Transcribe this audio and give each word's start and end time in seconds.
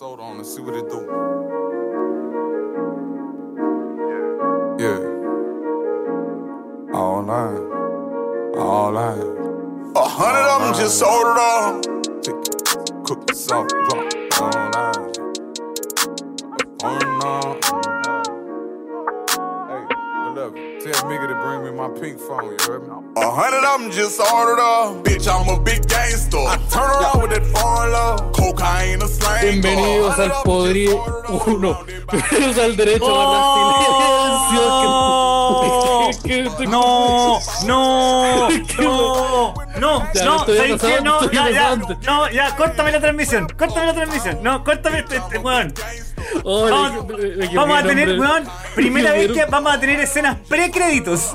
soda 0.00 0.22
on 0.22 0.38
and 0.38 0.46
see 0.46 0.62
what 0.62 0.74
it 0.74 0.88
do. 0.88 1.00
Yeah. 4.80 5.00
All 6.98 7.22
line. 7.22 7.66
All 8.56 8.92
line. 8.92 9.92
A 9.94 10.02
hundred 10.02 10.46
of 10.48 10.62
them 10.62 10.72
just 10.72 10.98
sold 10.98 11.26
it 11.26 11.38
all. 11.38 11.82
Cook 13.04 13.26
the 13.26 13.34
salt, 13.34 13.68
drop. 13.68 14.08
All 14.40 14.70
line. 14.72 15.12
On 16.82 17.04
on. 17.20 17.60
Hey, 19.68 19.84
beloved, 20.24 20.56
tell 20.80 21.02
Migga 21.10 21.26
to 21.28 21.34
bring 21.42 21.60
me 21.62 21.70
my 21.72 21.90
pink 22.00 22.18
phone, 22.18 22.52
you 22.52 22.56
heard 22.66 22.88
me? 22.88 23.09
A 23.20 23.30
hundred 23.30 23.64
of 23.68 23.80
them 23.82 23.90
just 23.90 24.18
ordered 24.18 24.58
up. 24.60 25.04
Bitch, 25.04 25.28
I'm 25.28 25.46
a 25.48 25.60
big 25.62 25.86
gangster. 25.86 26.38
I 26.38 26.56
turn 26.70 26.88
around 26.88 27.20
with 27.20 27.30
that 27.32 27.44
foreign 27.52 27.92
love. 27.92 28.32
Cocaine, 28.32 29.02
a 29.02 29.08
slang. 29.08 29.42
Bienvenidos 29.42 30.18
al 30.18 30.32
Podría 30.42 30.94
1. 31.28 31.84
Bienvenidos 32.12 32.58
al 32.58 32.76
derecho 32.76 33.20
a 33.20 33.24
la 33.24 33.40
que- 36.22 36.66
No, 36.66 37.40
no, 37.66 38.48
no, 38.78 39.54
no, 39.78 40.12
Ya, 40.14 40.24
no, 40.24 40.36
No, 40.36 40.46
estoy 40.46 41.32
ya, 41.32 41.50
ya, 41.50 41.76
no, 41.76 42.30
ya, 42.30 42.56
córtame 42.56 42.92
la 42.92 43.00
transmisión, 43.00 43.48
córtame 43.56 43.86
la 43.86 43.94
transmisión, 43.94 44.42
no, 44.42 44.64
córtame 44.64 45.00
este, 45.00 45.16
este 45.16 45.38
weón. 45.38 45.74
Oh, 46.44 46.68
Vamos, 46.70 47.06
vamos 47.54 47.78
a 47.78 47.82
tener, 47.82 48.18
weón, 48.18 48.44
primera 48.74 49.10
Me 49.12 49.26
vez 49.26 49.32
que 49.32 49.44
vamos 49.46 49.74
a 49.74 49.80
tener 49.80 50.00
escenas 50.00 50.36
pre-créditos. 50.48 51.32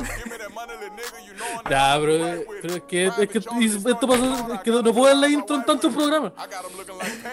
Ya, 1.69 1.97
pero, 1.99 2.43
pero 2.61 2.75
es 2.75 2.83
que, 2.83 3.05
es 3.05 3.29
que 3.29 3.37
esto 3.39 4.07
pasa, 4.07 4.55
es 4.55 4.61
que 4.61 4.71
no 4.71 4.93
puedo 4.93 5.07
dar 5.07 5.17
la 5.17 5.27
intro 5.27 5.55
en 5.55 5.65
tantos 5.65 5.93
programas. 5.93 6.31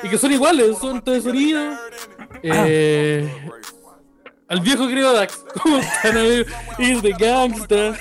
Y 0.02 0.08
que 0.08 0.16
son 0.16 0.32
iguales, 0.32 0.78
son 0.78 1.02
de 1.04 1.20
sonido. 1.20 1.72
Eh, 2.42 3.28
al 4.48 4.60
viejo 4.60 4.88
querido 4.88 5.12
Dax, 5.12 5.44
¿cómo 5.62 5.78
están 5.78 6.16
amigos? 6.16 6.46
Is 6.78 7.02
the 7.02 7.12
gangsta. 7.12 7.94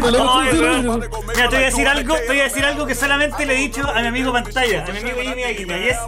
No, 0.00 0.10
no, 0.10 0.50
sí. 0.50 1.08
Mira, 1.28 1.48
te 1.48 1.56
voy 1.56 1.64
a 1.64 1.66
decir 1.66 1.88
algo, 1.88 2.14
te 2.14 2.26
voy 2.26 2.40
a 2.40 2.44
decir 2.44 2.64
algo 2.64 2.86
que 2.86 2.94
solamente 2.94 3.46
le 3.46 3.54
he 3.54 3.58
dicho 3.58 3.88
a 3.88 4.00
mi 4.00 4.06
amigo 4.08 4.32
pantalla, 4.32 4.84
a 4.84 4.92
mi 4.92 4.98
amigo 4.98 5.20
Jimmy 5.20 5.42
Aguila, 5.44 5.78
y 5.78 5.88
es. 5.88 5.98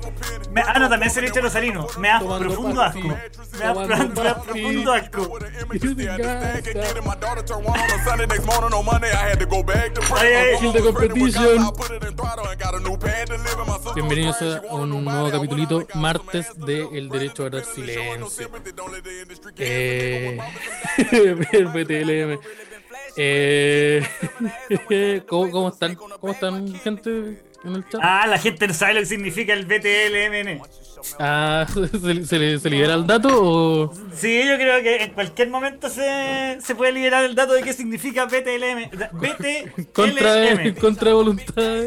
Me- 0.52 0.62
ah, 0.62 0.78
no, 0.78 0.88
también 0.88 1.10
se 1.10 1.20
le 1.20 1.26
he 1.26 1.30
dicho 1.30 1.40
a 1.40 1.44
Rosarino. 1.44 1.86
Me 1.98 2.08
da 2.08 2.20
profundo 2.38 2.82
asco. 2.82 3.00
Me 3.00 3.14
da, 3.58 3.74
me 3.74 3.86
da 4.22 4.42
profundo 4.42 4.92
asco. 4.92 5.38
Bienvenidos 13.94 14.40
a 14.42 14.60
un 14.74 15.04
nuevo 15.04 15.30
capitulito 15.30 15.86
martes 15.94 16.46
de 16.56 16.88
El 16.92 17.08
Derecho 17.08 17.44
a 17.44 17.50
Dar 17.50 17.64
Silencio. 17.64 18.28
Eh, 19.58 20.38
el 21.52 21.66
BTLM. 21.66 22.38
Eh, 23.16 24.02
¿cómo, 25.28 25.50
¿Cómo 25.50 25.68
están? 25.68 25.94
¿Cómo 25.94 26.32
están, 26.32 26.74
gente, 26.80 27.42
en 27.64 27.74
el 27.76 27.88
chat? 27.88 28.00
Ah, 28.02 28.26
la 28.26 28.38
gente 28.38 28.66
no 28.68 28.74
sabe 28.74 28.94
lo 28.94 29.00
que 29.00 29.06
significa 29.06 29.52
el 29.52 29.66
BTLMN. 29.66 30.60
Ah, 31.18 31.66
¿se, 31.72 32.24
se 32.26 32.38
le- 32.38 32.58
se 32.60 32.70
libera 32.70 32.94
el 32.94 33.06
dato 33.06 33.28
o...? 33.32 33.92
Sí, 34.14 34.42
yo 34.46 34.54
creo 34.56 34.80
que 34.82 35.02
en 35.04 35.12
cualquier 35.12 35.48
momento 35.50 35.88
se, 35.88 36.58
se 36.60 36.74
puede 36.76 36.92
liberar 36.92 37.24
el 37.24 37.34
dato 37.34 37.54
de 37.54 37.62
qué 37.62 37.72
significa 37.72 38.26
BTLM. 38.26 38.90
BTLM. 39.12 39.84
Contra, 39.92 40.74
contra 40.80 41.12
voluntad. 41.14 41.82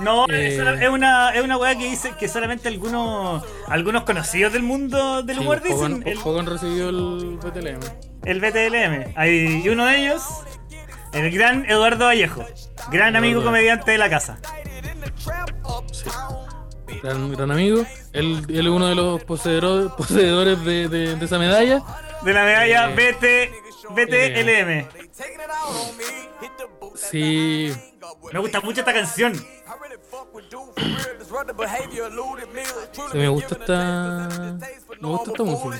No, 0.00 0.26
Eh. 0.30 0.54
es 0.54 0.60
una- 0.90 1.30
es 1.34 1.42
una, 1.44 1.56
weá 1.58 1.76
que 1.76 1.90
dice 1.90 2.12
que 2.18 2.26
solamente 2.26 2.68
algunos 2.68 3.44
algunos 3.68 4.04
conocidos 4.04 4.52
del 4.52 4.62
mundo 4.62 5.22
del 5.22 5.36
Sí, 5.36 5.42
humor 5.42 5.58
poco, 5.60 5.68
dicen 5.74 5.92
han- 6.02 6.08
el, 6.08 6.18
poco 6.18 6.40
han 6.40 6.46
recibido 6.46 6.88
el 6.88 7.36
BTLM. 7.36 7.80
el 8.24 8.40
BTLM. 8.40 9.12
Hay, 9.16 9.62
y 9.62 9.68
uno 9.68 9.84
de 9.84 9.98
ellos, 10.02 10.22
el 11.12 11.30
gran 11.30 11.64
Eduardo 11.68 12.06
Vallejo, 12.06 12.44
gran 12.90 13.16
amigo 13.16 13.42
comediante 13.42 13.90
de 13.92 13.98
la 13.98 14.08
casa. 14.10 14.38
Gran, 17.02 17.30
gran 17.32 17.50
amigo. 17.50 17.84
Él, 18.12 18.44
él 18.48 18.66
es 18.66 18.72
uno 18.72 18.86
de 18.88 18.94
los 18.94 19.22
poseedores, 19.24 19.90
poseedores 19.92 20.62
de, 20.64 20.88
de- 20.88 21.16
de 21.16 21.24
esa 21.24 21.38
medalla. 21.38 21.82
De 22.22 22.32
la 22.34 22.44
medalla 22.44 22.90
Eh. 22.90 22.94
BT, 22.94 23.94
BTLM. 23.94 24.88
Sí, 26.94 27.72
Me 28.32 28.38
gusta 28.38 28.60
mucho 28.60 28.80
esta 28.80 28.92
canción. 28.92 29.34
Sí, 29.34 29.44
me 33.18 33.28
gusta 33.28 33.54
esta. 33.54 34.28
Me 35.00 35.08
gusta 35.08 35.30
esta 35.30 35.42
música. 35.44 35.78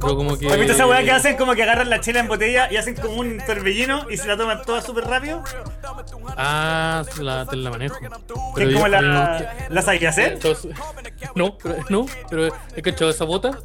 Pero 0.00 0.16
como 0.16 0.38
que. 0.38 0.48
¿Has 0.48 0.56
visto 0.58 0.72
esa 0.72 0.86
weá 0.86 1.02
que 1.02 1.12
hacen 1.12 1.36
como 1.36 1.54
que 1.54 1.62
agarran 1.62 1.88
la 1.90 2.00
chela 2.00 2.20
en 2.20 2.28
botella 2.28 2.68
y 2.70 2.76
hacen 2.76 2.94
como 2.96 3.20
un 3.20 3.38
torbellino 3.46 4.10
y 4.10 4.16
se 4.16 4.26
la 4.26 4.36
toman 4.36 4.62
toda 4.62 4.82
súper 4.82 5.04
rápido? 5.04 5.42
Ah, 6.36 7.04
la, 7.20 7.46
te 7.46 7.56
la 7.56 7.70
manejo. 7.70 7.98
Que 7.98 8.06
es 8.06 8.12
Pero 8.54 8.72
como 8.74 8.88
la, 8.88 8.98
gusta- 9.00 9.66
la 9.70 9.82
sabes 9.82 10.00
qué 10.00 10.08
hacer. 10.08 10.38
No, 11.34 11.56
pero, 11.58 11.76
no, 11.88 12.06
pero 12.28 12.48
he 12.74 12.82
cachado 12.82 13.10
esa 13.10 13.24
bota. 13.24 13.58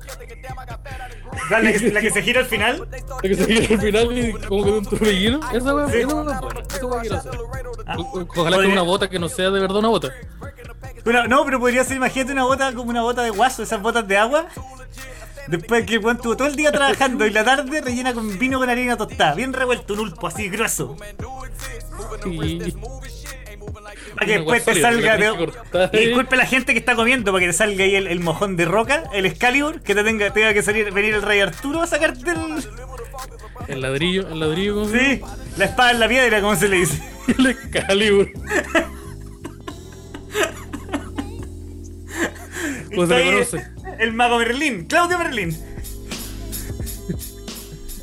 La, 1.50 1.60
la 1.60 1.74
que, 1.74 1.92
la 1.92 2.02
que 2.02 2.10
se 2.10 2.22
gira 2.22 2.40
al 2.42 2.46
final. 2.46 2.88
La 2.92 3.22
que 3.22 3.36
se 3.36 3.46
gira 3.46 3.76
al 3.76 3.82
final 3.82 4.18
y 4.18 4.32
como 4.48 4.64
que 4.64 4.72
de 4.72 4.78
un 4.78 4.86
torbellino. 4.86 5.40
Esa 5.52 5.76
weá, 5.76 5.90
Sí. 5.90 5.98
esa 6.00 6.16
weá. 6.16 6.42
Ah, 7.86 7.98
Ojalá 8.36 8.58
que 8.62 8.68
una 8.68 8.82
bota 8.82 9.10
que 9.10 9.20
no 9.20 9.30
sea 9.30 9.50
de 9.52 9.60
verdad 9.60 9.78
una 9.78 9.90
bota. 9.90 10.10
Una- 11.06 11.28
no, 11.28 11.44
pero 11.46 11.60
podría 11.60 11.84
ser, 11.84 11.98
imagínate 11.98 12.32
una 12.32 12.44
bota 12.46 12.74
como 12.74 12.90
una 12.90 13.02
bota 13.02 13.24
de 13.24 13.30
guaso, 13.30 13.62
esas 13.64 13.82
botas 13.82 14.08
de 14.08 14.18
agua. 14.18 14.48
Después 15.48 15.86
que 15.86 15.98
weón 15.98 16.16
estuvo 16.16 16.38
todo 16.38 16.48
el 16.48 16.56
día 16.56 16.72
trabajando 16.72 17.26
y 17.26 17.30
la 17.32 17.44
tarde 17.44 17.82
rellena 17.82 18.14
con 18.14 18.40
vino 18.40 18.60
con 18.60 18.70
harina 18.70 18.96
tostada, 18.96 19.36
bien 19.36 19.52
revuelto, 19.52 19.94
un 19.94 20.00
ulpo 20.00 20.28
así 20.28 20.48
grueso. 20.50 20.96
Y. 22.26 22.74
Para 24.16 24.28
que 24.28 24.34
después 24.34 24.66
te 24.66 24.80
salga. 24.82 25.14
ahí. 25.14 26.06
disculpe 26.06 26.36
la 26.36 26.46
gente 26.46 26.74
que 26.74 26.80
está 26.80 26.96
comiendo 26.96 27.32
para 27.32 27.42
que 27.42 27.48
te 27.48 27.54
salga 27.54 27.84
ahí 27.84 27.96
el, 27.96 28.08
el 28.08 28.20
mojón 28.20 28.56
de 28.56 28.66
roca, 28.66 29.04
el 29.14 29.26
Excalibur, 29.26 29.82
que 29.82 29.96
te 29.96 30.04
tenga, 30.04 30.32
tenga 30.32 30.54
que 30.54 30.62
salir, 30.62 30.92
venir 30.92 31.14
el 31.16 31.22
rey 31.22 31.40
Arturo 31.40 31.82
a 31.82 31.88
sacarte 31.88 32.32
el. 32.32 32.68
El 33.68 33.82
ladrillo, 33.82 34.28
el 34.28 34.40
ladrillo, 34.40 34.76
¿cómo 34.76 34.90
Sí, 34.90 35.22
la 35.58 35.66
espada 35.66 35.92
en 35.92 36.00
la 36.00 36.08
piedra, 36.08 36.42
como 36.42 36.56
se 36.56 36.68
le 36.68 36.78
dice. 36.78 37.02
El 37.38 37.48
Excalibur. 37.48 38.30
¿Cómo 42.94 43.08
se 43.08 43.14
Está 43.14 43.16
le 43.16 43.24
ahí 43.24 43.32
conoce? 43.32 43.68
El 44.00 44.14
mago 44.14 44.38
Merlín, 44.40 44.86
Claudio 44.86 45.18
Merlín. 45.18 45.58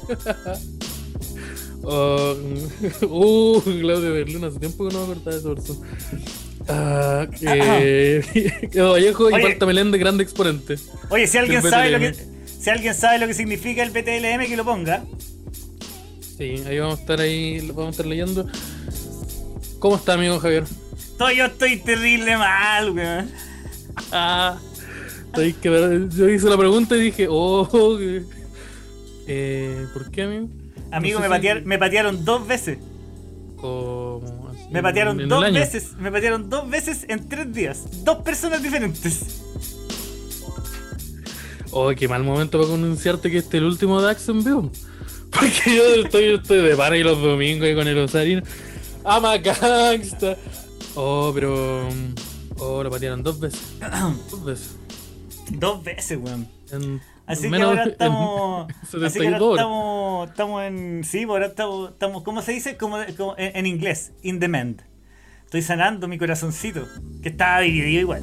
Oh, 1.83 2.35
uh, 3.03 3.61
Claudio 3.63 4.13
Berlín, 4.13 4.45
hace 4.45 4.59
tiempo 4.59 4.87
que 4.89 4.95
no 4.95 5.07
me 5.07 5.13
acordaba 5.13 5.33
de 5.33 5.39
esa 5.39 5.55
persona. 5.55 5.89
Ah, 6.69 7.27
eh, 7.41 8.23
Edo 8.73 8.93
Vallejo 8.93 9.31
y. 9.31 9.43
Marta 9.43 9.67
Meléndez, 9.67 10.01
grande 10.01 10.23
exponente. 10.23 10.77
Oye, 11.09 11.27
si 11.27 11.39
alguien 11.39 11.63
sabe 11.63 11.91
lo 11.91 11.99
que. 11.99 12.15
Si 12.47 12.69
alguien 12.69 12.95
sabe 12.95 13.19
lo 13.19 13.27
que 13.27 13.35
significa 13.35 13.83
el 13.83 13.91
BTLM, 13.91 14.47
que 14.47 14.57
lo 14.57 14.65
ponga. 14.65 15.05
Sí, 16.37 16.63
ahí 16.67 16.79
vamos 16.79 16.99
a 16.99 17.01
estar 17.01 17.21
ahí, 17.21 17.61
vamos 17.69 17.87
a 17.87 17.91
estar 17.91 18.07
leyendo. 18.07 18.47
¿Cómo 19.79 19.97
está, 19.97 20.15
amigo 20.15 20.39
Javier? 20.39 20.65
Todo, 21.17 21.31
yo 21.33 21.47
estoy 21.47 21.79
terrible 21.79 22.37
mal, 22.37 22.91
weón. 22.91 23.31
Ah, 24.13 24.59
estoy 25.27 25.55
que 25.55 26.09
yo 26.15 26.29
hice 26.29 26.47
la 26.49 26.57
pregunta 26.59 26.97
y 26.97 27.01
dije, 27.01 27.27
oh, 27.31 27.67
que- 27.99 28.23
eh, 29.27 29.87
¿por 29.95 30.11
qué, 30.11 30.23
amigo? 30.23 30.49
Amigo, 30.93 31.19
No 31.21 31.25
sé 31.25 31.39
me, 31.41 31.61
si- 31.61 31.67
me 31.67 31.79
patearon 31.79 32.25
dos 32.25 32.47
veces. 32.47 32.79
Como 33.61 34.49
así, 34.51 34.67
Me 34.71 34.83
patearon 34.83 35.21
en 35.21 35.29
dos 35.29 35.53
veces. 35.53 35.93
Me 35.99 36.11
patearon 36.11 36.49
dos 36.51 36.69
veces 36.69 37.05
en 37.09 37.29
tres 37.29 37.53
días. 37.53 38.05
Dos 38.05 38.19
personas 38.19 38.63
diferentes. 38.63 39.43
Oh, 41.73 41.91
qué 41.97 42.09
mal 42.09 42.25
momento 42.25 42.61
para 42.61 42.75
anunciarte 42.75 43.31
que 43.31 43.39
este 43.39 43.59
es 43.59 43.63
el 43.63 43.69
último 43.69 44.01
Dax 44.01 44.29
en 44.29 44.43
vivo. 44.43 44.73
Porque 45.31 45.77
yo 45.77 46.03
estoy, 46.05 46.29
yo 46.31 46.35
estoy 46.37 46.59
de 46.69 46.75
para 46.77 46.97
y 46.97 47.03
los 47.05 47.21
domingos 47.23 47.67
ahí 47.69 47.75
con 47.77 47.87
el 47.87 47.97
Osarino. 47.99 48.43
¡Ama 49.05 49.37
gangsta! 49.39 50.37
Oh, 50.97 51.31
pero. 51.33 51.89
Oh, 52.59 52.83
lo 52.83 52.91
patearon 52.91 53.23
dos 53.23 53.39
veces. 53.39 53.61
dos 54.31 54.45
veces. 54.45 54.71
Dos 55.51 55.85
veces, 55.85 56.19
weón. 56.21 56.49
En 56.73 57.01
Así 57.33 57.51
que 57.51 57.63
ahora 57.63 57.85
estamos. 57.85 58.69
en 58.69 59.05
así 59.05 59.19
que 59.21 59.27
ahora 59.27 59.41
72 59.41 59.43
horas. 59.43 59.61
estamos, 59.61 60.31
estamos 60.31 60.63
en. 60.65 61.05
Sí, 61.05 61.27
pues 61.27 61.35
ahora 61.35 61.47
estamos, 61.47 61.91
estamos. 61.91 62.23
¿Cómo 62.23 62.43
se 62.43 62.53
dice? 62.53 62.77
Como, 62.77 62.99
como 63.17 63.35
en, 63.39 63.57
en 63.57 63.67
inglés. 63.67 64.13
In 64.23 64.41
demand. 64.41 64.83
Estoy 65.45 65.63
sanando 65.63 66.09
mi 66.09 66.19
corazoncito. 66.19 66.87
Que 67.23 67.31
estaba 67.31 67.61
dividido 67.61 68.01
igual. 68.01 68.23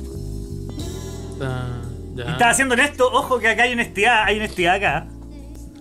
Ah, 1.42 1.82
ya. 2.16 2.26
Y 2.26 2.32
estaba 2.32 2.52
haciendo 2.52 2.76
esto. 2.76 3.12
Ojo 3.12 3.40
que 3.40 3.48
acá 3.48 3.64
hay 3.64 3.74
honestidad. 3.74 4.24
Hay 4.24 4.38
honestidad 4.38 4.76
acá. 4.76 5.08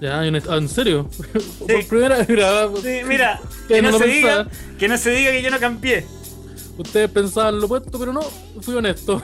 Ya, 0.01 0.21
hay 0.21 0.29
ah, 0.49 0.57
¿en 0.57 0.69
serio? 0.69 1.09
Por 1.59 1.87
primera 1.87 2.19
vez 2.19 2.27
grabamos. 2.27 2.81
Sí, 2.81 3.01
mira. 3.07 3.41
Que 3.67 3.83
no, 3.83 3.99
se 3.99 4.07
diga, 4.07 4.47
que 4.79 4.87
no 4.87 4.97
se 4.97 5.11
diga 5.11 5.33
que 5.33 5.43
yo 5.43 5.51
no 5.51 5.59
cambié. 5.59 6.07
Ustedes 6.79 7.11
pensaban 7.11 7.59
lo 7.59 7.67
opuesto, 7.67 7.99
pero 7.99 8.13
no, 8.13 8.23
fui 8.61 8.77
honesto. 8.77 9.21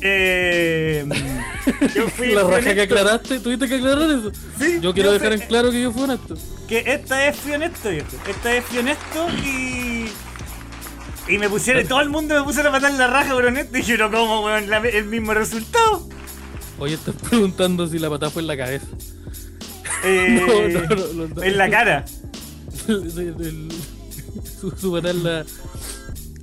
Eh, 0.00 1.04
yo 1.94 2.08
fui 2.08 2.28
la 2.34 2.42
raja 2.44 2.74
que 2.74 2.82
aclaraste, 2.82 3.40
tuviste 3.40 3.68
que 3.68 3.76
aclarar 3.76 4.10
eso. 4.10 4.30
Sí, 4.58 4.78
yo 4.80 4.92
quiero 4.92 5.10
yo 5.10 5.18
dejar 5.18 5.32
en 5.32 5.40
claro 5.40 5.70
que 5.70 5.80
yo 5.82 5.92
fui 5.92 6.02
honesto. 6.02 6.34
que 6.68 6.84
esta 6.86 7.16
vez 7.18 7.36
fui 7.36 7.52
honesto, 7.52 7.90
viejo. 7.90 8.06
Esta 8.28 8.50
vez 8.50 8.64
fui 8.64 8.78
honesto 8.78 9.26
y. 9.44 10.08
Y 11.26 11.38
me 11.38 11.48
pusieron, 11.48 11.86
todo 11.88 12.00
el 12.00 12.10
mundo 12.10 12.34
me 12.34 12.42
puso 12.44 12.60
a 12.60 12.70
matar 12.70 12.92
la 12.94 13.06
raja 13.06 13.32
por 13.32 13.46
honesto. 13.46 13.78
Y 13.78 13.82
yo, 13.82 13.96
no, 13.96 14.10
¿cómo, 14.10 14.44
weón? 14.44 14.68
La- 14.68 14.78
el 14.78 15.06
mismo 15.06 15.32
resultado. 15.32 16.06
Oye, 16.78 16.94
estás 16.94 17.14
preguntando 17.14 17.86
si 17.86 17.98
la 17.98 18.10
patada 18.10 18.30
fue 18.30 18.42
en 18.42 18.48
la 18.48 18.56
cabeza. 18.56 18.86
Eh, 20.04 20.42
No, 20.88 21.24
no, 21.26 21.26
no. 21.34 21.42
En 21.42 21.56
la 21.56 21.70
cara. 21.70 22.04
Su, 24.60 24.70
su 24.70 24.92
patada 24.92 25.10
en 25.12 25.24
la. 25.24 25.44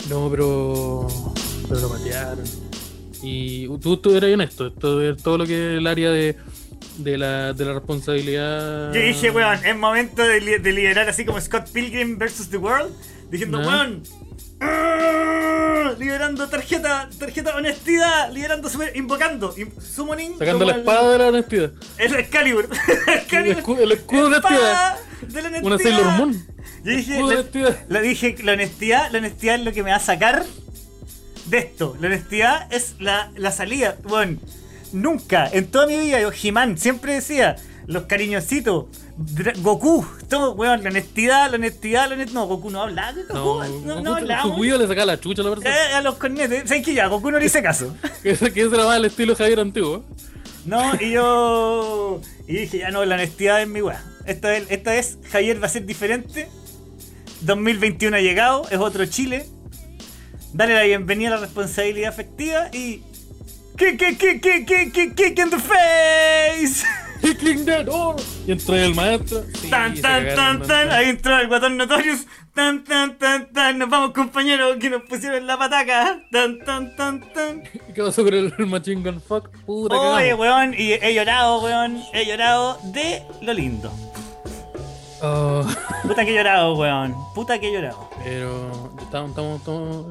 No, 0.09 0.30
pero. 0.31 1.07
Pero 1.69 1.80
lo 1.81 1.89
patearon. 1.89 2.44
Y 3.24 3.68
tú, 3.80 3.98
tú 3.98 4.16
eras 4.16 4.32
honesto. 4.34 4.68
Esto 4.68 5.02
es 5.02 5.22
todo 5.22 5.38
lo 5.40 5.46
que 5.46 5.74
es 5.74 5.78
el 5.78 5.88
área 5.88 6.10
de, 6.12 6.36
de, 6.98 7.18
la, 7.18 7.54
de 7.54 7.66
la 7.66 7.74
responsabilidad. 7.74 8.94
Yo 8.94 9.02
dije, 9.02 9.30
weón, 9.32 9.64
es 9.66 9.76
momento 9.76 10.24
de, 10.24 10.42
li- 10.42 10.58
de 10.58 10.72
liderar 10.74 11.08
así 11.10 11.24
como 11.26 11.40
Scott 11.40 11.70
Pilgrim 11.72 12.18
vs. 12.18 12.50
The 12.50 12.58
World. 12.58 12.92
Diciendo, 13.30 13.62
Ya. 13.62 13.68
weón. 13.68 14.04
¡ah! 14.60 15.94
Liberando 16.00 16.48
tarjeta, 16.48 17.10
tarjeta 17.20 17.56
honestidad, 17.56 18.32
liberando 18.32 18.70
super, 18.70 18.96
invocando, 18.96 19.54
summoning. 19.80 20.38
Sacando 20.38 20.66
la 20.66 20.74
el- 20.74 20.80
espada 20.80 21.12
de 21.12 21.18
la 21.18 21.28
honestidad. 21.28 21.72
El 21.98 22.16
Excalibur. 22.16 22.70
El 23.08 23.14
Excalibur. 23.14 23.58
escudo, 23.58 23.84
el 23.84 23.92
escudo 23.92 24.30
de 24.30 24.38
honestidad. 24.38 24.60
Espada 24.62 25.00
de 25.22 25.42
la 25.42 25.48
honestidad. 25.50 25.64
Una 25.66 25.78
Sailor 25.78 26.06
Moon. 26.18 26.46
Yo 26.84 26.92
dije, 26.96 27.22
la 27.90 28.02
dije, 28.02 28.36
la 28.44 28.54
honestidad, 28.54 29.12
la 29.12 29.20
honestidad 29.20 29.56
es 29.56 29.62
lo 29.66 29.72
que 29.72 29.84
me 29.84 29.92
va 29.92 29.98
a 29.98 30.00
sacar 30.00 30.44
de 31.46 31.58
esto. 31.60 31.96
La 32.00 32.08
honestidad 32.08 32.72
es 32.74 32.96
la, 33.00 33.32
la 33.36 33.52
salida. 33.52 33.98
Bueno, 34.04 34.38
nunca, 34.94 35.48
en 35.52 35.68
toda 35.68 35.88
mi 35.88 35.98
vida, 36.00 36.20
yo, 36.20 36.32
He-Man, 36.32 36.78
siempre 36.78 37.14
decía, 37.16 37.56
los 37.88 38.04
cariñositos, 38.04 38.86
Goku, 39.58 40.06
todo, 40.30 40.54
weón, 40.54 40.84
la 40.84 40.90
honestidad, 40.90 41.50
la 41.50 41.56
honestidad, 41.58 42.08
la 42.08 42.16
honestidad. 42.16 42.34
No, 42.42 42.48
Goku 42.48 42.70
no 42.72 42.82
hablaba, 42.84 43.12
Goku, 43.30 43.34
No, 43.36 43.68
no, 43.68 44.02
no, 44.02 44.12
Goku- 44.12 44.18
hablaba. 44.18 44.44
Goku 44.44 44.64
le 44.64 44.88
sacaba 44.88 45.06
la 45.06 45.20
chucha 45.20 45.42
a 45.42 45.46
la 45.46 45.50
persona. 45.52 45.76
Eh, 45.76 45.94
a 45.94 46.02
los 46.02 46.16
cornetes, 46.16 46.68
¿sabes 46.68 46.84
que 46.86 46.94
ya? 46.94 47.08
Goku 47.08 47.30
no 47.32 47.38
le 47.40 47.46
hice 47.46 47.62
caso. 47.62 47.96
Que 48.24 48.32
ese 48.32 48.46
era 48.56 48.86
más 48.86 48.98
el 48.98 49.06
estilo 49.06 49.36
Javier 49.36 49.60
antiguo. 49.60 50.04
No, 50.66 50.92
y 51.00 51.12
yo. 51.12 52.22
Y 52.48 52.54
dije, 52.54 52.80
ya 52.80 52.92
no, 52.92 53.04
la 53.06 53.16
honestidad 53.16 53.62
es 53.62 53.68
mi 53.68 53.82
weá. 53.82 54.04
Esta 54.26 54.50
vez, 54.50 54.66
esta 54.70 54.92
vez 54.92 55.18
Javier 55.32 55.62
va 55.62 55.66
a 55.66 55.70
ser 55.70 55.86
diferente. 55.86 56.48
2021 57.42 58.16
ha 58.16 58.22
llegado, 58.22 58.68
es 58.70 58.78
otro 58.78 59.06
Chile. 59.08 59.46
Dale 60.53 60.74
la 60.74 60.83
bienvenida 60.83 61.30
a 61.30 61.31
la 61.36 61.38
responsabilidad 61.38 62.09
afectiva 62.09 62.68
y. 62.74 63.01
Kick, 63.77 63.98
kick, 63.98 64.18
kick, 64.18 64.42
kick, 64.42 64.68
kick, 64.68 64.94
kick, 64.94 65.15
kick 65.15 65.39
in 65.39 65.50
the 65.50 65.57
face. 65.57 66.86
Kicking 67.21 67.65
the 67.65 67.83
door. 67.83 68.15
Y 68.45 68.51
entró 68.51 68.75
el 68.75 68.94
maestro. 68.94 69.44
Sí, 69.53 69.69
Tan, 69.69 69.95
tan, 70.01 70.36
tan, 70.36 70.62
tan. 70.68 70.92
Ahí 70.92 71.09
entró 71.09 71.39
el 71.39 71.48
guatón 71.48 71.77
Notorious. 71.77 72.25
Tan, 72.53 72.83
tan, 72.83 73.18
tan, 73.18 73.51
tan. 73.53 73.77
Nos 73.80 73.89
vamos, 73.89 74.12
compañeros, 74.12 74.75
que 74.77 74.89
nos 74.89 75.03
pusieron 75.03 75.48
la 75.48 75.57
pataca. 75.57 76.21
Tan, 76.31 76.59
tan, 76.59 76.95
tan, 76.98 77.21
tan. 77.33 77.63
¿Qué 77.63 78.03
pasó 78.03 78.24
con 78.24 78.33
el, 78.33 78.53
Machine 78.68 79.01
Gun 79.01 79.21
Fuck? 79.21 79.50
Puta 79.65 79.95
Oye, 79.95 80.33
weón, 80.33 80.74
y 80.77 80.94
he 80.94 81.13
llorado, 81.13 81.62
weón. 81.62 82.03
He 82.13 82.25
llorado 82.25 82.77
de 82.92 83.24
lo 83.42 83.53
lindo. 83.53 84.11
Oh, 85.24 85.64
Puta 86.04 86.26
que 86.26 86.32
he 86.32 86.36
llorado, 86.36 86.76
weón. 86.76 87.16
Puta 87.36 87.60
que 87.60 87.70
he 87.70 87.74
llorado. 87.74 88.10
pero 88.24 88.92
estamos, 89.02 89.30
estamos, 89.30 89.60
estamos- 89.60 90.06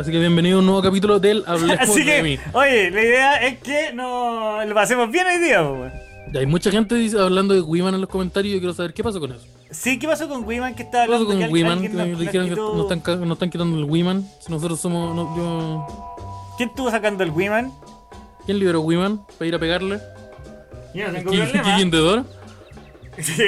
Así 0.00 0.10
que 0.10 0.18
bienvenido 0.18 0.56
a 0.56 0.60
un 0.60 0.66
nuevo 0.66 0.82
capítulo 0.82 1.20
del 1.20 1.44
Hablemos 1.46 1.78
Así 1.88 2.02
de 2.02 2.22
mí. 2.22 2.36
que, 2.38 2.42
oye, 2.52 2.90
la 2.90 3.00
idea 3.02 3.36
es 3.46 3.58
que 3.58 3.92
no 3.94 4.64
lo 4.64 4.74
pasemos 4.74 5.10
bien 5.10 5.26
hoy 5.26 5.38
día, 5.38 5.62
weón. 5.62 5.92
Ya 6.32 6.40
hay 6.40 6.46
mucha 6.46 6.70
gente 6.72 6.96
dice- 6.96 7.18
hablando 7.20 7.54
de 7.54 7.60
Wiman 7.60 7.94
en 7.94 8.00
los 8.00 8.10
comentarios 8.10 8.50
y 8.50 8.54
yo 8.54 8.60
quiero 8.60 8.74
saber 8.74 8.92
qué 8.92 9.04
pasó 9.04 9.20
con 9.20 9.32
eso. 9.32 9.44
Sí, 9.70 9.98
¿qué 10.00 10.08
pasó 10.08 10.28
con 10.28 10.44
Wiman 10.44 10.74
que 10.74 10.82
estaba 10.82 11.04
¿Qué 11.04 11.12
pasó 11.12 11.22
hablando 11.22 11.40
con 11.44 11.46
que 11.48 11.52
Wiman? 11.52 11.82
Que 11.82 11.88
nos- 11.88 12.18
que 12.32 12.38
quitó- 12.50 12.82
están, 12.82 13.00
ca- 13.00 13.16
nos 13.16 13.32
están 13.36 13.50
quitando 13.50 13.78
el 13.78 13.84
Wiman. 13.84 14.28
Si 14.40 14.50
nosotros 14.50 14.80
somos. 14.80 15.14
no, 15.14 15.36
yo- 15.36 16.54
¿Quién 16.56 16.70
estuvo 16.70 16.90
sacando 16.90 17.22
el 17.22 17.30
Wiman? 17.30 17.72
¿Quién 18.46 18.58
liberó 18.58 18.80
Wiman 18.80 19.20
para 19.38 19.46
ir 19.46 19.54
a 19.54 19.58
pegarle? 19.60 20.00
Yo 20.94 21.06
no 21.06 21.12
tengo. 21.12 21.30
Sí. 23.18 23.42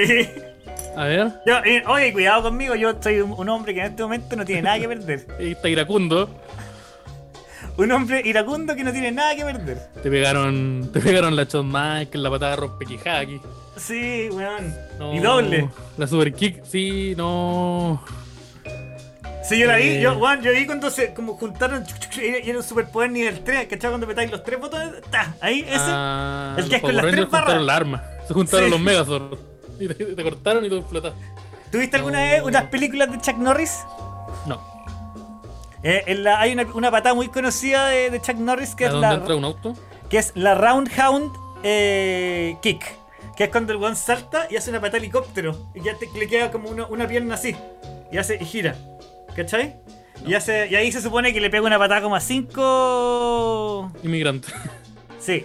A 0.98 1.04
ver. 1.04 1.28
Yo, 1.46 1.58
eh, 1.64 1.82
oye, 1.86 2.12
cuidado 2.12 2.42
conmigo, 2.42 2.74
yo 2.74 2.92
soy 3.00 3.20
un, 3.20 3.32
un 3.32 3.48
hombre 3.48 3.72
que 3.72 3.80
en 3.80 3.86
este 3.86 4.02
momento 4.02 4.34
no 4.36 4.44
tiene 4.44 4.62
nada 4.62 4.78
que 4.80 4.88
perder. 4.88 5.26
Ahí 5.38 5.52
está 5.52 5.68
iracundo. 5.68 6.28
Un 7.76 7.92
hombre 7.92 8.20
iracundo 8.24 8.74
que 8.74 8.82
no 8.82 8.90
tiene 8.90 9.12
nada 9.12 9.36
que 9.36 9.44
perder. 9.44 9.78
Te 10.02 10.10
pegaron. 10.10 10.90
Te 10.92 10.98
pegaron 11.00 11.36
la 11.36 11.44
Shawn 11.44 11.66
Michaels, 11.68 12.14
la 12.16 12.30
patada 12.30 12.56
rompe 12.56 12.84
quijada 12.84 13.20
aquí. 13.20 13.40
Sí, 13.76 14.28
weón. 14.32 14.74
No. 14.98 15.14
Y 15.14 15.20
doble. 15.20 15.68
La 15.96 16.08
super 16.08 16.32
kick, 16.34 16.64
sí, 16.64 17.14
no. 17.16 18.02
Sí, 19.48 19.58
yo 19.60 19.66
la 19.68 19.76
vi, 19.76 19.84
Eh. 19.84 20.00
yo, 20.02 20.14
weón, 20.18 20.42
yo 20.42 20.50
vi 20.52 20.66
cuando 20.66 20.90
se 20.90 21.14
como 21.14 21.34
juntaron 21.36 21.84
y 22.20 22.48
era 22.50 22.58
un 22.58 22.64
superpoder 22.64 23.12
nivel 23.12 23.38
3, 23.44 23.68
¿cachai? 23.68 23.90
Cuando 23.90 24.08
metáis 24.08 24.30
los 24.32 24.42
tres 24.42 24.58
botones, 24.60 25.00
ta, 25.12 25.36
ahí, 25.40 25.60
ese. 25.60 25.76
Ah, 25.78 26.56
el 26.58 26.68
que 26.68 26.76
es 26.76 26.82
con 26.82 26.96
las 26.96 27.02
tres 27.02 27.14
Rangers 27.14 27.30
juntaron 27.30 27.46
barras. 27.46 27.62
la 27.64 27.76
arma. 27.76 28.02
Se 28.26 28.34
juntaron 28.34 28.64
Sí. 28.66 28.70
los 28.72 28.80
Megazords. 28.80 29.38
Y 29.84 29.88
te, 29.88 29.94
te 29.94 30.22
cortaron 30.22 30.64
y 30.64 30.68
tú 30.68 30.76
explotaste. 30.78 31.18
¿Tuviste 31.70 31.96
alguna 31.96 32.18
No. 32.24 32.24
vez 32.32 32.42
unas 32.42 32.64
películas 32.64 33.10
de 33.12 33.18
Chuck 33.20 33.36
Norris? 33.36 33.78
No. 34.46 34.60
Eh, 35.82 36.02
en 36.06 36.24
la, 36.24 36.40
hay 36.40 36.52
una, 36.52 36.64
una 36.74 36.90
patada 36.90 37.14
muy 37.14 37.28
conocida 37.28 37.86
de, 37.88 38.10
de 38.10 38.20
Chuck 38.20 38.36
Norris 38.36 38.74
que 38.74 38.86
¿A 38.86 38.88
es, 38.88 38.94
la, 38.94 39.14
entra 39.14 39.36
un 39.36 39.44
auto? 39.44 39.74
que 40.10 40.18
es 40.18 40.32
la 40.34 40.54
Roundhound 40.54 41.30
eh, 41.62 42.56
Kick. 42.62 42.84
Que 43.36 43.44
es 43.44 43.50
cuando 43.50 43.72
el 43.72 43.78
weón 43.78 43.94
salta 43.94 44.48
y 44.50 44.56
hace 44.56 44.70
una 44.70 44.80
patada 44.80 44.98
helicóptero. 44.98 45.70
Y 45.74 45.82
ya 45.82 45.94
te, 45.96 46.08
le 46.18 46.26
queda 46.26 46.50
como 46.50 46.68
una, 46.70 46.86
una 46.86 47.06
pierna 47.06 47.34
así. 47.36 47.54
Y 48.10 48.16
hace 48.18 48.36
y 48.40 48.44
gira. 48.44 48.74
¿Cachai? 49.36 49.76
Y, 50.26 50.34
hace, 50.34 50.66
y 50.68 50.74
ahí 50.74 50.90
se 50.90 51.00
supone 51.00 51.32
que 51.32 51.40
le 51.40 51.48
pega 51.48 51.64
una 51.64 51.78
patada 51.78 52.02
como 52.02 52.16
a 52.16 52.20
cinco. 52.20 53.92
Inmigrante. 54.02 54.48
Sí. 55.20 55.44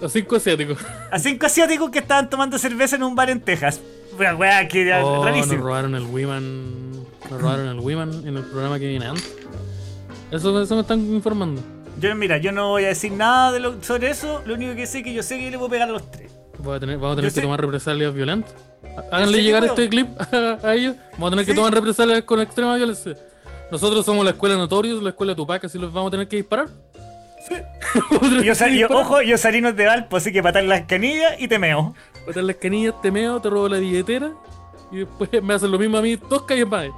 Los 0.00 0.12
cinco 0.12 0.36
asiáticos. 0.36 0.78
A 1.10 1.18
cinco 1.18 1.46
asiáticos 1.46 1.90
que 1.90 1.98
estaban 1.98 2.30
tomando 2.30 2.58
cerveza 2.58 2.96
en 2.96 3.02
un 3.02 3.14
bar 3.14 3.30
en 3.30 3.40
Texas. 3.40 3.80
Una 4.18 4.34
weá 4.34 4.66
que 4.68 4.92
Oh, 4.94 5.24
nos 5.24 5.48
robaron 5.50 5.94
el 5.94 6.04
Wiman. 6.04 6.92
Nos 7.30 7.40
robaron 7.40 7.68
el 7.68 7.78
Wiman 7.80 8.26
en 8.26 8.36
el 8.36 8.42
programa 8.44 8.78
que 8.78 8.86
viene 8.88 9.06
antes. 9.06 9.30
Eso, 10.30 10.60
eso 10.62 10.74
me 10.74 10.80
están 10.82 11.00
informando. 11.12 11.62
Yo, 11.98 12.14
mira, 12.14 12.38
yo 12.38 12.50
no 12.52 12.68
voy 12.70 12.84
a 12.84 12.88
decir 12.88 13.12
nada 13.12 13.52
de 13.52 13.60
lo- 13.60 13.82
sobre 13.82 14.10
eso. 14.10 14.42
Lo 14.46 14.54
único 14.54 14.74
que 14.74 14.86
sé 14.86 14.98
es 14.98 15.04
que 15.04 15.12
yo 15.12 15.22
sé 15.22 15.38
que 15.38 15.44
yo 15.44 15.50
le 15.50 15.58
puedo 15.58 15.70
pegar 15.70 15.88
a 15.88 15.92
los 15.92 16.10
tres. 16.10 16.30
Voy 16.58 16.76
a 16.76 16.80
tener, 16.80 16.96
vamos 16.98 17.12
a 17.14 17.16
tener 17.16 17.30
Yo 17.30 17.34
que 17.34 17.40
sé- 17.40 17.42
tomar 17.42 17.60
represalias 17.60 18.14
violentas. 18.14 18.54
Háganle 19.12 19.42
llegar 19.42 19.64
este 19.64 19.88
clip 19.88 20.08
a, 20.18 20.58
a 20.62 20.74
ellos. 20.74 20.96
Vamos 21.12 21.28
a 21.28 21.30
tener 21.30 21.46
que 21.46 21.54
tomar 21.54 21.74
represalias 21.74 22.22
con 22.22 22.40
extrema 22.40 22.76
violencia. 22.76 23.16
Nosotros 23.70 24.04
somos 24.04 24.24
la 24.24 24.32
escuela 24.32 24.56
Notorious, 24.56 25.02
la 25.02 25.10
escuela 25.10 25.34
Tupac, 25.34 25.64
así 25.64 25.78
los 25.78 25.92
vamos 25.92 26.08
a 26.08 26.10
tener 26.12 26.26
que 26.28 26.36
disparar. 26.36 26.68
Yo, 28.10 28.42
que 28.42 28.54
sa- 28.54 28.68
y- 28.68 28.78
disparar. 28.78 29.02
ojo, 29.04 29.22
yo 29.22 29.36
Sarinos 29.36 29.74
de 29.76 29.86
Valpo, 29.86 30.16
así 30.16 30.32
que 30.32 30.42
patar 30.42 30.62
las 30.64 30.82
canillas 30.82 31.34
y 31.38 31.48
te 31.48 31.58
meo. 31.58 31.94
Botar 32.26 32.44
las 32.44 32.56
canillas, 32.56 32.94
te 33.02 33.10
meo, 33.10 33.40
te 33.40 33.50
robo 33.50 33.68
la 33.68 33.78
billetera. 33.78 34.30
Y 34.92 34.98
después 34.98 35.30
me 35.42 35.54
hacen 35.54 35.70
lo 35.70 35.78
mismo 35.78 35.98
a 35.98 36.02
mí, 36.02 36.16
tosca 36.16 36.54
y 36.54 36.60
en 36.60 36.68
madre. 36.68 36.92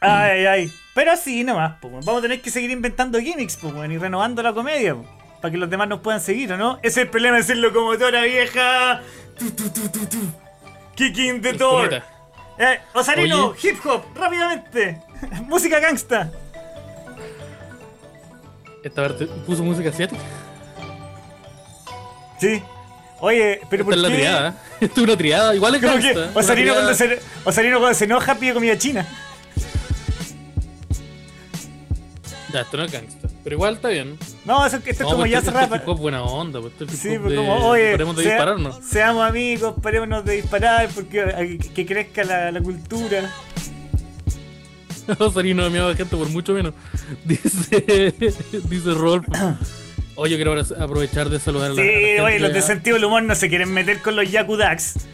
Ay, 0.00 0.46
ay. 0.46 0.72
Pero 0.94 1.12
así 1.12 1.44
nomás, 1.44 1.78
po. 1.80 1.90
Vamos 1.90 2.18
a 2.18 2.22
tener 2.22 2.40
que 2.40 2.50
seguir 2.50 2.70
inventando 2.70 3.18
gimmicks, 3.20 3.56
po, 3.56 3.72
y 3.84 3.98
renovando 3.98 4.42
la 4.42 4.52
comedia, 4.52 4.94
po, 4.94 5.04
para 5.40 5.52
que 5.52 5.58
los 5.58 5.68
demás 5.70 5.88
nos 5.88 6.00
puedan 6.00 6.20
seguir, 6.20 6.52
¿o 6.52 6.56
no? 6.56 6.76
Ese 6.78 6.88
es 6.88 6.96
el 6.98 7.08
problema 7.08 7.36
de 7.36 7.42
ser 7.42 7.56
locomotora 7.58 8.22
vieja. 8.22 9.02
Tu, 9.38 9.50
tu, 9.50 9.68
tu, 9.70 9.88
tu, 9.88 10.06
tu. 10.06 10.18
Kicking 10.94 11.40
the 11.42 11.52
door. 11.52 12.02
Eh, 12.58 12.80
Osarino, 12.94 13.48
Oye. 13.48 13.68
hip 13.70 13.78
hop, 13.86 14.02
rápidamente. 14.16 15.00
Música 15.46 15.78
gangsta. 15.78 16.30
Esta 18.82 19.02
parte 19.02 19.26
puso 19.46 19.62
música 19.64 19.90
asiática. 19.90 20.20
Sí. 22.40 22.62
Oye, 23.20 23.60
pero 23.68 23.82
Esta 23.82 23.84
¿por 23.84 23.94
es 23.94 24.00
la 24.00 24.08
qué? 24.08 24.14
triada. 24.14 24.48
¿eh? 24.50 24.52
Esta 24.84 25.00
es 25.00 25.04
una 25.06 25.16
triada, 25.16 25.54
igual 25.54 25.74
es 25.74 25.82
Como 25.82 25.98
que 25.98 26.38
Osarino 26.38 26.72
cuando, 26.74 26.94
se, 26.94 27.18
Osarino 27.44 27.78
cuando 27.80 27.98
se 27.98 28.04
enoja 28.04 28.34
pide 28.36 28.54
comida 28.54 28.78
china. 28.78 29.06
Ya, 32.52 32.60
esto 32.62 32.76
no 32.78 32.84
es 32.84 32.92
gangsta. 32.92 33.28
Pero 33.44 33.56
igual 33.56 33.74
está 33.74 33.88
bien. 33.88 34.16
No, 34.44 34.64
eso, 34.64 34.76
esto 34.76 34.90
es 34.90 34.98
como 35.02 35.26
ya 35.26 35.38
esto- 35.38 35.50
se 35.50 35.56
esto 35.56 35.60
rapa. 35.60 35.76
es 35.76 35.82
hip 35.82 35.88
hop 35.88 35.98
buena 35.98 36.22
onda, 36.22 36.60
pues 36.60 36.72
esto 36.72 36.84
es 36.84 36.92
hip 36.92 36.98
Sí, 37.12 37.18
pues 37.18 37.34
como, 37.34 37.54
oye, 37.68 37.90
paremos 37.92 38.16
de 38.16 38.22
sea- 38.22 38.32
dispararnos. 38.32 38.78
seamos 38.88 39.28
amigos, 39.28 39.74
parémonos 39.82 40.24
de 40.24 40.34
disparar 40.36 40.88
porque 40.94 41.22
ay, 41.36 41.58
que 41.58 41.84
crezca 41.84 42.24
la, 42.24 42.50
la 42.52 42.60
cultura. 42.60 43.30
Osarino 45.18 45.64
de 45.64 45.70
miedo 45.70 45.88
a 45.88 45.94
gente 45.94 46.16
por 46.16 46.28
mucho 46.28 46.52
menos. 46.52 46.74
Dice, 47.24 48.14
dice 48.68 48.94
Rolf. 48.94 49.26
Oye, 50.16 50.36
quiero 50.36 50.54
aprovechar 50.78 51.28
de 51.28 51.38
saludar 51.38 51.70
a 51.70 51.74
la, 51.74 51.82
Sí, 51.82 51.88
a 51.88 52.16
la 52.16 52.24
oye, 52.24 52.38
los 52.40 52.52
de 52.52 52.62
sentido 52.62 52.96
del 52.96 53.04
humor 53.04 53.22
no 53.22 53.34
se 53.34 53.48
quieren 53.48 53.72
meter 53.72 54.02
con 54.02 54.16
los 54.16 54.30
Yakudax. 54.30 55.06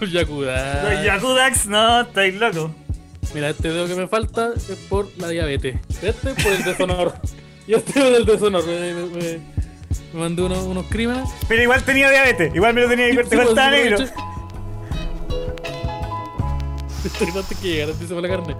Los 0.00 0.12
Yakuza. 0.12 0.82
Los 0.82 1.04
Yakudax, 1.04 1.66
no, 1.66 2.02
estáis 2.02 2.34
locos. 2.34 2.70
Mira, 3.34 3.50
este 3.50 3.68
dedo 3.68 3.86
que 3.86 3.94
me 3.94 4.06
falta 4.06 4.52
es 4.54 4.78
por 4.88 5.08
la 5.18 5.28
diabetes. 5.28 5.76
Este 6.02 6.30
es 6.30 6.42
por 6.42 6.52
el 6.52 6.64
deshonor. 6.64 7.14
y 7.66 7.74
este 7.74 7.90
es 8.00 8.18
el 8.18 8.24
deshonor. 8.24 8.64
Me, 8.66 8.94
me, 8.94 9.04
me, 9.04 9.38
me 10.12 10.20
mandé 10.20 10.42
unos, 10.42 10.58
unos 10.58 10.86
crímenes. 10.86 11.28
Pero 11.48 11.62
igual 11.62 11.82
tenía 11.82 12.10
diabetes. 12.10 12.54
Igual 12.54 12.74
me 12.74 12.82
lo 12.82 12.88
tenía 12.88 13.10
que 13.10 13.24
Sí, 13.24 13.30
te 13.30 13.36
pues, 13.36 13.48
sí, 13.48 13.54
negro. 13.54 13.98
Estoy 17.04 17.56
que 17.60 17.68
llegar, 17.68 17.90
antes 17.90 18.08
por 18.08 18.22
la 18.22 18.28
carne. 18.28 18.56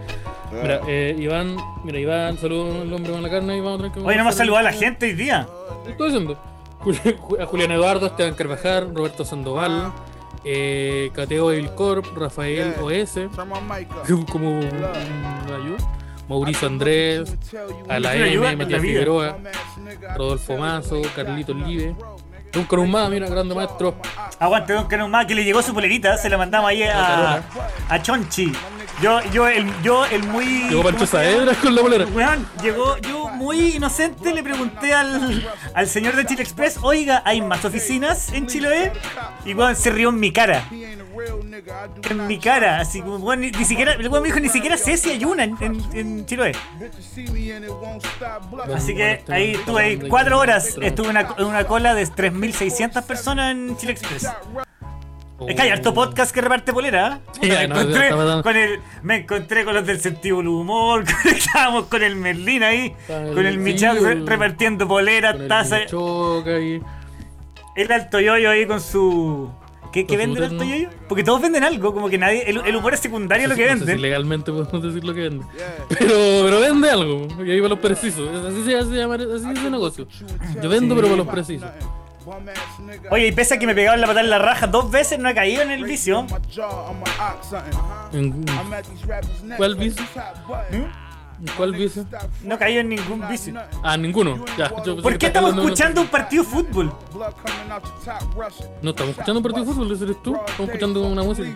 Mira, 0.62 0.80
eh, 0.86 1.16
Iván, 1.18 1.56
mira, 1.84 1.98
Iván, 1.98 2.38
saludos 2.38 2.82
al 2.82 2.92
hombre 2.92 3.12
con 3.12 3.22
la 3.22 3.30
carne 3.30 3.56
y 3.56 3.60
vamos 3.60 3.74
a 3.74 3.76
tener 3.78 3.92
que 3.92 4.00
Oye, 4.00 4.16
no 4.16 4.24
me 4.24 4.30
ha 4.30 4.32
saludado 4.32 4.60
a 4.60 4.70
la 4.70 4.72
gente 4.72 5.06
hoy 5.06 5.12
día. 5.14 5.48
¿Qué 5.84 5.92
estoy 5.92 6.10
diciendo? 6.10 6.38
A 7.40 7.46
Julián 7.46 7.70
Eduardo, 7.70 8.06
Esteban 8.06 8.34
Carvajal, 8.34 8.94
Roberto 8.94 9.24
Sandoval, 9.24 9.92
eh, 10.44 11.10
Cateo 11.14 11.48
Vilcorp, 11.48 12.06
Rafael 12.16 12.74
OS, 12.80 13.20
como 14.30 14.60
Mauricio 16.28 16.68
Andrés, 16.68 17.36
a 17.88 17.98
la 18.00 18.14
Una 18.14 18.24
ayuda 18.24 18.52
M, 18.52 18.52
en 18.52 18.58
Matías. 18.58 18.80
Figueroa, 18.82 19.38
Rodolfo 20.16 20.56
Mazo, 20.56 21.02
Carlito 21.14 21.52
Olive, 21.52 21.94
un 22.58 22.64
Corumá, 22.64 23.08
mira, 23.08 23.28
grande 23.28 23.54
maestro, 23.54 23.96
Aguante, 24.38 24.72
don 24.72 25.10
más 25.10 25.26
que 25.26 25.34
le 25.34 25.44
llegó 25.44 25.62
su 25.62 25.72
polerita, 25.74 26.16
se 26.16 26.28
la 26.28 26.38
mandamos 26.38 26.70
ahí 26.70 26.82
a, 26.82 27.42
a 27.88 28.02
Chonchi. 28.02 28.52
Yo, 29.02 29.20
yo, 29.32 29.48
el, 29.48 29.66
yo, 29.82 30.06
el 30.06 30.22
muy. 30.22 30.68
llegó 30.68 30.82
Pancho. 30.82 31.06
Saavedra 31.06 31.54
con 31.54 31.74
la 31.74 31.82
bolera. 31.82 32.06
Weón, 32.06 32.46
llegó 32.62 32.96
yo 32.98 33.28
muy 33.28 33.76
inocente, 33.76 34.32
le 34.32 34.42
pregunté 34.42 34.94
al, 34.94 35.48
al 35.74 35.88
señor 35.88 36.14
de 36.14 36.24
Chile 36.24 36.42
Express, 36.42 36.78
oiga, 36.80 37.22
¿hay 37.24 37.42
más 37.42 37.64
oficinas 37.64 38.32
en 38.32 38.46
Chiloé? 38.46 38.92
Y 39.44 39.54
weón 39.54 39.74
se 39.74 39.90
rió 39.90 40.10
en 40.10 40.20
mi 40.20 40.32
cara. 40.32 40.64
En 42.10 42.26
mi 42.26 42.38
cara, 42.38 42.80
así 42.80 43.00
como, 43.00 43.16
weón, 43.16 43.40
ni, 43.40 43.50
ni 43.50 43.64
siquiera, 43.64 43.92
el 43.92 44.08
weón 44.08 44.22
me 44.22 44.28
dijo, 44.28 44.40
ni 44.40 44.48
siquiera 44.48 44.76
sé 44.76 44.96
si 44.96 45.10
hay 45.10 45.24
una 45.24 45.44
en, 45.44 45.56
en, 45.60 45.82
en 45.92 46.26
Chiloé. 46.26 46.52
Así 48.74 48.94
que 48.94 49.22
ahí 49.28 49.52
estuve 49.52 49.82
ahí 49.82 49.98
cuatro 50.08 50.38
horas, 50.38 50.76
estuve 50.80 51.06
en 51.10 51.16
una, 51.16 51.32
una 51.38 51.64
cola 51.64 51.94
de 51.94 52.06
3.600 52.06 53.02
personas 53.04 53.52
en 53.52 53.76
Chile 53.76 53.92
Express. 53.92 54.28
Es 55.48 55.56
que 55.56 55.62
hay 55.62 55.70
harto 55.70 55.92
podcast 55.92 56.32
que 56.32 56.40
reparte 56.40 56.72
polera. 56.72 57.20
¿eh? 57.26 57.30
Sí, 57.40 57.48
me, 57.48 57.68
no, 57.68 57.80
encontré 57.80 58.10
con 58.42 58.56
el, 58.56 58.80
me 59.02 59.16
encontré 59.16 59.64
con 59.64 59.74
los 59.74 59.84
del 59.84 60.00
sentido 60.00 60.38
del 60.38 60.48
humor, 60.48 61.04
estábamos 61.24 61.86
con 61.86 62.02
el 62.02 62.16
Merlín 62.16 62.62
ahí, 62.62 62.94
Con 63.06 63.34
con 63.34 63.38
el 63.40 63.46
el 63.46 63.58
Michal 63.58 64.26
repartiendo 64.26 64.86
poleras, 64.86 65.36
Con 65.36 66.48
el. 66.48 66.82
El 67.76 67.92
alto 67.92 68.20
yoyo 68.20 68.50
ahí 68.50 68.66
con 68.66 68.80
su. 68.80 69.50
¿Qué, 69.94 70.04
qué 70.04 70.16
Con 70.16 70.16
su 70.16 70.18
vende 70.18 70.38
el 70.38 70.44
alto 70.44 70.58
terno. 70.58 70.74
yoyo? 70.74 70.88
Porque 71.08 71.22
todos 71.22 71.40
venden 71.40 71.62
algo, 71.62 71.94
como 71.94 72.08
que 72.10 72.18
nadie. 72.18 72.42
El, 72.50 72.58
el 72.66 72.76
humor 72.76 72.94
es 72.94 73.00
secundario 73.00 73.46
lo 73.46 73.54
que 73.54 73.62
No 73.64 73.68
sé 73.68 73.78
si 73.78 73.84
venden. 73.84 74.02
legalmente 74.02 74.50
podemos 74.50 74.82
decir 74.82 75.04
lo 75.04 75.14
que 75.14 75.20
vende. 75.20 75.46
Pero, 75.88 76.14
pero 76.44 76.60
vende 76.60 76.90
algo. 76.90 77.28
Y 77.44 77.50
ahí 77.52 77.60
va 77.60 77.68
los 77.68 77.78
precisos. 77.78 78.28
Así 78.44 78.64
se, 78.64 78.72
llama, 78.96 79.14
así 79.14 79.24
es 79.52 79.64
el 79.64 79.70
negocio. 79.70 80.08
Yo 80.60 80.68
vendo, 80.68 80.96
pero 80.96 81.06
para 81.06 81.18
los 81.18 81.28
precisos. 81.28 81.70
Oye, 83.10 83.28
y 83.28 83.32
pese 83.32 83.54
a 83.54 83.58
que 83.58 83.66
me 83.66 83.74
pegaron 83.74 84.00
la 84.00 84.06
patada 84.06 84.24
en 84.24 84.30
la 84.30 84.38
raja 84.38 84.66
dos 84.66 84.90
veces, 84.90 85.18
no 85.18 85.28
he 85.28 85.34
caído 85.34 85.62
en 85.62 85.70
el 85.70 85.84
vicio. 85.84 86.26
¿En, 88.12 88.44
¿Cuál 89.56 89.76
vicio? 89.76 90.04
¿En 90.70 90.86
¿Cuál 91.56 91.72
vicio? 91.72 92.06
No 92.42 92.58
caído 92.58 92.80
en 92.80 92.88
ningún 92.90 93.26
vicio. 93.28 93.54
Ah, 93.82 93.96
ninguno. 93.96 94.44
Ya, 94.56 94.70
yo 94.84 95.00
¿Por 95.02 95.18
qué 95.18 95.26
estamos 95.26 95.54
escuchando 95.54 96.00
un 96.00 96.06
partido 96.08 96.42
de 96.44 96.48
fútbol? 96.50 96.92
No 98.82 98.90
estamos 98.90 99.10
escuchando 99.10 99.38
un 99.38 99.42
partido 99.42 99.64
de 99.64 99.72
fútbol, 99.72 99.92
ese 99.92 100.04
eres 100.04 100.22
tú. 100.22 100.34
Estamos 100.36 100.68
escuchando 100.68 101.02
una 101.06 101.22
música. 101.22 101.48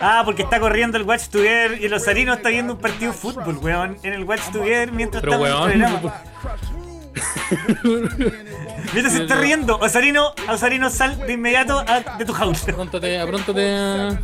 Ah, 0.00 0.22
porque 0.24 0.42
está 0.42 0.60
corriendo 0.60 0.96
el 0.98 1.04
Watch 1.04 1.28
Together 1.28 1.80
y 1.80 1.86
el 1.86 1.94
Osarino 1.94 2.34
está 2.34 2.48
viendo 2.50 2.74
un 2.74 2.78
partido 2.78 3.12
de 3.12 3.18
fútbol, 3.18 3.58
weón. 3.58 3.96
En 4.02 4.12
el 4.12 4.24
Watch 4.24 4.42
Together 4.52 4.92
mientras 4.92 5.22
Pero 5.22 5.34
estamos 5.44 5.72
en 5.72 5.82
el 5.82 5.88
weón. 5.88 6.00
programa. 6.00 6.22
Mientras 8.92 9.12
se 9.14 9.22
está 9.22 9.36
riendo, 9.36 9.78
Osarino, 9.78 10.34
Osarino 10.50 10.90
sal 10.90 11.16
de 11.18 11.32
inmediato 11.32 11.78
a- 11.78 12.16
de 12.18 12.24
tu 12.24 12.32
house. 12.32 12.68
Apróntate, 12.68 13.20
apróntate 13.20 13.76
a. 13.76 14.20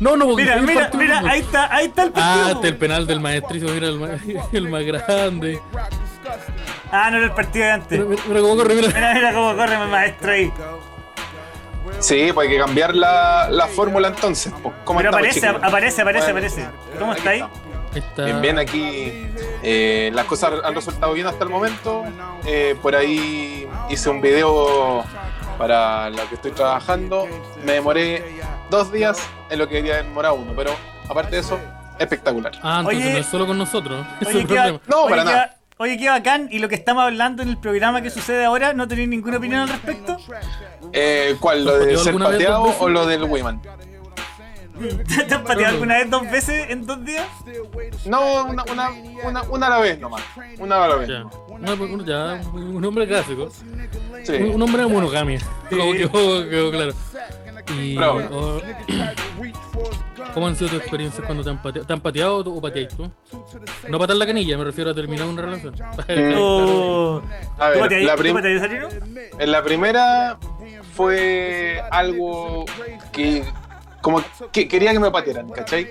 No, 0.00 0.16
no, 0.16 0.26
porque 0.26 0.42
Mira, 0.42 0.56
mira, 0.62 0.90
mira, 0.94 1.18
ahí 1.30 1.40
está, 1.40 1.74
ahí 1.74 1.86
está 1.86 2.02
el 2.04 2.12
partido. 2.12 2.58
Ah, 2.60 2.60
el 2.66 2.76
penal 2.76 3.06
del 3.06 3.20
maestrísimo, 3.20 3.72
mira 3.72 3.88
el, 3.88 3.98
ma- 3.98 4.08
el 4.52 4.68
más 4.68 4.82
grande. 4.84 5.60
Ah, 6.90 7.10
no 7.10 7.16
era 7.18 7.26
el 7.26 7.32
partido 7.32 7.64
de 7.64 7.70
antes. 7.72 8.00
Mira, 8.28 8.40
cómo 8.40 8.56
corre, 8.56 8.74
mira. 8.74 8.88
Mira, 8.88 9.14
mira 9.14 9.32
cómo 9.34 9.56
corre 9.56 9.78
mi 9.78 9.90
maestro 9.90 10.32
ahí. 10.32 10.52
Sí, 12.00 12.30
pues 12.32 12.48
hay 12.48 12.54
que 12.54 12.60
cambiar 12.60 12.94
la, 12.94 13.48
la 13.50 13.66
fórmula 13.66 14.08
entonces. 14.08 14.52
Pues, 14.62 14.74
¿Cómo 14.84 14.98
Pero 14.98 15.10
aparece, 15.10 15.46
aparece, 15.46 16.02
aparece, 16.02 16.30
aparece. 16.30 16.66
¿Cómo 16.98 17.12
está 17.14 17.30
ahí? 17.30 17.40
estamos. 17.40 17.60
Ahí 17.94 18.00
está. 18.00 18.24
Bien, 18.24 18.40
bien, 18.40 18.58
aquí 18.58 19.26
eh, 19.62 20.10
las 20.14 20.24
cosas 20.26 20.52
han 20.64 20.74
resultado 20.74 21.12
bien 21.12 21.26
hasta 21.26 21.44
el 21.44 21.50
momento. 21.50 22.04
Eh, 22.46 22.74
por 22.82 22.96
ahí 22.96 23.68
hice 23.90 24.08
un 24.10 24.20
video 24.20 25.04
para 25.58 26.10
lo 26.10 26.28
que 26.28 26.34
estoy 26.36 26.52
trabajando. 26.52 27.26
Me 27.64 27.72
demoré 27.72 28.22
dos 28.70 28.92
días 28.92 29.18
en 29.50 29.58
lo 29.58 29.68
que 29.68 29.76
debería 29.76 29.96
demorar 30.02 30.32
uno, 30.32 30.52
pero 30.56 30.72
aparte 31.08 31.36
de 31.36 31.40
eso, 31.42 31.58
espectacular. 31.98 32.52
Ah, 32.62 32.78
entonces 32.80 33.02
Oye. 33.04 33.12
no 33.12 33.18
es 33.18 33.26
solo 33.26 33.46
con 33.46 33.58
nosotros. 33.58 34.04
Es. 34.20 34.34
No, 34.88 35.02
oye, 35.02 35.10
para 35.10 35.24
qué- 35.24 35.30
nada. 35.30 35.56
Oye, 35.76 35.98
qué 35.98 36.08
bacán. 36.08 36.48
Y 36.52 36.60
lo 36.60 36.68
que 36.68 36.76
estamos 36.76 37.02
hablando 37.02 37.42
en 37.42 37.48
el 37.48 37.56
programa 37.58 38.00
que 38.00 38.08
sucede 38.10 38.44
ahora, 38.44 38.72
¿no 38.74 38.86
tenéis 38.86 39.08
ninguna 39.08 39.38
opinión 39.38 39.62
al 39.62 39.68
respecto? 39.68 40.16
Eh, 40.92 41.36
¿Cuál? 41.40 41.64
¿Lo 41.64 41.78
de 41.78 41.96
ser 41.96 42.14
pateado 42.16 42.74
o 42.78 42.88
lo 42.88 43.06
del 43.06 43.24
Wiman? 43.24 43.60
¿Te 45.28 45.34
has 45.34 45.40
pateado 45.42 45.74
alguna 45.74 45.98
vez 45.98 46.10
dos 46.10 46.22
veces 46.30 46.66
en 46.68 46.84
dos 46.86 47.04
días? 47.04 47.26
No, 48.06 48.44
una, 48.46 48.64
una, 48.70 48.90
una, 49.24 49.42
una 49.42 49.66
a 49.66 49.70
la 49.70 49.78
vez 49.78 49.98
nomás. 50.00 50.22
Una 50.58 50.84
a 50.84 50.88
la 50.88 50.96
vez. 50.96 51.08
Ya. 51.08 51.20
No, 51.20 51.76
pues, 51.76 52.04
ya, 52.04 52.40
un 52.52 52.84
hombre 52.84 53.06
clásico. 53.06 53.48
Sí. 54.24 54.32
Un, 54.34 54.50
un 54.56 54.62
hombre 54.62 54.82
de 54.82 54.88
monogamia. 54.88 55.40
Como 55.70 55.92
quedó, 55.92 56.48
quedó 56.48 56.70
claro. 56.70 56.92
Y, 57.80 57.96
Bravo. 57.96 58.20
oh, 58.30 58.60
¿Cómo 60.34 60.48
han 60.48 60.56
sido 60.56 60.70
tus 60.70 60.80
experiencias 60.80 61.24
cuando 61.24 61.42
te 61.44 61.50
han 61.50 61.62
pateado? 61.62 61.86
¿Te 61.86 61.92
han 61.92 62.00
pateado 62.00 62.40
o 62.40 62.60
pateáis 62.60 62.88
tú? 62.88 63.10
No 63.88 63.98
patar 63.98 64.16
la 64.16 64.26
canilla, 64.26 64.58
me 64.58 64.64
refiero 64.64 64.90
a 64.90 64.94
terminar 64.94 65.26
una 65.26 65.42
relación. 65.42 65.74
Oh. 66.36 67.22
A 67.58 67.72
¿Tú 67.72 67.78
ver, 67.80 67.88
pateáis- 67.88 68.04
la 68.04 68.16
tú 68.16 68.34
pateáis? 68.34 68.62
En 69.38 69.52
la 69.52 69.62
primera 69.62 70.38
fue 70.94 71.80
algo 71.90 72.64
que 73.12 73.44
como 74.04 74.22
que 74.52 74.68
quería 74.68 74.92
que 74.92 74.98
me 75.00 75.10
patearan, 75.10 75.48
¿cachai? 75.48 75.88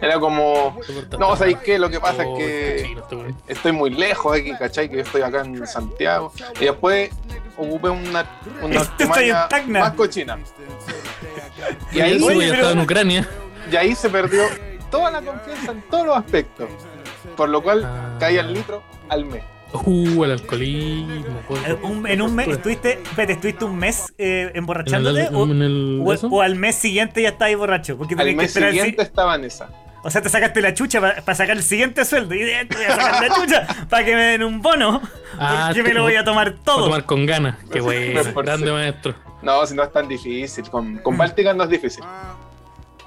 Era 0.00 0.20
como, 0.20 0.78
no, 1.18 1.34
¿sabéis 1.34 1.58
qué? 1.58 1.76
Lo 1.76 1.90
que 1.90 1.98
pasa 1.98 2.22
es 2.22 2.28
Oh, 2.30 2.36
que 2.38 2.76
este 2.82 3.34
estoy 3.48 3.72
muy 3.72 3.90
lejos 3.90 4.32
de 4.32 4.40
aquí, 4.42 4.52
¿cachai? 4.56 4.88
Que 4.88 4.96
yo 4.98 5.02
estoy 5.02 5.22
acá 5.22 5.40
en 5.40 5.66
Santiago. 5.66 6.32
Y 6.60 6.66
después 6.66 7.10
ocupé 7.56 7.88
una, 7.88 8.24
una 8.62 8.80
más 9.80 9.92
cochina. 9.94 10.38
Y 11.90 12.00
ahí, 12.00 12.18
sí, 12.20 12.24
Oye, 12.24 12.34
ya 12.36 12.40
pero- 12.42 12.54
estaba 12.54 12.72
en 12.72 12.78
Ucrania. 12.80 13.28
y 13.72 13.74
ahí 13.76 13.94
se 13.96 14.08
perdió 14.08 14.44
toda 14.88 15.10
la 15.10 15.20
confianza 15.20 15.72
en 15.72 15.82
todos 15.90 16.06
los 16.06 16.16
aspectos. 16.16 16.68
Por 17.36 17.48
lo 17.48 17.60
cual 17.60 17.84
Ah. 17.84 18.16
caí 18.20 18.38
al 18.38 18.54
litro 18.54 18.84
al 19.08 19.24
mes. 19.24 19.42
Uh, 19.74 20.24
el 20.24 20.32
alcoholismo. 20.32 21.24
Eh, 21.66 21.76
un- 21.82 22.06
en 22.06 22.20
un 22.22 22.34
mes, 22.34 22.48
estuviste, 22.48 23.00
espérate, 23.02 23.32
¿estuviste 23.34 23.64
un 23.64 23.76
mes 23.76 24.12
eh, 24.18 24.42
En 24.42 24.48
el, 24.50 24.56
emborrachándote? 24.56 25.28
o, 25.32 25.44
en 25.44 25.62
el- 25.62 26.02
o- 26.04 26.12
eso. 26.12 26.28
o 26.28 26.42
al 26.42 26.56
mes 26.56 26.74
siguiente 26.76 27.22
ya 27.22 27.30
estabas 27.30 27.56
borracho? 27.56 27.96
Porque 27.96 28.14
Al 28.14 28.18
tenés 28.18 28.32
que 28.34 28.36
mes 28.36 28.46
esperar 28.48 28.68
el 28.68 28.74
si- 28.74 28.80
siguiente 28.80 29.02
estaba 29.02 29.34
en 29.36 29.44
esa. 29.44 29.68
O 30.04 30.10
sea, 30.10 30.20
te 30.20 30.28
sacaste 30.28 30.60
la 30.60 30.74
chucha 30.74 31.00
para 31.00 31.34
sacar 31.34 31.56
el 31.56 31.62
siguiente 31.62 32.04
sueldo. 32.04 32.34
Y 32.34 32.40
de 32.42 32.64
voy 32.64 32.84
a 32.84 32.96
sacar 32.96 33.22
la 33.28 33.34
chucha 33.34 33.86
para 33.88 34.04
que 34.04 34.14
me 34.16 34.22
den 34.22 34.42
un 34.42 34.60
bono. 34.60 35.00
Ah, 35.38 35.66
porque 35.68 35.82
me 35.84 35.88
te- 35.90 35.94
lo 35.94 36.02
voy 36.02 36.16
a 36.16 36.24
tomar 36.24 36.54
todo. 36.64 36.84
tomar 36.86 37.04
con 37.04 37.24
ganas. 37.24 37.56
Qué 37.70 37.80
bueno. 37.80 38.20
Grande 38.42 38.72
maestro. 38.72 39.14
No, 39.42 39.64
si 39.64 39.74
no 39.74 39.82
es 39.84 39.92
tan 39.92 40.08
difícil. 40.08 40.68
Con, 40.70 40.98
con 40.98 41.16
Báltica 41.16 41.54
no 41.54 41.64
es 41.64 41.70
difícil. 41.70 42.02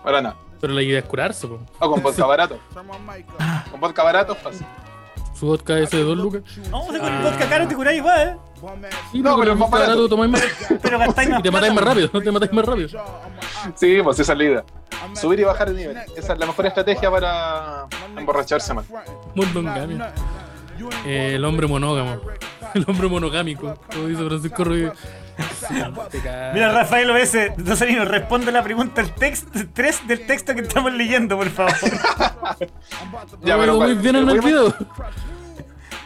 Para 0.04 0.22
nada. 0.22 0.38
Pero 0.62 0.74
la 0.74 0.82
idea 0.82 1.00
es 1.00 1.06
curarse, 1.06 1.48
po. 1.48 1.60
O 1.80 1.92
con 1.92 2.02
vodka 2.02 2.26
barato. 2.28 2.60
Con 3.70 3.80
vodka 3.82 4.04
barato 4.04 4.34
es 4.34 4.40
fácil. 4.40 4.66
Su 5.38 5.48
vodka 5.48 5.78
ese 5.80 5.98
de 5.98 6.04
dos 6.04 6.18
lucas. 6.18 6.42
Vamos 6.72 6.88
con 6.88 6.96
el 6.96 7.24
vodka 7.24 7.50
caro 7.50 7.68
te 7.68 7.76
curáis 7.76 7.98
igual, 8.00 8.28
¿eh? 8.30 8.38
Sí, 9.12 9.22
No, 9.22 9.38
pero 9.38 9.56
más 9.56 9.70
barato 9.70 9.92
barato. 9.92 10.10
tomáis 10.10 10.32
más. 10.32 10.44
Pero 10.82 10.98
gastáis 10.98 11.30
más 11.30 11.40
Y 11.42 11.44
te 11.44 11.52
matáis 11.52 11.74
más 11.74 11.84
rápido, 11.84 12.10
te 12.10 12.32
matáis 12.32 12.54
más 12.54 12.66
rápido. 12.66 12.90
Sí, 13.76 14.00
pues 14.04 14.20
esa 14.20 14.32
es 14.32 14.38
la 14.38 14.44
idea. 14.44 14.64
Subir 15.14 15.40
y 15.42 15.44
bajar 15.44 15.70
el 15.70 15.76
nivel. 15.76 15.98
Esa 16.16 16.34
es 16.34 16.40
la 16.40 16.46
mejor 16.46 16.66
estrategia 16.66 17.12
para 17.12 17.86
emborracharse 18.18 18.74
más. 18.74 18.86
Monongamia. 19.36 20.14
Eh, 21.06 21.34
el 21.36 21.46
hombre 21.46 21.68
monógamo. 21.68 22.20
El 22.74 22.84
hombre 22.90 23.08
monogámico. 23.08 23.78
Como 23.94 24.08
dice 24.08 24.26
Francisco 24.26 24.64
Ruiz. 24.66 24.90
Mira, 26.54 26.72
Rafael 26.72 27.10
OS, 27.12 27.34
Rosalino, 27.58 28.06
responde 28.06 28.52
la 28.52 28.64
pregunta 28.64 29.02
el 29.02 29.12
texto 29.14 29.60
3 29.74 30.08
del 30.08 30.26
texto 30.26 30.54
que 30.56 30.62
estamos 30.62 30.94
leyendo, 30.94 31.38
por 31.38 31.50
favor. 31.50 31.74
Ya, 33.44 33.56
No, 33.56 33.62
pero 33.62 33.76
muy 33.80 33.94
bien 33.96 34.16
en 34.18 34.30
el 34.30 34.40
Wiman? 34.40 34.46
video. 34.46 34.74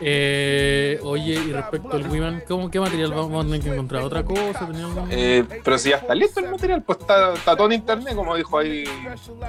Eh, 0.02 0.98
oye, 1.04 1.34
y 1.34 1.52
respecto 1.52 1.98
al 1.98 2.08
Wiman, 2.10 2.42
¿cómo, 2.48 2.72
¿qué 2.72 2.80
material 2.80 3.12
vamos 3.14 3.44
a 3.44 3.48
tener 3.48 3.62
que 3.62 3.70
encontrar? 3.70 4.02
¿Otra 4.04 4.24
cosa? 4.24 4.68
Eh, 5.10 5.44
pero 5.64 5.78
si 5.78 5.90
ya 5.90 5.98
está 5.98 6.16
listo 6.16 6.40
el 6.40 6.50
material, 6.50 6.82
pues 6.84 7.00
está, 7.00 7.34
está 7.34 7.56
todo 7.58 7.68
en 7.68 7.74
internet, 7.74 8.16
como 8.16 8.36
dijo 8.36 8.58
ahí 8.58 8.86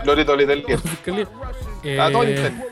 Loreto 0.04 0.34
Letelier. 0.34 0.78
Fiscalía. 0.80 1.28
Está 1.84 2.10
todo 2.10 2.24
en 2.24 2.28
Eh, 2.30 2.32
internet. 2.36 2.66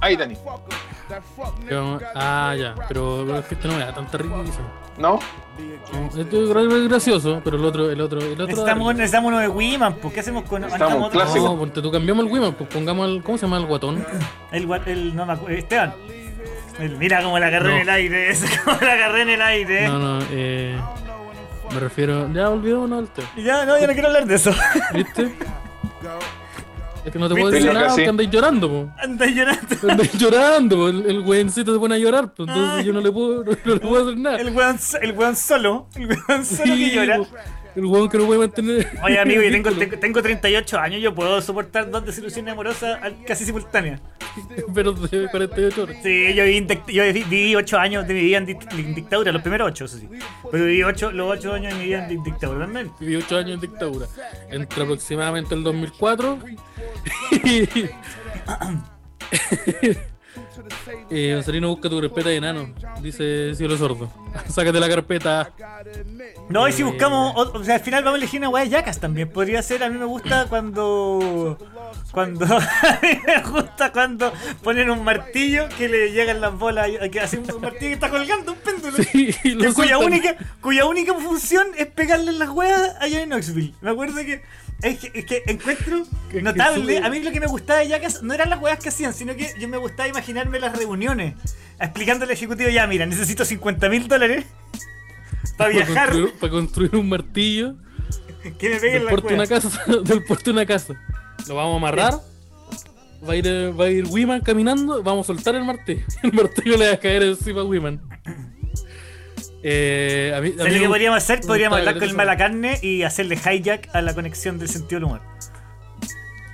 Ahí. 0.00 0.16
¿qué 0.16 1.74
vamos- 1.74 2.02
ah, 2.14 2.54
ya, 2.58 2.74
pero, 2.88 3.24
pero 3.26 3.38
es 3.38 3.46
que 3.46 3.54
este 3.54 3.68
no 3.68 3.74
me 3.74 3.80
da 3.80 3.94
tanta 3.94 4.18
risa. 4.18 4.32
¿No? 4.96 5.18
No, 5.92 6.06
Este 6.20 6.42
es 6.42 6.48
gra- 6.50 6.88
gracioso, 6.88 7.40
pero 7.44 7.56
el 7.56 7.64
otro, 7.64 7.90
el 7.90 8.00
otro, 8.00 8.20
el 8.20 8.32
otro. 8.32 8.46
Necesitamos, 8.46 8.94
necesitamos 8.94 9.28
uno 9.28 9.38
de 9.40 9.48
Wiman, 9.48 9.94
pues 9.94 10.14
¿qué 10.14 10.20
hacemos 10.20 10.44
con 10.44 10.62
Necesitamos 10.62 11.06
otro? 11.08 11.10
clásico. 11.20 11.44
No, 11.46 11.56
ponte 11.58 11.82
tú 11.82 11.90
cambiamos 11.90 12.24
el 12.26 12.32
Wiman, 12.32 12.54
pues 12.54 12.68
pongamos 12.70 13.08
el. 13.08 13.22
¿Cómo 13.22 13.36
se 13.38 13.46
llama 13.46 13.58
el 13.58 13.66
guatón? 13.66 14.04
El, 14.52 14.68
el 14.86 15.14
no 15.16 15.26
me 15.26 15.32
acuerdo, 15.32 15.56
Esteban. 15.56 15.94
El- 16.78 16.96
mira 16.96 17.22
cómo 17.22 17.38
la 17.38 17.46
agarré 17.48 17.68
No. 17.68 17.74
en 17.76 17.80
el 17.82 17.88
aire, 17.88 18.36
cómo 18.64 18.76
la 18.80 18.92
agarré 18.92 19.22
en 19.22 19.28
el 19.30 19.42
aire. 19.42 19.88
No, 19.88 19.98
no, 19.98 20.18
eh. 20.30 20.76
Me 21.72 21.80
refiero. 21.80 22.32
Ya 22.32 22.50
olvidémonos 22.50 22.98
del 23.00 23.08
tema. 23.08 23.28
Ya, 23.36 23.64
no, 23.64 23.78
ya 23.78 23.86
no 23.86 23.92
quiero 23.92 24.08
hablar 24.08 24.26
de 24.26 24.34
eso. 24.36 24.52
¿Viste? 24.92 25.34
Es 27.04 27.12
que 27.12 27.18
no 27.18 27.28
te 27.28 27.34
¿Viste 27.34 27.40
puedo 27.42 27.52
decir 27.52 27.68
que 27.68 27.74
nada 27.74 27.88
porque 27.88 28.08
andáis 28.08 28.30
llorando, 28.30 28.68
po. 28.68 28.92
Anda 28.98 29.26
llorando. 29.26 29.76
Andáis 29.90 30.12
llorando, 30.14 30.76
po. 30.76 30.88
El, 30.88 31.06
el 31.06 31.20
weoncito 31.20 31.72
se 31.74 31.78
pone 31.78 31.94
a 31.94 31.98
llorar, 31.98 32.32
pues 32.32 32.48
entonces 32.48 32.84
yo 32.86 32.92
no 32.94 33.00
le 33.00 33.12
puedo, 33.12 33.44
no, 33.44 33.52
no 33.64 33.74
le 33.74 33.80
puedo 33.80 34.02
hacer 34.04 34.18
nada. 34.18 34.36
El 34.38 34.50
weón, 34.56 34.78
el 35.02 35.12
weón 35.12 35.36
solo. 35.36 35.88
El 35.96 36.06
weón 36.08 36.44
solo 36.46 36.64
que 36.64 36.76
Sí, 36.76 36.90
llora. 36.92 37.18
po. 37.18 37.28
El 37.76 37.84
weón 37.86 38.08
que 38.08 38.18
no 38.18 38.26
puede 38.26 38.38
mantener. 38.38 38.88
Oye, 39.02 39.18
amigo, 39.18 39.42
yo 39.42 39.50
tengo, 39.50 39.70
tengo, 39.72 39.98
tengo 39.98 40.22
38 40.22 40.78
años, 40.78 41.02
yo 41.02 41.12
puedo 41.14 41.40
soportar 41.42 41.90
dos 41.90 42.04
desilusiones 42.06 42.52
amorosas 42.52 42.98
casi 43.26 43.44
simultáneas. 43.44 44.00
Pero 44.74 44.92
de 44.92 45.28
48 45.28 45.82
horas. 45.82 45.96
Sí, 46.02 46.34
yo 46.34 46.44
viví, 46.44 46.66
yo 46.88 47.04
viví- 47.04 47.28
viví 47.28 47.56
8 47.56 47.78
años 47.78 48.06
de 48.06 48.14
mi 48.14 48.20
vida 48.20 48.38
en, 48.38 48.46
dic- 48.46 48.72
en 48.78 48.94
dictadura, 48.94 49.32
los 49.32 49.42
primeros 49.42 49.68
8, 49.68 49.84
eso 49.86 49.98
sí. 49.98 50.08
Pero 50.50 50.64
viví 50.64 50.82
ocho, 50.82 51.10
los 51.12 51.30
8 51.38 51.52
años 51.54 51.72
de 51.72 51.78
mi 51.80 51.84
vida 51.86 52.04
en 52.04 52.08
di- 52.08 52.22
dictadura 52.30 52.64
también. 52.64 52.90
Viví 53.00 53.16
8 53.16 53.36
años 53.38 53.54
en 53.54 53.60
dictadura. 53.60 54.06
Entre 54.50 54.82
aproximadamente 54.82 55.54
el 55.54 55.62
2004 55.64 56.38
y. 57.32 57.68
Eh, 61.10 61.32
Gonzalino 61.34 61.68
busca 61.68 61.88
tu 61.88 62.00
carpeta 62.00 62.28
de 62.28 62.36
enano, 62.36 62.74
dice 63.00 63.54
Cielo 63.54 63.76
Sordo. 63.76 64.10
Sácate 64.48 64.80
la 64.80 64.88
carpeta. 64.88 65.52
No, 66.48 66.66
y 66.68 66.72
si 66.72 66.82
buscamos, 66.82 67.34
o, 67.36 67.58
o 67.58 67.64
sea, 67.64 67.76
al 67.76 67.80
final 67.80 68.04
vamos 68.04 68.16
a 68.16 68.22
elegir 68.22 68.40
una 68.40 68.48
weá 68.48 68.64
de 68.64 68.70
yacas 68.70 68.98
también. 69.00 69.28
Podría 69.28 69.62
ser, 69.62 69.82
a 69.84 69.90
mí 69.90 69.98
me 69.98 70.04
gusta 70.06 70.46
cuando. 70.48 71.58
Cuando. 72.12 72.44
A 72.56 72.98
mí 73.02 73.08
me 73.26 73.42
gusta 73.42 73.90
cuando 73.92 74.32
ponen 74.62 74.88
un 74.90 75.02
martillo 75.02 75.68
que 75.76 75.88
le 75.88 76.12
llegan 76.12 76.40
las 76.40 76.56
bolas. 76.56 76.88
Que 77.10 77.20
hace 77.20 77.38
un 77.38 77.60
martillo 77.60 77.88
que 77.88 77.92
está 77.92 78.08
colgando 78.10 78.52
un 78.52 78.58
péndulo. 78.58 78.96
Sí, 78.96 79.34
que 79.42 79.72
cuya, 79.74 79.98
única, 79.98 80.36
cuya 80.60 80.86
única 80.86 81.12
función 81.14 81.68
es 81.76 81.86
pegarle 81.86 82.30
en 82.30 82.38
las 82.38 82.50
weas 82.50 82.96
allá 83.00 83.22
en 83.22 83.30
Knoxville. 83.30 83.74
Me 83.80 83.90
acuerdo 83.90 84.16
que. 84.16 84.42
Es 84.82 84.98
que, 84.98 85.10
es 85.18 85.24
que 85.24 85.42
encuentro 85.46 86.04
Que- 86.30 86.42
notable. 86.42 86.98
A 86.98 87.08
mí 87.08 87.20
lo 87.20 87.30
que 87.32 87.40
me 87.40 87.46
gustaba 87.46 87.80
de 87.80 87.88
Jackass 87.88 88.22
no 88.22 88.34
eran 88.34 88.50
las 88.50 88.60
weas 88.60 88.78
que 88.78 88.88
hacían, 88.90 89.14
sino 89.14 89.34
que 89.36 89.52
yo 89.58 89.68
me 89.68 89.76
gustaba 89.78 90.08
imaginarme 90.08 90.60
las 90.60 90.76
reuniones. 90.76 91.34
Explicándole 91.80 92.32
al 92.32 92.36
ejecutivo, 92.36 92.68
ya, 92.70 92.86
mira, 92.86 93.06
necesito 93.06 93.44
50 93.44 93.88
mil 93.88 94.08
dólares 94.08 94.44
para 95.56 95.70
viajar. 95.70 96.08
construir, 96.10 96.34
para 96.38 96.50
construir 96.52 96.96
un 96.96 97.08
martillo 97.08 97.74
Que 98.58 98.68
me 98.68 98.74
del 98.74 98.80
peguen 98.80 99.04
las 99.04 99.10
puerto 99.12 99.34
una 99.34 99.46
casa. 99.46 99.70
Del 100.04 100.22
puerto 100.24 100.50
una 100.50 100.66
casa. 100.66 100.94
Lo 101.48 101.54
vamos 101.54 101.74
a 101.74 101.76
amarrar. 101.78 102.14
Va 103.26 103.32
a 103.32 103.36
ir, 103.36 103.46
va 103.80 103.86
a 103.86 103.90
ir 103.90 104.04
Wiman 104.06 104.42
caminando. 104.42 105.02
Vamos 105.02 105.24
a 105.24 105.32
soltar 105.34 105.54
el 105.54 105.64
martillo. 105.64 106.04
El 106.22 106.32
martillo 106.34 106.76
le 106.76 106.88
va 106.88 106.92
a 106.94 106.98
caer 106.98 107.22
encima 107.22 107.62
a 107.62 107.64
Wiman. 107.64 108.02
Eh, 109.66 110.32
a 110.36 110.40
mí, 110.42 110.48
a 110.48 110.50
mí 110.52 110.58
¿Sabes 110.58 110.74
lo 110.74 110.80
que 110.80 110.88
podríamos 110.88 111.16
hacer? 111.16 111.40
Podríamos 111.40 111.78
hablar 111.78 111.94
con 111.94 112.02
el 112.02 112.08
eso. 112.10 112.16
mala 112.18 112.36
carne 112.36 112.78
y 112.82 113.02
hacerle 113.02 113.36
hijack 113.36 113.88
a 113.94 114.02
la 114.02 114.12
conexión 114.14 114.58
del 114.58 114.68
sentido 114.68 115.00
del 115.00 115.04
humor. 115.04 115.22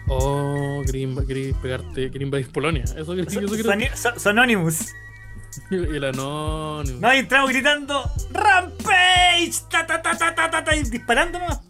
Oh, 0.07 0.83
inv- 0.87 1.27
quería 1.27 1.55
pegarte, 1.61 2.11
invadir 2.21 2.51
Polonia. 2.53 2.85
Eso 2.85 3.15
eso 3.15 3.41
quería- 3.41 3.97
Son, 3.97 4.13
son- 4.13 4.21
Sononymous. 4.21 4.93
El 5.71 6.05
anónimo. 6.05 7.01
No, 7.01 7.13
y 7.15 7.19
entramos 7.19 7.51
gritando 7.51 8.09
¡Rampage! 8.33 9.53
Ta, 9.69 9.85
ta, 9.87 10.01
ta, 10.01 10.17
ta, 10.17 10.35
ta, 10.35 10.51
ta, 10.51 10.65
ta, 10.65 10.77
y 10.77 10.83
disparando 10.85 11.39
nomás. 11.41 11.61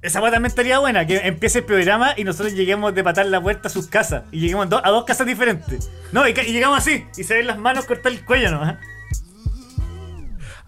Esa 0.00 0.22
weá 0.22 0.30
también 0.30 0.46
estaría 0.50 0.78
buena, 0.78 1.06
que 1.06 1.16
empiece 1.26 1.58
el 1.58 1.64
programa 1.64 2.14
y 2.16 2.24
nosotros 2.24 2.54
lleguemos 2.54 2.94
de 2.94 3.02
patar 3.04 3.26
la 3.26 3.40
puerta 3.42 3.68
a 3.68 3.70
sus 3.70 3.88
casas. 3.88 4.22
Y 4.32 4.40
lleguemos 4.40 4.68
do- 4.70 4.82
a 4.84 4.88
dos 4.90 5.04
casas 5.04 5.26
diferentes. 5.26 5.90
No, 6.12 6.26
y, 6.26 6.30
y 6.30 6.52
llegamos 6.52 6.78
así, 6.78 7.04
y 7.16 7.24
se 7.24 7.34
ven 7.34 7.46
las 7.46 7.58
manos 7.58 7.84
cortar 7.84 8.12
el 8.12 8.24
cuello 8.24 8.50
nomás. 8.50 8.76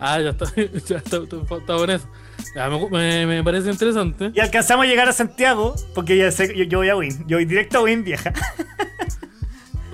Ah, 0.00 0.20
ya 0.20 0.30
está. 0.30 0.46
Ya 0.56 0.96
está, 0.96 1.16
está, 1.18 1.36
está 1.56 1.76
bueno 1.76 1.92
eso. 1.92 2.08
Ya, 2.54 2.68
me, 2.70 3.26
me- 3.26 3.44
parece 3.44 3.70
interesante. 3.70 4.32
Y 4.34 4.40
alcanzamos 4.40 4.86
a 4.86 4.88
llegar 4.88 5.08
a 5.08 5.12
Santiago, 5.12 5.74
porque 5.94 6.16
ya 6.16 6.30
sé, 6.32 6.56
yo, 6.56 6.64
yo 6.64 6.78
voy 6.78 6.88
a 6.88 6.96
Win. 6.96 7.24
Yo 7.26 7.36
voy 7.36 7.44
directo 7.44 7.78
a 7.78 7.82
Win, 7.82 8.02
vieja. 8.04 8.32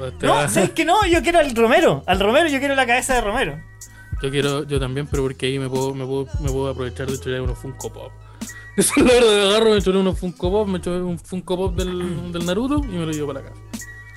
Este, 0.07 0.27
No, 0.27 0.47
¿sabes 0.49 0.71
que 0.73 0.85
no? 0.85 1.07
Yo 1.07 1.23
quiero 1.23 1.39
al 1.39 1.55
Romero. 1.57 2.03
Al 2.07 2.21
Romero, 2.21 2.49
yo 2.49 2.59
quiero 2.59 2.75
la 2.75 2.87
cabeza 2.87 3.15
de 3.15 3.23
Romero. 3.23 3.59
Yo 4.23 4.31
quiero, 4.31 4.65
yo 4.65 4.79
también, 4.79 5.07
pero 5.07 5.23
porque 5.23 5.47
ahí 5.47 5.59
me 5.59 5.69
puedo, 5.71 5.95
me 5.95 6.05
puedo, 6.05 6.27
me 6.41 6.51
puedo 6.51 6.69
aprovechar 6.69 7.07
de 7.07 7.15
echarle 7.15 7.41
unos 7.41 7.59
Funko 7.59 7.91
Pop. 7.93 8.13
Eso 8.77 8.93
es 8.97 9.03
la 9.05 9.13
verdad, 9.13 9.49
agarro, 9.51 9.71
me 9.71 9.79
echaré 9.79 9.97
unos 9.99 10.19
Funko 10.19 10.51
Pop, 10.51 10.69
me 10.69 10.79
echo 10.79 10.91
un 11.07 11.19
Funko 11.19 11.57
Pop 11.57 11.77
del, 11.77 12.31
del 12.31 12.45
Naruto 12.45 12.77
y 12.85 12.89
me 12.89 13.07
lo 13.07 13.11
llevo 13.13 13.33
para 13.33 13.43
casa. 13.49 13.61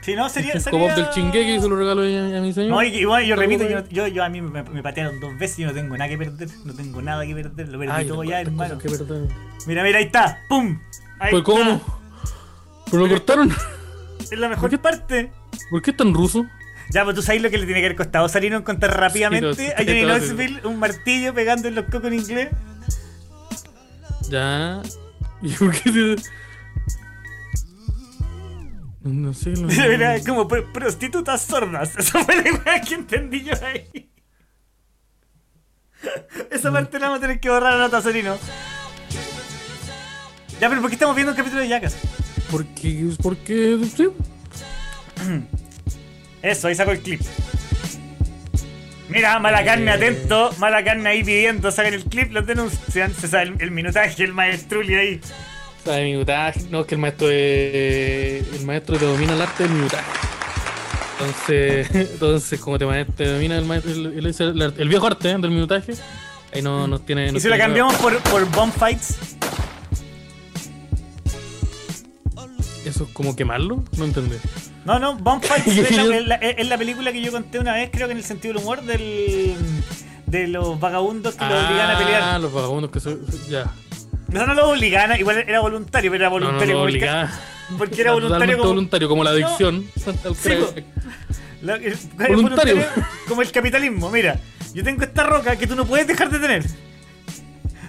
Si 0.10 0.16
no, 0.16 0.28
sería. 0.28 0.60
Sería... 0.60 0.88
Pop 0.88 0.98
del 0.98 1.10
Chingeki 1.12 1.52
y 1.52 1.62
se 1.62 1.70
lo 1.70 1.76
regalo 1.76 2.02
a, 2.02 2.38
a 2.38 2.42
mi 2.42 2.52
señor. 2.52 2.70
No, 2.70 3.08
bueno, 3.08 3.22
yo 3.22 3.36
repito, 3.36 3.70
yo, 3.70 3.88
yo, 3.90 4.08
yo 4.08 4.24
a 4.24 4.30
mí 4.30 4.42
me, 4.42 4.64
me 4.64 4.82
patearon 4.82 5.20
dos 5.20 5.38
veces 5.38 5.60
y 5.60 5.62
yo 5.62 5.68
no 5.68 5.74
tengo 5.76 5.96
nada 5.96 6.10
que 6.10 6.18
perder. 6.18 6.50
No 6.66 6.74
tengo 6.74 7.02
nada 7.04 7.24
que 7.28 7.36
perder. 7.36 7.70
Lo 7.70 7.78
perdí 7.78 7.94
Ay, 7.96 8.08
todo 8.08 8.24
ya, 8.24 8.42
hermano. 8.42 8.80
que. 8.80 8.90
Mira, 9.68 9.84
mira, 9.84 10.00
ahí 10.00 10.06
está. 10.06 10.40
¡Pum! 10.50 10.80
Ahí 11.20 11.30
Pues 11.30 11.44
cómo, 11.44 12.02
pero 12.90 13.04
lo 13.04 13.10
cortaron. 13.10 13.52
Es 14.20 14.38
la 14.38 14.50
mejor 14.50 14.80
parte. 14.80 15.32
¿Por 15.72 15.82
qué 15.82 15.92
es 15.92 15.98
tan 15.98 16.14
ruso? 16.14 16.46
Ya, 16.92 17.04
pues 17.04 17.16
tú 17.16 17.22
sabes 17.22 17.42
lo 17.42 17.52
que 17.52 17.58
le 17.58 17.66
tiene 17.66 17.82
que 17.82 17.86
haber 17.88 17.98
costado 17.98 18.28
salir 18.30 18.54
a 18.54 18.58
encontrar 18.58 19.00
rápidamente 19.00 19.54
Sí, 19.56 19.68
no, 19.68 19.74
a 19.74 19.78
Johnny 19.78 20.04
Knoxville 20.04 20.62
un 20.66 20.78
martillo 20.78 21.34
pegando 21.34 21.68
en 21.68 21.76
los 21.76 21.86
cocos 21.86 22.06
en 22.06 22.14
inglés. 22.16 22.50
Ya. 24.30 24.82
¿Y 25.42 25.50
por 25.50 25.72
qué 25.72 25.92
se.? 25.92 26.30
No 29.02 29.34
sé, 29.34 29.52
lo... 29.52 29.68
Mira, 29.68 30.16
es 30.16 30.26
como 30.26 30.48
pro- 30.48 30.72
prostitutas 30.74 31.42
sordas. 31.42 31.96
Esa 31.98 32.24
fue 32.24 32.36
la 32.36 32.50
idea 32.50 32.82
que 32.82 32.96
entendí 32.96 33.44
yo 33.44 33.54
ahí. 33.64 34.10
Esa 36.52 36.72
parte 36.72 37.00
la 37.00 37.08
vamos 37.08 37.20
a 37.20 37.22
tener 37.22 37.40
que 37.40 37.50
borrar 37.50 37.74
a 37.74 37.78
nota, 37.78 38.02
Sorino. 38.02 38.38
Ya, 40.60 40.68
pero 40.70 40.82
¿por 40.82 40.90
qué 40.90 40.96
estamos 40.96 41.16
viendo 41.16 41.32
un 41.32 41.38
capítulo 41.38 41.62
de 41.62 41.70
Jackass? 41.70 41.96
Porque, 42.52 43.10
porque, 43.22 43.80
sí. 43.96 44.10
Eso, 46.42 46.68
ahí 46.68 46.76
saco 46.76 46.92
el 46.92 47.00
clip. 47.02 47.22
Mira, 49.10 49.40
mala 49.40 49.64
carne, 49.64 49.92
atento. 49.92 50.52
Mala 50.58 50.84
carne 50.84 51.10
ahí 51.10 51.24
pidiendo, 51.24 51.72
sacan 51.72 51.94
el 51.94 52.04
clip, 52.04 52.32
los 52.32 52.46
denuncian. 52.46 53.14
Se 53.14 53.28
sabe 53.28 53.44
el, 53.44 53.56
el 53.62 53.72
minutaje, 53.72 54.24
el 54.24 54.34
maestruli 54.34 54.96
ahí. 54.96 55.22
Sabe 55.86 56.04
minutaje. 56.06 56.62
No, 56.70 56.82
es 56.82 56.86
que 56.88 56.96
el 56.96 57.02
maestro 57.02 57.28
de, 57.28 58.40
el 58.40 58.66
maestro 58.66 58.98
te 58.98 59.06
domina 59.06 59.34
el 59.34 59.42
arte 59.42 59.64
del 59.64 59.72
minutaje. 59.74 60.04
Entonces, 61.20 61.88
entonces 62.12 62.60
como 62.60 62.78
te, 62.78 62.86
domina 63.26 63.58
el, 63.58 63.66
maestro, 63.66 63.92
el, 63.92 64.06
el- 64.18 64.26
el- 64.62 64.74
el 64.78 64.90
viejo 64.90 65.08
arte 65.08 65.30
¿eh? 65.32 65.38
del 65.38 65.52
minutaje, 65.52 65.94
ahí 66.54 66.62
no 66.62 66.88
nos 66.88 67.06
tiene. 67.06 67.26
Y 67.28 67.30
si 67.30 67.34
la 67.48 67.56
tiene 67.56 67.58
cambiamos 67.60 67.96
por, 67.96 68.18
por 68.20 68.50
bomb 68.52 68.72
fights, 68.74 69.16
¿Eso 72.86 73.04
es 73.04 73.10
como 73.12 73.36
quemarlo? 73.36 73.84
No 73.98 74.06
entendí. 74.06 74.36
No, 74.86 74.98
no, 74.98 75.16
Bomb 75.18 75.44
Fights 75.44 75.68
es 75.68 75.92
la, 75.96 76.16
es 76.18 76.26
la- 76.28 76.36
es 76.38 76.68
la 76.68 76.78
película 76.78 77.12
que 77.12 77.22
yo 77.22 77.32
conté 77.32 77.60
una 77.60 77.74
vez, 77.74 77.90
creo 77.92 78.08
que 78.08 78.14
en 78.14 78.18
el 78.18 78.24
sentido 78.24 78.54
del 78.56 78.64
humor, 78.64 78.82
del, 78.82 79.56
de 80.26 80.48
los 80.48 80.80
vagabundos 80.80 81.36
que 81.36 81.46
lo 81.46 81.52
obligan 81.52 81.92
a 81.92 81.96
Ah, 81.96 81.98
pelear. 82.00 82.40
los 82.40 82.52
vagabundos 82.52 82.90
que 82.90 83.00
son. 83.00 83.20
Ya. 83.50 83.72
No, 84.32 84.46
no 84.46 84.54
lo 84.54 84.70
obligan, 84.70 85.18
igual 85.20 85.38
era 85.48 85.60
voluntario, 85.60 86.12
pero 86.12 86.24
era 86.24 86.30
no, 86.30 86.40
voluntario. 86.40 86.76
no, 86.76 87.78
porque 87.78 88.02
era 88.02 88.12
voluntario 88.14 88.58
como- 88.58 88.70
voluntario, 88.70 89.10
como 89.10 89.24
la 89.24 89.30
adicción. 89.32 89.86
Sí, 90.42 90.50
la- 91.62 91.76
el- 91.76 91.84
era 92.18 92.28
Voluntario. 92.30 92.76
voluntario 92.76 92.86
como 93.28 93.42
el 93.42 93.52
capitalismo. 93.52 94.10
Mira, 94.12 94.40
yo 94.74 94.84
tengo 94.84 95.04
esta 95.04 95.24
roca 95.24 95.56
que 95.56 95.68
tú 95.68 95.76
no 95.76 95.86
puedes 95.86 96.08
dejar 96.08 96.30
de 96.30 96.40
tener. 96.40 96.66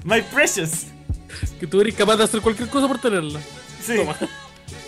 My 0.04 0.22
precious. 0.22 0.86
que 1.58 1.66
tú 1.66 1.80
eres 1.80 1.94
capaz 1.94 2.16
de 2.16 2.24
hacer 2.24 2.40
cualquier 2.40 2.68
cosa 2.68 2.88
por 2.88 2.98
tenerla. 2.98 3.38
Sí. 3.84 3.96
Toma. 3.96 4.16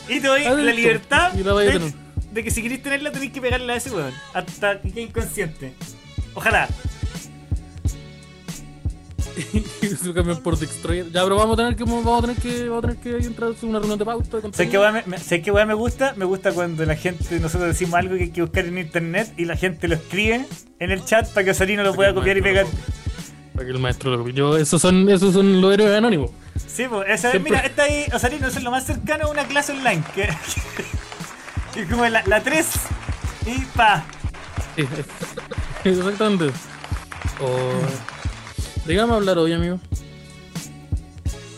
Y 0.09 0.21
te 0.21 0.27
doy 0.27 0.43
la 0.45 0.73
libertad 0.73 1.33
la 1.35 1.55
de, 1.55 2.43
que 2.45 2.51
si 2.51 2.63
queréis 2.63 2.83
tenerla 2.83 3.13
tenéis 3.13 3.31
que 3.33 3.41
pegarla 3.41 3.75
a 3.75 3.77
ese 3.77 3.91
weón. 3.91 4.13
Hasta 4.35 4.81
que 4.81 4.91
quede 4.91 5.03
inconsciente. 5.03 5.75
Ojalá. 6.35 6.67
y 9.83 9.87
se 9.87 10.13
cambian 10.13 10.39
por 10.43 10.59
Destroyer. 10.59 11.07
Ya, 11.11 11.23
pero 11.23 11.37
vamos 11.37 11.55
a 11.55 11.63
tener 11.63 11.77
que, 11.77 11.85
vamos 11.85 12.19
a 12.19 12.21
tener 12.27 12.37
que, 12.37 12.69
vamos 12.69 12.85
a 12.85 12.89
tener 12.89 12.99
que 13.21 13.27
entrar 13.27 13.51
a 13.51 13.67
una 13.67 13.79
reunión 13.79 13.99
de 13.99 14.05
pauta. 14.05 14.37
de 14.37 14.43
¿Sabes 14.43 14.53
qué 14.53 14.63
contenido. 14.77 14.81
weá 14.83 14.93
me, 14.93 15.03
me- 15.07 15.19
¿sabes 15.19 15.45
qué 15.45 15.51
weá 15.51 15.67
me 15.67 15.75
gusta? 15.75 16.15
Me 16.17 16.25
gusta 16.25 16.53
cuando 16.53 16.85
la 16.85 16.97
gente, 16.97 17.39
nosotros 17.41 17.69
decimos 17.69 17.95
algo 17.95 18.17
que 18.17 18.25
hay 18.25 18.31
que 18.31 18.43
buscar 18.43 18.65
en 18.67 18.79
internet 18.79 19.33
y 19.37 19.45
la 19.45 19.57
gente 19.57 19.89
lo 19.89 19.95
escribe 19.95 20.47
en 20.79 20.91
el 20.91 21.05
chat 21.05 21.29
para 21.33 21.45
que 21.45 21.51
Osarino 21.53 21.83
lo 21.83 21.95
pueda 21.95 22.13
copiar 22.15 22.37
y 22.37 22.43
pegar. 22.43 22.67
Para 23.55 23.67
que 23.67 23.73
el 23.73 23.79
maestro 23.79 24.11
lo 24.11 24.19
copie. 24.19 24.33
Yo, 24.33 24.57
esos 24.57 24.81
son, 24.81 25.09
esos 25.11 25.35
son 25.35 25.61
los 25.61 25.73
héroes 25.75 25.97
anónimos. 25.97 26.31
Sí, 26.67 26.85
pues, 26.89 27.09
esa, 27.09 27.31
Siempre- 27.31 27.53
mira, 27.53 27.67
esta 27.67 27.83
ahí, 27.85 28.07
Osarino, 28.15 28.47
eso 28.49 28.59
es 28.59 28.65
lo 28.65 28.71
más 28.71 28.85
cercano 28.87 29.27
a 29.27 29.31
una 29.31 29.45
clase 29.47 29.73
online. 29.73 30.03
Que, 30.15 30.29
que 31.75 31.87
como 31.87 32.07
la, 32.09 32.23
la 32.27 32.43
3 32.43 32.67
y 33.47 33.61
pa. 33.77 34.05
Sí, 34.77 34.85
exactamente. 35.89 36.47
O... 37.41 37.73
Dígame 38.87 39.15
hablar 39.15 39.39
hoy, 39.39 39.53
amigo. 39.53 39.79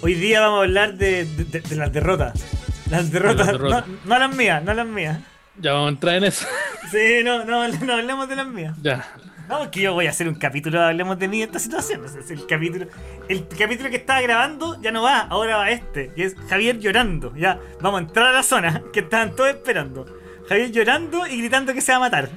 Hoy 0.03 0.15
día 0.15 0.41
vamos 0.43 0.61
a 0.61 0.63
hablar 0.65 0.95
de, 0.95 1.25
de- 1.25 1.45
de- 1.45 1.61
de 1.61 1.77
las 1.77 1.93
derrotas. 1.93 2.45
Las 2.91 3.11
derrotas, 3.11 3.47
derrotas. 3.47 3.87
No, 3.89 3.95
no 4.05 4.19
las 4.19 4.37
mías, 4.37 4.63
no 4.63 4.75
las 4.75 4.87
mías. 4.87 5.19
Ya 5.59 5.73
vamos 5.73 5.87
a 5.89 5.91
entrar 5.91 6.15
en 6.17 6.25
eso. 6.25 6.47
Sí, 6.91 7.23
no, 7.25 7.45
no, 7.45 7.67
no 7.69 7.93
hablemos 7.95 8.29
de 8.29 8.37
las 8.37 8.47
mías. 8.47 8.77
ya. 8.83 9.05
No, 9.49 9.71
que 9.71 9.83
yo 9.83 9.93
voy 9.93 10.07
a 10.07 10.11
hacer 10.11 10.27
un 10.27 10.37
capítulo, 10.37 10.81
hablemos 10.83 11.19
de 11.19 11.29
mí 11.29 11.43
en 11.43 11.49
esta 11.49 11.59
situación. 11.59 12.03
Es 12.05 12.31
el 12.31 12.47
capítulo. 12.47 12.87
El 13.29 13.47
capítulo 13.49 13.91
que 13.91 13.97
estaba 13.97 14.23
grabando 14.23 14.81
ya 14.81 14.91
no 14.91 15.03
va, 15.03 15.21
ahora 15.21 15.59
va 15.59 15.71
este, 15.71 16.13
que 16.15 16.25
es 16.25 16.35
Javier 16.49 16.79
llorando. 16.79 17.35
Ya, 17.37 17.61
vamos 17.81 18.01
a 18.01 18.05
entrar 18.05 18.27
a 18.29 18.33
la 18.33 18.43
zona 18.43 18.83
que 18.93 19.01
estaban 19.01 19.37
todos 19.37 19.51
esperando. 19.51 20.07
Javier 20.49 20.73
llorando 20.73 21.27
y 21.27 21.39
gritando 21.39 21.75
que 21.75 21.83
se 21.83 21.93
va 21.93 21.97
a 21.97 22.01
matar. 22.01 22.31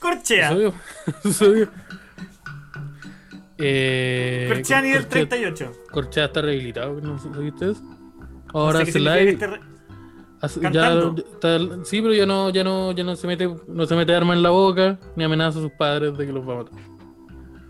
Corchea. 0.00 0.50
Eso. 1.24 1.44
Eh, 3.60 4.46
Corchea 4.48 4.82
nivel 4.82 5.02
Corchea- 5.02 5.28
38. 5.28 5.72
Corchea 5.90 6.24
está 6.26 6.42
rehabilitado, 6.42 7.00
¿no 7.00 7.18
¿sabiste 7.18 7.70
eso? 7.72 7.82
No 7.82 8.60
Ahora 8.60 8.78
qué 8.78 8.82
hace 8.84 8.92
significa 8.92 9.16
live. 9.20 9.30
este 9.32 9.46
re- 9.46 9.60
ya, 10.72 11.12
está- 11.18 11.84
sí, 11.84 12.00
pero 12.00 12.14
ya 12.14 12.26
no, 12.26 12.50
ya 12.50 12.64
no, 12.64 12.92
ya 12.92 13.04
no 13.04 13.14
se 13.16 13.26
mete, 13.26 13.48
no 13.68 13.86
se 13.86 13.94
mete 13.94 14.14
arma 14.14 14.32
en 14.34 14.42
la 14.42 14.50
boca, 14.50 14.98
ni 15.16 15.24
amenaza 15.24 15.58
a 15.58 15.62
sus 15.62 15.72
padres 15.72 16.16
de 16.16 16.26
que 16.26 16.32
los 16.32 16.48
va 16.48 16.54
a 16.54 16.56
matar. 16.64 16.78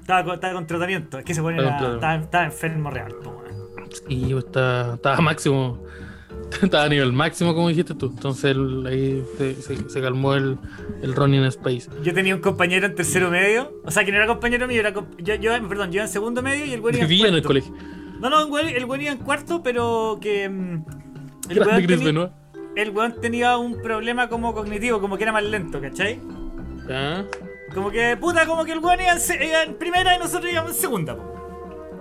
Estaba, 0.00 0.24
con- 0.24 0.34
estaba 0.34 0.54
con 0.54 0.66
tratamiento. 0.66 1.18
Es 1.18 1.24
que 1.24 1.34
se 1.34 1.42
pone 1.42 1.58
Está 1.58 1.80
la- 1.80 1.94
estaba, 1.94 2.14
estaba 2.16 2.44
enfermo 2.44 2.90
real. 2.90 3.14
po, 3.22 3.30
weón. 3.30 3.88
Y 4.08 4.36
está, 4.36 4.94
está 4.94 5.16
a 5.16 5.20
máximo, 5.20 5.82
está 6.62 6.84
a 6.84 6.88
nivel 6.88 7.12
máximo 7.12 7.54
como 7.54 7.68
dijiste 7.68 7.94
tú. 7.94 8.06
Entonces 8.14 8.44
él- 8.56 8.86
ahí 8.86 9.24
se, 9.38 9.54
se- 9.62 9.88
se 9.88 10.00
calmó 10.00 10.34
el, 10.34 10.58
el 11.02 11.14
Running 11.14 11.44
Space. 11.44 11.88
Yo 12.02 12.12
tenía 12.14 12.34
un 12.34 12.40
compañero 12.40 12.86
en 12.86 12.94
tercero 12.94 13.30
medio. 13.30 13.72
O 13.84 13.90
sea, 13.90 14.04
que 14.04 14.10
no 14.12 14.18
era 14.18 14.26
compañero 14.26 14.66
mío, 14.66 14.80
era 14.80 14.92
yo, 15.18 15.34
yo, 15.34 15.68
perdón, 15.68 15.88
yo 15.90 15.96
iba 15.96 16.04
en 16.04 16.08
segundo 16.10 16.42
medio 16.42 16.64
y 16.66 16.72
el 16.72 16.80
güey 16.80 16.96
iba 16.96 17.06
Vivía 17.06 17.28
en 17.28 17.34
el 17.34 17.42
cuarto. 17.42 17.48
colegio. 17.70 17.74
No, 18.20 18.28
no, 18.30 18.40
el 18.40 18.46
güey, 18.48 18.74
el 18.74 18.82
iba 19.02 19.12
en 19.12 19.18
cuarto, 19.18 19.62
pero 19.62 20.18
que. 20.20 20.48
mm, 20.48 20.84
El 21.48 21.58
weón, 21.60 21.86
tenía, 21.86 22.30
el 22.76 22.90
weón 22.90 23.14
tenía 23.20 23.56
un 23.56 23.80
problema 23.80 24.28
como 24.28 24.52
cognitivo, 24.54 25.00
como 25.00 25.16
que 25.16 25.22
era 25.24 25.32
más 25.32 25.42
lento, 25.44 25.80
¿cachai? 25.80 26.20
Ya. 26.88 27.24
Como 27.74 27.90
que, 27.90 28.16
puta, 28.18 28.46
como 28.46 28.64
que 28.64 28.72
el 28.72 28.80
weón 28.80 29.00
iba 29.00 29.12
en, 29.12 29.42
iba 29.48 29.62
en 29.62 29.74
primera 29.74 30.14
y 30.14 30.18
nosotros 30.18 30.50
íbamos 30.52 30.72
en 30.72 30.76
segunda, 30.78 31.16
po. 31.16 31.39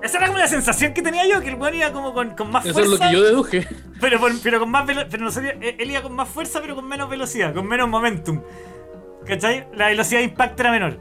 Esa 0.01 0.17
era 0.17 0.27
como 0.27 0.39
la 0.39 0.47
sensación 0.47 0.93
que 0.93 1.01
tenía 1.01 1.27
yo, 1.27 1.41
que 1.41 1.49
el 1.49 1.55
weón 1.55 1.75
iba 1.75 1.91
como 1.91 2.13
con, 2.13 2.31
con 2.35 2.49
más 2.51 2.65
Eso 2.65 2.79
es 2.79 2.87
fuerza. 2.87 3.05
lo 3.05 3.09
que 3.11 3.15
yo 3.17 3.23
deduje. 3.23 3.67
Pero, 3.99 4.17
pero 4.41 4.59
con 4.61 4.71
más 4.71 4.85
velo- 4.87 5.05
pero 5.11 5.25
nosotros, 5.25 5.51
él 5.59 5.75
él 5.77 5.91
iba 5.91 6.01
con 6.01 6.13
más 6.15 6.29
fuerza, 6.29 6.61
pero 6.61 6.73
con 6.73 6.87
menos 6.87 7.09
velocidad, 7.09 7.53
con 7.53 7.67
menos 7.67 7.89
momentum. 7.89 8.41
¿Cachai? 9.25 9.67
La 9.73 9.87
velocidad 9.87 10.19
de 10.21 10.25
impacto 10.25 10.61
era 10.63 10.71
menor. 10.71 10.99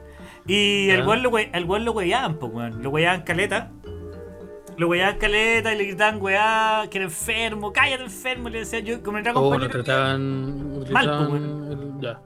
Y 0.49 0.91
el 0.91 1.07
weón 1.07 1.23
lo, 1.23 1.29
we- 1.31 1.49
el 1.53 1.65
weón 1.65 1.85
lo 1.85 1.93
weyaban, 1.93 2.39
pues 2.41 2.53
weón. 2.53 2.83
Lo 2.83 2.91
weyaban 2.91 3.23
caleta. 3.23 3.71
Lo 4.77 4.89
weyaban 4.89 5.19
caleta 5.19 5.73
y 5.73 5.79
le 5.79 5.85
gritaban 5.85 6.21
weá, 6.21 6.87
que 6.91 6.99
era 6.99 7.05
enfermo, 7.05 7.73
cállate 7.73 8.03
enfermo, 8.05 8.49
y 8.49 8.53
le 8.53 8.59
decía 8.61 8.81
yo, 8.81 9.01
como 9.03 9.19
era 9.19 9.33
O 9.35 9.49
Oh, 9.49 9.59
lo 9.59 9.69
trataban. 9.69 10.81
Mal, 10.91 11.29
pues, 11.29 11.43
el- 11.43 12.01
ya. 12.01 12.21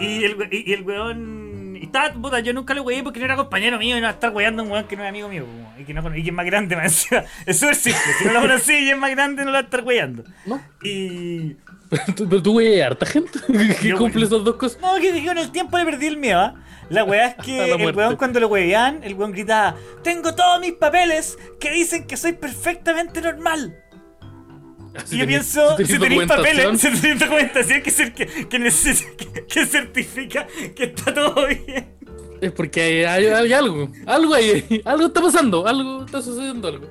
Y 0.00 0.24
el, 0.24 0.48
y, 0.50 0.70
y 0.70 0.72
el 0.72 0.82
weón. 0.82 1.49
Y 1.76 1.84
estaba, 1.84 2.12
puta, 2.12 2.40
yo 2.40 2.52
nunca 2.52 2.74
lo 2.74 2.82
weyé 2.82 3.02
porque 3.02 3.18
no 3.18 3.26
era 3.26 3.36
compañero 3.36 3.78
mío 3.78 3.96
y 3.96 4.00
no 4.00 4.08
estar 4.08 4.32
weyando 4.32 4.62
a 4.62 4.64
un 4.64 4.72
weón 4.72 4.84
que 4.86 4.96
no 4.96 5.02
es 5.02 5.08
amigo 5.08 5.28
mío, 5.28 5.44
weón, 5.44 5.80
y 5.80 5.84
que, 5.84 5.94
no, 5.94 6.16
y 6.16 6.22
que 6.22 6.28
es 6.30 6.34
más 6.34 6.46
grande, 6.46 6.76
más 6.76 6.84
encima. 6.86 7.24
Es 7.46 7.58
súper 7.58 7.74
simple. 7.74 8.00
Si 8.18 8.24
no 8.24 8.32
lo 8.32 8.40
conocí 8.40 8.74
y 8.74 8.90
es 8.90 8.98
más 8.98 9.10
grande, 9.10 9.42
no 9.44 9.46
lo 9.46 9.52
va 9.52 9.58
a 9.58 9.62
estar 9.62 9.84
weyando. 9.84 10.24
No. 10.46 10.60
Y. 10.82 11.56
Pero 11.88 12.42
tú, 12.42 12.52
güey, 12.52 12.80
harta 12.80 13.04
gente 13.04 13.40
que 13.80 13.92
cumple 13.94 14.24
esas 14.24 14.44
dos 14.44 14.56
cosas. 14.56 14.80
No, 14.80 14.94
que, 14.96 15.12
que 15.12 15.24
con 15.24 15.38
el 15.38 15.50
tiempo 15.50 15.76
le 15.76 15.84
perdí 15.84 16.06
el 16.06 16.16
miedo, 16.16 16.38
¿ah? 16.38 16.54
La 16.88 17.04
weá 17.04 17.28
es 17.28 17.34
que 17.44 17.72
el 17.72 17.96
weón 17.96 18.16
cuando 18.16 18.40
lo 18.40 18.48
weían, 18.48 19.02
el 19.02 19.14
weón 19.14 19.32
gritaba, 19.32 19.76
tengo 20.02 20.34
todos 20.34 20.60
mis 20.60 20.72
papeles 20.72 21.38
que 21.58 21.70
dicen 21.70 22.06
que 22.06 22.16
soy 22.16 22.32
perfectamente 22.32 23.20
normal. 23.20 23.76
Si 25.04 25.16
y 25.16 25.18
yo 25.20 25.26
pienso, 25.26 25.76
si 25.76 25.98
tenéis 25.98 26.26
papeles, 26.26 26.80
si 26.80 26.90
tenéis 27.00 27.20
documentación 27.20 27.82
que, 27.82 27.90
cer- 27.90 28.12
que, 28.14 28.26
que, 28.26 29.44
que- 29.48 29.66
certifica 29.66 30.46
que 30.74 30.84
está 30.84 31.14
todo 31.14 31.46
bien. 31.46 31.94
Es 32.40 32.52
porque 32.52 32.80
hay, 32.82 33.04
hay- 33.04 33.26
hay 33.32 33.52
algo. 33.52 33.88
Algo 34.06 34.34
hay. 34.34 34.82
Algo 34.84 35.06
está 35.06 35.20
pasando. 35.20 35.66
Algo 35.66 36.04
está 36.04 36.20
sucediendo 36.22 36.68
algo. 36.68 36.86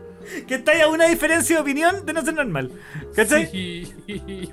Que 0.47 0.55
estáis 0.55 0.81
a 0.83 0.87
una 0.87 1.07
diferencia 1.07 1.55
de 1.57 1.61
opinión 1.61 2.05
de 2.05 2.13
no 2.13 2.21
ser 2.23 2.35
normal. 2.35 2.71
¿Cachai? 3.15 3.47
Sí, 3.47 3.87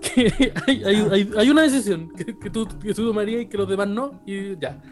que 0.00 0.52
hay, 0.66 0.82
hay, 0.84 1.30
hay, 1.38 1.50
una 1.50 1.62
decisión 1.62 2.10
que, 2.16 2.36
que, 2.38 2.50
tú, 2.50 2.66
que 2.82 2.92
tú 2.92 3.06
tomarías 3.06 3.42
y 3.42 3.46
que 3.46 3.56
los 3.56 3.68
demás 3.68 3.88
no. 3.88 4.20
Y 4.26 4.58
ya. 4.58 4.82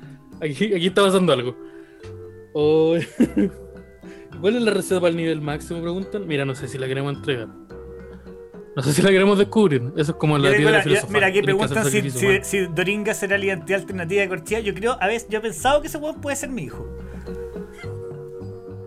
Aquí, 0.41 0.73
aquí 0.75 0.87
está 0.87 1.03
pasando 1.03 1.33
algo. 1.33 1.57
O- 2.55 2.97
¿Cuál 4.41 4.57
es 4.57 4.63
la 4.63 4.71
receta 4.71 5.01
para 5.01 5.11
el 5.11 5.17
nivel 5.17 5.41
máximo? 5.41 5.81
Preguntan. 5.83 6.27
Mira, 6.27 6.45
no 6.45 6.55
sé 6.55 6.69
si 6.69 6.79
la 6.79 6.87
queremos 6.87 7.15
entregar. 7.15 7.49
No 8.77 8.83
sé 8.83 8.93
si 8.93 9.03
la 9.03 9.11
queremos 9.11 9.37
descubrir. 9.39 9.83
Eso 9.97 10.13
es 10.13 10.17
como 10.19 10.37
Yo 10.39 10.45
la 10.45 10.51
tengo 10.51 10.71
piedra 10.71 10.85
la- 10.85 11.01
ya- 11.01 11.07
mira, 11.09 11.27
aquí 11.27 11.43
preguntan 11.43 11.85
si, 12.43 12.59
Doringa 12.67 13.15
será 13.15 13.37
la 13.37 13.45
identidad 13.45 13.81
alternativa 13.81 14.23
de 14.23 14.29
Corchea. 14.29 14.61
Yo 14.61 14.75
creo, 14.75 14.97
a 15.01 15.07
veces, 15.07 15.29
yo 15.29 15.39
he 15.39 15.43
pensado 15.43 15.81
que 15.81 15.89
ese 15.89 15.99
weón 15.99 16.21
puede 16.21 16.37
ser 16.37 16.51
mi 16.51 16.63
hijo. 16.65 16.89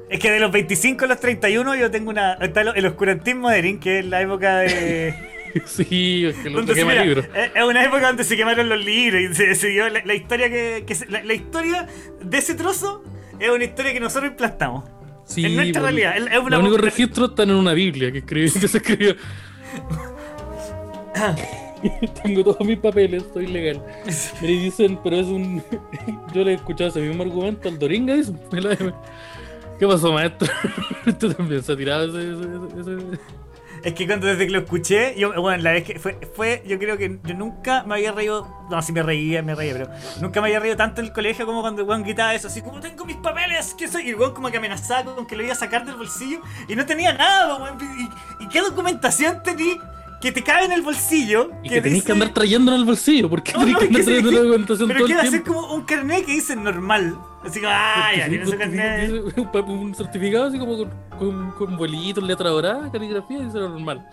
Es 0.09 0.19
que 0.19 0.31
de 0.31 0.39
los 0.39 0.51
25 0.51 1.05
a 1.05 1.07
los 1.07 1.19
31 1.19 1.75
yo 1.75 1.89
tengo 1.89 2.11
una... 2.11 2.33
Está 2.33 2.61
el 2.61 2.85
oscurantismo 2.85 3.49
de 3.49 3.57
Erin, 3.59 3.79
que 3.79 3.99
es 3.99 4.05
la 4.05 4.21
época 4.21 4.57
de... 4.59 5.13
Sí, 5.65 6.25
es 6.25 6.35
que 6.37 6.49
lo 6.49 6.65
que 6.65 6.73
quema 6.73 6.95
libros. 6.95 7.25
Es 7.35 7.51
es 7.55 7.63
una 7.63 7.83
época 7.83 8.07
donde 8.07 8.23
se 8.23 8.35
quemaron 8.35 8.69
los 8.69 8.83
libros 8.83 9.21
y 9.21 9.35
se 9.35 9.45
decidió 9.47 9.87
la, 9.89 10.01
la 10.03 10.13
historia 10.15 10.49
que... 10.49 10.83
que 10.87 10.95
se- 10.95 11.07
la, 11.07 11.23
la 11.23 11.33
historia 11.33 11.87
de 12.23 12.37
ese 12.37 12.55
trozo 12.55 13.03
es 13.39 13.49
una 13.51 13.63
historia 13.63 13.93
que 13.93 13.99
nosotros 13.99 14.31
implantamos. 14.31 14.85
Sí, 15.25 15.45
en 15.45 15.55
nuestra 15.55 15.81
pues, 15.81 15.93
realidad. 15.93 16.17
Es- 16.17 16.31
es 16.33 16.39
una 16.39 16.49
Los 16.57 16.59
únicos 16.61 16.81
registros 16.81 17.29
están 17.31 17.49
en 17.51 17.55
una 17.57 17.73
Biblia 17.73 18.11
que, 18.11 18.23
que 18.25 18.47
se 18.49 18.77
escribió. 18.77 19.15
Tengo 22.23 22.43
todos 22.43 22.65
mis 22.65 22.79
papeles, 22.79 23.23
estoy 23.23 23.47
legal. 23.47 23.81
Y 24.41 24.47
dicen, 24.47 24.99
pero 25.03 25.17
es 25.17 25.27
un. 25.27 25.61
Yo 26.33 26.43
le 26.43 26.51
he 26.51 26.55
escuchado 26.55 26.89
ese 26.89 27.01
mismo 27.01 27.23
argumento 27.23 27.67
al 27.69 27.77
Doringa, 27.77 28.15
M. 28.15 28.33
¿Qué 29.79 29.87
pasó, 29.87 30.11
maestro? 30.13 30.47
Tú 31.19 31.33
también 31.33 31.61
se 31.63 31.73
ha 31.73 31.77
tirado 31.77 32.05
ese. 32.05 32.31
ese- 32.31 32.79
ese- 32.79 33.19
Es 33.83 33.93
que 33.93 34.07
cuando 34.07 34.27
desde 34.27 34.45
que 34.45 34.51
lo 34.51 34.59
escuché, 34.59 35.13
yo, 35.17 35.33
bueno, 35.41 35.61
la 35.61 35.71
vez 35.71 35.83
que 35.83 35.99
fue, 35.99 36.17
fue, 36.33 36.63
yo 36.65 36.79
creo 36.79 36.97
que 36.97 37.19
yo 37.23 37.35
nunca 37.35 37.83
me 37.83 37.95
había 37.95 38.13
reído, 38.13 38.47
no, 38.69 38.81
sí 38.81 38.93
me 38.93 39.03
reía, 39.03 39.43
me 39.43 39.55
reía, 39.55 39.73
pero 39.73 39.89
nunca 40.21 40.39
me 40.39 40.47
había 40.47 40.61
reído 40.61 40.77
tanto 40.77 41.01
en 41.01 41.07
el 41.07 41.13
colegio 41.13 41.45
como 41.45 41.59
cuando 41.59 41.83
weón 41.83 42.03
gritaba 42.03 42.33
eso, 42.33 42.47
así 42.47 42.61
como 42.61 42.79
tengo 42.79 43.03
mis 43.03 43.17
papeles, 43.17 43.75
¿qué 43.77 43.89
soy? 43.89 44.09
Y 44.09 44.13
weón 44.13 44.33
como 44.33 44.49
que 44.49 44.57
amenazaba 44.57 45.13
con 45.13 45.27
que 45.27 45.35
lo 45.35 45.43
iba 45.43 45.51
a 45.51 45.55
sacar 45.55 45.85
del 45.85 45.95
bolsillo 45.95 46.39
y 46.69 46.75
no 46.77 46.85
tenía 46.85 47.11
nada, 47.11 47.57
weón. 47.57 47.77
¿Y, 48.39 48.45
y 48.45 48.47
qué 48.47 48.61
documentación 48.61 49.43
tenía 49.43 49.75
que 50.23 50.31
te 50.31 50.41
cabe 50.41 50.65
en 50.65 50.71
el 50.71 50.81
bolsillo? 50.81 51.51
Y 51.63 51.69
que 51.69 51.81
tenéis 51.81 52.03
dice- 52.03 52.05
que 52.07 52.11
andar 52.13 52.29
trayendo 52.33 52.73
en 52.73 52.79
el 52.79 52.85
bolsillo. 52.85 53.29
¿Por 53.29 53.43
qué 53.43 53.51
No, 53.53 53.59
que 53.59 53.65
que 53.75 53.85
andar 53.85 54.03
trayendo 54.03 54.31
la 54.31 54.39
documentación 54.39 54.87
Pero 54.87 54.99
todo 55.01 55.07
el 55.07 55.13
quiere 55.13 55.27
hacer 55.27 55.43
tiempo? 55.43 55.61
como 55.61 55.73
un 55.75 55.81
carnet 55.83 56.25
que 56.25 56.31
dice 56.31 56.55
normal. 56.55 57.17
Así 57.43 57.59
como, 57.59 57.71
ah, 57.75 58.11
ya, 58.17 58.29
tiene 58.29 58.45
su 58.45 58.57
carnet. 58.57 59.11
Un, 59.67 59.93
certificado 59.93 60.45
así 60.45 60.57
como 60.57 60.77
con, 60.77 60.89
con, 61.19 61.51
con 61.51 61.77
bolitos, 61.77 62.23
letra 62.23 62.49
dorada, 62.49 62.89
caligrafía 62.91 63.39
y 63.39 63.47
eso 63.47 63.57
era 63.59 63.67
normal. 63.69 64.07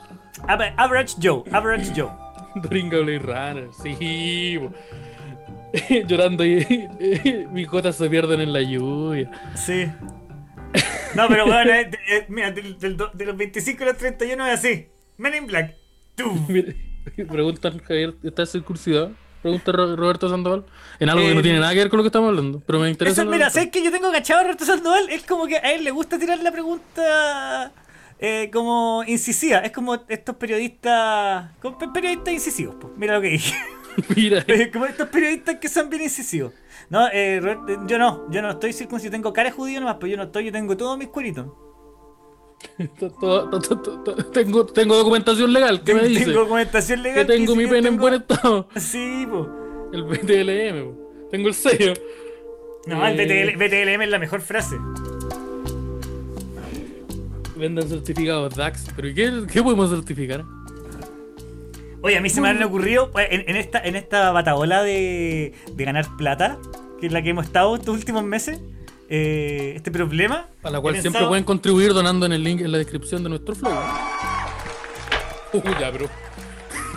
Ave- 0.48 0.74
Average 0.76 1.16
Joe, 1.22 1.44
Average 1.52 1.92
Joe. 1.94 2.10
Doringa 2.56 2.98
Blade 2.98 3.18
Runner, 3.20 3.68
sí. 3.80 4.58
Llorando 6.08 6.44
y 6.44 6.66
mis 7.52 7.68
gotas 7.68 7.94
se 7.96 8.10
pierden 8.10 8.40
en 8.40 8.52
la 8.52 8.60
lluvia. 8.62 9.30
Sí. 9.54 9.86
No, 11.14 11.26
pero 11.28 11.46
bueno, 11.46 11.72
eh, 11.72 11.90
eh, 12.08 12.26
mira, 12.28 12.50
del- 12.50 12.78
del 12.78 12.96
de 13.14 13.24
los 13.24 13.36
25 13.36 13.82
a 13.84 13.86
los 13.86 13.96
31 13.96 14.46
es 14.48 14.58
así. 14.58 14.88
Men 15.16 15.34
in 15.34 15.46
Black. 15.46 15.74
Preguntan, 17.28 17.78
Javier, 17.80 18.14
¿estás 18.22 18.50
circuncidado? 18.52 19.12
Pregunta 19.42 19.72
Ro- 19.72 19.96
Roberto 19.96 20.28
Sandoval. 20.28 20.64
En 20.98 21.08
algo 21.08 21.22
que 21.24 21.30
Eh, 21.32 21.34
no 21.34 21.42
tiene 21.42 21.60
nada 21.60 21.72
que 21.72 21.78
ver 21.78 21.88
con 21.88 21.96
lo 21.98 22.02
que 22.04 22.08
estamos 22.08 22.28
hablando, 22.28 22.62
pero 22.66 22.78
me 22.78 22.90
interesa. 22.90 23.22
Eso, 23.22 23.30
mira, 23.30 23.46
pregunta. 23.46 23.54
¿sabes 23.54 23.70
que 23.70 23.82
yo 23.82 23.90
tengo 23.90 24.12
cachado 24.12 24.40
a 24.40 24.42
Roberto 24.44 24.64
Sandoval? 24.66 25.08
Es 25.08 25.24
como 25.24 25.46
que 25.46 25.56
a 25.56 25.72
él 25.72 25.82
le 25.84 25.90
gusta 25.90 26.18
tirar 26.18 26.38
la 26.40 26.52
pregunta 26.52 27.72
eh, 28.18 28.50
como 28.52 29.02
incisiva. 29.06 29.58
Es 29.60 29.72
como 29.72 29.94
estos 30.08 30.36
periodistas. 30.36 31.52
como 31.62 31.78
pe- 31.78 31.88
periodistas 31.88 32.34
incisivos, 32.34 32.76
pues. 32.80 32.92
Mira 32.98 33.14
lo 33.14 33.22
que 33.22 33.28
dije. 33.30 33.54
Mira, 34.14 34.44
Eh, 34.46 34.70
Como 34.70 34.84
estos 34.86 35.08
periodistas 35.08 35.56
que 35.56 35.68
son 35.68 35.88
bien 35.88 36.02
incisivos. 36.02 36.52
No, 36.90 37.08
eh, 37.08 37.40
Robert, 37.40 37.68
eh, 37.68 37.78
yo 37.86 37.98
no, 37.98 38.30
yo 38.30 38.42
no 38.42 38.50
estoy 38.50 38.72
circuncido, 38.72 39.10
tengo 39.10 39.32
cara 39.32 39.48
de 39.50 39.54
judío 39.56 39.80
nomás, 39.80 39.96
pero 39.98 40.08
yo 40.10 40.16
no 40.18 40.24
estoy, 40.24 40.44
yo 40.44 40.52
tengo 40.52 40.76
todos 40.76 40.98
mis 40.98 41.08
cueritos. 41.08 41.46
tengo, 44.32 44.66
tengo 44.66 44.96
documentación 44.96 45.52
legal. 45.52 45.82
¿Qué 45.84 45.94
me 45.94 46.02
dice? 46.08 46.24
Tengo 46.26 46.40
documentación 46.40 47.02
legal. 47.02 47.26
Que 47.26 47.32
tengo 47.36 47.56
mi 47.56 47.66
pene 47.66 47.88
en 47.88 47.96
buen 47.96 48.14
estado. 48.14 48.68
Sí, 48.76 49.26
po. 49.30 49.48
El 49.92 50.04
BTLM, 50.04 50.84
po. 50.94 51.28
tengo 51.30 51.48
el 51.48 51.54
sello. 51.54 51.92
No, 52.86 53.06
el 53.06 53.18
Eh, 53.20 53.54
BTL, 53.54 53.56
BTLM 53.64 54.02
es 54.02 54.08
la 54.08 54.18
mejor 54.18 54.40
frase. 54.40 54.76
Vendan 57.56 57.88
certificados 57.88 58.54
DAX. 58.56 58.86
¿Pero 58.96 59.08
¿y 59.08 59.14
qué, 59.14 59.30
qué 59.52 59.62
podemos 59.62 59.90
certificar? 59.90 60.44
Oye, 62.02 62.16
a 62.16 62.20
mí 62.22 62.30
se 62.30 62.40
me 62.40 62.48
han 62.48 62.62
ocurrido 62.62 63.10
eh, 63.18 63.28
en, 63.30 63.44
en 63.50 63.56
esta, 63.56 63.78
en 63.80 63.96
esta 63.96 64.30
batabola 64.32 64.82
de, 64.82 65.52
de 65.74 65.84
ganar 65.84 66.06
plata, 66.16 66.58
que 66.98 67.06
es 67.06 67.12
la 67.12 67.20
que 67.22 67.30
hemos 67.30 67.44
estado 67.44 67.74
estos 67.76 67.94
últimos 67.94 68.24
meses, 68.24 68.60
eh, 69.10 69.72
este 69.76 69.90
problema. 69.90 70.46
A 70.62 70.70
la 70.70 70.80
cual 70.80 70.94
siempre 70.94 71.10
pensado- 71.10 71.28
pueden 71.28 71.44
contribuir 71.44 71.92
donando 71.92 72.24
en 72.26 72.32
el 72.32 72.42
link 72.42 72.60
en 72.60 72.72
la 72.72 72.78
descripción 72.78 73.22
de 73.22 73.28
nuestro 73.28 73.54
flow. 73.54 73.72
Uh, 75.52 75.62
ya, 75.80 75.90
bro. 75.90 76.08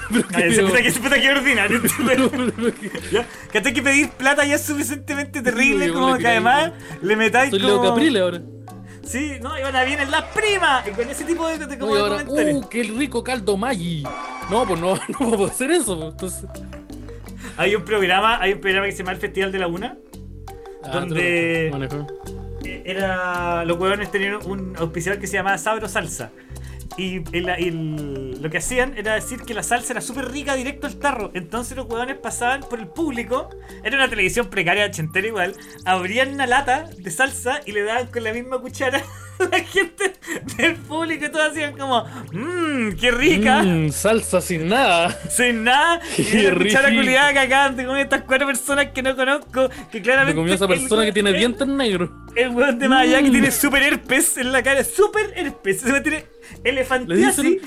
Puta 0.09 0.37
que, 0.37 1.31
ordinario. 1.31 1.81
pero- 2.07 2.29
pero- 2.29 2.53
pero 2.55 2.73
que- 2.75 3.81
pedir 3.81 4.09
plata 4.11 4.45
ya 4.45 4.55
es 4.55 4.61
suficientemente 4.61 5.41
terrible 5.41 5.87
Sí, 5.87 5.91
como 5.91 6.17
que 6.17 6.27
además 6.27 6.71
le 7.01 7.15
metáis 7.15 7.49
Soy 7.49 7.59
Leo 7.59 7.77
como... 7.77 7.89
Caprile 7.89 8.19
ahora. 8.19 8.41
Sí, 9.03 9.33
no, 9.41 9.57
y 9.57 9.61
ahora 9.63 9.83
vienen 9.83 10.11
las 10.11 10.23
primas. 10.25 10.87
Y 10.87 10.91
con 10.91 11.09
ese 11.09 11.23
tipo 11.25 11.47
de, 11.47 11.57
de, 11.65 11.77
como 11.79 11.91
No, 11.93 11.97
y 11.97 11.97
de 11.97 12.01
ahora, 12.03 12.25
comentarios. 12.25 12.63
uh, 12.65 12.69
qué 12.69 12.83
rico 12.83 13.23
caldo 13.23 13.57
Maggi. 13.57 14.03
No, 14.51 14.65
pues 14.65 14.79
no, 14.79 14.95
no 15.07 15.17
puedo 15.17 15.45
hacer 15.47 15.71
eso. 15.71 15.97
pues, 16.17 16.43
Entonces, 16.43 16.45
Hay 17.57 17.75
un 17.75 17.83
programa, 17.83 18.39
hay 18.39 18.53
un 18.53 18.61
programa 18.61 18.85
que 18.85 18.91
se 18.91 18.99
llama 18.99 19.11
El 19.13 19.17
Festival 19.17 19.51
de 19.51 19.59
la 19.59 19.67
Una. 19.67 19.97
Ah, 20.85 20.89
Donde-. 20.99 21.67
Eh, 22.65 22.83
Era. 22.85 23.65
Los 23.65 23.77
huevones 23.77 24.11
tenían 24.11 24.35
un 24.45 24.75
auspiciador 24.77 25.19
que 25.19 25.27
se 25.27 25.33
llamaba 25.33 25.57
Sabro 25.57 25.87
Salsa. 25.87 26.31
Y, 26.95 27.23
el- 27.35 27.49
el- 27.49 28.41
lo 28.41 28.49
que 28.51 28.59
hacían 28.59 28.95
era 28.95 29.15
decir 29.15 29.41
que 29.41 29.55
la 29.55 29.63
salsa 29.63 29.93
era 29.93 30.01
súper 30.01 30.29
rica 30.31 30.53
directo 30.53 30.85
al 30.85 30.97
tarro. 30.97 31.31
Entonces 31.33 31.75
los 31.75 31.87
huevones 31.87 32.17
pasaban 32.17 32.61
por 32.69 32.79
el 32.79 32.87
público. 32.87 33.49
Era 33.83 33.95
una 33.97 34.07
televisión 34.09 34.47
precaria 34.47 34.85
ochentera 34.85 35.25
igual. 35.27 35.55
Abrían 35.85 36.33
una 36.35 36.45
lata 36.45 36.85
de 36.95 37.09
salsa 37.09 37.61
y 37.65 37.71
le 37.71 37.81
daban 37.83 38.07
con 38.07 38.23
la 38.23 38.31
misma 38.31 38.59
cuchara 38.59 39.01
a 39.39 39.43
la 39.51 39.59
gente 39.63 40.13
del 40.57 40.75
público. 40.75 41.25
Y 41.25 41.29
todos 41.31 41.49
hacían 41.51 41.75
como, 41.75 42.05
mmm, 42.31 42.52
qué 42.99 43.11
rica. 43.11 43.63
Mm, 43.63 43.91
salsa 43.91 44.41
sin 44.41 44.67
nada. 44.67 45.09
Sin 45.29 45.63
nada. 45.63 45.99
Qué 46.15 46.53
cuchara 46.57 46.89
rico. 46.89 47.01
culiada 47.01 47.69
de 47.71 47.85
comer 47.85 48.01
estas 48.03 48.21
cuatro 48.23 48.47
personas 48.47 48.87
que 48.87 49.01
no 49.01 49.15
conozco. 49.15 49.69
Que 49.91 49.97
Me 49.99 50.01
claramente. 50.03 50.35
comió 50.35 50.53
esa 50.53 50.65
el 50.65 50.69
persona 50.79 51.05
que 51.05 51.11
tiene 51.11 51.29
el- 51.31 51.37
dientes 51.37 51.67
negros. 51.67 52.09
el 52.35 52.49
weón 52.49 52.79
de 52.79 52.89
más 52.89 53.01
allá 53.03 53.21
que 53.21 53.29
Mm. 53.29 53.31
tiene 53.31 53.51
super 53.51 53.83
herpes 53.83 54.37
en 54.37 54.51
la 54.51 54.61
cara. 54.63 54.83
Super 54.83 55.31
herpes. 55.35 55.77
Ese 55.77 55.91
weón 55.91 56.03
tiene 56.03 56.25
Le 56.63 56.69
elefantiasis. 56.69 57.61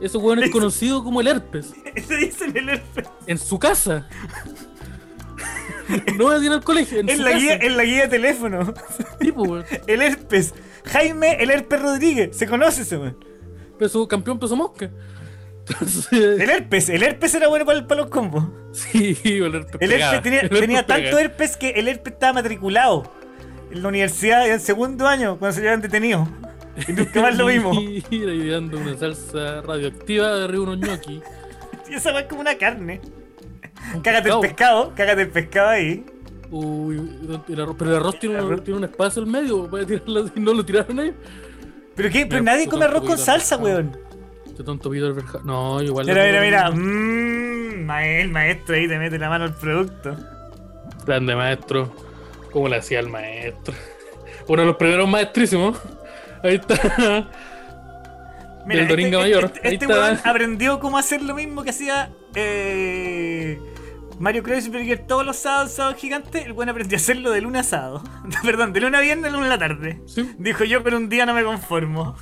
ese 0.00 0.18
weón 0.18 0.42
es 0.42 0.50
conocido 0.50 1.02
como 1.04 1.20
el 1.20 1.28
herpes. 1.28 1.72
Le 2.08 2.16
dicen 2.16 2.56
el 2.56 2.68
herpes. 2.68 3.06
En 3.26 3.38
su 3.38 3.58
casa. 3.58 4.08
No 6.16 6.24
voy 6.24 6.34
a 6.36 6.44
ir 6.44 6.52
al 6.52 6.62
colegio. 6.62 7.00
En, 7.00 7.08
En 7.08 7.16
su 7.16 7.22
la, 7.22 7.30
casa. 7.30 7.40
guía, 7.42 7.54
en 7.62 7.76
la 7.76 7.84
guía 7.84 8.02
de 8.02 8.08
teléfono. 8.08 8.74
Tipo, 9.20 9.42
weón. 9.42 9.64
El 9.86 10.02
herpes. 10.02 10.54
Jaime 10.84 11.36
el 11.42 11.50
herpes 11.50 11.80
Rodríguez. 11.80 12.36
Se 12.36 12.46
conoce 12.46 12.82
ese 12.82 12.98
weón. 12.98 13.16
Peso, 13.78 14.06
campeón 14.08 14.38
peso 14.38 14.56
mosca. 14.56 14.90
Entonces, 15.68 16.12
El 16.12 16.48
herpes. 16.50 16.88
El 16.88 17.02
herpes 17.02 17.34
era 17.34 17.48
bueno 17.48 17.64
para, 17.66 17.86
para 17.86 18.00
los 18.02 18.10
combos. 18.10 18.44
sí, 18.72 19.16
el 19.24 19.54
herpes. 19.54 19.76
El 19.80 19.90
pegaba. 19.90 20.14
herpes 20.16 20.22
tenía, 20.22 20.40
El 20.40 20.46
herpes 20.46 20.60
tenía 20.60 20.86
tanto 20.86 21.18
herpes 21.18 21.56
que 21.56 21.70
el 21.70 21.88
herpes 21.88 22.12
estaba 22.14 22.32
matriculado 22.34 23.12
en 23.70 23.82
la 23.82 23.88
universidad 23.88 24.46
en 24.46 24.54
el 24.54 24.60
segundo 24.60 25.06
año 25.06 25.38
cuando 25.38 25.54
se 25.54 25.60
llevan 25.62 25.80
detenidos. 25.82 26.26
Y 26.88 26.92
nunca 26.92 27.20
más 27.22 27.36
lo 27.36 27.46
vimos. 27.48 27.76
Mira, 28.10 28.32
y 28.32 28.48
dando 28.48 28.78
una 28.78 28.96
salsa 28.96 29.60
radioactiva 29.62 30.36
de 30.36 30.44
arriba 30.44 30.62
unos 30.64 30.78
ñoqui. 30.78 31.20
Y 31.90 31.94
esa 31.94 32.18
es 32.18 32.26
como 32.26 32.40
una 32.40 32.56
carne. 32.56 33.00
Cágate 34.02 34.30
el 34.30 34.40
pescado, 34.40 34.92
cágate 34.96 35.22
el 35.22 35.28
pescado 35.28 35.68
ahí. 35.68 36.04
Uy, 36.50 36.96
el 36.96 37.58
arroz- 37.60 37.76
pero 37.78 37.90
el 37.90 37.96
arroz 37.98 38.18
tiene, 38.18 38.40
un, 38.40 38.60
tiene 38.64 38.78
un 38.78 38.84
espacio 38.84 39.20
al 39.22 39.28
medio, 39.28 39.68
puede 39.68 39.84
tirarlo 39.84 40.24
así, 40.24 40.32
no 40.40 40.54
lo 40.54 40.64
tiraron 40.64 40.98
ahí. 40.98 41.14
¿Pero 41.98 42.08
qué? 42.10 42.24
Pero 42.26 42.40
Mira, 42.40 42.52
nadie 42.54 42.66
come 42.68 42.84
arroz 42.86 43.02
con 43.04 43.18
salsa, 43.18 43.56
weón. 43.58 43.94
Este 44.46 44.62
tonto 44.64 44.88
Peter 44.88 45.12
Verja- 45.12 45.42
No, 45.44 45.82
igual. 45.82 46.06
Mira, 46.06 46.24
mira, 46.24 46.40
mira. 46.40 46.70
Mmm, 46.70 47.90
el 47.90 48.30
maestro 48.30 48.74
ahí 48.76 48.88
te 48.88 48.98
mete 48.98 49.18
la 49.18 49.28
mano 49.28 49.44
al 49.44 49.54
producto. 49.54 50.16
Grande 51.04 51.34
maestro. 51.36 51.92
¿Cómo 52.52 52.68
le 52.68 52.76
hacía 52.76 53.00
el 53.00 53.08
maestro? 53.08 53.74
Uno 54.48 54.62
de 54.62 54.66
los 54.68 54.76
primeros 54.76 55.08
maestrísimos. 55.08 55.78
Ahí 56.42 56.54
está. 56.54 57.28
Del 58.66 58.86
Doringa 58.88 59.18
Mayor. 59.18 59.44
Este, 59.46 59.68
Ahí 59.68 59.74
este 59.74 59.86
está. 59.86 59.98
weón 60.00 60.18
aprendió 60.24 60.78
cómo 60.80 60.98
hacer 60.98 61.22
lo 61.22 61.34
mismo 61.34 61.62
que 61.64 61.70
hacía 61.70 62.10
eh, 62.34 63.58
Mario 64.18 64.42
Kreuzberger 64.42 65.06
todos 65.06 65.24
los 65.24 65.36
sábados, 65.36 65.72
sábados 65.72 65.98
gigantes. 66.00 66.44
El 66.46 66.52
weón 66.52 66.68
aprendió 66.68 66.96
a 66.96 67.00
hacerlo 67.00 67.30
de 67.30 67.40
lunes 67.40 67.60
a 67.66 67.70
sábado. 67.70 68.02
Perdón, 68.42 68.72
de 68.72 68.80
lunes 68.80 68.98
a 68.98 69.02
viernes 69.02 69.26
a 69.26 69.30
lunes 69.30 69.46
a 69.46 69.50
la 69.56 69.58
tarde. 69.58 70.02
Sí. 70.06 70.28
Dijo 70.38 70.64
yo, 70.64 70.82
pero 70.82 70.96
un 70.96 71.08
día 71.08 71.24
no 71.26 71.34
me 71.34 71.44
conformo. 71.44 72.16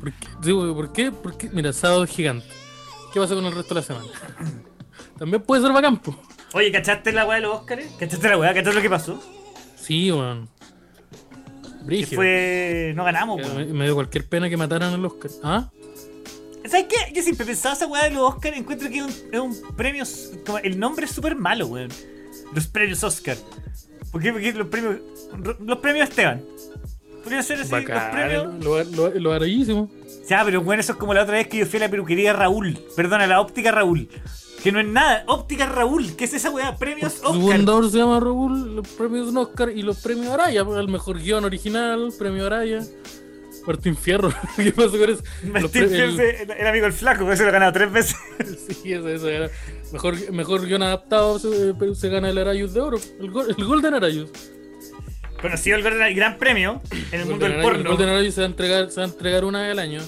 ¿Por 0.00 0.12
qué? 0.12 0.52
Güey, 0.52 0.74
¿por 0.74 0.92
qué? 0.92 1.12
¿Por 1.12 1.36
qué? 1.38 1.50
Mira, 1.50 1.72
sábado 1.72 2.06
gigante. 2.06 2.46
¿Qué 3.12 3.20
pasa 3.20 3.34
con 3.34 3.44
el 3.46 3.54
resto 3.54 3.74
de 3.74 3.80
la 3.80 3.86
semana? 3.86 4.06
También 5.18 5.42
puede 5.42 5.62
ser 5.62 5.72
bacán, 5.72 5.96
po. 5.98 6.18
Oye, 6.52 6.70
¿cachaste 6.70 7.12
la 7.12 7.26
weá 7.26 7.36
de 7.36 7.42
los 7.42 7.60
Oscars? 7.60 7.84
¿Cachaste 7.98 8.28
la 8.28 8.38
weá? 8.38 8.52
¿Cachaste 8.52 8.74
lo 8.76 8.82
que 8.82 8.90
pasó? 8.90 9.22
Sí, 9.76 10.10
weón. 10.12 10.48
Que 11.78 11.84
Brígido. 11.84 12.16
fue. 12.16 12.92
No 12.96 13.04
ganamos, 13.04 13.38
Me, 13.40 13.46
weón. 13.46 13.72
me 13.72 13.84
dio 13.84 13.94
cualquier 13.94 14.28
pena 14.28 14.48
que 14.50 14.56
mataran 14.56 14.92
al 14.92 15.04
Oscar. 15.04 15.30
¿Ah? 15.42 15.70
¿Sabes 16.68 16.86
qué? 16.88 17.12
Yo 17.14 17.22
siempre 17.22 17.46
pensaba 17.46 17.74
esa 17.74 17.86
weá 17.86 18.04
de 18.04 18.10
los 18.10 18.22
Oscars. 18.34 18.56
Encuentro 18.56 18.88
que 18.88 18.98
es 18.98 19.04
un, 19.04 19.10
es 19.32 19.40
un 19.40 19.76
premio. 19.76 20.04
Como 20.44 20.58
el 20.58 20.78
nombre 20.78 21.06
es 21.06 21.12
súper 21.12 21.36
malo, 21.36 21.66
weón. 21.66 21.90
Los 22.54 22.66
premios 22.66 23.02
Oscar. 23.04 23.36
¿Por 24.10 24.22
qué? 24.22 24.32
Porque 24.32 24.52
los 24.52 24.68
premios. 24.68 24.96
Los 25.60 25.78
premios 25.78 26.08
Esteban. 26.08 26.42
Podrían 27.22 27.42
ser 27.42 27.60
así. 27.60 27.70
Los 27.70 27.82
premios. 27.84 28.64
Lo, 28.64 29.38
lo. 29.38 29.46
Ya, 30.28 30.44
pero 30.44 30.62
bueno, 30.62 30.80
eso 30.80 30.92
es 30.92 30.98
como 30.98 31.14
la 31.14 31.22
otra 31.22 31.34
vez 31.34 31.48
que 31.48 31.58
yo 31.58 31.66
fui 31.66 31.78
a 31.78 31.80
la 31.80 31.88
peluquería 31.88 32.32
Raúl. 32.32 32.78
Perdona, 32.96 33.26
la 33.26 33.40
óptica 33.40 33.70
Raúl. 33.70 34.08
Que 34.62 34.72
no 34.72 34.80
es 34.80 34.86
nada. 34.86 35.24
Óptica 35.26 35.66
Raúl. 35.66 36.16
¿Qué 36.16 36.24
es 36.24 36.34
esa 36.34 36.50
weá? 36.50 36.76
Premios 36.76 37.14
Su 37.14 37.26
Oscar. 37.28 37.56
fundador 37.56 37.90
se 37.90 37.98
llama 37.98 38.18
Raúl, 38.18 38.76
los 38.76 38.88
premios 38.88 39.34
Oscar 39.34 39.70
y 39.70 39.82
los 39.82 39.98
premios 39.98 40.32
Araya, 40.32 40.62
el 40.62 40.88
mejor 40.88 41.20
guion 41.20 41.44
original, 41.44 42.12
premio 42.18 42.46
Araya. 42.46 42.80
Martín 43.66 43.96
Fierro, 43.96 44.32
¿qué 44.56 44.70
pasó 44.72 44.92
con 44.98 45.10
eso? 45.10 45.22
Martín 45.44 45.88
pre- 45.88 46.42
el- 46.60 46.66
amigo 46.66 46.86
el 46.86 46.92
flaco, 46.92 47.26
que 47.28 47.36
se 47.36 47.42
lo 47.42 47.48
ha 47.48 47.52
ganado 47.52 47.72
tres 47.72 47.90
veces. 47.92 48.16
Sí, 48.82 48.92
eso, 48.92 49.08
eso 49.08 49.28
era. 49.28 49.50
Mejor, 49.92 50.32
mejor 50.32 50.66
guion 50.66 50.82
adaptado 50.82 51.38
se, 51.38 51.74
pero 51.78 51.94
se 51.94 52.08
gana 52.08 52.30
el 52.30 52.38
Arayus 52.38 52.74
de 52.74 52.80
oro, 52.80 52.98
el, 53.20 53.30
go- 53.30 53.46
el 53.46 53.64
Golden 53.64 53.94
Arayus. 53.94 54.30
Conocido 55.40 55.76
el 55.76 55.82
gran, 55.82 56.00
el 56.02 56.14
gran 56.14 56.38
premio 56.38 56.80
en 57.12 57.20
el 57.20 57.26
mundo 57.26 57.46
Golden 57.46 57.50
del 57.50 57.52
Arayus- 57.52 57.58
el 57.58 57.62
porno. 57.76 57.90
Golden 57.90 58.08
Arayus 58.08 58.34
se 58.34 58.40
va 58.40 58.46
a 58.46 58.50
entregar, 58.50 58.90
se 58.90 59.00
va 59.00 59.06
a 59.06 59.08
entregar 59.10 59.44
una 59.44 59.62
vez 59.62 59.70
al 59.72 59.78
año 59.78 60.00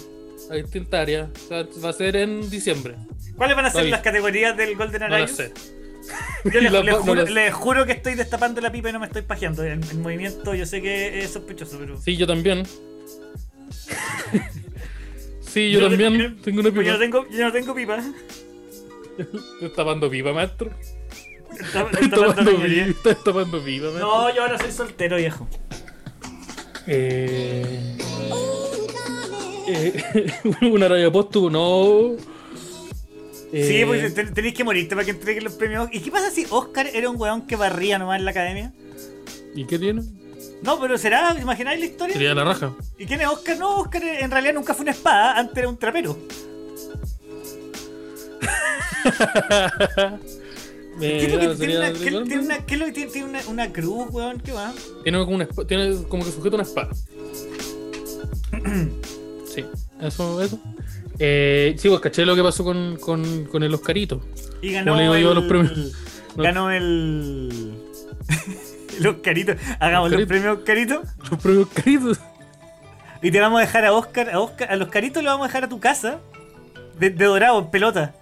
a 0.50 0.54
distintas 0.54 1.00
áreas. 1.00 1.28
O 1.44 1.48
sea, 1.48 1.66
va 1.84 1.88
a 1.90 1.92
ser 1.92 2.16
en 2.16 2.48
diciembre. 2.50 2.94
¿Cuáles 3.36 3.54
van 3.56 3.66
a 3.66 3.70
ser 3.70 3.86
las 3.86 4.00
categorías 4.00 4.56
del 4.56 4.74
Golden 4.76 5.00
No 5.02 5.08
lo 5.08 5.14
Arayus? 5.16 5.36
sé. 5.36 5.52
Yo 6.44 6.60
les, 6.60 6.72
no 6.72 6.96
juro, 7.02 7.24
les 7.24 7.52
juro 7.54 7.84
que 7.86 7.92
estoy 7.92 8.14
destapando 8.14 8.60
la 8.60 8.72
pipa 8.72 8.88
y 8.88 8.92
no 8.92 8.98
me 9.00 9.06
estoy 9.06 9.22
pajeando. 9.22 9.62
El, 9.62 9.82
el 9.90 9.98
movimiento 9.98 10.54
yo 10.54 10.64
sé 10.64 10.80
que 10.80 11.20
es 11.22 11.30
sospechoso, 11.30 11.76
pero. 11.78 12.00
Sí, 12.00 12.16
yo 12.16 12.26
también. 12.26 12.62
sí, 15.40 15.70
yo, 15.70 15.88
también 15.88 16.36
tengo 16.42 16.60
una 16.60 16.70
Yo 16.70 16.74
no 16.76 16.82
pipa. 16.82 16.98
tengo, 16.98 17.26
yo 17.30 17.44
no 17.44 17.52
tengo 17.52 17.74
pipa. 17.74 17.98
Estás 19.18 19.72
tapando 19.74 20.08
pipa, 20.10 20.32
maestro. 20.32 20.70
Está- 21.58 21.88
tapando 22.10 22.50
pipa, 22.52 22.64
pipa. 22.64 22.86
estás 22.86 23.24
tapando 23.24 23.64
pipa, 23.64 23.84
maestro. 23.86 24.00
No, 24.06 24.34
yo 24.34 24.42
ahora 24.42 24.58
soy 24.58 24.72
soltero, 24.72 25.16
viejo. 25.16 25.48
Eh, 26.86 27.96
eh, 29.68 30.04
una 30.62 30.88
radio 30.88 31.12
póstumo, 31.12 31.50
no. 31.50 32.16
Eh, 33.52 33.64
Sí, 33.66 33.84
pues 33.86 34.14
ten- 34.14 34.32
tenéis 34.34 34.54
que 34.54 34.64
morirte 34.64 34.94
para 34.94 35.04
que 35.04 35.10
entreguen 35.12 35.44
los 35.44 35.54
premios. 35.54 35.88
¿Y 35.92 36.00
qué 36.00 36.10
pasa 36.10 36.30
si 36.30 36.46
Oscar 36.50 36.86
era 36.92 37.08
un 37.10 37.20
weón 37.20 37.46
que 37.46 37.56
barría 37.56 37.98
nomás 37.98 38.18
en 38.18 38.24
la 38.26 38.30
academia? 38.30 38.72
¿Y 39.54 39.64
qué 39.64 39.78
tiene? 39.78 40.02
No, 40.62 40.80
pero 40.80 40.98
será, 40.98 41.36
¿imagináis 41.40 41.78
la 41.80 41.86
historia? 41.86 42.12
Sería 42.14 42.34
la 42.34 42.44
raja. 42.44 42.72
¿Y 42.98 43.06
quién 43.06 43.20
es 43.20 43.28
Oscar? 43.28 43.58
No, 43.58 43.76
Oscar 43.78 44.02
en 44.02 44.30
realidad 44.30 44.54
nunca 44.54 44.74
fue 44.74 44.82
una 44.82 44.90
espada, 44.92 45.38
antes 45.38 45.56
era 45.56 45.68
un 45.68 45.76
trapero. 45.78 46.18
Eh, 50.04 50.18
¿Qué 51.00 51.26
es 51.26 51.32
lo 51.32 51.38
que 51.40 51.54
tiene 53.06 53.24
una, 53.24 53.40
una- 53.48 53.72
cruz, 53.72 54.08
weón, 54.10 54.40
¿qué 54.40 54.52
va? 54.52 54.72
Tiene 55.02 55.18
como, 55.24 55.36
una 55.36 55.46
tiene 55.66 56.02
como 56.08 56.24
que 56.24 56.32
sujeta 56.32 56.56
una 56.56 56.64
espada. 56.64 56.90
sí, 59.54 59.64
eso, 60.00 60.42
eso. 60.42 60.58
Eh, 61.20 61.74
sí, 61.78 61.88
pues 61.88 62.00
caché 62.00 62.24
lo 62.26 62.34
que 62.36 62.42
pasó 62.42 62.64
con, 62.64 62.96
con, 62.96 63.44
con 63.46 63.62
el 63.62 63.74
Oscarito. 63.74 64.20
Y 64.62 64.72
ganó 64.72 64.92
Como 64.92 64.96
le 64.96 65.02
digo 65.02 65.14
el, 65.14 65.22
yo 65.22 65.30
a 65.30 65.34
los 65.34 65.44
premios. 65.44 65.92
Ganó 66.36 66.70
el. 66.70 67.74
el 69.00 69.06
Oscarito. 69.06 69.54
Hagamos 69.80 70.10
los 70.10 70.26
premios 70.26 70.58
Oscarito. 70.58 71.02
Los 71.30 71.40
premios 71.40 71.66
Oscaritos. 71.68 72.20
Y 73.22 73.30
te 73.30 73.40
vamos 73.40 73.58
a 73.58 73.62
dejar 73.62 73.84
a 73.84 73.92
Oscar, 73.92 74.30
a 74.30 74.40
Oscar, 74.40 74.70
al 74.70 74.82
Oscarito 74.82 75.20
lo 75.22 75.30
vamos 75.30 75.44
a 75.46 75.48
dejar 75.48 75.64
a 75.64 75.68
tu 75.68 75.80
casa. 75.80 76.18
De, 76.98 77.10
de 77.10 77.24
dorado, 77.24 77.58
en 77.60 77.70
pelota. 77.70 78.14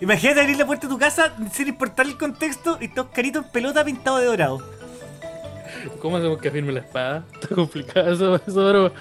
Imagínate 0.00 0.40
abrir 0.40 0.56
la 0.58 0.66
puerta 0.66 0.86
de 0.86 0.92
tu 0.92 0.98
casa 0.98 1.32
sin 1.52 1.68
importar 1.68 2.06
el 2.06 2.18
contexto 2.18 2.78
y 2.80 2.86
está 2.86 3.00
Oscarito 3.02 3.38
en 3.40 3.44
pelota 3.46 3.84
pintado 3.84 4.18
de 4.18 4.26
dorado. 4.26 4.62
¿Cómo 6.00 6.16
hacemos 6.16 6.38
que 6.38 6.50
firme 6.50 6.72
la 6.72 6.80
espada? 6.80 7.24
Está 7.34 7.54
complicado 7.54 8.12
eso, 8.12 8.36
eso 8.36 8.42
pero. 8.66 8.92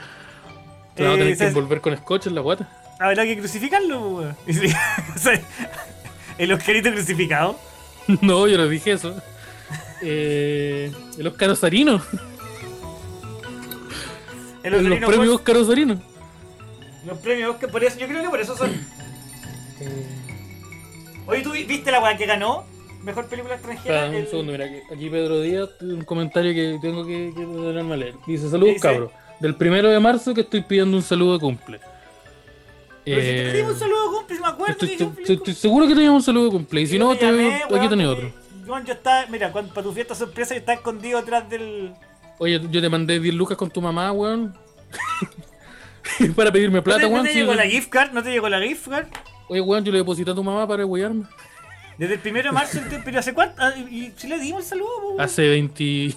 Te 0.96 1.04
vamos 1.04 1.18
a 1.18 1.22
Eh, 1.22 1.24
tener 1.24 1.28
que 1.28 1.36
¿sabes? 1.36 1.54
envolver 1.56 1.82
con 1.82 1.98
scotch 1.98 2.28
en 2.28 2.36
la 2.36 2.42
guata. 2.42 2.70
Habrá 3.00 3.24
que 3.26 3.38
crucificarlo, 3.38 4.10
weón. 4.10 4.36
El 6.38 6.52
Oscarito 6.54 6.92
crucificado. 6.92 7.60
No, 8.22 8.48
yo 8.48 8.58
no 8.58 8.68
dije 8.68 8.94
eso. 8.94 9.16
Eh, 10.08 10.92
el 11.18 11.28
Oscar 11.28 11.50
Osarino. 11.50 12.00
El 14.64 14.72
los 14.72 14.82
premios 15.00 15.14
Award, 15.16 15.30
Oscar 15.30 15.58
Osarino. 15.58 16.02
los 17.06 17.18
premios 17.20 17.52
Oscar, 17.56 17.72
por 17.72 17.84
eso, 17.84 17.98
yo 18.00 18.08
creo 18.08 18.22
que 18.24 18.30
por 18.30 18.40
eso 18.40 18.56
son. 18.56 18.72
Oye, 21.28 21.42
¿tú 21.42 21.52
vi- 21.52 21.64
viste 21.64 21.92
la 21.92 22.02
weá 22.02 22.16
que 22.18 22.26
ganó? 22.26 22.66
Mejor 23.04 23.28
película 23.28 23.56
extranjera. 23.56 24.06
Espera, 24.06 24.24
un 24.24 24.30
segundo, 24.30 24.52
mira, 24.52 24.66
aquí- 24.92 25.10
Pedro 25.10 25.42
Díaz, 25.42 25.70
un 25.82 26.04
comentario 26.04 26.54
que 26.54 26.80
tengo 26.82 27.06
que, 27.06 27.32
que 27.36 27.46
ordenarme 27.46 27.94
a 27.94 27.98
leer. 27.98 28.16
Dice, 28.28 28.50
saludos 28.50 28.76
cabros. 28.82 29.12
Del 29.40 29.56
primero 29.56 29.90
de 29.90 30.00
marzo 30.00 30.34
que 30.34 30.42
estoy 30.42 30.62
pidiendo 30.62 30.96
un 30.98 31.04
saludo 31.04 31.34
de 31.34 31.40
cumple. 31.40 31.80
Pero 33.04 33.22
si 33.22 33.28
te 33.28 33.60
Eh, 33.60 33.64
un 33.64 33.78
saludo, 33.78 34.12
cumple, 34.18 34.40
me 34.40 34.48
acuerdo. 34.48 34.86
estoy, 34.86 35.38
que 35.40 35.54
seguro 35.54 35.88
que 35.88 35.94
teníamos 35.94 36.22
un 36.22 36.26
saludo 36.26 36.46
de 36.46 36.52
cumple. 36.52 36.82
Y 36.82 36.88
si 36.88 36.98
no, 36.98 37.14
Yo 37.14 37.20
te, 37.20 37.26
llamé, 37.26 37.56
aquí 37.56 37.64
porque, 37.70 38.06
otro. 38.06 38.32
Yo 38.66 38.94
estaba, 38.94 39.26
mira, 39.28 39.52
cuando, 39.52 39.74
para 39.74 39.84
tu 39.86 39.94
fiesta 39.94 40.16
sorpresa 40.16 40.54
yo 40.54 40.60
estaba 40.60 40.76
escondido 40.78 41.20
detrás 41.20 41.50
del. 41.50 41.94
Oye, 42.40 42.60
yo 42.70 42.82
te 42.82 42.90
mandé 42.90 43.20
10 43.20 43.34
lucas 43.36 43.58
con 43.58 43.70
tu 43.70 43.82
mamá, 43.82 44.12
weón. 44.12 44.56
para 46.36 46.52
pedirme 46.52 46.78
¿No 46.78 46.84
plata, 46.84 47.04
no 47.04 47.10
weón. 47.10 47.26
te 47.26 47.34
llegó 47.34 47.54
la 47.54 47.64
gift 47.64 47.90
card? 47.90 48.12
¿No 48.12 48.24
te 48.24 48.32
llegó 48.32 48.50
la 48.50 48.62
gift 48.62 48.88
card? 48.88 49.08
Oye, 49.48 49.62
weón, 49.62 49.84
yo 49.84 49.92
le 49.92 50.00
deposité 50.00 50.32
a 50.32 50.36
tu 50.36 50.44
mamá 50.44 50.68
para 50.68 50.86
huearme. 50.86 51.26
Desde 51.98 52.16
el 52.16 52.20
primero 52.20 52.50
de 52.50 52.54
marzo, 52.54 52.80
pero 53.06 53.20
¿hace 53.20 53.34
cuánto? 53.34 53.56
Ah, 53.62 53.74
Y, 53.90 54.12
si 54.18 54.28
le 54.28 54.38
dimos 54.40 54.64
el 54.64 54.68
saludo, 54.70 54.98
weón. 55.10 55.22
Hace 55.22 55.48
20. 55.48 56.16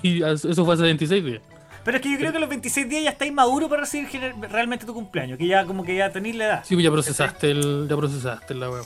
Eso 0.51 0.65
fue 0.65 0.75
hace 0.75 0.83
26 0.83 1.25
días. 1.25 1.43
Pero 1.85 1.97
es 1.97 2.03
que 2.03 2.11
yo 2.11 2.19
creo 2.19 2.33
que 2.33 2.39
a 2.39 2.41
los 2.41 2.49
26 2.49 2.89
días 2.89 3.05
ya 3.05 3.11
estáis 3.11 3.33
maduro 3.33 3.69
para 3.69 3.83
recibir 3.83 4.09
realmente 4.51 4.85
tu 4.85 4.93
cumpleaños, 4.93 5.39
que 5.39 5.47
ya 5.47 5.65
como 5.65 5.85
que 5.85 5.97
ya 5.97 6.11
tenéis 6.11 6.37
la 6.37 6.45
edad. 6.45 6.65
Sí, 6.65 6.75
pues 6.75 6.85
ya 6.85 6.91
procesaste 6.91 7.51
el, 7.51 7.87
ya 7.89 7.97
procesaste 7.97 8.55
la 8.55 8.71
weón. 8.71 8.85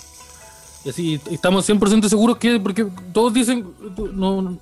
Y 0.85 0.89
así 0.91 1.21
estamos 1.31 1.69
100% 1.69 2.09
seguros 2.09 2.39
que, 2.39 2.59
porque 2.59 2.87
todos 3.13 3.33
dicen, 3.33 3.67
no, 4.15 4.59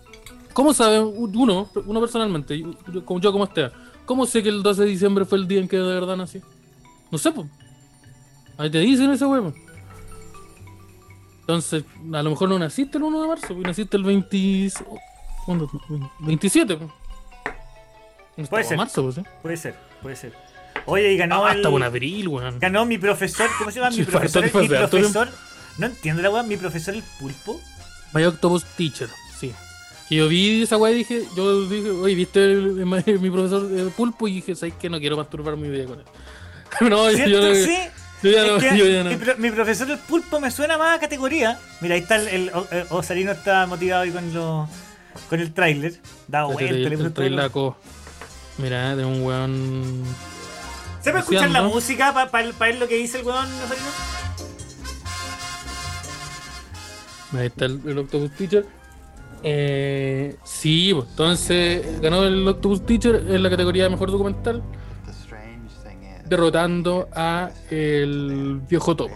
¿cómo 0.52 0.74
sabe 0.74 1.00
uno, 1.00 1.68
uno 1.86 2.00
personalmente, 2.00 2.58
yo, 2.58 2.74
yo- 2.92 3.04
como 3.06 3.20
yo 3.20 3.32
como 3.32 3.44
Esteban, 3.44 3.72
cómo 4.04 4.26
sé 4.26 4.42
que 4.42 4.50
el 4.50 4.62
12 4.62 4.82
de 4.82 4.88
diciembre 4.88 5.24
fue 5.24 5.38
el 5.38 5.48
día 5.48 5.60
en 5.60 5.68
que 5.68 5.76
de 5.78 5.94
verdad 5.94 6.16
nací? 6.16 6.40
No 7.10 7.16
sé, 7.18 7.32
pues. 7.32 7.46
Ahí 8.58 8.70
te 8.70 8.78
dicen 8.78 9.10
ese 9.10 9.24
weón. 9.24 9.54
Entonces, 11.40 11.84
a 12.12 12.22
lo 12.22 12.30
mejor 12.30 12.48
no 12.48 12.58
naciste 12.58 12.98
el 12.98 13.04
1 13.04 13.22
de 13.22 13.28
marzo, 13.28 13.46
pues 13.48 13.60
naciste 13.66 13.96
el 13.96 14.04
20, 14.04 14.70
¿cuándo? 15.46 15.68
27, 16.20 16.76
pues. 16.76 16.90
No 18.36 18.46
Puede 18.46 18.64
ser. 18.64 18.76
marzo, 18.76 19.02
pues, 19.02 19.18
¿eh? 19.18 19.24
Puede 19.42 19.56
ser, 19.56 19.74
puede 20.02 20.16
ser. 20.16 20.32
Oye, 20.86 21.12
y 21.12 21.16
ganó 21.16 21.44
Ah, 21.44 21.50
el... 21.52 21.56
hasta 21.58 21.68
un 21.70 21.82
abril, 21.82 22.28
weón. 22.28 22.58
Ganó 22.60 22.84
mi 22.86 22.98
profesor, 22.98 23.48
¿cómo 23.58 23.70
se 23.70 23.80
llama? 23.80 23.90
Mi 23.90 23.96
Sí, 23.96 24.04
profesor, 24.04 24.44
mi 24.44 24.68
profesor... 24.68 25.28
No 25.80 25.86
entiendo 25.86 26.22
la 26.22 26.30
weá, 26.30 26.42
mi 26.44 26.56
profesor 26.56 26.94
el 26.94 27.02
pulpo. 27.18 27.60
My 28.12 28.22
Octopus 28.24 28.64
Teacher, 28.76 29.08
sí. 29.38 29.52
Que 30.08 30.16
yo 30.16 30.28
vi 30.28 30.62
esa 30.62 30.76
weá 30.76 30.92
y 30.92 30.96
dije, 30.96 31.24
yo 31.36 31.62
dije, 31.68 31.90
oye, 31.90 32.14
¿viste 32.14 32.44
el- 32.44 32.80
el- 33.06 33.20
mi 33.20 33.30
profesor 33.30 33.68
eh, 33.72 33.90
Pulpo? 33.96 34.28
Y 34.28 34.34
dije, 34.34 34.54
¿sabes 34.56 34.74
qué? 34.80 34.90
No 34.90 34.98
quiero 34.98 35.16
masturbar 35.16 35.56
mi 35.56 35.68
vida 35.68 35.84
con 35.86 36.00
él. 36.00 36.04
no, 36.90 37.10
yo, 37.10 37.26
yo, 37.26 37.54
sí. 37.54 37.76
yo 38.22 38.30
ya 38.30 38.44
no, 38.46 38.58
que 38.58 38.76
yo 38.76 38.86
ya 38.86 39.04
no. 39.04 39.10
mi, 39.10 39.18
mi 39.38 39.50
profesor 39.52 39.90
el 39.90 39.98
pulpo 39.98 40.38
me 40.40 40.50
suena 40.50 40.76
más 40.78 40.96
a 40.96 41.00
categoría. 41.00 41.58
Mira, 41.80 41.94
ahí 41.94 42.00
está 42.02 42.16
el, 42.16 42.28
el- 42.28 42.50
Osarino 42.90 43.32
está 43.32 43.66
motivado 43.66 44.02
ahí 44.02 44.10
con 44.10 44.34
lo, 44.34 44.68
con 45.28 45.40
el 45.40 45.52
tráiler. 45.54 46.00
Da 46.28 46.44
vuelta, 46.44 46.62
le 46.64 46.68
el- 46.86 46.92
el 46.92 47.00
el- 47.00 47.12
trailaco. 47.12 47.76
Mira, 48.58 48.96
de 48.96 49.04
un 49.04 49.22
weón. 49.22 50.02
¿Se 51.02 51.10
puede 51.12 51.20
escuchar 51.22 51.50
la 51.50 51.62
música 51.62 52.12
para 52.12 52.30
ver 52.58 52.74
lo 52.76 52.88
que 52.88 52.96
dice 52.96 53.20
el 53.20 53.26
weón 53.26 53.46
Osarino? 53.46 54.19
Ahí 57.32 57.46
está 57.46 57.66
el, 57.66 57.80
el 57.86 57.98
Octopus 57.98 58.30
Teacher. 58.32 58.66
Eh, 59.42 60.36
sí, 60.44 60.92
pues, 60.92 61.06
entonces 61.10 62.00
ganó 62.00 62.24
el 62.24 62.46
Octopus 62.46 62.84
Teacher 62.84 63.24
en 63.28 63.42
la 63.42 63.50
categoría 63.50 63.84
de 63.84 63.90
mejor 63.90 64.10
documental, 64.10 64.62
derrotando 66.26 67.08
a 67.14 67.50
el 67.70 68.60
viejo 68.68 68.94
topo. 68.96 69.14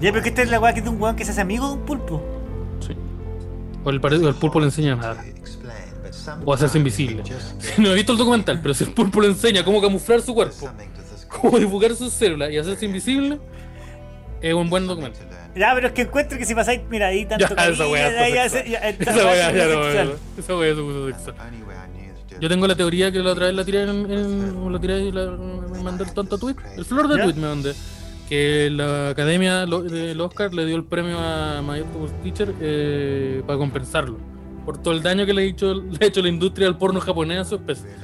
Ya, 0.00 0.12
pero 0.12 0.22
que 0.22 0.28
esta 0.28 0.42
es 0.42 0.50
la 0.50 0.60
weá 0.60 0.72
que 0.72 0.80
es 0.80 0.84
de 0.84 0.90
un 0.90 1.00
weón 1.00 1.16
que 1.16 1.24
se 1.24 1.32
hace 1.32 1.40
amigo 1.40 1.66
de 1.68 1.74
un 1.74 1.80
pulpo. 1.80 2.22
Sí. 2.86 2.94
O 3.84 3.90
el, 3.90 4.00
el 4.24 4.34
pulpo 4.34 4.60
le 4.60 4.66
enseña 4.66 4.96
nada. 4.96 5.24
O 6.44 6.52
hacerse 6.52 6.78
invisible. 6.78 7.22
No 7.78 7.90
he 7.90 7.94
visto 7.94 8.12
el 8.12 8.18
documental, 8.18 8.60
pero 8.62 8.74
si 8.74 8.84
el 8.84 8.92
pulpo 8.92 9.20
le 9.20 9.28
enseña 9.28 9.64
cómo 9.64 9.80
camuflar 9.80 10.22
su 10.22 10.34
cuerpo, 10.34 10.70
cómo 11.28 11.58
dibujar 11.58 11.94
sus 11.94 12.12
células 12.12 12.50
y 12.50 12.58
hacerse 12.58 12.86
invisible, 12.86 13.38
es 14.42 14.54
un 14.54 14.68
buen 14.70 14.86
documental. 14.86 15.22
to 15.26 15.30
learn. 15.30 15.54
Ya, 15.56 15.72
pero 15.74 15.86
es 15.88 15.92
que 15.94 16.02
encuentro 16.02 16.38
que 16.38 16.44
si 16.44 16.54
pasáis, 16.54 16.80
mira, 16.90 17.06
ahí 17.08 17.24
tanto 17.26 17.42
Ya, 17.42 17.46
esa 17.46 17.54
cariño, 17.56 17.94
ahí 17.94 18.32
ya, 18.34 18.44
Esa 18.44 18.60
es 18.60 18.68
ya 18.70 18.80
no, 18.90 18.94
sexual. 19.84 20.18
esa 20.38 20.56
weá 20.56 20.70
es 20.72 20.78
un 20.78 21.12
sexual. 21.12 21.36
Yo 22.38 22.48
tengo 22.50 22.66
la 22.66 22.74
teoría 22.76 23.10
que 23.10 23.18
la 23.20 23.32
otra 23.32 23.46
vez 23.46 23.54
la 23.54 23.64
tiré 23.64 23.82
en, 23.84 23.88
en 24.10 24.72
la 24.72 24.78
tiré 24.78 25.00
y 25.00 25.12
la, 25.12 25.24
me 25.30 25.82
mandé 25.82 26.04
el 26.04 26.12
tonto 26.12 26.36
tweet, 26.36 26.56
el 26.76 26.84
flor 26.84 27.08
de 27.08 27.16
¿Ya? 27.16 27.22
tweet 27.24 27.34
me 27.36 27.48
mandé. 27.48 27.74
Que 28.28 28.68
la 28.70 29.10
academia 29.10 29.64
del 29.64 30.20
Oscar 30.20 30.52
le 30.52 30.66
dio 30.66 30.76
el 30.76 30.84
premio 30.84 31.18
a 31.18 31.62
My 31.62 31.80
Octopus 31.80 32.10
Teacher 32.22 32.52
eh, 32.60 33.42
para 33.46 33.56
compensarlo 33.58 34.18
por 34.66 34.82
todo 34.82 34.92
el 34.94 35.02
daño 35.02 35.24
que 35.24 35.32
le 35.32 35.42
ha 35.42 35.44
hecho, 35.44 35.74
le 35.74 35.96
ha 36.04 36.08
hecho 36.08 36.20
la 36.20 36.28
industria 36.28 36.66
del 36.66 36.76
porno 36.76 37.00
japonés 37.00 37.38
a 37.38 37.44
su 37.44 37.54
especie. 37.54 37.86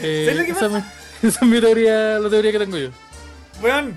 Eh, 0.00 0.26
¿Sabes 0.28 0.38
lo 0.40 0.44
que 0.44 0.50
esa, 0.50 0.68
me- 0.68 0.78
esa 1.28 1.40
es 1.44 1.50
mi 1.50 1.60
teoría, 1.60 2.18
la 2.18 2.28
teoría 2.28 2.52
que 2.52 2.58
tengo 2.58 2.76
yo. 2.76 2.88
Weón, 3.62 3.96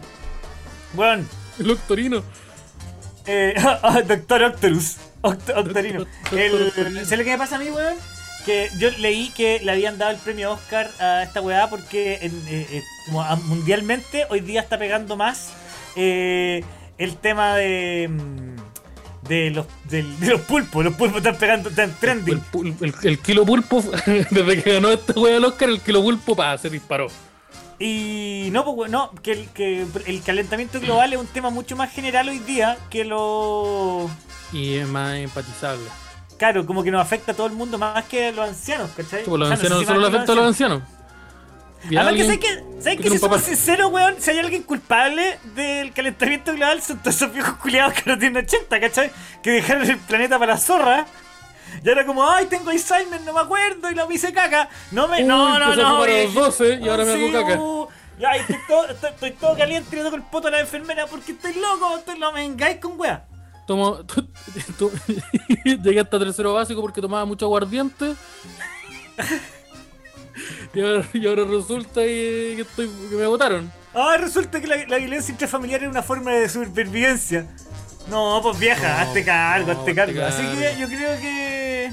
weón, 0.96 1.28
El 1.60 1.72
Octorino. 1.72 2.24
eh, 3.26 3.54
ah, 3.84 4.02
Doctor 4.08 4.44
Octorus, 4.44 4.98
Oct- 5.22 5.54
Octorino. 5.56 6.06
El-. 6.32 6.72
¿Sabes 7.06 7.20
lo 7.20 7.24
que 7.26 7.32
me 7.32 7.38
pasa 7.38 7.56
a 7.58 7.60
mí, 7.60 7.70
weón? 7.70 7.96
Que 8.46 8.70
yo 8.80 8.90
leí 9.00 9.30
que 9.32 9.60
le 9.62 9.72
habían 9.72 9.98
dado 9.98 10.12
el 10.12 10.18
premio 10.18 10.52
Oscar 10.54 10.90
a 11.02 11.24
esta 11.24 11.42
weá 11.42 11.70
porque 11.70 12.20
en- 12.22 12.44
eh, 12.48 12.68
eh, 12.72 12.84
como 13.08 13.24
mundialmente 13.48 14.26
hoy 14.30 14.40
día 14.40 14.62
está 14.62 14.78
pegando 14.80 15.18
más 15.18 15.50
eh, 15.98 16.64
el 16.98 17.18
tema 17.18 17.56
de. 17.56 18.08
mm, 18.10 18.58
De 19.28 19.50
los, 19.50 19.66
de 19.90 20.04
los 20.04 20.40
pulpos, 20.42 20.86
los 20.86 20.94
pulpos 20.96 21.18
están 21.18 21.36
pegando, 21.36 21.68
están 21.70 21.90
El, 21.90 21.96
trending. 21.98 22.42
el- 22.80 22.96
el 23.04 23.20
kilo 23.20 23.46
pulpo, 23.46 23.82
desde 24.32 24.64
que 24.64 24.74
ganó 24.76 24.90
esta 24.90 25.12
wea 25.20 25.34
del 25.34 25.44
Oscar, 25.44 25.68
el 25.68 25.82
kilo 25.82 26.02
pulpo 26.02 26.34
pa, 26.34 26.58
se 26.58 26.70
disparó. 26.70 27.08
Y 27.80 28.50
no, 28.52 28.66
pues, 28.66 28.92
no, 28.92 29.12
que 29.22 29.34
el, 29.34 29.50
que 29.50 29.86
el 30.06 30.24
calentamiento 30.24 30.80
global 30.80 31.14
es 31.14 31.20
un 31.20 31.28
tema 31.28 31.50
mucho 31.50 31.76
más 31.76 31.92
general 31.92 32.30
hoy 32.30 32.40
día 32.40 32.78
que 32.90 33.06
lo. 33.06 34.10
Y 34.52 34.76
es 34.76 34.88
más 34.88 35.16
empatizable. 35.16 35.86
Claro, 36.38 36.66
como 36.66 36.84
que 36.84 36.92
nos 36.92 37.02
afecta 37.02 37.32
a 37.32 37.36
todo 37.36 37.48
el 37.48 37.54
mundo 37.54 37.78
más 37.78 38.06
que 38.06 38.28
a 38.28 38.32
los 38.32 38.50
ancianos, 38.50 38.90
¿cachai? 38.96 39.24
Pues 39.24 39.40
los 39.40 39.52
O 39.52 39.56
sea, 39.56 39.56
no 39.56 39.58
sé 39.58 39.66
ancianos 39.66 39.80
si 39.80 39.86
solo 39.86 40.02
que 40.02 40.16
afecta 40.16 40.32
a 40.32 40.36
los 40.36 40.46
ancianos. 40.46 40.84
Además 41.86 42.14
que 42.14 42.24
¿sabes 42.24 42.40
que, 42.40 42.64
¿sabes 42.82 43.00
que 43.00 43.10
si 43.10 43.18
somos 43.18 43.42
sinceros, 43.42 43.92
weón? 43.92 44.16
Si 44.20 44.32
hay 44.32 44.40
alguien 44.40 44.64
culpable 44.64 45.40
del 45.56 45.94
calentamiento 45.94 46.54
global 46.54 46.82
son 46.82 46.98
todos 47.00 47.16
esos 47.16 47.32
viejos 47.32 47.56
culiados 47.58 47.94
que 47.94 48.10
no 48.10 48.18
tienen 48.18 48.44
80, 48.44 48.80
¿cachai? 48.80 49.12
Que 49.42 49.52
dejaron 49.52 49.90
el 49.90 49.98
planeta 49.98 50.40
para 50.40 50.54
la 50.54 50.60
zorra. 50.60 51.06
Y 51.84 51.90
ahora 51.90 52.06
como, 52.06 52.30
ay, 52.30 52.46
tengo 52.48 52.70
Alzheimer, 52.70 53.22
no 53.22 53.34
me 53.34 53.42
acuerdo, 53.42 53.90
y 53.90 53.96
la 53.96 54.08
hice 54.12 54.34
caca. 54.34 54.70
No 54.92 55.08
me, 55.08 55.18
Uy, 55.18 55.24
no, 55.24 55.60
no, 55.60 55.76
no. 55.76 56.04
a 56.04 56.10
eh, 56.10 56.26
los 56.26 56.34
12 56.34 56.80
y 56.82 56.90
ahora 56.90 57.06
me 57.06 57.14
hago 57.14 57.32
caca. 57.32 57.60
uh, 57.62 57.88
ya, 58.20 58.32
estoy 58.32 58.58
todo, 58.68 58.88
estoy, 58.90 59.10
estoy 59.12 59.32
todo 59.32 59.56
caliente 59.56 59.90
y 59.92 59.98
le 59.98 60.04
toco 60.04 60.16
el 60.16 60.24
poto 60.24 60.48
a 60.48 60.52
la 60.52 60.60
enfermera 60.60 61.06
porque 61.08 61.34
estoy 61.34 61.54
loco, 61.54 61.98
estoy, 61.98 62.20
me 62.20 62.32
vengáis 62.34 62.78
con 62.80 63.00
wea. 63.00 63.26
Tomo, 63.68 64.00
llegué 65.66 66.00
hasta 66.00 66.18
tercero 66.18 66.54
básico 66.54 66.82
porque 66.82 67.02
tomaba 67.02 67.26
mucho 67.26 67.46
aguardiente. 67.46 68.16
y, 70.74 70.82
ahora, 70.82 71.06
y 71.14 71.28
ahora 71.28 71.44
resulta 71.44 72.02
que, 72.02 72.54
que 72.56 72.62
estoy, 72.62 72.90
que 73.10 73.16
me 73.16 73.28
votaron. 73.28 73.72
Ah, 73.94 74.16
resulta 74.18 74.62
que 74.62 74.68
la, 74.68 74.78
la 74.88 74.98
violencia 74.98 75.32
intrafamiliar 75.32 75.84
es 75.84 75.90
una 75.90 76.02
forma 76.02 76.32
de 76.32 76.48
supervivencia. 76.48 77.48
No, 78.10 78.40
pues 78.42 78.58
vieja, 78.60 78.88
No, 78.88 79.00
hazte 79.10 79.24
cargo, 79.26 79.74
no, 79.74 79.80
hazte 79.80 79.96
cargo. 79.96 80.22
Así 80.24 80.44
que 80.44 80.76
yo 80.80 80.88
creo 80.88 81.20
que. 81.20 81.92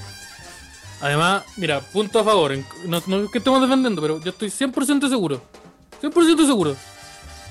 Además, 1.00 1.42
mira, 1.56 1.80
punto 1.80 2.20
a 2.20 2.24
favor. 2.24 2.56
No, 2.86 3.02
no 3.06 3.24
es 3.24 3.30
que 3.30 3.38
estemos 3.38 3.60
defendiendo, 3.60 4.00
pero 4.00 4.20
yo 4.22 4.30
estoy 4.30 4.48
100% 4.48 5.08
seguro. 5.08 5.42
100% 6.00 6.46
seguro. 6.46 6.76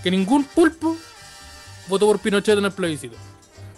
Que 0.02 0.10
ningún 0.12 0.44
pulpo 0.46 0.98
votó 1.88 2.08
por 2.08 2.20
Pinochet 2.20 2.58
en 2.58 2.66
el 2.66 2.72
plebiscito. 2.72 3.16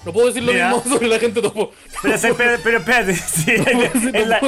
No 0.05 0.13
puedo 0.13 0.27
decir 0.27 0.43
lo 0.43 0.53
Mira. 0.53 0.71
mismo 0.71 0.89
sobre 0.95 1.07
la 1.07 1.17
gente 1.19 1.41
topo. 1.41 1.71
Pero, 2.03 2.17
se- 2.19 2.33
pero, 2.35 2.59
pero 2.63 2.77
espérate, 2.77 3.15
sí, 3.15 3.51
en, 3.51 4.15
en 4.15 4.29
la- 4.29 4.39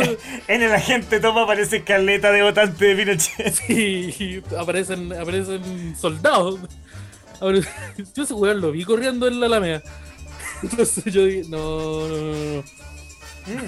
en 0.48 0.62
el 0.62 0.72
agente 0.74 1.20
toma 1.20 1.44
aparece 1.44 1.84
caleta 1.84 2.32
de 2.32 2.44
votante 2.44 2.86
de 2.86 2.96
Pinochet. 2.96 3.70
Y 3.70 4.44
aparecen, 4.58 5.12
aparecen 5.14 5.96
soldados. 6.00 6.60
Yo 7.42 8.24
ese 8.24 8.34
weón 8.34 8.62
lo 8.62 8.72
vi 8.72 8.84
corriendo 8.84 9.28
en 9.28 9.40
la 9.40 9.48
Alameda. 9.48 9.82
Entonces 10.64 11.04
yo 11.14 11.26
dije, 11.26 11.44
no, 11.50 12.08
no, 12.08 12.18
no, 12.18 12.56
no. 12.56 12.64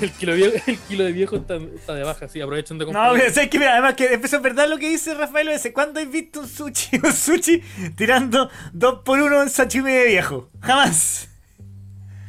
El 0.02 0.12
kilo, 0.12 0.34
viejo, 0.36 0.58
el 0.68 0.78
kilo 0.78 1.06
de 1.06 1.12
viejo 1.14 1.38
está, 1.38 1.56
está 1.56 1.94
de 1.96 2.04
baja, 2.04 2.28
sí, 2.28 2.42
aprovechen 2.42 2.78
de 2.78 2.84
No, 2.84 2.92
comprar. 2.92 3.14
pero 3.14 3.34
¿sabes 3.34 3.50
qué? 3.50 3.60
Mira, 3.60 3.74
además 3.74 3.94
que 3.94 4.14
es 4.14 4.42
verdad 4.42 4.68
lo 4.68 4.78
que 4.78 4.90
dice 4.90 5.14
Rafael 5.14 5.48
ese. 5.48 5.72
¿Cuándo 5.72 6.02
has 6.02 6.12
visto 6.12 6.42
un 6.42 6.50
sushi, 6.50 6.98
un 7.04 7.14
sushi 7.14 7.62
tirando 7.96 8.50
dos 8.74 9.00
por 9.06 9.20
uno 9.22 9.42
en 9.42 9.50
sashimi 9.50 9.90
de 9.92 10.06
viejo? 10.06 10.50
Jamás. 10.60 11.30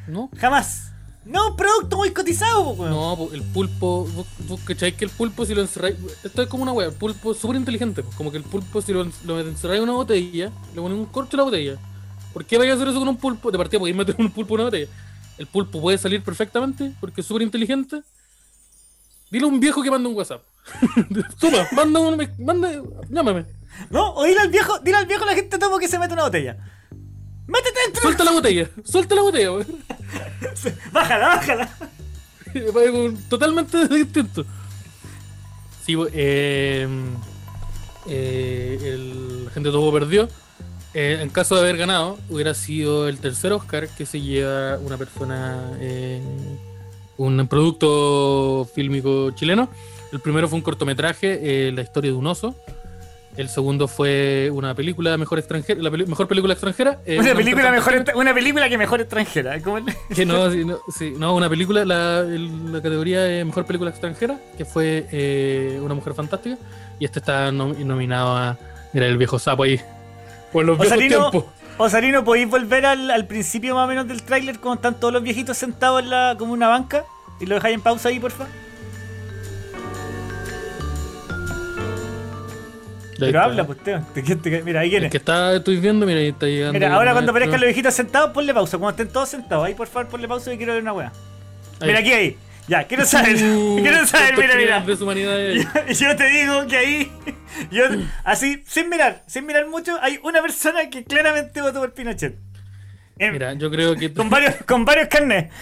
¿No? 0.07 0.31
Jamás. 0.37 0.93
No, 1.25 1.57
producto 1.57 1.97
muy 1.97 2.13
cotizado, 2.13 2.65
po, 2.65 2.71
weón. 2.83 2.91
No, 2.93 3.29
el 3.33 3.43
pulpo, 3.43 4.05
vos, 4.15 4.27
vos 4.47 4.61
cacháis 4.65 4.95
que 4.95 5.05
el 5.05 5.11
pulpo 5.11 5.45
si 5.45 5.55
lo 5.55 5.61
encerráis, 5.61 5.97
esto 6.25 6.43
es 6.43 6.49
como 6.49 6.63
una 6.63 6.73
wea, 6.73 6.89
el 6.89 6.95
pulpo 6.95 7.33
es 7.33 7.39
súper 7.39 7.57
inteligente, 7.57 8.03
como 8.17 8.31
que 8.31 8.39
el 8.39 8.45
pulpo 8.45 8.81
si 8.81 8.93
lo, 8.93 9.05
lo 9.25 9.41
encerráis 9.41 9.79
en 9.79 9.85
una 9.85 9.93
botella, 9.93 10.51
le 10.75 10.81
pones 10.81 10.99
un 10.99 11.07
corcho 11.07 11.37
a 11.37 11.39
la 11.39 11.43
botella. 11.45 11.77
¿Por 12.33 12.45
qué 12.45 12.59
vais 12.59 12.71
a 12.71 12.75
hacer 12.75 12.89
eso 12.89 12.99
con 12.99 13.09
un 13.09 13.17
pulpo? 13.17 13.51
De 13.51 13.59
partida 13.59 13.79
podéis 13.79 13.97
meter 13.97 14.15
un 14.19 14.31
pulpo 14.31 14.55
en 14.55 14.61
una 14.61 14.65
botella. 14.65 14.91
El 15.39 15.47
pulpo 15.47 15.81
puede 15.81 15.99
salir 15.99 16.23
perfectamente 16.23 16.93
porque 17.01 17.23
es 17.23 17.27
súper 17.27 17.43
inteligente. 17.43 18.03
Dile 19.31 19.45
a 19.45 19.49
un 19.49 19.61
viejo 19.61 19.83
que 19.83 19.91
mande 19.91 20.09
un 20.09 20.17
WhatsApp. 20.17 20.43
Toma, 21.41 21.67
manda 21.73 22.01
un, 22.01 22.29
manda, 22.39 22.83
llámame. 23.09 23.47
No, 23.91 24.15
o 24.15 24.25
dile 24.25 24.41
al 24.41 24.51
viejo, 24.51 24.79
dile 24.81 24.99
al 24.99 25.07
viejo 25.07 25.25
a 25.25 25.29
la 25.29 25.35
gente 25.35 25.59
tomo 25.59 25.79
que 25.79 25.89
se 25.89 25.99
mete 25.99 26.13
una 26.13 26.25
botella. 26.25 26.57
Métete 27.47 27.81
dentro. 27.85 28.03
Suelta 28.03 28.25
la 28.25 28.33
botella, 28.33 28.69
suelta 28.85 29.15
la 29.15 29.23
botella, 29.23 29.53
weón. 29.53 29.67
Bájala, 30.93 31.29
bájala. 31.29 31.71
Totalmente 33.29 33.89
distinto. 33.89 34.45
Sí, 35.85 35.97
eh, 36.13 36.87
eh, 38.07 38.79
el 38.83 39.51
gente 39.53 39.71
topo 39.71 39.93
perdió. 39.93 40.29
Eh, 40.95 41.19
en 41.23 41.29
caso 41.31 41.55
de 41.55 41.61
haber 41.63 41.77
ganado, 41.77 42.19
hubiera 42.29 42.53
sido 42.55 43.09
el 43.09 43.19
tercer 43.19 43.53
Oscar 43.53 43.89
que 43.89 44.07
se 44.07 44.21
lleva 44.21 44.77
una 44.79 44.97
persona, 44.97 45.71
eh, 45.81 46.21
un 47.17 47.47
producto 47.47 48.69
fílmico 48.75 49.31
chileno. 49.33 49.69
El 50.13 50.19
primero 50.21 50.49
fue 50.49 50.57
un 50.57 50.63
cortometraje, 50.63 51.69
eh, 51.69 51.73
La 51.73 51.83
historia 51.83 52.11
de 52.11 52.17
un 52.17 52.27
oso. 52.27 52.57
El 53.37 53.49
segundo 53.49 53.87
fue 53.87 54.51
una 54.53 54.75
película 54.75 55.17
mejor 55.17 55.39
extranjera, 55.39 55.81
la 55.81 55.91
mejor 55.91 56.27
película 56.27 56.53
extranjera. 56.53 56.99
eh, 57.07 57.21
Una 57.21 57.35
película 57.37 57.71
mejor, 57.71 58.05
una 58.17 58.35
película 58.35 58.69
que 58.69 58.77
mejor 58.77 59.01
extranjera. 59.01 59.61
¿Cómo 59.63 59.79
le- 59.79 59.95
Que 60.15 60.27
no, 60.27 60.51
sí, 60.51 60.65
no, 60.65 60.79
sí, 60.93 61.15
no, 61.17 61.37
una 61.37 61.49
película, 61.49 61.85
la, 61.85 62.21
el- 62.21 62.73
la 62.73 62.83
categoría 62.83 63.23
de 63.23 63.45
mejor 63.45 63.65
película 63.67 63.91
extranjera, 63.91 64.37
que 64.59 64.65
fue 64.65 65.07
eh, 65.13 65.79
Una 65.81 65.95
Mujer 65.95 66.15
Fantástica, 66.15 66.59
y 66.99 67.05
este 67.05 67.21
está 67.21 67.51
nom- 67.53 67.77
nominado 67.79 68.37
a. 68.37 68.59
Mira, 68.93 69.07
el 69.07 69.17
viejo 69.17 69.39
sapo 69.39 69.63
ahí. 69.63 69.81
Por 70.53 70.65
los 70.65 70.79
viejos 70.79 70.93
Osarino, 70.97 71.31
tiempos. 71.31 71.53
Osarino, 71.79 72.25
¿podéis 72.25 72.49
volver 72.49 72.87
al, 72.87 73.11
al 73.11 73.27
principio 73.27 73.75
más 73.75 73.85
o 73.85 73.89
menos 73.89 74.07
del 74.09 74.23
tráiler 74.23 74.59
cuando 74.59 74.77
están 74.77 74.99
todos 75.01 75.13
los 75.15 75.23
viejitos 75.23 75.57
sentados 75.57 76.03
en 76.03 76.11
la, 76.11 76.35
como 76.39 76.53
una 76.53 76.69
banca? 76.69 77.05
Y 77.41 77.47
lo 77.47 77.55
dejáis 77.55 77.75
en 77.77 77.81
pausa 77.81 78.09
ahí, 78.11 78.21
porfa. 78.21 78.47
Pero 83.19 83.43
habla, 83.43 83.67
pues. 83.67 83.79
Te- 83.83 84.23
te- 84.23 84.37
te- 84.37 84.63
Mira, 84.63 84.81
ahí 84.81 84.89
viene. 84.91 85.07
El 85.07 85.11
que 85.13 85.19
está, 85.19 85.55
estoy 85.55 85.77
viendo, 85.79 86.07
mira, 86.07 86.21
ahí 86.21 86.29
está 86.29 86.47
llegando. 86.47 86.73
Mira, 86.73 86.95
ahora 86.95 87.13
cuando 87.13 87.31
aparezcan 87.33 87.61
los 87.61 87.67
viejitos 87.67 87.93
sentados, 87.95 88.31
ponle 88.31 88.55
pausa. 88.55 88.79
Cuando 88.79 89.03
estén 89.03 89.13
todos 89.13 89.29
sentados, 89.29 89.67
ahí 89.67 89.75
por 89.75 89.89
favor 89.89 90.09
ponle 90.09 90.27
pausa 90.27 90.53
y 90.55 90.57
quiero 90.57 90.73
ver 90.73 90.83
una 90.83 90.93
wea. 90.95 91.13
Ahí. 91.81 91.87
Mira 91.89 91.99
aquí, 91.99 92.13
ahí. 92.13 92.39
Ya, 92.71 92.87
quiero 92.87 93.05
saber. 93.05 93.35
Uh, 93.43 93.79
quiero 93.83 94.07
saber, 94.07 94.37
mira, 94.39 94.55
mira. 94.57 94.85
Yo, 95.89 95.93
yo 95.93 96.17
te 96.17 96.31
digo 96.31 96.67
que 96.69 96.77
ahí, 96.77 97.13
yo, 97.73 97.83
así, 98.23 98.63
sin 98.65 98.89
mirar, 98.89 99.25
sin 99.27 99.45
mirar 99.45 99.67
mucho, 99.67 99.99
hay 100.01 100.21
una 100.23 100.41
persona 100.41 100.89
que 100.89 101.03
claramente 101.03 101.61
votó 101.61 101.81
por 101.81 101.93
Pinochet. 101.95 102.39
En- 103.19 103.33
Mira, 103.33 103.53
yo 103.55 103.71
creo 103.73 103.97
que. 103.97 104.15
con 104.15 104.31
varios, 104.31 104.55
con 104.67 104.85
varios 104.85 105.09
carnets. 105.09 105.53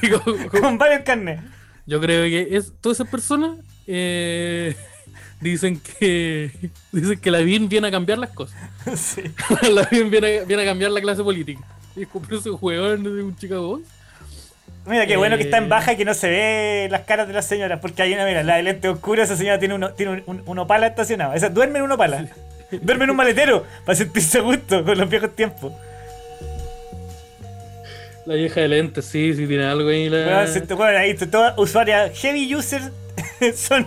Sí, 0.00 0.08
con- 0.08 0.48
con- 0.48 0.60
con 0.62 0.78
varios 0.78 1.02
carnets. 1.02 1.42
Yo 1.84 2.00
creo 2.00 2.22
que 2.24 2.56
es, 2.56 2.72
todas 2.80 2.98
esas 3.00 3.10
personas 3.10 3.58
eh, 3.88 4.74
dicen 5.40 5.80
que 5.80 6.52
dicen 6.92 7.18
que 7.18 7.30
la 7.32 7.40
BIN 7.40 7.68
viene 7.68 7.88
a 7.88 7.90
cambiar 7.90 8.18
las 8.18 8.30
cosas. 8.30 8.56
Sí. 8.96 9.22
la 9.70 9.82
BIN 9.90 10.10
viene, 10.10 10.38
a- 10.38 10.44
viene 10.44 10.62
a 10.62 10.66
cambiar 10.66 10.92
la 10.92 11.00
clase 11.00 11.22
política. 11.24 11.60
Y 11.96 12.06
compró 12.06 12.38
ese 12.38 12.50
jugador 12.50 12.98
de 13.00 13.22
un 13.22 13.36
Chicago 13.36 13.66
Boys. 13.68 13.86
Mira, 14.86 15.06
qué 15.06 15.16
bueno 15.16 15.36
que 15.36 15.42
está 15.42 15.58
en 15.58 15.64
Eh. 15.64 15.68
baja 15.68 15.92
y 15.92 15.96
que 15.96 16.04
no 16.04 16.14
se 16.14 16.28
ve 16.28 16.88
las 16.90 17.02
caras 17.02 17.26
de 17.26 17.34
las 17.34 17.44
señoras, 17.46 17.80
porque 17.80 18.02
hay 18.02 18.12
una, 18.14 18.24
mira, 18.24 18.42
la 18.44 18.56
de 18.56 18.62
lente 18.62 18.88
oscuro, 18.88 19.22
esa 19.22 19.36
señora 19.36 19.58
tiene, 19.58 19.74
uno, 19.74 19.90
tiene 19.92 20.12
un, 20.12 20.22
un, 20.26 20.42
un 20.46 20.58
opala 20.60 20.86
estacionado. 20.86 21.34
Esa 21.34 21.48
duerme 21.48 21.78
en 21.78 21.84
un 21.86 21.92
opala. 21.92 22.24
Duerme 22.70 23.04
en 23.04 23.10
un 23.10 23.16
maletero 23.16 23.64
para 23.84 23.96
sentirse 23.96 24.38
a 24.38 24.42
gusto 24.42 24.84
con 24.84 24.96
los 24.98 25.08
viejos 25.08 25.34
tiempos. 25.34 25.72
La 28.24 28.34
vieja 28.34 28.60
de 28.60 28.68
lentes, 28.68 29.04
sí, 29.04 29.34
sí 29.34 29.46
tiene 29.46 29.64
algo 29.64 29.88
ahí. 29.88 30.08
La... 30.08 30.44
Te- 30.46 30.74
weón, 30.74 30.96
ahí 30.96 31.14
todas 31.14 31.54
usuarias 31.58 32.10
heavy 32.18 32.52
users 32.54 32.90
son 33.56 33.86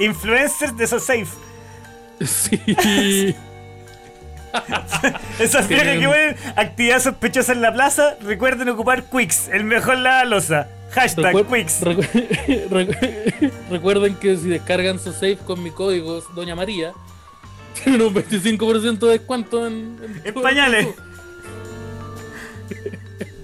influencers 0.00 0.76
de 0.76 0.84
esos 0.84 1.04
safe. 1.04 1.26
Sí. 2.24 3.34
Esas 5.38 5.68
viejas 5.68 5.98
que 5.98 6.06
ponen 6.06 6.36
actividad 6.56 7.00
sospechosa 7.00 7.52
en 7.52 7.62
la 7.62 7.72
plaza, 7.72 8.16
recuerden 8.22 8.68
ocupar 8.68 9.04
Quicks, 9.04 9.48
el 9.48 9.64
mejor 9.64 9.98
lavalosa. 9.98 10.68
Hashtag 10.92 11.34
Recuer- 11.34 11.46
Quicks. 11.58 11.82
recu- 11.82 12.68
recu- 12.70 13.50
Recuerden 13.70 14.14
que 14.16 14.36
si 14.36 14.48
descargan 14.48 14.98
su 14.98 15.12
safe 15.12 15.38
con 15.44 15.62
mi 15.62 15.70
código 15.70 16.20
Doña 16.34 16.54
María, 16.54 16.92
tienen 17.82 18.02
un 18.02 18.14
25% 18.14 18.98
de 19.00 19.08
descuento 19.18 19.66
en, 19.66 19.98
En 20.24 20.34
pañales. 20.34 20.86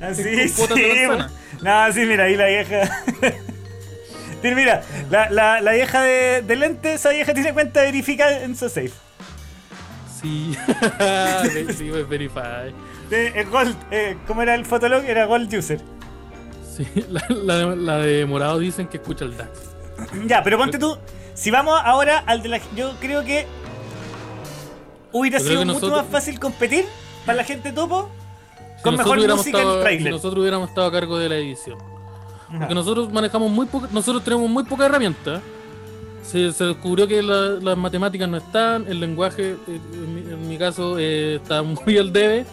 Así, 0.01 0.49
sí. 0.49 0.63
manzana. 1.09 1.31
No, 1.63 1.93
sí, 1.93 2.01
mira, 2.07 2.25
ahí 2.25 2.37
la 2.37 2.47
vieja. 2.47 3.05
Mira, 4.43 4.83
la, 5.11 5.31
la, 5.31 5.61
la 5.61 5.73
vieja 5.73 6.03
de, 6.03 6.43
de 6.43 6.57
lente, 6.57 6.95
esa 6.95 7.11
vieja 7.11 7.33
tiene 7.33 7.53
cuenta 7.53 7.83
verificada 7.83 8.43
en 8.43 8.57
su 8.57 8.69
safe. 8.69 8.91
Sí, 10.23 10.57
sí, 11.77 11.89
pues, 11.91 12.09
verify. 12.09 12.73
De, 13.11 13.45
Gold, 13.51 13.77
eh, 13.91 14.17
¿cómo 14.27 14.43
era 14.43 14.55
el 14.55 14.65
fotolog? 14.65 15.05
Era 15.05 15.27
Gold 15.27 15.53
User. 15.55 15.81
Sí, 16.77 16.87
la, 17.11 17.23
la- 17.29 17.75
la 17.77 17.97
de 17.99 18.25
morado 18.25 18.59
dicen 18.59 18.87
que 18.89 18.97
escucha 18.99 19.25
el 19.25 19.37
DAX. 19.37 19.51
Ya, 20.27 20.43
pero 20.43 20.59
ponte 20.59 20.79
tú. 20.79 20.97
Si 21.35 21.51
vamos 21.51 21.79
ahora 21.85 22.19
al 22.27 22.43
de 22.43 22.49
la. 22.49 22.61
Yo 22.77 22.95
creo 23.01 23.25
que. 23.25 23.47
Hubiera 25.13 25.39
creo 25.39 25.49
sido 25.51 25.61
que 25.61 25.67
mucho 25.67 25.91
más 25.91 26.07
fácil 26.11 26.39
competir 26.41 26.87
para 27.27 27.37
la 27.37 27.45
gente 27.45 27.71
topo 27.73 28.09
Si 28.79 28.83
con 28.83 28.97
mejor 28.97 29.19
música 29.29 29.59
estado- 29.59 29.77
Si 29.79 29.83
trailer. 29.83 30.13
nosotros 30.13 30.41
hubiéramos 30.41 30.69
estado 30.71 30.87
a 30.87 30.93
cargo 30.93 31.19
de 31.19 31.29
la 31.29 31.37
edición. 31.37 31.79
Ajá. 32.49 32.59
Porque 32.61 32.75
nosotros 32.75 33.13
manejamos 33.13 33.51
muy 33.51 33.67
poca, 33.67 33.89
nosotros 33.93 34.25
tenemos 34.25 34.49
muy 34.49 34.65
poca 34.65 34.87
herramienta. 34.87 35.41
Se, 36.23 36.53
se 36.53 36.65
descubrió 36.65 37.07
que 37.09 37.23
la- 37.23 37.59
las 37.61 37.77
matemáticas 37.77 38.29
no 38.29 38.37
están, 38.39 38.87
el 38.89 39.01
lenguaje, 39.01 39.53
eh, 39.69 39.81
en, 39.93 40.15
mi, 40.15 40.21
en 40.33 40.49
mi 40.49 40.57
caso, 40.59 40.99
eh, 40.99 41.37
está 41.37 41.63
muy 41.63 41.99
al 41.99 42.13
debe. 42.13 42.45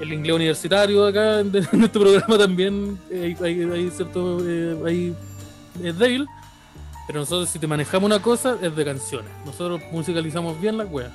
El 0.00 0.12
inglés 0.12 0.34
universitario 0.36 1.06
acá 1.06 1.40
en, 1.40 1.52
en 1.72 1.82
este 1.84 1.98
programa 1.98 2.36
también 2.38 2.98
eh, 3.10 3.34
hay, 3.42 3.90
cierto. 3.90 4.38
eh, 4.46 4.76
hay- 4.86 5.14
es 5.82 5.98
débil. 5.98 6.26
Pero 7.06 7.20
nosotros, 7.20 7.48
si 7.48 7.58
te 7.60 7.66
manejamos 7.68 8.06
una 8.06 8.20
cosa, 8.20 8.56
es 8.60 8.74
de 8.74 8.84
canciones. 8.84 9.30
Nosotros 9.44 9.80
musicalizamos 9.92 10.60
bien 10.60 10.76
las 10.76 10.90
weas. 10.90 11.12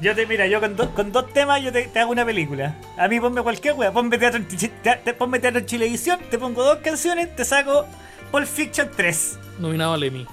Yo 0.00 0.14
te, 0.14 0.26
mira, 0.26 0.46
yo 0.46 0.60
con, 0.60 0.74
dos 0.76 0.88
con 0.90 1.12
dos 1.12 1.32
temas 1.32 1.62
yo 1.62 1.72
te, 1.72 1.82
te 1.86 1.98
hago 1.98 2.12
una 2.12 2.24
película. 2.24 2.76
A 2.96 3.08
mí 3.08 3.18
ponme 3.20 3.42
cualquier 3.42 3.74
wea, 3.74 3.92
ponme 3.92 4.16
teatro, 4.18 4.38
en 4.40 4.46
te- 4.48 4.68
te- 5.04 5.14
ponme 5.14 5.38
teatro 5.40 5.60
en 5.60 5.66
Chilevisión, 5.66 6.18
te 6.30 6.38
pongo 6.38 6.62
dos 6.64 6.78
canciones, 6.78 7.34
te 7.36 7.44
saco 7.44 7.84
Pulp 8.32 8.46
Fiction 8.46 8.88
3. 8.96 9.38
Nominado 9.58 9.94
al 9.94 10.02
Emmy. 10.04 10.26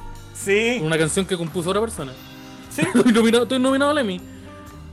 Sí, 0.43 0.79
Una 0.81 0.97
canción 0.97 1.25
que 1.25 1.37
compuso 1.37 1.69
otra 1.69 1.81
persona. 1.81 2.13
sí. 2.71 2.81
estoy, 2.95 3.11
nominado, 3.13 3.43
estoy 3.43 3.59
nominado 3.59 3.91
al 3.91 3.97
Emmy. 3.99 4.19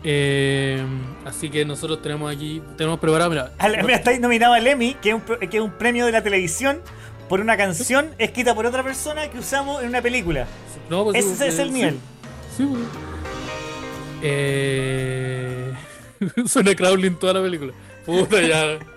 Eh, 0.05 0.81
así 1.25 1.51
que 1.51 1.65
nosotros 1.65 2.01
tenemos 2.03 2.33
aquí, 2.33 2.63
tenemos 2.77 3.01
preparado, 3.01 3.31
mira, 3.31 3.53
Al- 3.59 3.83
mira, 3.83 3.97
estáis 3.97 4.21
nominado 4.21 4.53
al 4.55 4.67
Emmy, 4.67 4.95
que 4.95 5.11
es, 5.11 5.15
un, 5.17 5.23
que 5.49 5.57
es 5.57 5.63
un 5.63 5.73
premio 5.73 6.07
de 6.07 6.13
la 6.13 6.23
televisión 6.23 6.81
por 7.29 7.41
una 7.41 7.57
canción 7.57 8.11
escrita 8.19 8.55
por 8.55 8.65
otra 8.67 8.83
persona 8.83 9.29
que 9.29 9.39
usamos 9.39 9.83
en 9.83 9.89
una 9.89 10.01
película. 10.03 10.47
no, 10.89 11.05
pues, 11.05 11.17
Ese 11.25 11.47
eh, 11.47 11.49
es 11.49 11.59
el 11.59 11.69
sí, 11.69 11.75
nivel. 11.75 11.99
Sí, 12.57 12.65
pues. 12.65 12.81
Eh, 14.23 15.73
suena 16.47 16.75
Crowley 16.75 17.07
en 17.09 17.19
toda 17.19 17.35
la 17.35 17.43
película. 17.43 17.73
Puta, 18.05 18.41
ya. 18.41 18.79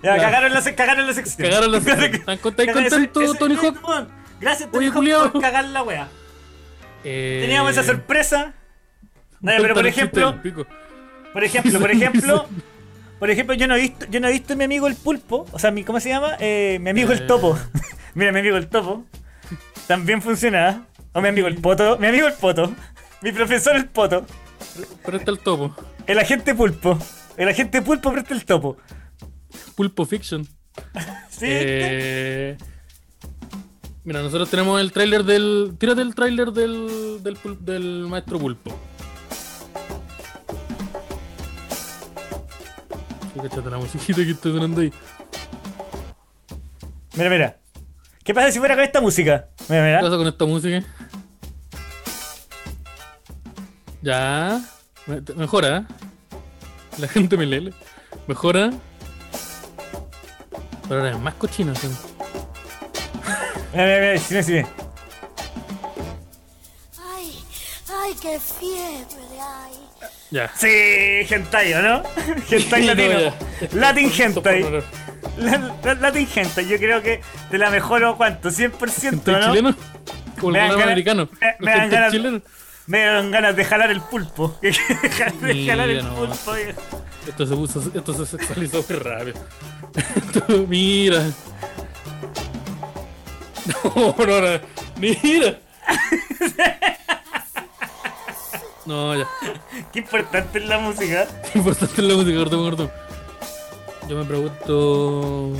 Ya, 0.00 0.16
Ya. 0.16 0.22
cagaron 0.22 0.54
la, 0.54 0.62
cagaron 0.76 1.06
la 1.08 1.12
sección. 1.12 1.48
Cagaron 1.50 1.72
la 1.72 1.80
sección. 1.80 2.14
¿Están 2.14 2.38
contentos, 2.38 3.36
Tony 3.36 3.56
Hawk? 3.56 4.08
Gracias, 4.40 4.70
Tony 4.70 4.86
Hawk, 4.88 5.32
por 5.32 5.40
cagar 5.40 5.64
la 5.66 5.82
wea. 5.82 6.08
Eh, 7.04 7.38
Teníamos 7.42 7.72
esa 7.72 7.82
sorpresa. 7.84 8.54
No, 9.40 9.52
pero 9.60 9.74
por 9.74 9.86
ejemplo, 9.86 10.34
por 11.32 11.44
ejemplo, 11.44 11.78
por 11.80 11.90
ejemplo, 11.90 12.48
por 13.18 13.30
ejemplo, 13.30 13.54
yo 13.54 13.66
no 13.68 13.76
he 13.76 13.80
visto, 13.80 14.06
yo 14.10 14.20
no 14.20 14.28
he 14.28 14.32
visto 14.32 14.52
a 14.52 14.56
mi 14.56 14.64
amigo 14.64 14.86
el 14.88 14.96
pulpo, 14.96 15.46
o 15.52 15.58
sea, 15.58 15.70
mi, 15.70 15.84
¿cómo 15.84 16.00
se 16.00 16.08
llama? 16.08 16.36
Eh, 16.40 16.78
mi 16.80 16.90
amigo 16.90 17.12
el 17.12 17.22
Eh. 17.22 17.26
topo. 17.26 17.58
Mira, 18.14 18.32
mi 18.32 18.40
amigo 18.40 18.56
el 18.56 18.68
topo. 18.68 19.04
También 19.86 20.20
funciona. 20.22 20.84
O 21.12 21.20
mi 21.20 21.28
amigo 21.28 21.46
el 21.48 21.56
poto, 21.56 21.98
mi 21.98 22.06
amigo 22.06 22.26
el 22.28 22.34
poto, 22.34 22.74
mi 23.22 23.32
profesor 23.32 23.74
el 23.76 23.86
poto, 23.86 24.26
Presta 25.04 25.30
el 25.30 25.38
topo. 25.38 25.74
el 26.06 26.18
agente 26.18 26.54
pulpo, 26.54 26.98
el 27.36 27.48
agente 27.48 27.80
pulpo 27.82 28.12
presta 28.12 28.34
el 28.34 28.44
topo. 28.44 28.76
Pulpo 29.74 30.04
Fiction. 30.04 30.46
¿Sí? 31.30 31.46
Eh, 31.48 32.56
mira, 34.08 34.22
nosotros 34.22 34.48
tenemos 34.48 34.80
el 34.80 34.90
tráiler 34.90 35.22
del. 35.22 35.74
Tírate 35.78 36.00
el 36.00 36.14
tráiler 36.14 36.50
del, 36.50 37.22
del, 37.22 37.36
pul- 37.36 37.58
del 37.58 38.06
maestro 38.08 38.38
Pulpo. 38.38 38.74
Cachate 43.36 43.70
la 43.70 43.76
musiquita 43.78 44.16
que 44.24 44.30
está 44.30 44.48
sonando 44.50 44.80
ahí. 44.80 44.92
Mira, 47.16 47.30
mira. 47.30 47.56
¿Qué 48.24 48.34
pasa 48.34 48.50
si 48.50 48.58
fuera 48.58 48.74
con 48.74 48.84
esta 48.84 49.00
música? 49.00 49.48
Mira, 49.68 49.82
¿Qué 49.82 49.86
mira. 49.88 50.00
pasa 50.00 50.16
con 50.16 50.26
esta 50.26 50.44
música? 50.46 50.84
Ya. 54.02 54.60
Mejora. 55.36 55.86
La 56.98 57.08
gente 57.08 57.36
me 57.36 57.46
lee. 57.46 57.72
Mejora. 58.26 58.70
Pero 60.88 61.00
ahora 61.00 61.12
es 61.14 61.20
más 61.20 61.34
cochina. 61.34 61.74
¿sí? 61.74 61.88
Mira, 63.72 63.84
mira, 63.84 64.00
mira, 64.00 64.18
sí, 64.18 64.42
sí. 64.42 64.62
Ay, 67.14 67.44
ay, 67.90 68.12
qué 68.20 68.38
fiebre 68.40 69.40
hay. 69.40 70.08
Ya. 70.30 70.50
Sí, 70.54 70.68
hentai, 71.34 71.72
¿o 71.74 71.82
no? 71.82 72.02
hentai 72.50 72.80
no, 72.82 72.86
latino. 72.94 73.20
ya. 73.20 73.34
Latin 73.72 74.10
hentai. 74.16 74.62
La- 75.38 75.58
la- 75.84 75.94
Latin 75.94 76.28
hentai, 76.34 76.66
yo 76.68 76.76
creo 76.78 77.02
que 77.02 77.20
te 77.50 77.58
la 77.58 77.70
mejoro, 77.70 78.16
¿cuánto? 78.16 78.50
100%, 78.50 79.00
¿Gente 79.10 79.32
¿no? 79.32 79.40
chileno? 79.48 79.74
Como 80.40 80.48
el 80.48 80.52
Me 80.54 80.58
dan 80.58 80.68
programa 80.68 80.68
ganas- 80.68 80.84
americano. 80.84 81.28
me- 81.40 81.56
me 81.60 81.70
dan 81.72 81.90
ganas-. 81.90 82.42
Me 82.86 82.98
dieron 83.00 83.30
ganas 83.30 83.54
de 83.54 83.64
jalar 83.66 83.90
el 83.90 84.00
pulpo. 84.00 84.58
de 84.62 84.72
jalar 85.66 85.90
el 85.90 85.96
Mira, 85.96 86.02
no. 86.08 86.14
pulpo. 86.14 86.52
viejo. 86.54 86.80
Esto 87.26 87.46
se 87.46 87.54
puso, 87.54 87.82
esto 87.94 88.14
se 88.14 88.26
sexualizó 88.38 88.82
muy 88.88 88.98
rápido. 88.98 89.38
Esto- 89.94 90.66
mira. 90.68 91.22
No, 93.94 94.14
no, 94.18 94.40
no. 94.40 94.60
Mira. 94.98 95.58
No, 98.86 99.14
ya. 99.14 99.26
Qué 99.92 99.98
importante 99.98 100.58
es 100.58 100.64
la 100.66 100.78
música. 100.78 101.26
Qué 101.52 101.58
importante 101.58 101.94
es 102.00 102.04
la 102.08 102.14
música, 102.14 102.38
gordo, 102.38 102.62
gordo. 102.62 102.90
Yo 104.08 104.16
me 104.16 104.24
pregunto. 104.24 105.52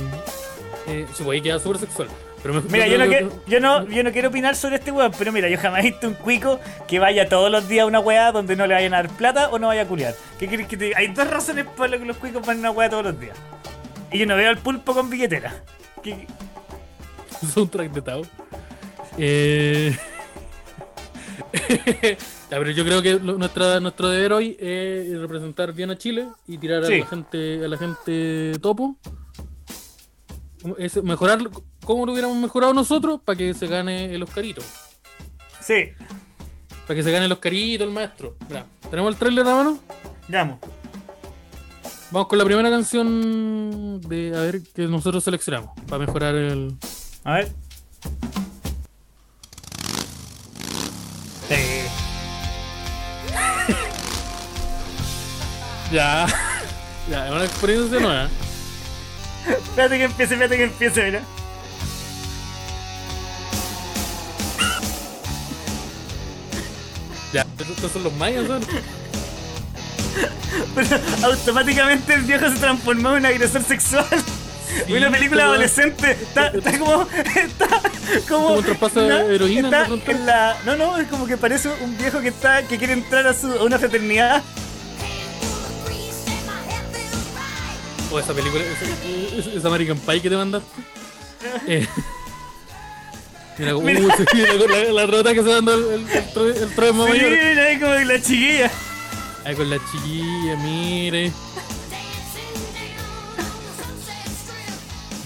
Eh, 0.87 1.05
si 1.13 1.23
puede 1.23 1.41
quedar 1.41 1.59
súper 1.59 1.77
sexual. 1.79 2.07
Pero 2.41 2.55
me, 2.55 2.61
Mira, 2.61 2.87
yo 2.87 2.97
no, 2.97 3.07
que- 3.09 3.29
yo, 3.47 3.59
no, 3.59 3.85
yo 3.87 4.01
no 4.03 4.11
quiero 4.11 4.29
opinar 4.29 4.55
sobre 4.55 4.77
este 4.77 4.91
weón, 4.91 5.11
pero 5.19 5.31
mira, 5.31 5.49
yo 5.49 5.57
jamás 5.59 5.81
he 5.81 5.89
visto 5.91 6.07
un 6.07 6.13
cuico 6.15 6.59
que 6.87 6.97
vaya 6.97 7.27
todos 7.27 7.51
los 7.51 7.67
días 7.67 7.83
a 7.83 7.85
una 7.85 7.99
weá 7.99 8.31
donde 8.31 8.55
no 8.55 8.65
le 8.65 8.73
vayan 8.73 8.93
a 8.93 9.03
dar 9.03 9.09
plata 9.09 9.49
o 9.49 9.59
no 9.59 9.67
vaya 9.67 9.81
a 9.81 9.85
culiar. 9.85 10.15
¿Qué 10.39 10.47
quieres 10.47 10.65
que 10.67 10.77
te 10.77 10.85
diga? 10.85 10.97
Hay 10.99 11.07
dos 11.07 11.27
razones 11.29 11.65
por 11.65 11.89
las 11.89 11.99
que 11.99 12.05
los 12.05 12.15
cuicos 12.17 12.43
van 12.47 12.57
a 12.57 12.59
una 12.61 12.71
weá 12.71 12.89
todos 12.89 13.03
los 13.03 13.19
días. 13.19 13.37
Y 14.11 14.17
yo 14.19 14.25
no 14.25 14.35
veo 14.37 14.49
al 14.49 14.57
pulpo 14.57 14.93
con 14.93 15.09
billetera. 15.09 15.53
¿Qué- 16.01 16.25
soundtrack 17.53 17.91
de 17.91 18.01
Tao. 18.01 18.21
Eh... 19.17 19.97
ya, 22.51 22.57
pero 22.57 22.71
yo 22.71 22.83
creo 22.85 23.01
que 23.01 23.13
lo- 23.19 23.37
nuestra, 23.37 23.79
nuestro 23.79 24.09
deber 24.09 24.33
hoy 24.33 24.55
es 24.59 25.19
representar 25.19 25.73
bien 25.73 25.89
a 25.91 25.97
Chile 25.97 26.27
y 26.47 26.57
tirar 26.57 26.85
Sí. 26.85 26.93
a 26.95 26.97
la 26.99 27.05
gente 27.07 27.65
a 27.65 27.67
la 27.67 27.77
gente 27.77 28.51
topo. 28.61 28.97
Es 30.77 31.01
mejorar 31.01 31.39
como 31.85 32.05
lo 32.05 32.11
hubiéramos 32.11 32.37
mejorado 32.37 32.73
nosotros 32.73 33.21
para 33.23 33.37
que 33.37 33.53
se 33.53 33.67
gane 33.67 34.13
el 34.13 34.21
Oscarito. 34.23 34.61
Sí, 35.61 35.89
Para 36.87 36.95
que 36.97 37.03
se 37.03 37.11
gane 37.11 37.25
el 37.25 37.31
Oscarito, 37.31 37.83
el 37.83 37.91
maestro. 37.91 38.35
Mira, 38.47 38.65
¿tenemos 38.89 39.13
el 39.13 39.19
trailer 39.19 39.47
a 39.47 39.55
mano? 39.55 39.79
vamos. 40.27 40.59
Vamos 42.11 42.27
con 42.27 42.37
la 42.39 42.45
primera 42.45 42.69
canción 42.71 44.01
de 44.01 44.33
a 44.35 44.41
ver 44.41 44.61
que 44.73 44.83
nosotros 44.87 45.23
seleccionamos 45.23 45.71
para 45.87 46.05
mejorar 46.05 46.35
el. 46.35 46.75
A 47.23 47.33
ver. 47.33 47.51
Sí. 51.47 51.55
Ya. 55.91 56.27
ya, 57.09 57.25
es 57.25 57.31
una 57.31 57.45
experiencia 57.45 57.99
nueva. 57.99 58.29
Espérate 59.47 59.97
que 59.97 60.03
empiece, 60.03 60.33
espérate 60.35 60.57
que 60.57 60.63
empiece, 60.65 61.03
mira. 61.03 61.21
Ya, 67.33 67.45
estos 67.59 67.91
son 67.91 68.03
los 68.03 68.13
mayas, 68.13 68.47
¿son? 68.47 68.61
Pero 70.75 70.97
automáticamente 71.23 72.13
el 72.13 72.21
viejo 72.21 72.49
se 72.49 72.57
transformó 72.57 73.11
en 73.11 73.15
un 73.17 73.25
agresor 73.25 73.63
sexual. 73.63 74.05
Una 74.89 75.11
película 75.11 75.41
pero- 75.43 75.49
adolescente. 75.51 76.11
Está, 76.11 76.47
está 76.47 76.77
como. 76.79 77.07
Está 77.35 77.67
como. 78.27 78.45
Como 78.45 78.53
un 78.55 78.63
traspaso 78.63 79.01
de 79.01 79.35
heroína 79.35 79.67
está 79.83 80.11
en 80.11 80.25
la- 80.25 80.57
No, 80.65 80.75
no, 80.75 80.97
es 80.97 81.07
como 81.07 81.25
que 81.27 81.37
parece 81.37 81.69
un 81.81 81.97
viejo 81.97 82.19
que 82.21 82.29
está. 82.29 82.63
que 82.63 82.77
quiere 82.77 82.93
entrar 82.93 83.27
a, 83.27 83.33
su, 83.33 83.47
a 83.51 83.63
una 83.63 83.77
fraternidad. 83.79 84.41
O 88.11 88.19
esa 88.19 88.33
película, 88.33 88.63
esa, 88.63 89.49
esa- 89.57 89.67
American 89.67 89.97
Pie 89.99 90.21
que 90.21 90.29
te 90.29 90.35
mandaste. 90.37 90.67
Eh, 91.67 91.87
mira, 93.57 93.75
uh, 93.77 93.81
Mira. 93.81 93.99
mira 94.33 94.91
la, 94.91 95.05
rota 95.05 95.33
que 95.33 95.41
se 95.41 95.49
dando 95.49 95.73
el, 95.73 95.83
el, 95.83 96.07
el, 96.09 96.63
el 96.63 96.69
Sí, 96.69 96.93
mayor. 96.93 97.33
ahí 97.59 97.79
como 97.79 97.93
la 97.93 98.21
chiquilla. 98.21 98.71
Ahí 99.45 99.55
con 99.55 99.69
la 99.69 99.77
chiquilla, 99.91 100.55
mire. 100.57 101.31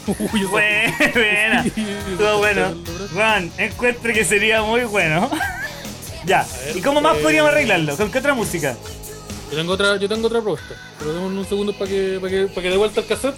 Uy, 0.08 0.44
Buena, 0.44 0.98
buena. 1.14 1.66
Estuvo 1.66 2.38
bueno. 2.40 2.74
Juan, 3.14 3.52
encuentro 3.58 4.14
que 4.14 4.26
sería 4.26 4.62
muy 4.62 4.82
bueno. 4.82 5.30
ya. 6.26 6.46
¿Y 6.76 6.82
cómo 6.82 7.02
más 7.02 7.18
eh, 7.18 7.22
podríamos 7.22 7.52
arreglarlo? 7.52 7.96
¿Con 7.96 8.12
qué 8.12 8.20
otra 8.20 8.34
música? 8.34 8.76
Yo 9.50 9.58
tengo 9.58 9.74
otra, 9.74 9.98
yo 9.98 10.10
tengo 10.10 10.28
otra 10.28 10.42
propuesta. 10.42 10.76
Pero 11.00 11.14
démosle 11.14 11.40
un 11.40 11.48
segundo 11.48 11.74
para 11.74 11.90
que, 11.90 12.18
para 12.20 12.32
que, 12.32 12.48
para 12.48 12.62
que 12.62 12.70
dé 12.70 12.78
vuelta 12.78 13.02
el 13.02 13.08
cassette. 13.08 13.36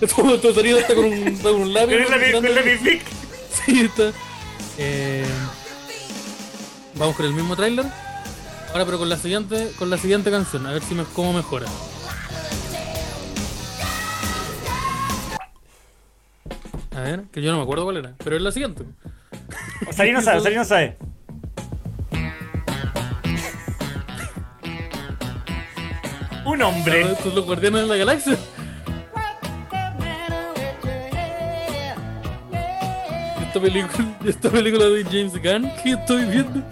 Todo, 0.16 0.38
todo 0.38 0.52
sonido 0.52 0.78
está 0.78 0.94
con 0.94 1.04
un, 1.04 1.36
con 1.38 1.54
un 1.54 1.72
lápiz. 1.72 1.96
Con 2.32 2.42
con 2.42 2.54
la 2.54 2.62
pipic. 2.62 3.02
Sí, 3.64 3.80
está. 3.80 4.12
Eh, 4.76 5.24
vamos 6.96 7.16
con 7.16 7.24
el 7.24 7.32
mismo 7.32 7.56
tráiler. 7.56 7.86
Ahora 8.72 8.84
pero 8.84 8.98
con 8.98 9.08
la 9.08 9.16
siguiente, 9.16 9.70
con 9.78 9.88
la 9.88 9.96
siguiente 9.96 10.32
canción, 10.32 10.66
a 10.66 10.72
ver 10.72 10.82
si 10.82 10.94
me, 10.94 11.04
cómo 11.04 11.32
mejora. 11.32 11.66
Ver, 17.04 17.24
que 17.32 17.42
yo 17.42 17.50
no 17.52 17.58
me 17.58 17.62
acuerdo 17.64 17.84
cuál 17.84 17.98
era, 17.98 18.14
pero 18.22 18.36
es 18.36 18.42
la 18.42 18.52
siguiente. 18.52 18.84
Osari 19.88 20.12
no 20.12 20.22
sabe, 20.22 20.38
Osari 20.38 20.56
no 20.56 20.64
sabe. 20.64 20.96
Un 26.44 26.62
hombre. 26.62 27.02
Estos 27.02 27.24
son 27.24 27.34
los 27.34 27.46
guardianes 27.46 27.82
de 27.82 27.86
la 27.88 27.96
galaxia. 27.96 28.36
Esta 33.40 33.60
película, 33.60 34.16
esta 34.26 34.50
película 34.50 34.84
de 34.86 35.04
James 35.04 35.32
Gunn 35.42 35.70
que 35.82 35.90
estoy 35.90 36.24
viendo. 36.26 36.62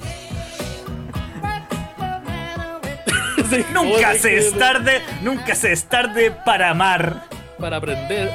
Nunca 3.73 4.15
se 4.15 4.39
es 4.39 4.57
tarde, 4.57 5.03
nunca 5.23 5.55
se 5.55 5.73
es 5.73 5.85
tarde 5.85 6.31
para 6.45 6.71
amar. 6.71 7.25
Para 7.59 7.77
aprender, 7.77 8.31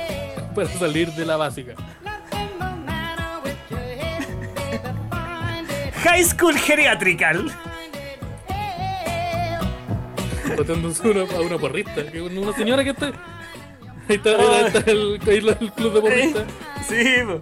para 0.57 0.69
salir 0.69 1.11
de 1.13 1.23
la 1.23 1.37
básica. 1.37 1.75
High 6.03 6.23
School 6.23 6.57
Geriatrical. 6.57 7.51
Botándose 10.57 11.07
una, 11.07 11.21
a 11.21 11.41
una 11.41 11.59
porrista. 11.59 12.01
Una 12.19 12.53
señora 12.57 12.83
que 12.83 12.89
está. 12.89 13.11
Ahí 14.09 14.15
está, 14.15 14.29
ahí 14.31 14.65
está 14.65 14.91
el, 14.91 15.19
club 15.75 15.93
de 15.93 16.01
porristas. 16.01 16.43
Sí, 16.87 17.05
po. 17.23 17.39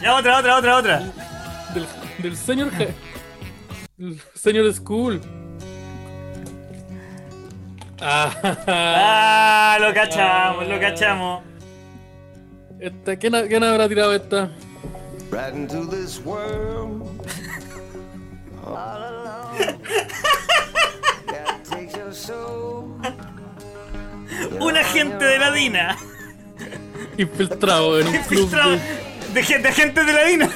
Ya 0.00 0.14
otra, 0.14 0.38
otra, 0.38 0.56
otra, 0.58 0.76
otra. 0.76 0.98
Del, 1.74 1.86
del 2.18 2.36
señor. 2.36 2.70
Señor 4.34 4.72
School. 4.72 5.20
Ah, 8.00 8.30
Ah, 8.68 9.78
lo 9.80 9.92
cachamos, 9.92 10.68
lo 10.68 10.78
cachamos. 10.78 11.49
Esta, 12.80 13.16
¿quién, 13.16 13.34
quién 13.48 13.62
habrá 13.64 13.88
tirado 13.88 14.14
esta? 14.14 14.50
right 15.30 15.54
into 15.54 15.86
this 15.86 16.18
world. 16.24 17.08
All 18.66 18.74
alone. 19.02 19.78
God 21.26 21.64
takes 21.64 21.94
your 21.96 22.12
soul. 22.12 22.96
Un 24.60 24.76
agente 24.76 25.24
de 25.24 25.38
la 25.38 25.50
DINA. 25.52 25.96
Infiltrado 27.16 28.00
en 28.00 28.08
un 28.08 28.12
club 28.24 28.42
Infiltrado 28.42 28.70
de. 28.70 28.80
de, 29.34 29.42
gen- 29.42 29.62
de 29.62 29.68
agentes 29.68 30.06
de 30.06 30.12
la 30.12 30.24
DINA. 30.24 30.50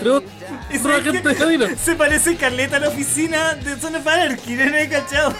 Otro 0.00 0.94
agente 0.96 1.28
de 1.28 1.34
la 1.38 1.46
DINA. 1.46 1.76
Se 1.76 1.94
parece 1.94 2.36
caleta 2.36 2.76
a 2.76 2.80
la 2.80 2.88
oficina 2.88 3.54
de 3.54 3.78
Son 3.78 3.94
of 3.94 4.06
Anarchy, 4.06 4.54
no 4.54 4.76
he 4.76 4.88
cachado. 4.88 5.34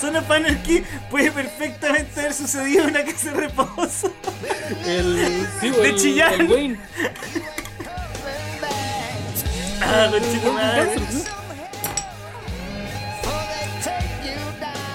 Son 0.00 0.16
of 0.16 0.30
Anarchy 0.30 0.84
puede 1.10 1.30
perfectamente 1.30 2.20
haber 2.20 2.34
sucedido 2.34 2.84
en 2.84 2.90
una 2.90 3.04
casa 3.04 3.30
de 3.32 3.40
reposo. 3.40 4.12
El. 4.84 5.46
Sí, 5.60 5.70
De 5.70 5.88
el, 5.88 5.96
Chillán. 5.96 6.40
el 6.40 6.48
Wayne. 6.50 6.78
Ah. 9.82 10.10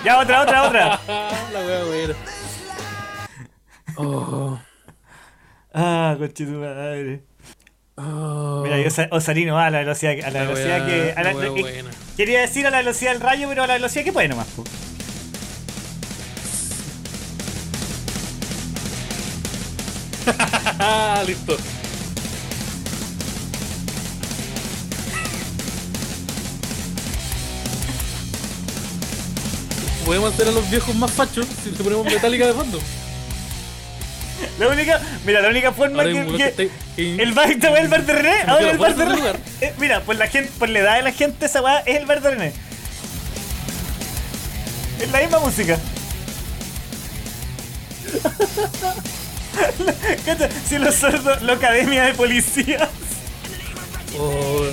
Ya, 0.03 0.19
otra, 0.19 0.41
otra, 0.43 0.63
otra. 0.67 0.99
La 1.53 1.59
wea 1.59 1.83
buena. 1.83 2.13
Oh. 3.97 4.59
Ah, 5.73 6.15
conchito 6.17 6.51
madre. 6.51 7.23
Oh. 7.99 8.61
Mira, 8.63 8.77
yo 8.77 8.89
va 9.55 9.65
a 9.67 9.69
la 9.69 9.79
velocidad, 9.79 10.13
a 10.23 10.31
la 10.31 10.39
La 10.43 10.45
velocidad 10.49 10.85
que. 10.87 11.13
a 11.15 11.23
la- 11.23 11.33
que- 11.33 11.61
buena. 11.61 11.89
quería 12.17 12.41
decir 12.41 12.65
a 12.67 12.69
la 12.71 12.77
velocidad 12.77 13.11
del 13.13 13.21
rayo, 13.21 13.47
pero 13.49 13.63
a 13.63 13.67
la 13.67 13.73
velocidad 13.73 14.03
que 14.03 14.13
puede 14.13 14.27
nomás. 14.29 14.47
listo. 21.25 21.57
Podemos 30.05 30.33
hacer 30.33 30.47
a 30.47 30.51
los 30.51 30.69
viejos 30.69 30.95
más 30.95 31.11
fachos 31.11 31.45
si 31.63 31.71
le 31.71 31.77
ponemos 31.83 32.05
metálica 32.05 32.47
de 32.47 32.53
fondo. 32.53 32.79
La 34.59 34.67
única, 34.67 34.99
mira, 35.25 35.41
la 35.41 35.49
única 35.49 35.71
forma 35.71 36.03
Ahora 36.03 36.13
que, 36.13 36.53
que- 36.55 36.71
que 36.95 37.21
el 37.23 37.31
bar, 37.33 37.49
esta 37.51 37.69
weá 37.71 37.79
es 37.79 37.83
el 37.85 37.89
bar 37.91 38.05
de 38.05 38.13
René, 38.13 38.41
ahora 38.47 38.71
el 38.71 38.77
bar 38.77 38.95
de 38.95 39.05
René. 39.05 39.31
Eh, 39.61 39.73
mira, 39.79 40.01
por 40.01 40.15
la 40.15 40.27
gente, 40.27 40.51
por 40.59 40.69
la 40.69 40.79
edad 40.79 40.95
de 40.97 41.03
la 41.03 41.11
gente, 41.11 41.45
esa 41.45 41.61
weá 41.61 41.79
es 41.79 41.95
el 41.97 42.05
bar 42.05 42.21
de 42.21 42.29
René. 42.31 42.53
Es 45.01 45.11
la 45.11 45.19
misma 45.21 45.39
música. 45.39 45.77
Si 50.67 50.77
los 50.77 50.95
sordos, 50.95 51.41
la 51.41 51.53
academia 51.53 52.05
de 52.05 52.13
policías. 52.13 52.87
Oh, 54.17 54.65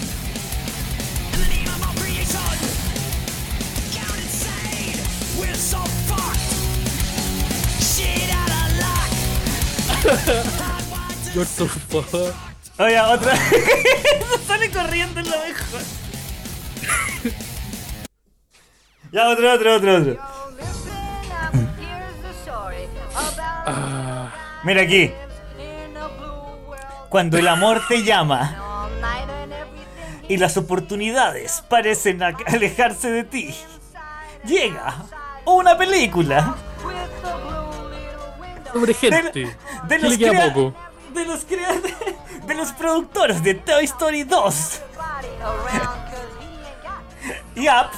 you're 11.34 11.44
so 11.44 11.66
fuck. 11.66 12.34
Oye, 12.78 13.00
otra. 13.00 13.36
Sale 14.46 14.70
corriendo 14.70 15.20
en 15.20 15.30
la 15.30 15.36
mejor. 15.36 15.80
ya, 19.12 19.28
otro, 19.28 19.52
otro, 19.52 19.76
otro, 19.76 19.96
otro. 19.96 20.18
Mira 24.64 24.82
aquí. 24.82 25.12
Cuando 27.08 27.38
el 27.38 27.48
amor 27.48 27.82
te 27.88 28.02
llama 28.02 28.88
y 30.28 30.36
las 30.36 30.56
oportunidades 30.56 31.62
parecen 31.68 32.22
alejarse 32.22 33.10
de 33.10 33.24
ti, 33.24 33.54
llega 34.44 34.96
una 35.44 35.78
película 35.78 36.56
Sobre 38.76 38.92
de, 38.92 38.98
gente. 38.98 39.40
de 39.40 39.56
¿Qué 39.88 39.98
los 39.98 40.10
le 40.10 40.18
queda 40.18 40.52
poco? 40.52 40.74
de 41.14 41.24
los 41.24 41.46
de 41.48 42.54
los 42.54 42.72
productores 42.72 43.42
de 43.42 43.54
Toy 43.54 43.84
Story 43.86 44.24
2 44.24 44.80
y 47.54 47.68
Up 47.68 47.90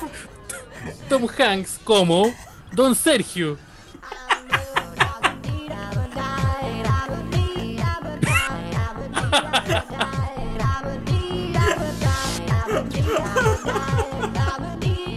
Tom 1.09 1.27
Hanks 1.37 1.81
como 1.83 2.33
Don 2.71 2.95
Sergio. 2.95 3.59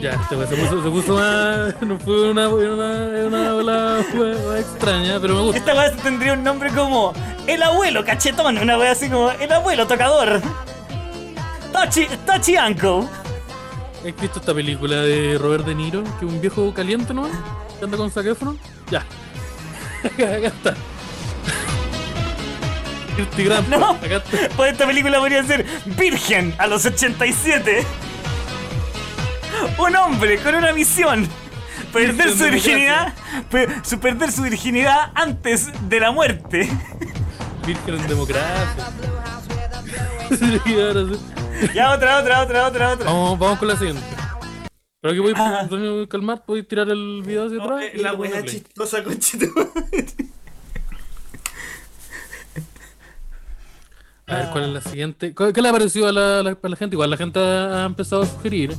Ya, 0.02 0.14
este 0.14 0.47
se 0.47 0.56
puso, 0.56 0.82
se 0.82 0.89
puso 0.89 1.14
más. 1.14 1.80
No 1.82 1.99
fue 1.99 2.32
una, 2.32 2.49
una, 2.49 3.28
una 3.28 3.54
ola 3.54 4.04
wea 4.16 4.60
extraña, 4.60 5.20
pero 5.22 5.36
me 5.36 5.41
gusta. 5.41 5.60
Esta 5.60 5.74
weá 5.76 5.91
tendría 5.91 6.34
un 6.34 6.43
nombre 6.43 6.72
como 6.72 7.14
El 7.45 7.62
abuelo 7.62 8.04
cachetón, 8.04 8.58
una 8.58 8.80
weá 8.80 8.93
así 8.93 9.10
como 9.10 9.30
El 9.30 9.52
abuelo 9.52 9.86
tocador. 9.86 10.41
Tachi, 11.72 12.08
Tachi 12.26 12.58
Uncle. 12.58 13.08
¿Has 13.99 14.20
visto 14.20 14.39
esta 14.39 14.56
película 14.56 15.02
de 15.02 15.38
Robert 15.38 15.66
De 15.66 15.76
Niro? 15.76 16.04
Que 16.20 16.26
un 16.26 16.41
viejo 16.41 16.74
caliente, 16.74 17.14
¿no? 17.14 17.30
Que 17.78 17.86
anda 17.86 17.95
con 17.95 18.08
Efron. 18.08 18.58
Ya. 18.89 19.06
Acá, 20.04 20.36
acá 20.38 20.47
está. 20.47 20.74
Kirty 23.16 23.43
Grant. 23.43 23.68
No. 23.68 23.91
Acá 23.91 24.16
está. 24.16 24.49
Pues 24.56 24.72
esta 24.72 24.88
película 24.88 25.20
podría 25.20 25.43
ser 25.43 25.64
Virgen 25.86 26.56
a 26.58 26.66
los 26.66 26.88
87. 26.88 27.86
Un 29.78 29.95
hombre 29.95 30.38
con 30.39 30.56
una 30.56 30.74
misión. 30.74 31.28
Perder 31.93 32.32
su 32.32 32.43
virginidad. 32.45 33.14
per- 33.49 33.86
su 33.86 33.99
perder 33.99 34.32
su 34.32 34.43
virginidad 34.43 35.12
antes 35.16 35.70
de 35.89 35.99
la 35.99 36.12
muerte. 36.12 36.70
Virgen 37.66 37.95
en 37.95 38.08
democracia. 38.08 38.91
Ya 41.74 41.91
otra, 41.93 42.20
otra, 42.20 42.41
otra, 42.43 42.68
otra, 42.68 42.93
otra. 42.93 43.06
vamos, 43.06 43.38
vamos 43.39 43.60
con 43.60 43.68
la 43.68 43.76
siguiente. 43.76 44.02
Pero 45.02 45.22
voy 45.24 45.34
Ah. 45.36 45.60
Antonio, 45.62 46.08
calmar, 46.08 46.43
voy 46.47 46.60
a 46.62 46.64
tirar 46.64 46.89
el 46.89 47.24
video 47.26 47.47
hacia 47.47 47.62
atrás. 47.62 47.84
y 47.93 47.97
La 47.97 48.16
play. 48.18 48.45
chistosa, 48.45 49.04
conchito. 49.04 49.45
A 54.28 54.36
ver, 54.36 54.49
¿cuál 54.52 54.64
es 54.66 54.70
la 54.70 54.82
siguiente? 54.82 55.34
¿Qué 55.36 55.52
qué 55.54 55.62
le 55.62 55.70
ha 55.70 55.72
parecido 55.74 56.08
a 56.08 56.12
la, 56.12 56.43
la- 56.43 56.58
a 56.62 56.70
la 56.70 56.76
gente? 56.78 56.95
Igual 56.95 57.10
la 57.10 57.18
gente 57.18 57.39
ha 57.39 57.84
empezado 57.86 58.22
a 58.22 58.26
sugerir. 58.26 58.74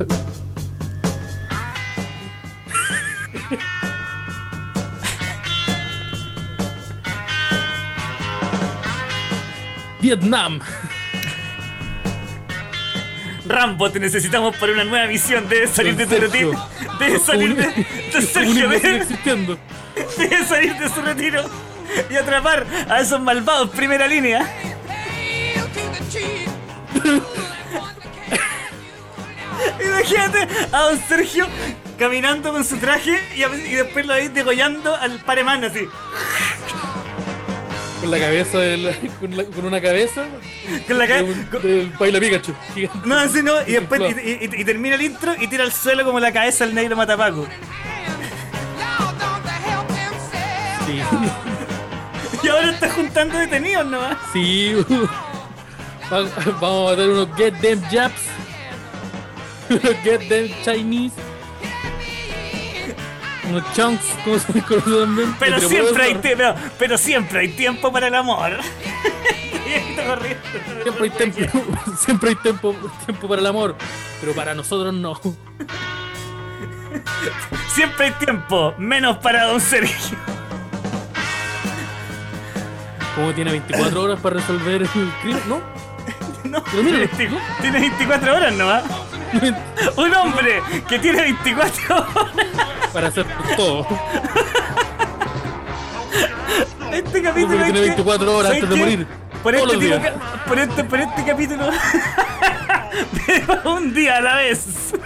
Vietnam. 10.00 10.60
Rambo, 13.46 13.90
te 13.90 14.00
necesitamos 14.00 14.56
para 14.56 14.72
una 14.72 14.84
nueva 14.84 15.06
misión. 15.06 15.48
Debes 15.48 15.70
salir 15.70 15.96
de 15.96 16.06
tu 16.06 16.16
retiro. 16.16 16.52
Debes 16.98 17.22
salir 17.22 17.56
de, 17.56 17.86
de 18.12 18.22
Sergio. 18.22 18.68
Debes, 18.68 19.08
debes 20.16 20.48
salir 20.48 20.78
de 20.78 20.88
su 20.88 21.02
retiro 21.02 21.44
y 22.08 22.16
atrapar 22.16 22.64
a 22.88 23.00
esos 23.00 23.20
malvados 23.20 23.70
primera 23.70 24.06
línea. 24.06 24.46
Imagínate 29.84 30.48
a 30.72 30.78
don 30.80 31.00
Sergio 31.08 31.46
caminando 31.98 32.52
con 32.52 32.64
su 32.64 32.76
traje 32.78 33.20
y, 33.36 33.42
a- 33.42 33.48
y 33.54 33.74
después 33.74 34.06
lo 34.06 34.14
veis 34.14 34.32
degollando 34.32 34.94
al 34.96 35.18
paremán 35.20 35.64
así. 35.64 35.86
Con 38.00 38.10
la 38.10 38.18
cabeza 38.18 38.58
del, 38.58 38.96
con, 39.20 39.36
la- 39.36 39.44
con 39.44 39.64
una 39.66 39.80
cabeza 39.80 40.24
Con 40.88 40.96
la 40.98 41.06
de 41.06 41.14
ca- 41.14 41.22
un- 41.22 41.44
con- 41.50 41.62
del 41.62 41.92
baila 41.98 42.18
Pikachu. 42.20 42.54
gigante. 42.74 43.08
No, 43.08 43.18
así 43.18 43.42
no, 43.42 43.60
y 43.66 43.72
después 43.72 44.00
y, 44.00 44.30
y- 44.30 44.60
y 44.60 44.64
termina 44.64 44.94
el 44.94 45.02
intro 45.02 45.34
y 45.38 45.46
tira 45.48 45.64
al 45.64 45.72
suelo 45.72 46.04
como 46.04 46.18
la 46.18 46.32
cabeza 46.32 46.64
del 46.64 46.74
negro 46.74 46.96
matapaco. 46.96 47.46
Sí. 50.86 51.00
Y 52.42 52.48
ahora 52.48 52.70
está 52.70 52.88
juntando 52.88 53.36
detenidos 53.36 53.84
nomás. 53.84 54.16
Sí. 54.32 54.72
Va- 56.10 56.20
Vamos 56.60 56.88
a 56.88 56.90
matar 56.92 57.08
unos 57.10 57.28
Get 57.36 57.54
Them 57.60 57.82
Japs. 57.90 58.22
Get 60.02 60.28
Them 60.28 60.48
Chinese. 60.64 61.14
Unos 63.48 63.72
Chunks, 63.74 64.04
como 64.24 64.38
se 64.38 64.62
conoce 64.62 64.90
también. 64.90 65.34
Pero 65.38 65.54
Entre 65.54 65.68
siempre 65.68 66.02
hay 66.04 66.14
tiempo, 66.16 66.44
pero 66.78 66.98
siempre 66.98 67.40
hay 67.40 67.48
tiempo 67.48 67.92
para 67.92 68.08
el 68.08 68.14
amor. 68.14 68.58
Siempre 70.82 71.04
hay 71.04 71.10
tiempo, 71.10 71.62
siempre 72.04 72.30
hay 72.30 72.36
tiempo, 72.36 72.74
tiempo 73.06 73.28
para 73.28 73.40
el 73.40 73.46
amor, 73.46 73.76
pero 74.20 74.32
para 74.32 74.52
nosotros 74.52 74.92
no. 74.92 75.20
Siempre 77.72 78.06
hay 78.06 78.12
tiempo, 78.12 78.74
menos 78.78 79.18
para 79.18 79.44
don 79.44 79.60
Sergio. 79.60 80.18
Como 83.14 83.32
tiene 83.32 83.52
24 83.52 84.02
horas 84.02 84.20
para 84.20 84.36
resolver 84.36 84.82
el 84.82 84.88
crimen, 84.88 85.42
¿no? 85.48 85.60
No, 86.42 86.64
Pero 86.64 86.82
mira, 86.82 87.06
tiene 87.60 87.80
24 87.80 88.34
horas 88.34 88.52
nomás. 88.54 88.82
Un 89.96 90.14
hombre 90.14 90.62
que 90.88 90.98
tiene 90.98 91.22
24 91.22 91.96
horas. 91.96 92.10
para 92.92 93.08
hacer 93.08 93.26
todo. 93.56 93.86
Este 96.92 97.22
capítulo 97.22 97.54
Hombre 97.54 97.58
que 97.58 97.64
tiene 97.72 97.80
que- 97.80 97.86
24 97.86 98.36
horas 98.36 98.48
¿sabes 98.48 98.62
antes 98.64 98.78
de 98.78 98.84
morir. 98.84 99.06
Por 99.42 99.54
este, 99.54 99.76
tipo 99.78 99.96
por 100.46 100.58
este, 100.58 100.84
por 100.84 101.00
este 101.00 101.24
capítulo. 101.24 101.70
un 103.76 103.94
día 103.94 104.18
a 104.18 104.20
la 104.20 104.34
vez. 104.36 104.92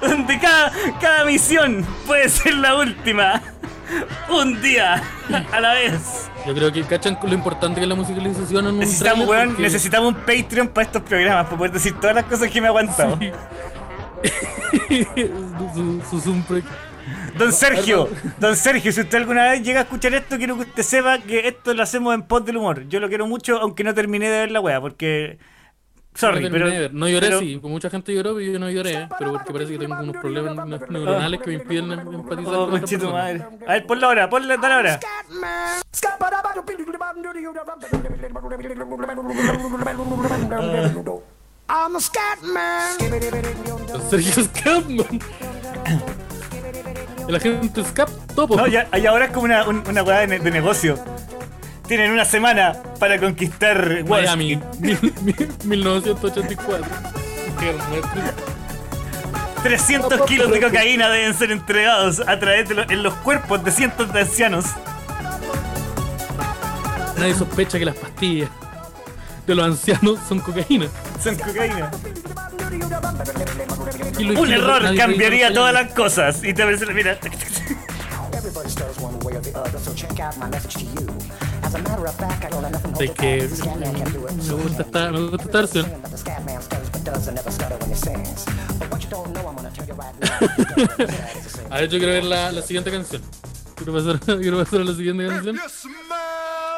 Donde 0.00 0.38
cada, 0.40 0.72
cada 1.00 1.24
misión 1.24 1.86
puede 2.06 2.28
ser 2.28 2.54
la 2.54 2.74
última. 2.76 3.40
Un 4.30 4.60
día 4.62 5.02
a 5.52 5.60
la 5.60 5.74
vez. 5.74 6.28
Yo 6.46 6.54
creo 6.54 6.72
que 6.72 6.82
cachan 6.82 7.18
lo 7.22 7.34
importante 7.34 7.76
que 7.76 7.82
es 7.82 7.88
la 7.88 7.94
musicalización 7.94 8.66
en 8.66 8.72
un 8.74 8.80
Necesitamos, 8.80 9.26
trailer, 9.26 9.36
weón, 9.38 9.48
porque- 9.50 9.62
necesitamos 9.62 10.14
un 10.14 10.20
Patreon 10.20 10.68
para 10.68 10.86
estos 10.86 11.02
programas, 11.02 11.44
para 11.46 11.56
poder 11.56 11.72
decir 11.72 11.94
todas 12.00 12.16
las 12.16 12.24
cosas 12.24 12.50
que 12.50 12.60
me 12.60 12.66
he 12.66 12.68
aguantado. 12.68 13.18
su, 16.10 16.20
su. 16.20 16.34
Don 17.38 17.52
Sergio, 17.52 18.08
don 18.38 18.56
Sergio, 18.56 18.90
si 18.92 19.00
usted 19.02 19.18
alguna 19.18 19.50
vez 19.50 19.62
llega 19.62 19.80
a 19.80 19.82
escuchar 19.82 20.14
esto, 20.14 20.38
quiero 20.38 20.56
que 20.56 20.62
usted 20.62 20.82
sepa 20.82 21.18
que 21.18 21.46
esto 21.46 21.74
lo 21.74 21.82
hacemos 21.82 22.14
en 22.14 22.22
pos 22.22 22.44
del 22.44 22.56
humor. 22.56 22.88
Yo 22.88 22.98
lo 22.98 23.08
quiero 23.08 23.26
mucho, 23.26 23.60
aunque 23.60 23.84
no 23.84 23.94
terminé 23.94 24.28
de 24.28 24.40
ver 24.40 24.50
la 24.50 24.60
wea, 24.60 24.80
porque. 24.80 25.38
Sorry, 26.16 26.44
no, 26.44 26.50
pero. 26.50 26.88
no 26.92 27.08
lloré, 27.08 27.26
pero- 27.28 27.40
sí. 27.40 27.58
Como 27.60 27.74
mucha 27.74 27.90
gente 27.90 28.14
lloró, 28.14 28.34
pero 28.34 28.52
yo 28.52 28.58
no 28.58 28.70
lloré. 28.70 29.08
Pero 29.18 29.32
porque 29.32 29.52
parece 29.52 29.72
que 29.72 29.78
tengo 29.78 29.96
unos 30.00 30.16
problemas 30.16 30.66
ne- 30.66 30.78
neuronales 30.88 31.40
que 31.40 31.48
me 31.50 31.54
impiden 31.56 31.92
empatizar 31.92 32.54
Oh, 32.54 32.70
con 32.70 32.80
persona. 32.80 33.12
madre. 33.12 33.44
A 33.66 33.72
ver, 33.74 33.86
ponla 33.86 34.06
ahora, 34.06 34.28
ponla, 34.30 34.56
dale 34.56 34.74
ahora. 34.74 35.00
I'm 41.68 41.96
a 41.96 42.00
scat 42.00 42.42
man. 42.42 42.96
Don 43.92 44.10
Sergio 44.10 44.44
Scapman. 44.44 45.20
El 47.28 47.34
agente 47.34 47.84
Scap 47.84 48.08
Topo. 48.36 48.56
No, 48.56 48.66
ya, 48.68 48.88
y 48.96 49.04
ahora 49.06 49.24
es 49.26 49.30
como 49.32 49.44
una, 49.46 49.66
un- 49.68 49.82
una 49.88 50.02
weá 50.04 50.20
de, 50.20 50.26
ne- 50.28 50.38
de 50.38 50.50
negocio. 50.52 50.96
Tienen 51.88 52.10
una 52.12 52.24
semana 52.24 52.74
para 52.98 53.18
conquistar 53.18 54.04
Miami, 54.08 54.54
Street. 54.54 54.98
mil- 55.02 55.12
mil- 55.22 55.52
1984. 55.64 56.84
Qué 57.60 57.70
hermoso. 57.70 58.08
300 59.62 60.20
kilos 60.22 60.50
de 60.50 60.60
cocaína 60.60 61.08
deben 61.08 61.34
ser 61.34 61.50
entregados 61.50 62.20
a 62.26 62.38
través 62.38 62.68
de 62.68 62.74
lo- 62.74 62.90
en 62.90 63.02
los 63.02 63.14
cuerpos 63.14 63.62
de 63.64 63.70
cientos 63.70 64.12
de 64.12 64.20
ancianos. 64.20 64.64
Nadie 67.18 67.34
sospecha 67.34 67.78
que 67.78 67.84
las 67.86 67.96
pastillas 67.96 68.50
de 69.46 69.54
los 69.54 69.64
ancianos 69.64 70.18
son 70.28 70.40
cocaína. 70.40 70.86
Son 71.22 71.36
cocaína. 71.36 71.90
Kilo 74.16 74.40
Un 74.40 74.46
kilo, 74.46 74.54
error 74.76 74.96
cambiaría 74.96 75.52
todas 75.52 75.72
las 75.72 75.92
cosas. 75.92 76.42
Y 76.42 76.52
te 76.52 76.62
aparece, 76.62 76.86
mira. 76.92 77.16
De 82.98 83.12
que 83.12 83.48
me 84.46 84.54
gusta 84.54 84.82
esta, 84.82 85.10
me 85.12 85.20
gusta 85.28 85.44
esta 85.44 85.58
versión. 85.58 85.86
A 91.70 91.80
ver, 91.80 91.88
yo 91.90 91.98
quiero 91.98 92.12
ver 92.12 92.24
la, 92.24 92.52
la 92.52 92.62
siguiente 92.62 92.90
canción. 92.90 93.22
Quiero 93.76 93.92
pasar, 93.94 94.18
quiero 94.40 94.58
pasar 94.64 94.80
a 94.80 94.84
la 94.84 94.94
siguiente 94.94 95.26
canción. 95.26 95.56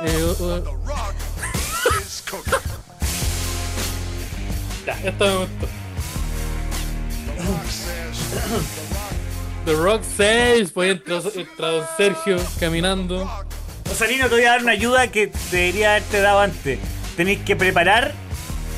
Eh, 0.03 0.23
o- 0.23 0.45
o- 0.45 0.65
Ya, 4.87 4.93
esta 5.05 5.25
me 5.27 5.37
gustó. 5.37 5.67
The 9.67 9.75
Rock 9.75 10.03
6, 10.17 10.71
pues 10.73 10.91
entra, 10.93 11.21
entra 11.35 11.97
Sergio 11.97 12.39
caminando. 12.59 13.29
Rosalino, 13.89 14.29
te 14.29 14.35
voy 14.35 14.45
a 14.45 14.51
dar 14.51 14.63
una 14.63 14.73
ayuda 14.73 15.09
que 15.09 15.31
debería 15.51 15.91
haberte 15.93 16.21
dado 16.21 16.41
antes. 16.41 16.79
Tenéis 17.17 17.41
que 17.41 17.57
preparar 17.57 18.13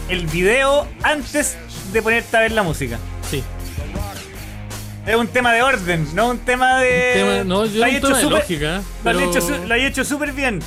el 0.09 0.27
video 0.27 0.87
antes 1.03 1.57
de 1.93 2.03
ponerte 2.03 2.37
a 2.37 2.41
ver 2.41 2.53
la 2.53 2.63
música. 2.63 2.99
Sí. 3.31 3.43
Es 5.07 5.17
un 5.17 5.27
tema 5.29 5.53
de 5.53 5.63
orden, 5.63 6.07
no 6.15 6.31
un 6.31 6.39
tema 6.39 6.79
de. 6.81 7.13
Tema- 7.15 7.45
no, 7.45 7.65
yo 7.67 7.73
Lo 7.73 7.79
un 7.79 7.85
hay 7.85 8.01
tema 8.01 8.17
de 8.17 8.23
súper- 8.23 8.39
lógica, 8.39 8.77
¿eh? 8.77 8.83
Lo, 9.13 9.21
hecho 9.21 9.73
hay 9.73 9.85
hecho 9.87 10.05
súper 10.05 10.33
bien. 10.33 10.61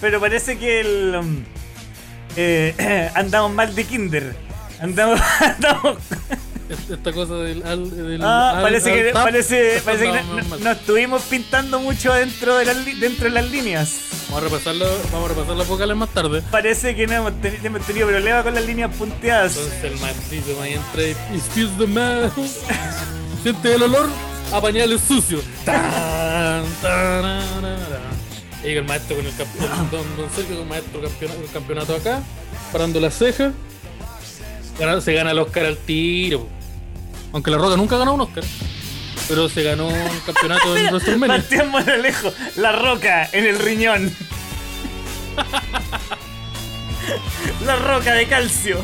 Pero 0.00 0.20
parece 0.20 0.58
que 0.58 0.80
el. 0.80 1.16
um, 1.20 1.44
eh, 2.36 3.10
andamos 3.14 3.52
mal 3.52 3.74
de 3.74 3.84
Kinder. 3.84 4.36
Andamos. 4.80 5.20
andamos 5.40 5.98
Esta 6.68 7.12
cosa 7.12 7.34
del. 7.36 7.62
Al, 7.64 7.90
del 8.08 8.22
ah, 8.24 8.56
al- 8.56 8.62
parece 8.62 8.92
que, 8.92 9.12
tap, 9.12 9.22
parece, 9.24 9.80
parece 9.84 10.04
que 10.04 10.22
no, 10.22 10.34
no- 10.42 10.44
mal. 10.48 10.64
no 10.64 10.70
estuvimos 10.72 11.22
pintando 11.22 11.78
mucho 11.80 12.12
dentro 12.12 12.56
de, 12.56 12.64
las 12.64 12.84
dentro 13.00 13.24
de 13.24 13.30
las 13.30 13.50
líneas. 13.50 13.96
Vamos 14.28 14.42
a 14.42 14.44
repasarlo, 14.46 14.86
vamos 15.12 15.30
a 15.30 15.34
repasar 15.34 15.56
las 15.56 15.68
vocales 15.68 15.96
más 15.96 16.08
tarde. 16.08 16.42
Parece 16.50 16.96
que 16.96 17.06
no 17.06 17.12
hemos, 17.14 17.32
teni- 17.34 17.64
hemos 17.64 17.82
tenido 17.86 18.08
problemas 18.08 18.42
con 18.42 18.54
las 18.54 18.66
líneas 18.66 18.90
punteadas. 18.96 19.56
Entonces 19.56 19.84
el 19.84 20.00
maldito 20.00 20.60
ahí 20.62 20.72
entra 20.74 21.02
y 21.02 21.36
excuse 21.36 21.72
the 21.78 21.86
man. 21.86 22.32
Siente 23.44 23.74
el 23.74 23.82
olor 23.84 24.08
a 24.52 24.60
pañales 24.60 25.00
sucios. 25.02 25.42
Tan. 25.64 26.64
Y 28.64 28.70
el 28.70 28.84
maestro 28.84 29.16
con 29.16 29.26
el 29.26 29.36
campeonato, 29.36 29.96
don, 29.96 30.16
don 30.16 30.30
Sergio 30.34 30.54
con 30.56 30.62
el 30.64 30.68
maestro 30.68 31.00
campeonato, 31.00 31.40
el 31.40 31.50
campeonato 31.50 31.94
acá, 31.94 32.20
parando 32.72 32.98
las 32.98 33.14
cejas. 33.16 33.52
Se 35.02 35.12
gana 35.14 35.30
el 35.30 35.38
Oscar 35.38 35.64
al 35.66 35.76
tiro. 35.78 36.48
Aunque 37.36 37.50
la 37.50 37.58
Roca 37.58 37.76
nunca 37.76 37.98
ganó 37.98 38.14
un 38.14 38.22
Oscar. 38.22 38.44
Pero 39.28 39.46
se 39.50 39.62
ganó 39.62 39.88
un 39.88 40.20
campeonato 40.24 40.74
en 40.74 40.86
WrestleMania. 40.90 41.36
Martín 41.36 41.68
Moralejo, 41.68 42.32
la 42.56 42.72
roca 42.72 43.28
en 43.30 43.44
el 43.44 43.58
riñón. 43.58 44.10
La 47.66 47.76
roca 47.76 48.14
de 48.14 48.26
calcio. 48.26 48.80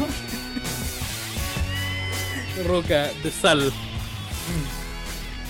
La 2.58 2.64
roca 2.64 3.10
de 3.24 3.30
sal. 3.30 3.72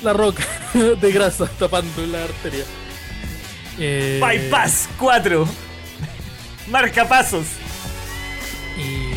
La 0.05 0.13
roca 0.13 0.45
de 0.73 1.11
grasa 1.11 1.47
tapando 1.59 2.07
la 2.07 2.23
arteria. 2.23 2.65
Eh, 3.81 4.21
Bypass 4.23 4.89
4. 4.97 5.49
Marca 6.69 7.09
pasos. 7.09 7.47
Y 8.79 9.12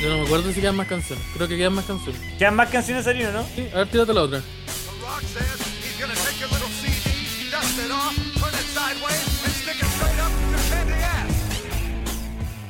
yo 0.00 0.08
no 0.08 0.18
me 0.18 0.24
acuerdo 0.24 0.52
si 0.52 0.60
quedan 0.60 0.76
más 0.76 0.86
canciones. 0.86 1.24
Creo 1.34 1.48
que 1.48 1.56
quedan 1.56 1.74
más 1.74 1.84
canciones. 1.84 2.20
Quedan 2.38 2.56
más 2.56 2.68
canciones, 2.70 3.04
Sarino, 3.04 3.32
¿no? 3.32 3.44
Sí, 3.54 3.68
a 3.72 3.78
ver, 3.78 3.88
tírate 3.88 4.14
la 4.14 4.22
otra. 4.22 4.38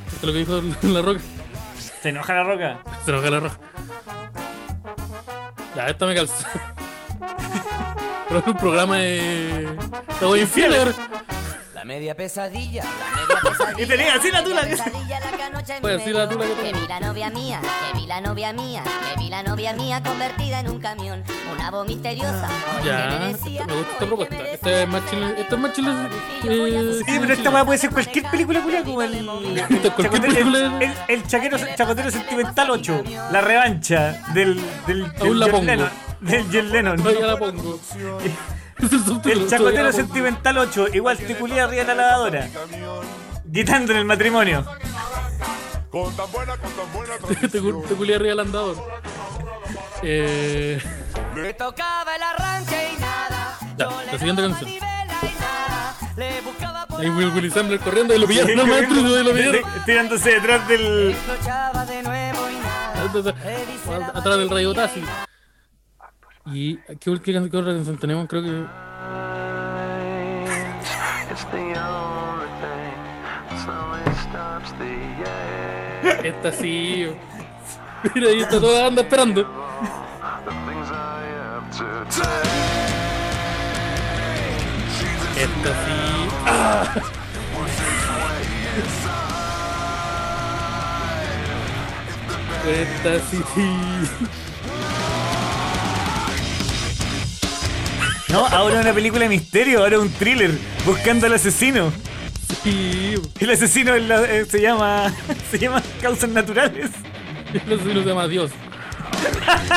Esto 0.07 0.17
es 0.17 0.23
lo 0.23 0.33
que 0.33 0.39
dijo 0.39 0.63
la 0.89 1.03
roca. 1.03 1.21
Se 2.03 2.09
enoja 2.09 2.35
la 2.35 2.45
roca. 2.45 2.83
Se 3.05 3.11
enoja 3.11 3.31
la 3.31 3.41
roca. 3.41 3.61
Ya, 5.77 5.87
esta 5.87 6.07
me 6.07 6.15
calza. 6.15 6.49
Pero 8.29 8.41
es 8.41 8.47
un 8.47 8.57
programa 8.57 8.97
de. 8.99 9.69
De 10.21 10.27
Wayne 10.27 10.47
Fieler. 10.47 10.95
La 11.81 11.87
media 11.87 12.15
pesadilla, 12.15 12.85
la 12.85 13.23
media 13.23 13.41
pesadilla. 13.43 13.83
Y 13.83 13.87
tenía 13.87 14.15
así 14.15 14.31
la 14.31 14.45
tula. 14.45 14.61
pesadilla 14.61 15.19
la 15.21 15.31
que 15.35 15.43
anoche 15.43 15.81
Puede 15.81 15.95
me 15.95 15.99
decir 16.03 16.15
la 16.15 16.29
tula 16.29 16.45
que 16.45 16.73
vi 16.75 16.87
la 16.87 17.01
novia 17.01 17.31
mía, 17.31 17.61
que 17.63 17.99
vi 17.99 18.07
la 18.07 18.21
novia 18.21 18.53
mía, 18.53 18.83
que 18.85 19.19
vi 19.19 19.31
la 19.31 19.43
novia 19.43 19.73
mía 19.73 20.03
convertida 20.03 20.61
en 20.61 20.69
un 20.69 20.79
camión. 20.79 21.25
Una 21.55 21.71
voz 21.71 21.89
misteriosa. 21.89 22.49
Ya, 22.85 23.19
me 23.23 23.29
gusta 23.31 23.93
esta 23.93 24.07
propuesta. 24.07 24.37
Esta 24.37 24.83
es 24.83 24.89
más 24.89 25.11
chile. 25.11 25.35
Esta 25.39 25.55
es 25.55 25.61
más 25.61 25.73
chile. 25.73 25.91
Eh, 26.45 27.01
Sí, 27.07 27.17
pero 27.19 27.33
esta 27.33 27.49
weá 27.51 27.65
puede 27.65 27.79
ser 27.79 27.91
cualquier 27.91 28.31
película 28.31 28.61
culia 28.61 28.85
como 28.85 29.01
el. 29.01 29.25
Cualquier 29.25 29.83
Chacotero- 29.83 30.11
película. 30.21 30.59
el, 30.59 30.83
el, 30.83 30.95
el 31.09 31.27
chaquero, 31.27 31.57
chacotero 31.77 32.11
sentimental 32.11 32.71
8. 32.73 33.05
La 33.33 33.41
revancha 33.41 34.23
del. 34.35 34.57
del, 34.87 35.11
del 35.13 35.23
Aún 35.23 35.41
la 35.41 35.47
pongo. 35.47 35.65
Lennon. 35.65 35.91
Del 36.21 36.45
John 36.53 36.71
Lennon. 36.73 37.03
No, 37.03 37.11
ya 37.11 37.27
la 37.27 37.39
pongo. 37.39 37.81
Es 38.83 39.27
el 39.27 39.49
chacotero 39.49 39.93
sentimental 39.93 40.59
8. 40.59 40.89
Igual 40.95 41.19
te 41.19 41.37
culía 41.37 41.65
arriba 41.65 41.85
de 41.85 41.95
la 41.95 41.95
lavadora. 41.95 42.49
Gritando 43.45 43.93
en 43.93 43.99
el 43.99 44.05
matrimonio. 44.05 44.65
Con 45.91 46.15
tan 46.17 46.31
buena, 46.31 46.57
con 46.57 46.71
tan 46.71 46.93
buena 46.93 47.15
Te, 47.41 47.49
te 47.49 47.95
culé 47.95 48.15
arriba 48.15 48.31
del 48.31 48.41
andador. 48.41 48.77
Eh, 50.03 50.81
Me 51.35 51.53
tocaba 51.55 52.15
el 52.17 52.23
arranque 52.23 52.91
y 52.97 53.01
nada. 53.01 53.59
la 54.13 54.19
siguiente 54.19 54.43
canción. 54.43 54.71
Ahí 56.99 57.09
Will 57.09 57.29
Willy 57.35 57.51
Sandler 57.51 57.81
corriendo 57.81 58.15
y 58.15 58.19
lo 58.19 58.27
pillaron 58.27 58.61
al 58.61 58.67
maestro 58.67 58.99
y 59.21 59.25
lo 59.25 59.33
pillaron. 59.33 59.63
Tirándose 59.87 60.31
detrás 60.33 60.69
del. 60.69 61.17
Atrás 64.15 64.39
del 64.39 64.51
rayo 64.51 64.75
taxi. 64.75 65.03
¿Y 66.53 66.77
qué, 66.77 67.21
qué, 67.23 67.49
qué 67.51 67.57
otra 67.57 67.73
canción 67.73 67.97
tenemos? 67.99 68.27
Creo 68.29 68.43
que. 68.43 68.67
Esta 76.25 76.53
sí. 76.53 77.07
Mira, 78.15 78.29
ahí 78.29 78.41
está 78.41 78.61
toda 78.61 78.79
la 78.79 78.85
banda 78.85 79.03
esperando. 79.03 79.41
Esta 85.37 85.71
sí. 85.85 86.29
¡Ah! 86.47 86.95
Esta 92.67 93.21
sí. 93.31 94.50
No, 98.31 98.47
ahora 98.47 98.81
una 98.81 98.93
película 98.93 99.23
de 99.25 99.29
misterio, 99.29 99.81
ahora 99.81 99.99
un 99.99 100.09
thriller, 100.11 100.53
buscando 100.87 101.27
al 101.27 101.35
asesino. 101.35 101.93
Sí. 102.63 103.15
El 103.41 103.51
asesino 103.51 103.95
es 103.95 104.03
la- 104.07 104.23
eh, 104.25 104.45
se 104.49 104.61
llama. 104.61 105.13
se 105.51 105.59
llama 105.59 105.83
causas 106.01 106.31
naturales. 106.31 106.91
El 107.53 107.73
asesino 107.73 108.03
se 108.03 108.09
llama 108.09 108.29
Dios. 108.29 108.51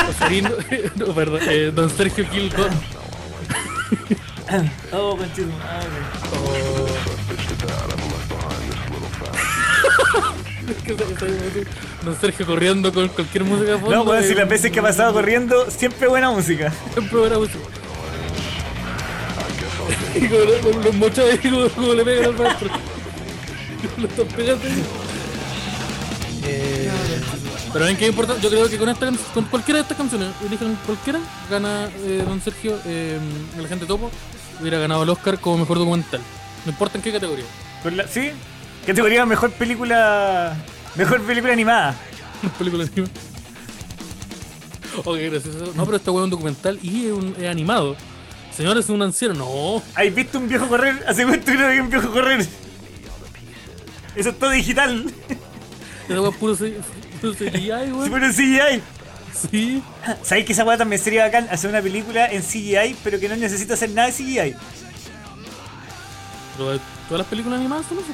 Osarino, 0.08 0.50
no, 0.96 1.06
perdón, 1.14 1.40
eh, 1.48 1.72
Don 1.74 1.90
Sergio 1.90 2.28
Kilton. 2.30 2.70
Oh, 4.92 5.16
conchito 5.16 5.50
Don 12.04 12.20
Sergio 12.20 12.46
corriendo 12.46 12.92
con 12.92 13.08
cualquier 13.08 13.44
música 13.44 13.78
fondo. 13.78 13.96
No, 13.96 14.02
weón, 14.02 14.22
si 14.24 14.32
eh, 14.32 14.34
las 14.36 14.48
veces 14.48 14.70
que 14.70 14.80
ha 14.80 14.82
pasado 14.82 15.12
corriendo, 15.12 15.70
siempre 15.70 16.08
buena 16.08 16.30
música. 16.30 16.72
Siempre 16.92 17.18
buena 17.18 17.38
música. 17.38 17.58
Y 20.14 20.28
con, 20.28 20.38
los- 20.46 20.56
con 20.74 20.84
los 20.84 20.94
mochos 20.94 21.24
como, 21.42 21.68
como 21.70 21.94
le 21.94 22.04
pegan 22.04 22.24
al 22.26 22.34
maestro. 22.36 22.68
Lo 23.98 24.06
están 24.08 24.26
pegando. 24.28 24.64
Eh, 26.46 26.90
pero 27.72 27.84
ven 27.86 27.96
que 27.96 28.04
es 28.04 28.10
importante, 28.10 28.42
yo 28.42 28.50
creo 28.50 28.68
que 28.68 28.76
con 28.78 28.88
esta 28.88 29.10
con 29.32 29.44
cualquiera 29.46 29.78
de 29.78 29.82
estas 29.82 29.96
canciones, 29.96 30.28
elijan 30.46 30.78
cualquiera, 30.86 31.18
gana 31.50 31.88
eh, 32.04 32.22
Don 32.26 32.40
Sergio, 32.40 32.78
eh, 32.86 33.18
el 33.58 33.64
agente 33.64 33.86
topo, 33.86 34.10
hubiera 34.60 34.78
ganado 34.78 35.02
el 35.02 35.08
Oscar 35.10 35.38
como 35.40 35.58
mejor 35.58 35.78
documental. 35.78 36.20
No 36.64 36.70
importa 36.72 36.98
en 36.98 37.02
qué 37.02 37.12
categoría. 37.12 37.44
La- 37.96 38.06
¿Sí? 38.06 38.30
Categoría 38.86 39.24
mejor 39.26 39.50
película. 39.52 40.56
Mejor 40.94 41.20
película 41.22 41.52
animada. 41.52 41.94
película 42.58 42.84
animada. 42.84 43.12
Ok, 45.04 45.16
gracias. 45.18 45.54
No, 45.74 45.84
pero 45.84 45.96
esta 45.96 46.10
weá 46.12 46.20
es 46.22 46.24
un 46.24 46.30
documental 46.30 46.78
y 46.82 47.06
es, 47.06 47.12
un, 47.12 47.34
es 47.40 47.48
animado. 47.48 47.96
Señores, 48.56 48.84
es 48.84 48.90
un 48.90 49.02
anciano. 49.02 49.34
No. 49.34 49.82
¿Has 49.94 50.14
visto 50.14 50.38
un 50.38 50.48
viejo 50.48 50.68
correr? 50.68 51.04
Hace 51.08 51.24
cuánto 51.24 51.46
que 51.46 51.58
no 51.58 51.68
vi 51.70 51.78
un 51.80 51.90
viejo 51.90 52.10
correr. 52.12 52.46
Eso 54.16 54.30
es 54.30 54.38
todo 54.38 54.50
digital. 54.50 55.12
Esa 56.08 56.20
weá 56.20 56.30
puro, 56.30 56.56
puro 57.20 57.32
CGI, 57.34 57.50
Sí, 57.50 57.70
weón. 57.92 58.10
pero 58.12 58.30
CGI. 58.30 58.82
Sí. 59.50 59.82
¿Sabéis 60.22 60.46
que 60.46 60.52
esa 60.52 60.64
weá 60.64 60.76
también 60.76 61.02
sería 61.02 61.24
bacán? 61.24 61.48
Hacer 61.50 61.68
una 61.70 61.82
película 61.82 62.26
en 62.30 62.42
CGI, 62.42 62.96
pero 63.02 63.18
que 63.18 63.28
no 63.28 63.36
necesita 63.36 63.74
hacer 63.74 63.90
nada 63.90 64.06
de 64.08 64.12
CGI. 64.14 64.54
Pero 66.56 66.74
eh, 66.74 66.80
todas 67.08 67.18
las 67.20 67.26
películas 67.26 67.58
animadas 67.58 67.86
son 67.88 67.98
eso. 67.98 68.08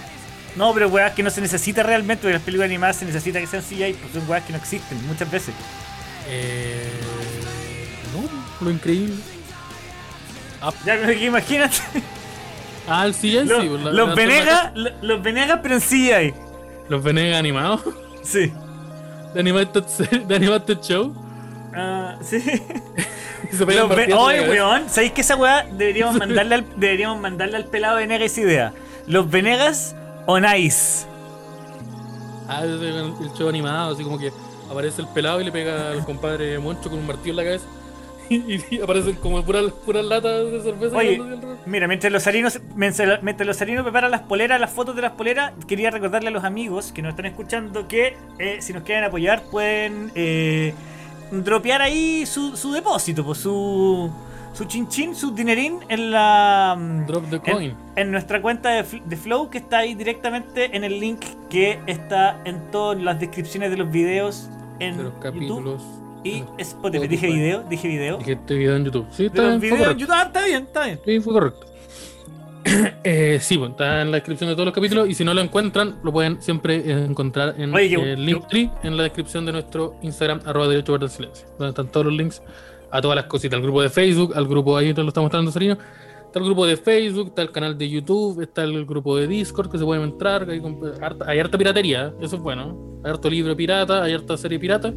No, 0.57 0.73
pero 0.73 0.89
weas 0.89 1.13
que 1.13 1.23
no 1.23 1.31
se 1.31 1.41
necesita 1.43 1.83
realmente, 1.83 2.23
porque 2.23 2.33
las 2.35 2.43
películas 2.43 2.69
animadas 2.71 2.97
se 2.97 3.05
necesita 3.05 3.39
que 3.39 3.47
sean 3.47 3.63
CGI, 3.63 3.93
pues 3.93 4.13
son 4.15 4.29
weas 4.29 4.45
que 4.45 4.53
no 4.53 4.59
existen 4.59 5.07
muchas 5.07 5.31
veces. 5.31 5.55
Eh, 6.29 6.89
no, 8.15 8.65
lo 8.65 8.71
increíble. 8.71 9.15
Ya 10.85 11.01
que 11.07 11.25
imagínate. 11.27 11.77
Ah, 12.89 13.07
el 13.07 13.15
CGI, 13.15 13.45
Los, 13.45 13.63
sí. 13.63 13.69
la- 13.69 13.91
los 13.93 14.09
la- 14.09 14.15
Venegas, 14.15 14.71
lo- 14.75 14.91
los 15.03 15.23
Venegas, 15.23 15.61
pero 15.63 15.75
en 15.77 15.81
CGI. 15.81 16.35
Los 16.89 17.03
Venegas 17.03 17.39
animados. 17.39 17.81
Sí. 18.23 18.53
De 19.35 19.41
Animated, 19.41 19.85
de 20.27 20.35
animated 20.37 20.79
Show. 20.81 21.15
Ah, 21.75 22.17
sí. 22.21 22.41
Se 23.53 23.65
Los 23.65 23.89
ve- 23.89 24.13
Oye, 24.15 24.39
cabeza. 24.39 24.51
weón, 24.51 24.89
¿sabéis 24.91 25.13
que 25.13 25.21
esa 25.23 25.35
weá 25.37 25.65
deberíamos 25.73 26.17
mandarle 26.17 26.57
al, 26.57 26.67
deberíamos 26.77 27.21
mandarle 27.21 27.57
al 27.57 27.65
pelado 27.67 27.97
Venegas 27.97 28.33
esa 28.33 28.41
idea? 28.43 28.73
Los 29.07 29.29
Venegas 29.31 29.95
on 30.27 30.45
Ice. 30.57 31.07
Ah, 32.49 32.63
el, 32.65 32.83
el 32.83 33.33
show 33.37 33.49
animado, 33.49 33.95
así 33.95 34.03
como 34.05 34.19
que 34.19 34.33
aparece 34.71 35.01
el 35.03 35.09
pelado 35.09 35.41
y 35.41 35.45
le 35.45 35.53
pega 35.53 35.91
al 35.93 36.05
compadre 36.05 36.59
Moncho 36.59 36.91
con 36.91 36.99
un 36.99 37.07
martillo 37.07 37.31
en 37.31 37.37
la 37.37 37.45
cabeza. 37.45 37.65
Y, 38.31 38.61
y 38.77 38.81
aparecen 38.81 39.17
como 39.17 39.43
puras 39.45 39.65
latas 40.05 40.51
de 40.51 40.63
cerveza. 40.63 40.97
Oye, 40.97 41.21
mira, 41.67 41.87
mientras 41.87 42.11
los 42.13 42.27
harinos, 42.27 42.61
mientras 42.75 43.47
los 43.47 43.61
harinos 43.61 43.83
preparan 43.83 44.11
las 44.11 44.23
poleras, 44.23 44.59
las 44.61 44.71
fotos 44.71 44.97
de 44.97 45.03
las 45.03 45.13
poleras, 45.13 45.53
quería 45.67 45.91
recordarle 45.91 46.29
a 46.29 46.33
los 46.33 46.45
amigos 46.45 46.93
que 46.93 47.03
nos 47.03 47.11
están 47.11 47.27
escuchando 47.27 47.87
que 47.89 48.17
eh, 48.39 48.59
si 48.61 48.73
nos 48.73 48.85
quieren 48.85 49.05
apoyar 49.05 49.43
pueden 49.51 50.11
eh, 50.15 50.73
dropear 51.31 51.83
ahí 51.83 52.25
su, 52.25 52.57
su 52.57 52.73
depósito, 52.73 53.25
pues 53.25 53.39
su 53.39 54.11
su 54.53 54.65
chinchín, 54.65 55.15
su 55.15 55.31
dinerín 55.31 55.79
en 55.89 56.11
la 56.11 56.77
mm, 56.79 57.07
Drop 57.07 57.31
the 57.31 57.39
coin. 57.39 57.73
En, 57.97 58.11
nuestra 58.11 58.43
cuenta 58.43 58.71
de, 58.71 58.85
Fl- 58.85 59.03
de 59.05 59.17
Flow 59.17 59.49
que 59.49 59.59
está 59.59 59.79
ahí 59.79 59.95
directamente 59.95 60.77
en 60.77 60.83
el 60.83 60.99
link 60.99 61.21
que 61.49 61.79
está 61.87 62.41
en 62.45 62.71
todas 62.71 63.01
las 63.01 63.21
descripciones 63.21 63.71
de 63.71 63.77
los 63.77 63.91
videos 63.91 64.51
en 64.81 64.97
de 64.97 65.05
los 65.05 65.13
YouTube 65.15 65.23
capítulos. 65.23 65.83
Y 66.25 66.45
Spotify. 66.59 67.09
Dije 67.09 67.27
video, 67.27 67.65
dije 67.69 67.89
video. 67.89 68.19
Dije 68.19 68.33
este 68.33 68.55
video 68.55 68.77
en 68.77 68.85
YouTube. 68.85 69.07
Sí, 69.11 69.27
está 69.27 69.43
bien, 69.49 69.61
fue 69.61 69.71
videos 69.73 69.93
en. 69.93 69.99
YouTube, 69.99 70.15
ah, 70.15 70.23
está 70.27 70.45
bien, 70.45 70.63
está 70.65 70.85
bien. 70.85 71.01
Sí, 71.05 71.21
fue 71.21 71.33
correcto. 71.33 71.67
eh, 73.05 73.39
sí, 73.41 73.57
pues, 73.57 73.71
está 73.71 74.03
en 74.03 74.11
la 74.11 74.19
descripción 74.19 74.51
de 74.51 74.55
todos 74.55 74.67
los 74.67 74.75
capítulos 74.75 75.09
y 75.09 75.15
si 75.15 75.25
no 75.25 75.33
lo 75.33 75.41
encuentran, 75.41 75.99
lo 76.03 76.13
pueden 76.13 76.43
siempre 76.43 76.77
eh, 76.77 77.05
encontrar 77.09 77.55
en 77.59 77.75
Oye, 77.75 77.89
qué- 77.89 78.13
el 78.13 78.25
Linktree, 78.27 78.71
en 78.83 78.97
la 78.97 79.05
descripción 79.05 79.47
de 79.47 79.53
nuestro 79.53 79.97
Instagram, 80.03 80.41
arroba 80.45 80.69
derecho 80.69 80.93
guarda 80.93 81.09
silencio, 81.09 81.47
donde 81.59 81.71
están 81.71 81.89
todos 81.89 82.07
los 82.07 82.15
links 82.15 82.43
a 82.91 83.01
todas 83.01 83.17
las 83.17 83.27
cositas, 83.27 83.57
al 83.57 83.63
grupo 83.63 83.81
de 83.83 83.89
Facebook, 83.89 84.33
al 84.37 84.47
grupo 84.47 84.77
ahí 84.77 84.93
te 84.93 85.01
lo 85.03 85.09
está 85.09 85.21
mostrando 85.21 85.51
Sarino, 85.53 85.79
está 86.27 86.39
el 86.39 86.45
grupo 86.45 86.67
de 86.67 86.77
Facebook, 86.77 87.29
está 87.29 87.43
el 87.43 87.51
canal 87.53 87.79
de 87.79 87.89
YouTube, 87.89 88.43
está 88.43 88.63
el 88.65 88.85
grupo 88.85 89.17
de 89.17 89.27
Discord 89.27 89.71
que 89.71 89.79
se 89.79 89.85
pueden 89.85 90.03
entrar, 90.05 90.47
hay, 90.51 90.61
hay 91.27 91.39
harta 91.39 91.57
piratería, 91.57 92.09
¿eh? 92.09 92.13
eso 92.21 92.37
es 92.37 92.43
bueno, 92.43 93.01
hay 93.05 93.11
harto 93.11 93.31
libro 93.31 93.57
pirata, 93.57 94.03
hay 94.03 94.13
harta 94.13 94.37
serie 94.37 94.59
pirata. 94.59 94.93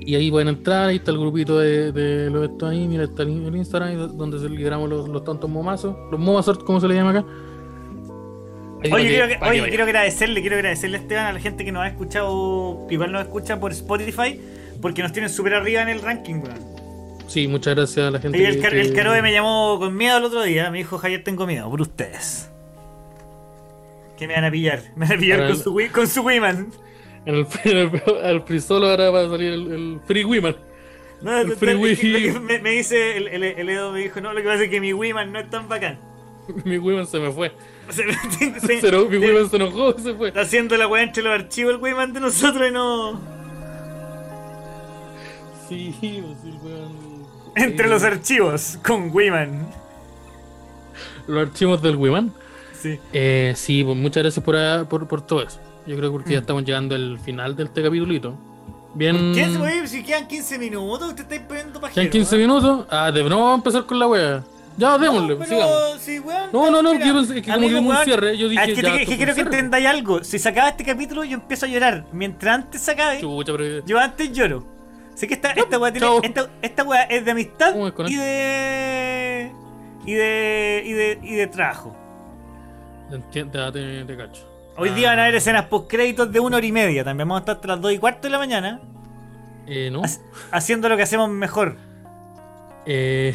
Y 0.00 0.14
ahí 0.14 0.30
pueden 0.30 0.48
entrar, 0.48 0.88
ahí 0.88 0.96
está 0.96 1.10
el 1.10 1.18
grupito 1.18 1.58
de, 1.58 1.90
de 1.92 2.30
los 2.30 2.48
estos 2.48 2.70
ahí, 2.70 2.86
mira, 2.86 3.04
está 3.04 3.22
el, 3.24 3.46
el 3.46 3.56
Instagram 3.56 4.16
donde 4.16 4.38
se 4.38 4.48
liberamos 4.48 4.88
los, 4.88 5.08
los 5.08 5.24
tontos 5.24 5.50
momazos, 5.50 5.96
los 6.12 6.20
momazos, 6.20 6.58
¿cómo 6.60 6.80
se 6.80 6.86
le 6.88 6.94
llama 6.94 7.10
acá? 7.10 7.24
Ahí 8.84 8.92
Oye, 8.92 9.08
quiero, 9.08 9.26
que- 9.28 9.38
oye, 9.44 9.68
quiero 9.68 9.84
agradecerle, 9.84 10.40
quiero 10.42 10.56
agradecerle 10.56 10.98
a 10.98 11.00
Esteban, 11.00 11.26
a 11.26 11.32
la 11.32 11.40
gente 11.40 11.64
que 11.64 11.72
nos 11.72 11.82
ha 11.82 11.88
escuchado, 11.88 12.86
igual 12.90 13.10
nos 13.10 13.22
escucha 13.22 13.58
por 13.58 13.72
Spotify, 13.72 14.40
porque 14.80 15.02
nos 15.02 15.12
tienen 15.12 15.28
súper 15.30 15.54
arriba 15.54 15.82
en 15.82 15.88
el 15.88 16.00
ranking, 16.02 16.34
weón. 16.34 16.76
Sí, 17.26 17.48
muchas 17.48 17.74
gracias 17.74 18.06
a 18.06 18.10
la 18.12 18.20
gente 18.20 18.38
Y 18.38 18.44
el, 18.44 18.60
que- 18.60 18.68
que- 18.68 18.80
el 18.80 18.92
Caroe 18.94 19.22
me 19.22 19.32
llamó 19.32 19.76
con 19.80 19.96
miedo 19.96 20.18
el 20.18 20.24
otro 20.24 20.42
día, 20.44 20.70
me 20.70 20.78
dijo, 20.78 20.98
Javier, 20.98 21.24
tengo 21.24 21.46
miedo 21.46 21.68
por 21.68 21.80
ustedes. 21.80 22.48
Que 24.16 24.28
me 24.28 24.34
van 24.34 24.44
a 24.44 24.50
pillar, 24.50 24.80
me 24.94 25.06
van 25.06 25.16
a 25.16 25.20
pillar 25.20 25.48
con 25.48 25.56
su, 25.58 25.76
con 25.92 26.06
su 26.06 26.22
Wiman. 26.22 26.68
En 27.26 27.34
el, 27.34 27.46
en 27.64 27.76
el, 27.76 28.24
al 28.24 28.42
free 28.44 28.60
solo 28.60 28.88
ahora 28.88 29.10
va 29.10 29.22
a 29.22 29.28
salir 29.28 29.52
el, 29.52 29.72
el 29.72 30.00
Free 30.06 30.24
Women. 30.24 30.56
No, 31.22 31.38
El 31.38 31.56
free 31.56 31.74
Wii. 31.74 32.38
me, 32.40 32.58
me 32.60 32.70
dice, 32.70 33.16
el, 33.16 33.28
el, 33.28 33.42
el 33.42 33.68
Edo 33.68 33.90
me 33.92 34.00
dijo, 34.00 34.20
no, 34.20 34.32
lo 34.32 34.40
que 34.40 34.46
pasa 34.48 34.64
es 34.64 34.70
que 34.70 34.80
mi 34.80 34.92
Wiman 34.92 35.32
no 35.32 35.38
es 35.40 35.48
tan 35.50 35.68
bacán. 35.68 35.98
Mi 36.64 36.78
Women 36.78 37.06
se 37.06 37.18
me 37.18 37.32
fue. 37.32 37.52
Se- 37.90 38.04
se- 38.60 38.80
Se 38.80 38.92
mi 39.08 39.16
Women 39.18 39.50
se 39.50 39.56
enojó 39.56 39.94
y 39.98 40.02
se 40.02 40.14
fue. 40.14 40.28
Está 40.28 40.42
haciendo 40.42 40.76
la 40.76 40.86
weá 40.86 41.02
entre 41.02 41.22
los 41.22 41.32
archivos 41.32 41.74
el 41.74 41.80
Wiman 41.80 42.12
de 42.12 42.20
nosotros 42.20 42.68
y 42.68 42.72
no... 42.72 43.20
Sí, 45.68 45.94
sí, 46.00 46.18
el 46.18 46.58
weón. 46.62 47.26
Entre 47.56 47.88
los 47.88 48.02
archivos, 48.04 48.78
con 48.86 49.10
Wiman. 49.12 49.66
Los 51.26 51.48
archivos 51.48 51.82
del 51.82 51.96
Women. 51.96 52.32
Sí. 52.80 53.00
Eh, 53.12 53.52
sí, 53.56 53.82
pues 53.82 53.96
muchas 53.96 54.22
gracias 54.22 54.44
por, 54.44 54.86
por, 54.88 55.08
por 55.08 55.26
todo 55.26 55.42
eso. 55.42 55.58
Yo 55.86 55.96
creo 55.96 56.10
que 56.10 56.12
porque 56.12 56.30
ya 56.32 56.38
Mm. 56.38 56.40
estamos 56.40 56.64
llegando 56.64 56.94
al 56.94 57.18
final 57.20 57.54
de 57.56 57.64
este 57.64 57.82
capitulito. 57.82 58.34
Bien. 58.94 59.32
¿Qué 59.34 59.42
es, 59.42 59.56
wey? 59.58 59.86
Si 59.86 60.02
quedan 60.02 60.26
15 60.26 60.58
minutos, 60.58 61.14
te 61.14 61.22
estáis 61.22 61.42
poniendo 61.42 61.80
pajero. 61.80 61.94
¿Quedan 61.94 62.10
15 62.10 62.36
minutos? 62.38 62.86
Ah, 62.90 63.10
de 63.12 63.22
no 63.24 63.36
vamos 63.36 63.52
a 63.52 63.54
empezar 63.56 63.84
con 63.86 63.98
la 63.98 64.06
wea. 64.06 64.42
Ya, 64.78 64.98
démosle, 64.98 65.36
pero 65.36 65.98
sigamos. 65.98 66.26
weón, 66.26 66.50
No, 66.52 66.70
no, 66.70 66.82
no, 66.82 66.92
mira, 66.92 67.06
yo 67.06 67.14
pensé 67.14 67.34
que 67.40 67.50
como 67.52 67.66
que 67.68 67.74
un 67.76 67.96
cierre, 68.04 68.36
yo 68.36 68.48
dije, 68.48 68.62
es 68.72 68.74
que, 68.74 68.82
ya, 68.82 68.92
te- 68.96 69.16
quiero 69.16 69.34
que 69.34 69.40
entendáis 69.40 69.86
algo. 69.86 70.22
Si 70.22 70.38
se 70.38 70.48
acaba 70.50 70.68
este 70.68 70.84
capítulo, 70.84 71.24
yo 71.24 71.34
empiezo 71.34 71.64
a 71.64 71.68
llorar. 71.68 72.04
Mientras 72.12 72.54
antes 72.56 72.82
se 72.82 72.90
acabe, 72.90 73.20
Chucha, 73.20 73.52
pero. 73.56 73.86
yo 73.86 73.98
antes 73.98 74.32
lloro. 74.32 74.66
Sé 75.14 75.26
que 75.26 75.32
esta, 75.34 75.52
esta 75.52 75.78
weá 75.78 75.92
tiene- 75.92 76.08
esta, 76.22 76.50
esta 76.60 76.82
weá 76.84 77.04
es 77.04 77.24
de 77.24 77.30
amistad 77.30 77.72
¿Cómo 77.72 77.88
es 77.88 77.94
y 78.10 78.16
de. 78.16 79.50
y 80.04 80.12
de. 80.12 80.82
y 80.84 80.92
de. 80.92 81.18
y 81.22 81.34
de 81.36 81.46
trabajo. 81.46 81.96
Entiende, 83.10 83.58
te, 83.72 84.04
te 84.04 84.16
cacho. 84.16 84.42
Hoy 84.78 84.90
día 84.90 85.08
van 85.10 85.18
a 85.18 85.22
haber 85.22 85.36
escenas 85.36 85.66
post 85.66 85.88
créditos 85.90 86.30
de 86.30 86.40
una 86.40 86.58
hora 86.58 86.66
y 86.66 86.72
media. 86.72 87.02
También 87.04 87.26
vamos 87.28 87.40
a 87.40 87.42
estar 87.42 87.54
hasta 87.56 87.68
las 87.68 87.80
2 87.80 87.92
y 87.94 87.98
cuarto 87.98 88.22
de 88.22 88.30
la 88.30 88.38
mañana 88.38 88.80
Eh, 89.66 89.90
¿no? 89.90 90.02
ha- 90.04 90.56
haciendo 90.56 90.88
lo 90.88 90.96
que 90.96 91.02
hacemos 91.02 91.28
mejor. 91.30 91.76
Eh, 92.84 93.34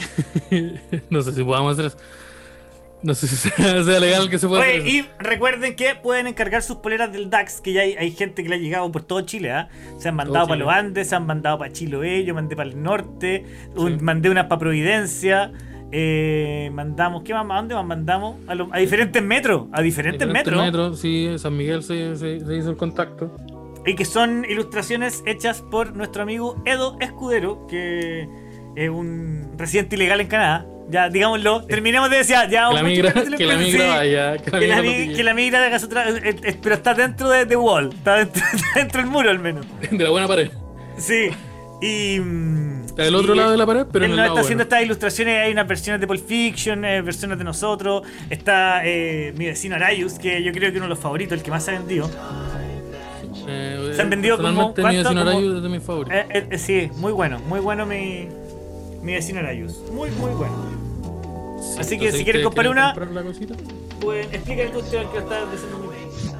no 1.10 1.22
sé 1.22 1.34
si 1.34 1.44
podamos 1.44 1.74
hacer 1.74 1.86
eso. 1.88 1.98
No 3.04 3.16
sé 3.16 3.28
si 3.28 3.36
sea, 3.36 3.84
sea 3.84 4.00
legal 4.00 4.30
que 4.30 4.38
se 4.38 4.48
pueda 4.48 4.62
Oye, 4.62 4.78
hacer 4.78 4.88
eso. 4.88 4.98
y 4.98 5.06
recuerden 5.18 5.76
que 5.76 5.96
pueden 5.96 6.28
encargar 6.28 6.62
sus 6.62 6.78
poleras 6.78 7.12
del 7.12 7.32
DAX, 7.32 7.60
que 7.60 7.74
ya 7.74 7.82
hay, 7.82 7.96
hay 7.96 8.12
gente 8.12 8.44
que 8.44 8.50
le 8.50 8.56
ha 8.56 8.60
llegado 8.60 8.92
por 8.92 9.02
todo 9.02 9.22
Chile, 9.22 9.52
¿ah? 9.52 9.70
Se 9.98 10.10
han 10.10 10.16
mandado 10.16 10.46
para 10.46 10.58
Chile. 10.58 10.66
los 10.66 10.74
Andes, 10.76 11.10
se 11.10 11.16
han 11.16 11.26
mandado 11.26 11.58
para 11.58 11.72
Chiloé, 11.74 12.24
yo 12.24 12.36
mandé 12.36 12.56
para 12.56 12.70
el 12.70 12.82
norte, 12.84 13.44
un- 13.76 14.04
mandé 14.04 14.30
unas 14.30 14.46
para 14.46 14.60
Providencia, 14.60 15.52
eh, 15.92 16.70
mandamos, 16.74 17.24
¿qué 17.24 17.34
más? 17.34 17.46
¿A 17.50 17.56
dónde 17.56 17.76
más 17.76 17.86
mandamos? 17.86 18.36
A, 18.48 18.56
los- 18.56 18.70
a 18.72 18.78
diferentes 18.78 19.22
metros, 19.22 19.68
a 19.72 19.82
diferentes, 19.82 20.20
Diferentes 20.28 20.54
metros. 20.54 20.66
metros, 20.66 21.00
sí, 21.00 21.30
San 21.38 21.56
Miguel 21.58 21.84
se, 21.84 22.16
se- 22.16 22.39
se 22.39 22.56
hizo 22.56 22.70
el 22.70 22.78
contacto. 22.78 23.36
Y 23.86 23.96
que 23.96 24.06
son 24.06 24.46
ilustraciones 24.48 25.24
hechas 25.26 25.62
por 25.72 25.96
nuestro 25.96 26.22
amigo 26.24 26.62
Edo 26.66 26.98
Escudero, 27.00 27.66
que 27.68 28.28
es 28.76 28.89
un 28.89 29.52
residente 29.58 29.96
ilegal 29.96 30.22
en 30.22 30.28
Canadá. 30.28 30.66
Ya, 30.89 31.10
digámoslo, 31.10 31.64
terminemos 31.66 32.10
de 32.10 32.18
decir, 32.18 32.36
ya, 32.50 32.68
Que 32.70 32.76
la 32.76 32.84
migra, 32.84 33.14
que 33.14 33.46
la 33.46 33.56
migra 33.58 33.88
vaya. 33.88 34.38
Que 34.38 34.52
la 34.52 34.60
Que 34.60 34.68
la, 34.68 34.82
migra 34.82 35.16
que 35.16 35.24
la 35.24 35.34
migra 35.34 35.66
haga 35.66 35.80
su 35.80 35.88
tra- 35.88 36.06
eh, 36.24 36.36
eh, 36.44 36.58
pero 36.62 36.76
está 36.76 36.94
dentro 36.94 37.30
de 37.30 37.46
The 37.46 37.56
Wall, 37.56 37.89
está 37.94 38.16
dentro, 38.18 38.42
está 38.54 38.68
dentro 38.80 39.02
del 39.02 39.10
muro 39.10 39.30
al 39.30 39.39
menos. 39.39 39.66
De 39.89 40.04
la 40.04 40.10
buena 40.10 40.28
pared. 40.28 40.52
Sí. 40.98 41.30
Y. 41.82 42.17
Está 42.86 43.03
del 43.03 43.15
otro 43.15 43.34
y, 43.34 43.38
lado 43.38 43.51
de 43.51 43.57
la 43.57 43.65
pared, 43.65 43.86
pero 43.91 44.05
él 44.05 44.11
el 44.11 44.17
nos 44.17 44.27
está 44.27 44.41
haciendo 44.41 44.63
bueno. 44.63 44.75
estas 44.75 44.84
ilustraciones. 44.84 45.38
Hay 45.45 45.51
unas 45.51 45.67
versiones 45.67 45.99
de 46.01 46.07
Pulp 46.07 46.25
Fiction, 46.25 46.86
eh, 46.86 47.01
versiones 47.01 47.38
de 47.38 47.43
nosotros. 47.43 48.03
Está 48.29 48.86
eh, 48.86 49.34
mi 49.38 49.45
vecino 49.45 49.75
Arayus, 49.75 50.13
que 50.19 50.43
yo 50.43 50.51
creo 50.51 50.71
que 50.71 50.77
uno 50.77 50.86
de 50.86 50.89
los 50.89 50.99
favoritos, 50.99 51.38
el 51.38 51.43
que 51.43 51.49
más 51.51 51.63
se 51.65 51.71
ha 51.71 51.79
vendido. 51.79 52.09
Eh, 53.47 53.93
Se 53.95 54.01
han 54.01 54.09
vendido 54.09 54.38
como- 54.38 54.73
mi 54.77 54.84
vecino 54.84 55.03
Como- 55.09 55.21
Arayu 55.21 55.57
es 55.57 55.63
de 55.63 55.69
mis 55.69 55.84
favoritos. 55.84 56.13
Eh, 56.29 56.57
sí, 56.57 56.89
muy 56.97 57.11
bueno, 57.11 57.39
muy 57.39 57.59
bueno 57.59 57.86
mi, 57.86 58.27
mi 59.01 59.13
vecino 59.13 59.39
Arayus. 59.39 59.77
Muy, 59.91 60.11
muy 60.11 60.32
bueno. 60.32 60.53
Sí, 61.61 61.79
así 61.79 61.97
que 61.97 62.11
si 62.11 62.23
quieren 62.23 62.41
¿ustedes 62.41 62.43
comprar 62.45 62.69
una- 62.69 62.93
comprar 62.93 63.11
la 63.11 63.23
cosita? 63.23 63.55
Pues 63.99 64.27
explícale 64.32 64.69
tú, 64.69 64.79
Esteban, 64.79 65.07
que 65.07 65.13
lo 65.19 65.23
estás 65.23 65.51
diciendo 65.51 65.77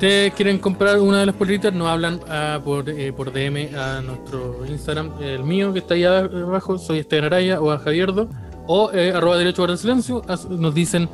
ustedes 0.02 0.34
quieren 0.34 0.58
comprar 0.58 1.00
una 1.00 1.20
de 1.20 1.28
las 1.28 1.36
poleritas, 1.36 1.72
nos 1.72 1.88
hablan 1.88 2.20
ah, 2.28 2.60
por, 2.66 2.90
eh, 2.90 3.14
por 3.14 3.32
DM 3.32 3.70
a 3.78 4.02
nuestro 4.02 4.66
Instagram, 4.66 5.12
el 5.22 5.44
mío 5.44 5.72
que 5.74 5.78
está 5.78 5.94
ahí 5.94 6.04
abajo, 6.04 6.80
soy 6.80 6.98
Esteban 6.98 7.26
Araya 7.26 7.62
o 7.62 7.70
a 7.70 7.78
Javierdo, 7.78 8.28
o 8.66 8.92
eh, 8.94 9.12
arroba 9.12 9.38
derecho 9.38 9.62
para 9.62 9.74
el 9.74 9.78
silencio, 9.78 10.24
nos 10.50 10.74
dicen, 10.74 11.08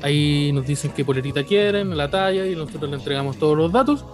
ahí 0.00 0.52
nos 0.54 0.66
dicen 0.66 0.90
qué 0.96 1.04
polerita 1.04 1.44
quieren, 1.44 1.94
la 1.94 2.10
talla, 2.10 2.46
y 2.46 2.56
nosotros 2.56 2.88
le 2.88 2.96
entregamos 2.96 3.38
todos 3.38 3.58
los 3.58 3.70
datos. 3.70 4.06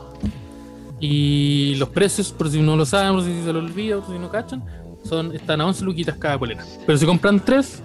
Y 0.99 1.77
los 1.77 1.91
precios, 1.91 2.33
por 2.33 2.51
si 2.51 2.61
no 2.61 2.75
lo 2.75 2.85
saben, 2.85 3.13
por 3.13 3.23
si 3.23 3.45
se 3.45 3.53
lo 3.53 3.61
olvida, 3.61 4.01
por 4.01 4.13
si 4.13 4.19
no 4.19 4.29
cachan, 4.29 4.61
son, 5.05 5.37
están 5.37 5.61
a 5.61 5.67
11 5.67 5.85
luquitas 5.85 6.17
cada 6.17 6.37
polera. 6.37 6.65
Pero 6.85 6.99
si 6.99 7.07
compran 7.07 7.39
3, 7.39 7.81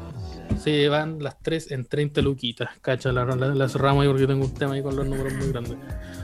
se 0.59 0.71
llevan 0.71 1.21
las 1.23 1.37
3 1.41 1.71
en 1.71 1.85
30 1.85 2.21
luquitas. 2.21 2.69
Cacha, 2.81 3.11
la, 3.11 3.25
la, 3.25 3.47
la 3.47 3.69
cerramos 3.69 4.03
ahí 4.03 4.09
porque 4.09 4.27
tengo 4.27 4.45
un 4.45 4.53
tema 4.53 4.73
ahí 4.73 4.83
con 4.83 4.95
los 4.95 5.05
números 5.05 5.33
muy 5.33 5.47
grandes. 5.49 5.75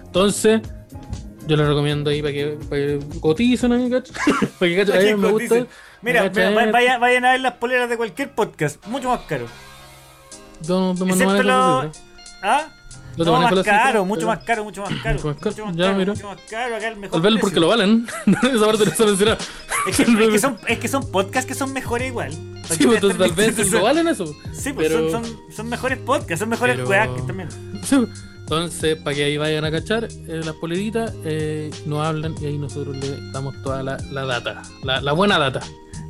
Entonces, 0.06 0.62
yo 1.48 1.56
les 1.58 1.68
recomiendo 1.68 2.10
ahí 2.10 2.22
para 2.22 2.34
que, 2.34 2.58
para 2.70 2.82
que 2.82 3.00
coticen 3.20 3.72
ahí, 3.74 3.90
cacha. 3.90 4.14
para 4.60 4.72
que 4.72 4.78
cacha, 4.78 4.94
me 5.18 5.32
gusta. 5.32 5.56
Mira, 6.02 6.24
me 6.24 6.30
cacha, 6.30 6.50
mira, 6.50 6.64
eh, 6.64 6.72
vaya- 6.72 6.98
vayan 7.00 7.26
a 7.26 7.32
ver 7.32 7.42
las 7.42 7.54
poleras 7.54 7.90
de 7.90 7.98
cualquier 7.98 8.32
podcast, 8.36 8.86
mucho 8.88 9.10
más 9.10 9.22
caro. 9.22 9.46
yo 11.08 11.26
no, 11.44 11.84
no. 11.84 11.92
¿Ah? 12.44 12.68
Te 13.18 13.24
No, 13.26 13.42
más 13.42 13.64
caro, 13.64 14.06
mucho 14.06 14.28
más 14.28 14.40
caro, 14.44 14.64
mucho 14.64 14.82
más 14.84 14.94
caro. 15.02 15.16
Mucho 15.16 15.28
más 15.28 15.38
caro, 15.38 15.52
Mucho 15.52 15.66
más 15.66 15.76
ya, 15.76 15.84
caro, 15.86 15.98
mira. 15.98 16.14
mucho 16.14 16.28
más 16.28 16.38
caro. 16.50 16.76
Acá 16.76 16.88
el 16.88 16.98
mejor 16.98 17.40
porque 17.42 17.60
lo 17.60 17.68
valen. 17.68 18.08
Esa 18.28 18.66
parte 18.66 18.86
no. 19.26 19.38
Es 19.88 19.98
que, 19.98 20.04
es 20.04 20.30
que 20.30 20.40
son, 20.40 20.58
es 20.68 20.78
que 20.80 20.88
son 20.88 21.12
podcasts 21.12 21.48
que 21.48 21.56
son 21.56 21.74
mejores 21.74 22.10
igual. 22.10 22.32
Sí, 22.70 22.86
pues, 22.86 23.02
tal 23.02 23.32
vez 23.34 23.72
lo 23.72 23.82
valen 23.82 24.08
eso. 24.08 24.26
Sí, 24.54 24.72
pues 24.74 24.90
pero- 24.90 25.10
son, 25.10 25.26
son, 25.26 25.38
son 25.52 25.70
mejores 25.70 25.98
podcasts, 26.00 26.40
son 26.40 26.50
mejores 26.50 26.78
pero- 26.88 27.16
que 27.16 27.22
también. 27.24 27.50
Sí, 27.84 28.06
Entonces, 28.42 28.98
para 28.98 29.16
que 29.16 29.24
ahí 29.26 29.38
vayan 29.38 29.66
a 29.66 29.72
cachar 29.72 30.04
eh, 30.06 30.42
las 30.46 30.54
poleritas, 30.56 31.14
eh, 31.26 31.72
nos 31.86 32.06
hablan 32.06 32.36
y 32.42 32.46
ahí 32.46 32.58
nosotros 32.58 32.96
le 32.98 33.32
damos 33.32 33.56
toda 33.64 33.82
la, 33.84 33.98
la 34.12 34.26
data, 34.26 34.62
la, 34.84 35.02
la 35.02 35.12
buena 35.14 35.38
data. 35.40 35.62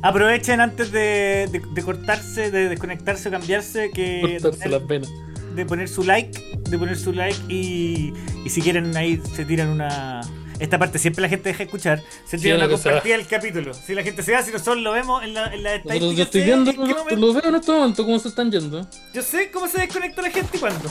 Aprovechen 0.02 0.60
antes 0.60 0.92
de, 0.92 1.48
de- 1.50 1.62
de 1.72 1.82
cortarse, 1.82 2.50
de 2.50 2.68
desconectarse 2.68 3.28
o 3.28 3.32
cambiarse, 3.32 3.90
que 3.92 4.38
Cortarse 4.40 4.68
las 4.68 4.86
venas. 4.86 5.10
De 5.58 5.66
poner 5.66 5.88
su 5.88 6.02
like, 6.04 6.40
de 6.70 6.78
poner 6.78 6.96
su 6.96 7.12
like 7.12 7.36
y, 7.52 8.12
y 8.44 8.48
si 8.50 8.62
quieren 8.62 8.96
ahí 8.96 9.20
se 9.34 9.44
tiran 9.44 9.68
una... 9.68 10.20
Esta 10.58 10.76
parte 10.78 10.98
siempre 10.98 11.22
la 11.22 11.28
gente 11.28 11.50
deja 11.50 11.58
de 11.58 11.64
escuchar, 11.64 12.02
se 12.26 12.36
Sí, 12.36 12.44
tira 12.44 12.56
la 12.58 12.64
una 12.66 12.74
compartida 12.74 13.16
del 13.16 13.26
capítulo. 13.28 13.72
Si 13.74 13.94
la 13.94 14.02
gente 14.02 14.22
se 14.24 14.32
va, 14.32 14.42
si 14.42 14.50
nosotros 14.50 14.78
lo 14.78 14.90
vemos 14.92 15.22
en 15.22 15.34
la, 15.34 15.54
en 15.54 15.62
la 15.62 15.76
estadística, 15.76 16.14
yo 16.16 16.22
estoy 16.24 16.42
viendo, 16.42 16.70
en 16.72 16.76
qué 16.76 17.16
lo, 17.16 17.32
veo 17.32 17.44
en 17.48 17.54
este 17.54 17.70
momento, 17.72 18.04
cómo 18.04 18.18
se 18.18 18.26
están 18.28 18.50
yendo. 18.50 18.84
Yo 19.14 19.22
sé 19.22 19.52
cómo 19.52 19.68
se 19.68 19.80
desconecta 19.82 20.20
la 20.20 20.30
gente 20.30 20.56
y 20.56 20.58
cuándo. 20.60 20.90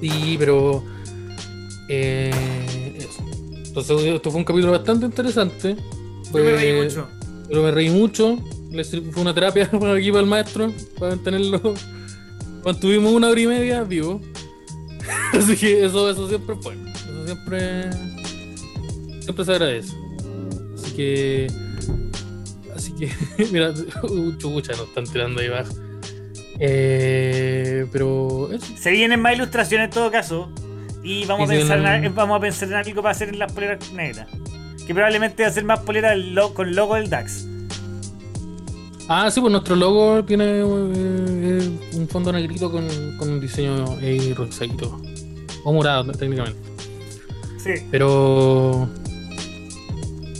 Sí, 0.00 0.34
pero. 0.36 0.84
Eh, 1.88 2.96
eso. 2.98 3.24
Entonces, 3.66 4.04
esto 4.04 4.30
fue 4.32 4.38
un 4.40 4.44
capítulo 4.44 4.72
bastante 4.72 5.06
interesante. 5.06 5.76
Yo 5.76 6.32
me 6.32 6.50
reí 6.52 6.72
Fue- 6.72 6.84
mucho. 6.84 7.08
Pero 7.48 7.62
me 7.62 7.70
reí 7.70 7.90
mucho. 7.90 8.38
Fue 9.12 9.22
una 9.22 9.32
terapia 9.34 9.70
para 9.78 9.94
aquí 9.94 10.10
para 10.10 10.22
el 10.22 10.26
maestro, 10.28 10.72
para 10.98 11.14
mantenerlo. 11.14 11.74
Mantuvimos 12.64 13.12
una 13.12 13.28
hora 13.28 13.40
y 13.40 13.46
media 13.46 13.82
vivo. 13.82 14.20
Así 15.32 15.56
que 15.56 15.84
eso, 15.84 16.10
eso 16.10 16.28
siempre 16.28 16.54
fue. 16.62 16.74
Eso 16.74 17.24
siempre. 17.26 17.90
Siempre 19.20 19.44
se 19.44 19.52
agradece. 19.52 19.92
Así 20.74 20.92
que. 20.96 21.46
Así 22.74 22.92
que. 22.92 23.10
Mira, 23.52 23.72
chucha, 24.38 24.72
nos 24.72 24.88
están 24.88 25.04
tirando 25.04 25.40
ahí 25.40 25.48
abajo. 25.48 25.72
Eh, 26.58 27.86
pero. 27.92 28.50
Eso. 28.52 28.66
Se 28.76 28.90
vienen 28.90 29.20
más 29.20 29.34
ilustraciones 29.34 29.86
en 29.86 29.90
todo 29.90 30.10
caso. 30.10 30.50
Y 31.02 31.24
vamos, 31.26 31.50
Y 31.50 31.54
a 31.54 31.58
pensar, 31.58 31.80
vienen- 31.80 32.04
en, 32.04 32.14
vamos 32.14 32.36
a 32.36 32.40
pensar 32.40 32.68
en 32.68 32.74
algo 32.74 33.02
para 33.02 33.10
hacer 33.10 33.30
en 33.30 33.38
las 33.40 33.52
poleras 33.52 33.92
negras. 33.92 34.28
Que 34.86 34.94
probablemente 34.94 35.42
va 35.42 35.48
a 35.48 35.52
ser 35.52 35.64
más 35.64 35.80
polera 35.80 36.14
con 36.54 36.74
logo 36.76 36.94
del 36.94 37.10
DAX. 37.10 37.44
Ah, 39.14 39.30
sí, 39.30 39.42
pues 39.42 39.50
nuestro 39.50 39.76
logo 39.76 40.24
tiene 40.24 40.44
eh, 40.44 40.62
eh, 40.64 41.70
un 41.92 42.08
fondo 42.08 42.32
negrito 42.32 42.72
con, 42.72 42.88
con 43.18 43.28
un 43.28 43.40
diseño 43.42 43.98
ahí 44.00 44.32
rosadito. 44.32 44.98
O 45.64 45.72
morado, 45.74 46.10
técnicamente. 46.12 46.58
Sí. 47.58 47.72
Pero. 47.90 48.88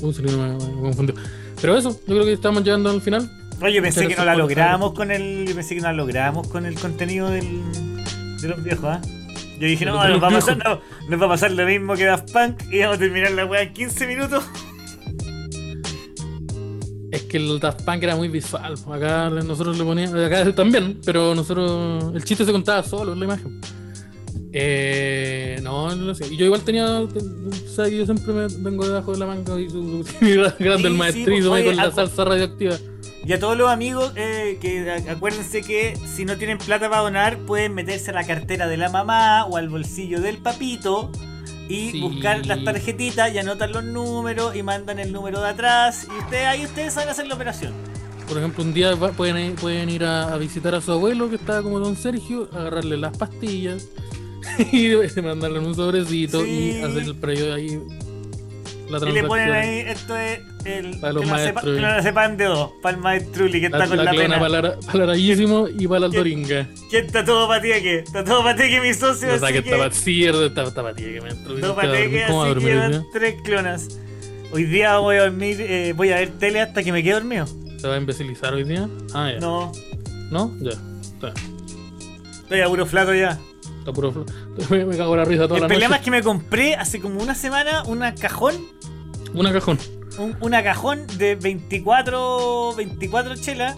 Uy, 0.00 0.14
se 0.14 0.22
me, 0.22 0.32
me 0.32 0.80
confundió. 0.80 1.14
Pero 1.60 1.76
eso, 1.76 1.90
yo 1.90 2.14
creo 2.14 2.24
que 2.24 2.32
estamos 2.32 2.64
llegando 2.64 2.88
al 2.88 3.02
final. 3.02 3.30
Oye, 3.60 3.82
pensé 3.82 4.08
que 4.08 4.16
no 4.16 4.24
la 4.24 4.36
logramos 4.36 4.94
con 4.94 5.10
el. 5.10 5.44
Yo 5.46 5.54
pensé 5.54 5.74
que 5.74 5.82
no 5.82 5.88
la 5.88 5.92
logramos 5.92 6.48
con 6.48 6.64
el 6.64 6.74
contenido 6.74 7.28
del, 7.28 7.60
de 8.40 8.48
los 8.48 8.64
viejos, 8.64 8.86
¿ah? 8.86 9.02
Yo 9.60 9.66
dije, 9.66 9.84
no, 9.84 9.92
nos 10.08 10.22
va, 10.22 10.28
a 10.28 10.30
pasar, 10.30 10.56
no, 10.56 10.80
nos 11.10 11.20
va 11.20 11.26
a 11.26 11.28
pasar 11.28 11.50
lo 11.50 11.66
mismo 11.66 11.94
que 11.94 12.06
Daft 12.06 12.32
Punk 12.32 12.62
y 12.72 12.80
vamos 12.80 12.96
a 12.96 12.98
terminar 13.00 13.32
la 13.32 13.44
weá 13.44 13.60
en 13.60 13.74
15 13.74 14.06
minutos. 14.06 14.42
Es 17.22 17.28
que 17.28 17.36
el 17.36 17.60
Daft 17.60 17.82
Punk 17.84 18.02
era 18.02 18.16
muy 18.16 18.28
visual. 18.28 18.74
pues, 18.84 19.02
Acá 19.02 19.30
nosotros 19.30 19.78
le 19.78 19.84
poníamos. 19.84 20.14
Acá 20.16 20.52
también, 20.54 21.00
pero 21.04 21.34
nosotros. 21.34 22.12
El 22.14 22.24
chiste 22.24 22.44
se 22.44 22.52
contaba 22.52 22.82
solo 22.82 23.12
en 23.12 23.20
la 23.20 23.24
imagen. 23.24 23.60
Eh, 24.52 25.58
no, 25.62 25.94
no 25.94 26.04
lo 26.06 26.14
sé. 26.14 26.26
Y 26.32 26.36
yo 26.36 26.46
igual 26.46 26.62
tenía. 26.62 27.00
O 27.00 27.08
sea, 27.74 27.88
yo 27.88 28.04
siempre 28.04 28.32
me 28.32 28.46
vengo 28.58 28.86
debajo 28.86 29.12
de 29.12 29.18
la 29.18 29.26
manga 29.26 29.58
y 29.58 29.70
su, 29.70 30.04
grande 30.58 30.88
el 30.88 30.96
pues, 30.96 31.46
oye, 31.46 31.64
con 31.64 31.76
la 31.76 31.90
salsa 31.90 32.24
radioactiva. 32.24 32.76
Y 33.24 33.32
a 33.32 33.38
todos 33.38 33.56
los 33.56 33.70
amigos, 33.70 34.12
eh, 34.16 34.58
que 34.60 34.90
acuérdense 35.08 35.62
que 35.62 35.96
si 36.12 36.24
no 36.24 36.36
tienen 36.38 36.58
plata 36.58 36.90
para 36.90 37.02
donar, 37.02 37.38
pueden 37.46 37.72
meterse 37.72 38.10
a 38.10 38.14
la 38.14 38.26
cartera 38.26 38.66
de 38.66 38.76
la 38.76 38.88
mamá 38.88 39.44
o 39.44 39.56
al 39.56 39.68
bolsillo 39.68 40.20
del 40.20 40.38
papito 40.38 41.12
y 41.68 41.90
Sí. 41.92 42.00
buscar 42.00 42.44
las 42.46 42.62
tarjetitas 42.64 43.32
y 43.32 43.38
anotan 43.38 43.72
los 43.72 43.84
números 43.84 44.54
y 44.56 44.62
mandan 44.62 44.98
el 44.98 45.12
número 45.12 45.40
de 45.40 45.48
atrás 45.48 46.06
y 46.14 46.18
ustedes 46.22 46.46
ahí 46.46 46.64
ustedes 46.64 46.92
saben 46.94 47.08
hacer 47.08 47.26
la 47.26 47.34
operación. 47.34 47.72
Por 48.28 48.38
ejemplo, 48.38 48.64
un 48.64 48.72
día 48.72 48.94
va- 48.94 49.12
pueden, 49.12 49.36
ir- 49.36 49.54
pueden 49.56 49.88
ir 49.90 50.04
a, 50.04 50.32
a 50.32 50.38
visitar 50.38 50.74
a 50.74 50.80
su 50.80 50.92
abuelo 50.92 51.28
que 51.28 51.36
estaba 51.36 51.62
como 51.62 51.78
don 51.80 51.96
Sergio, 51.96 52.48
agarrarle 52.52 52.96
las 52.96 53.16
pastillas 53.16 53.88
y 54.72 54.90
mandarle 55.22 55.58
un 55.60 55.74
sobrecito 55.74 56.44
y 56.44 56.80
hacer 56.82 57.02
el 57.04 57.14
previo 57.16 57.54
ahí. 57.54 57.80
La 58.90 58.98
Y 58.98 59.12
le 59.12 59.24
ponen 59.24 59.46
transacción. 59.48 59.52
ahí, 59.52 59.78
esto 59.80 60.16
es 60.16 60.40
el 60.64 60.98
Para 61.00 61.12
los 61.14 61.22
que, 61.24 61.30
no 61.30 61.36
sepa, 61.38 61.52
maestros. 61.52 61.74
que 61.76 61.80
no 61.80 61.88
la 61.88 62.02
sepan 62.02 62.36
de 62.36 62.44
dos, 62.44 62.70
para 62.82 62.96
el 62.96 63.02
maestruli 63.02 63.60
que 63.60 63.66
está 63.66 63.86
con 63.86 63.96
la 63.96 64.04
la, 64.04 64.10
pena. 64.10 64.38
para 64.38 64.48
la- 64.62 64.76
para 64.80 65.12
el 65.14 65.74
y 65.80 65.86
para 65.88 66.06
aldoringa. 66.06 66.68
Que 66.90 66.98
está 66.98 67.24
todo 67.24 67.48
pateque, 67.48 67.98
está 68.00 68.24
todo 68.24 68.42
pateque 68.42 68.80
mi 68.80 68.94
socio, 68.94 69.34
O 69.34 69.38
sea 69.38 69.52
que 69.52 69.62
que... 69.62 69.70
está 69.70 69.90
sí, 69.92 70.24
está, 70.24 70.62
está 70.64 70.82
patilla 70.82 71.12
que 71.14 71.20
me 71.20 71.30
entró. 71.30 71.54
Todo 71.60 71.74
pateque, 71.76 72.24
¿Cómo 72.26 72.38
va 72.40 72.46
a 72.46 72.50
así 72.50 72.54
que 72.60 72.60
dormir 72.60 72.74
llevan 72.74 72.90
día? 72.92 73.02
tres 73.12 73.34
clonas. 73.44 73.88
Hoy 74.52 74.64
día 74.64 74.98
voy 74.98 75.16
a 75.16 75.22
dormir, 75.22 75.56
eh, 75.60 75.92
voy 75.96 76.10
a 76.12 76.16
ver 76.16 76.30
tele 76.38 76.60
hasta 76.60 76.82
que 76.82 76.92
me 76.92 77.02
quede 77.02 77.14
dormido. 77.14 77.46
¿Se 77.78 77.88
va 77.88 77.94
a 77.94 77.98
imbecilizar 77.98 78.52
hoy 78.54 78.64
día? 78.64 78.88
Ah, 79.14 79.30
ya. 79.32 79.40
No, 79.40 79.72
¿No? 80.30 80.54
Ya. 80.60 80.72
Está 81.02 81.32
estoy 82.42 82.60
a 82.60 82.66
puro 82.68 82.84
flato 82.86 83.14
ya. 83.14 83.38
Está 83.78 83.92
puro. 83.92 84.12
flo- 84.12 84.26
Me, 84.70 84.84
me 84.84 84.96
cago 84.96 85.14
en 85.14 85.18
la 85.20 85.24
risa 85.24 85.44
toda 85.48 85.56
El 85.56 85.62
la 85.62 85.68
problema 85.68 85.96
es 85.96 86.00
noche. 86.02 86.04
que 86.04 86.10
me 86.10 86.22
compré 86.22 86.74
hace 86.76 87.00
como 87.00 87.20
una 87.22 87.34
semana 87.34 87.82
una 87.84 88.14
cajón, 88.14 88.54
Una 89.34 89.52
cajón. 89.52 89.78
Un- 90.18 90.36
una 90.40 90.62
cajón 90.62 91.06
de 91.18 91.34
24, 91.36 92.74
24 92.76 93.36
chelas 93.36 93.76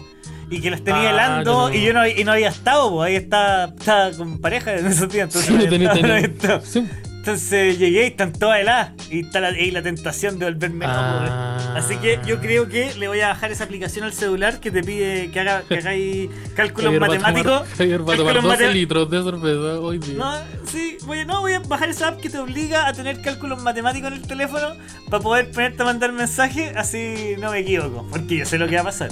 y 0.49 0.61
que 0.61 0.69
las 0.69 0.83
tenía 0.83 1.07
Ah, 1.09 1.11
helando 1.11 1.69
no. 1.69 1.73
y 1.75 1.83
yo 1.83 1.93
no, 1.93 2.05
y 2.07 2.23
no 2.23 2.31
había 2.33 2.49
estado, 2.49 2.91
pues 2.91 3.07
ahí 3.09 3.15
estaba, 3.15 3.73
estaba 3.77 4.11
con 4.11 4.39
pareja 4.39 4.75
en 4.75 4.85
esos 4.87 5.09
días, 5.11 5.27
entonces 5.35 5.45
Sí, 5.47 5.53
no 5.53 5.59
había 5.59 5.93
tenés- 5.93 6.23
estado, 6.25 6.61
no 6.75 7.04
Entonces 7.29 7.79
llegué 7.79 8.03
y 8.03 8.05
están 8.05 8.33
todas 8.33 8.59
heladas 8.59 8.91
y 9.09 9.21
está 9.21 9.39
la, 9.41 9.49
y 9.59 9.71
la 9.71 9.81
tentación 9.81 10.37
de 10.37 10.45
volverme 10.45 10.85
Ah. 10.87 11.57
güey. 11.59 11.77
Así 11.83 11.97
que 11.97 12.19
yo 12.23 12.39
creo 12.39 12.69
que 12.69 12.93
le 12.93 13.07
voy 13.07 13.19
a 13.21 13.29
bajar 13.29 13.51
esa 13.51 13.63
aplicación 13.63 14.05
al 14.05 14.13
celular 14.13 14.59
que 14.59 14.69
te 14.69 14.83
pide 14.83 15.31
que 15.31 15.39
haga 15.39 15.63
que 15.67 15.77
hagáis 15.79 16.29
cálculos 16.55 16.93
Javier 16.93 17.01
va 17.01 17.05
a 17.07 17.09
tomar- 17.17 17.33
matemáticos. 17.33 17.67
Javier 17.79 18.07
va 18.07 18.13
a 18.13 18.17
tomar 18.17 18.33
Cálculos 18.35 18.43
12 18.59 18.63
mate- 18.67 18.73
litros 18.75 19.09
de 19.09 19.23
cerveza 19.23 19.79
hoy 19.79 19.97
día. 19.97 20.17
No, 20.19 20.33
sí, 20.71 20.97
voy 21.07 21.17
a, 21.21 21.25
no, 21.25 21.41
voy 21.41 21.53
a 21.53 21.59
bajar 21.61 21.89
esa 21.89 22.09
app 22.09 22.21
que 22.21 22.29
te 22.29 22.37
obliga 22.37 22.87
a 22.87 22.93
tener 22.93 23.19
cálculos 23.23 23.59
matemáticos 23.63 24.11
en 24.11 24.17
el 24.21 24.27
teléfono 24.27 24.75
para 25.09 25.23
poder 25.23 25.49
ponerte 25.49 25.81
a 25.81 25.85
mandar 25.85 26.11
mensajes, 26.11 26.75
así 26.77 27.33
no 27.39 27.49
me 27.49 27.59
equivoco, 27.61 28.05
porque 28.11 28.37
yo 28.37 28.45
sé 28.45 28.59
lo 28.59 28.67
que 28.67 28.75
va 28.75 28.81
a 28.81 28.85
pasar. 28.85 29.09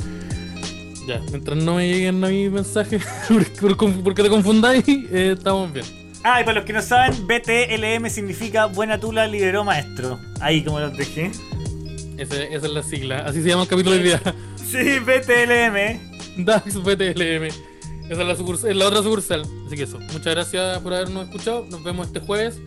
Ya, 1.07 1.19
mientras 1.31 1.57
no 1.57 1.75
me 1.77 1.91
lleguen 1.91 2.23
a 2.23 2.27
mis 2.27 2.51
mensajes, 2.51 3.03
porque, 3.27 3.75
por- 3.75 4.03
porque 4.03 4.21
te 4.21 4.29
confundáis, 4.29 4.83
eh, 4.87 5.33
estamos 5.35 5.73
bien. 5.73 6.02
Ah, 6.23 6.39
y 6.41 6.43
para 6.45 6.55
los 6.55 6.65
que 6.65 6.73
no 6.73 6.81
saben, 6.81 7.27
BTLM 7.27 8.09
significa 8.09 8.65
Buena 8.67 8.99
Tula 8.99 9.27
liberó 9.27 9.63
maestro. 9.63 10.19
Ahí 10.39 10.63
como 10.63 10.79
los 10.79 10.95
dejé. 10.95 11.31
Esa 12.17 12.43
es 12.45 12.63
la 12.63 12.83
sigla. 12.83 13.19
Así 13.25 13.41
se 13.41 13.49
llama 13.49 13.63
el 13.63 13.67
capítulo 13.67 13.95
de 13.95 14.01
hoy 14.01 14.07
día. 14.07 14.21
Sí, 14.73 14.97
BTLM. 14.97 16.45
Dax 16.45 16.81
BTLM. 16.81 17.43
Esa 18.09 18.21
es 18.21 18.27
la, 18.27 18.35
sucursal, 18.35 18.71
es 18.71 18.75
la 18.75 18.87
otra 18.87 19.03
sucursal. 19.03 19.43
Así 19.67 19.75
que 19.75 19.83
eso. 19.83 19.99
Muchas 19.99 20.25
gracias 20.33 20.79
por 20.79 20.93
habernos 20.95 21.25
escuchado. 21.25 21.65
Nos 21.69 21.83
vemos 21.83 22.07
este 22.07 22.19
jueves. 22.21 22.59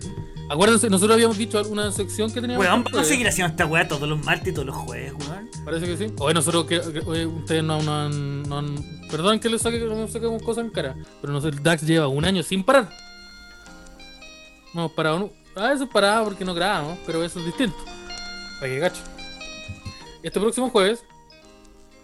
Acuérdense, 0.49 0.89
nosotros 0.89 1.15
habíamos 1.15 1.37
dicho 1.37 1.59
alguna 1.59 1.91
sección 1.91 2.31
que 2.31 2.41
teníamos. 2.41 2.65
Weón, 2.65 2.85
vamos 2.85 3.01
a 3.01 3.05
seguir 3.05 3.27
haciendo 3.27 3.51
esta 3.51 3.67
weá 3.67 3.89
todos 3.89 4.09
los 4.09 4.25
martes 4.25 4.49
y 4.49 4.53
todos 4.53 4.67
los 4.67 4.77
jueves, 4.77 5.15
weón. 5.19 5.51
Parece 5.65 5.87
que 5.87 5.97
sí. 5.97 6.13
Oye, 6.21 6.35
nosotros 6.35 6.67
que, 6.67 6.81
que- 6.81 7.01
oye, 7.05 7.27
ustedes 7.27 7.65
no, 7.65 7.83
no 7.83 7.93
han, 8.03 8.43
no 8.45 8.59
han- 8.59 9.09
Perdón 9.11 9.41
que 9.41 9.49
les 9.49 9.61
saque, 9.63 9.81
que 9.81 9.87
nos 9.87 10.13
saquemos 10.13 10.41
cosas 10.45 10.65
en 10.65 10.71
cara. 10.71 10.95
Pero 11.21 11.33
no 11.33 11.41
sé, 11.41 11.49
el 11.49 11.61
Dax 11.61 11.83
lleva 11.83 12.07
un 12.07 12.25
año 12.25 12.45
sin 12.45 12.63
parar. 12.63 12.89
No 14.77 14.83
hemos 14.83 14.93
parado. 14.93 15.19
No. 15.19 15.31
A 15.63 15.71
veces 15.71 15.89
paraba 15.91 16.23
porque 16.25 16.45
no 16.45 16.53
grabamos, 16.53 16.99
pero 17.07 17.25
eso 17.25 17.39
es 17.39 17.47
distinto. 17.47 17.83
Para 18.61 18.71
que 18.71 18.79
cacho. 18.79 19.03
Este 20.23 20.39
próximo 20.39 20.69
jueves 20.69 21.03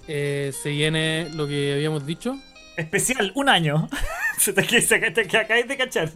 eh, 0.08 0.54
se 0.54 0.70
viene 0.70 1.28
lo 1.34 1.46
que 1.46 1.74
habíamos 1.74 2.06
dicho. 2.06 2.34
Especial, 2.78 3.30
un 3.34 3.50
año. 3.50 3.90
Se 4.38 4.54
te, 4.54 4.80
se, 4.80 4.98
te, 4.98 5.26
que 5.28 5.36
acabáis 5.36 5.68
de 5.68 5.76
cachar. 5.76 6.10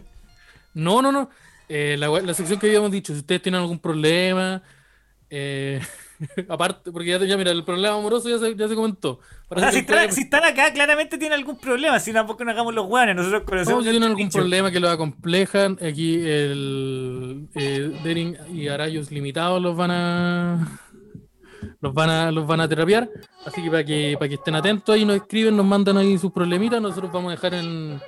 No, 0.73 1.01
no, 1.03 1.11
no. 1.11 1.29
Eh, 1.69 1.95
la, 1.97 2.09
la 2.09 2.33
sección 2.33 2.59
que 2.59 2.65
habíamos 2.65 2.91
dicho, 2.91 3.13
si 3.13 3.19
ustedes 3.19 3.41
tienen 3.41 3.61
algún 3.61 3.79
problema, 3.79 4.63
eh, 5.29 5.79
aparte, 6.49 6.91
porque 6.91 7.09
ya, 7.09 7.23
ya 7.25 7.37
mira, 7.37 7.51
el 7.51 7.63
problema 7.63 7.95
amoroso 7.95 8.29
ya 8.29 8.39
se, 8.39 8.55
ya 8.55 8.67
se 8.67 8.75
comentó. 8.75 9.19
O 9.49 9.55
Parece 9.55 9.65
sea, 9.65 9.71
si 9.71 9.77
el 9.77 9.85
están, 9.85 10.11
si 10.13 10.21
están 10.21 10.43
acá, 10.45 10.73
claramente 10.73 11.17
tienen 11.17 11.37
algún 11.37 11.57
problema. 11.59 11.99
Si 11.99 12.11
tampoco 12.13 12.43
nos 12.43 12.53
hagamos 12.53 12.73
los 12.73 12.87
weones, 12.87 13.15
nosotros 13.15 13.41
No, 13.41 13.45
conocemos. 13.45 13.83
si 13.83 13.89
el 13.89 13.93
tienen 13.93 14.09
algún 14.09 14.25
dicho. 14.25 14.37
problema 14.39 14.71
que 14.71 14.79
lo 14.79 14.89
acomplejan, 14.89 15.77
aquí 15.81 16.15
el 16.15 17.47
eh, 17.55 17.91
Dering 18.03 18.37
y 18.53 18.67
Arayos 18.67 19.11
limitados 19.11 19.61
los 19.61 19.75
van 19.75 19.91
a 19.91 20.79
los 21.81 21.93
van 21.93 22.09
a 22.09 22.31
los 22.31 22.45
van 22.47 22.61
a 22.61 22.67
terapiar, 22.67 23.09
así 23.45 23.61
que 23.61 23.69
para 23.69 23.83
que 23.83 24.15
para 24.17 24.29
que 24.29 24.35
estén 24.35 24.55
atentos 24.55 24.93
ahí 24.95 25.05
nos 25.05 25.15
escriben, 25.17 25.55
nos 25.55 25.65
mandan 25.65 25.97
ahí 25.97 26.17
sus 26.17 26.31
problemitas, 26.31 26.81
nosotros 26.81 27.11
vamos 27.11 27.29
a 27.29 27.35
dejar 27.35 27.53
en 27.53 27.99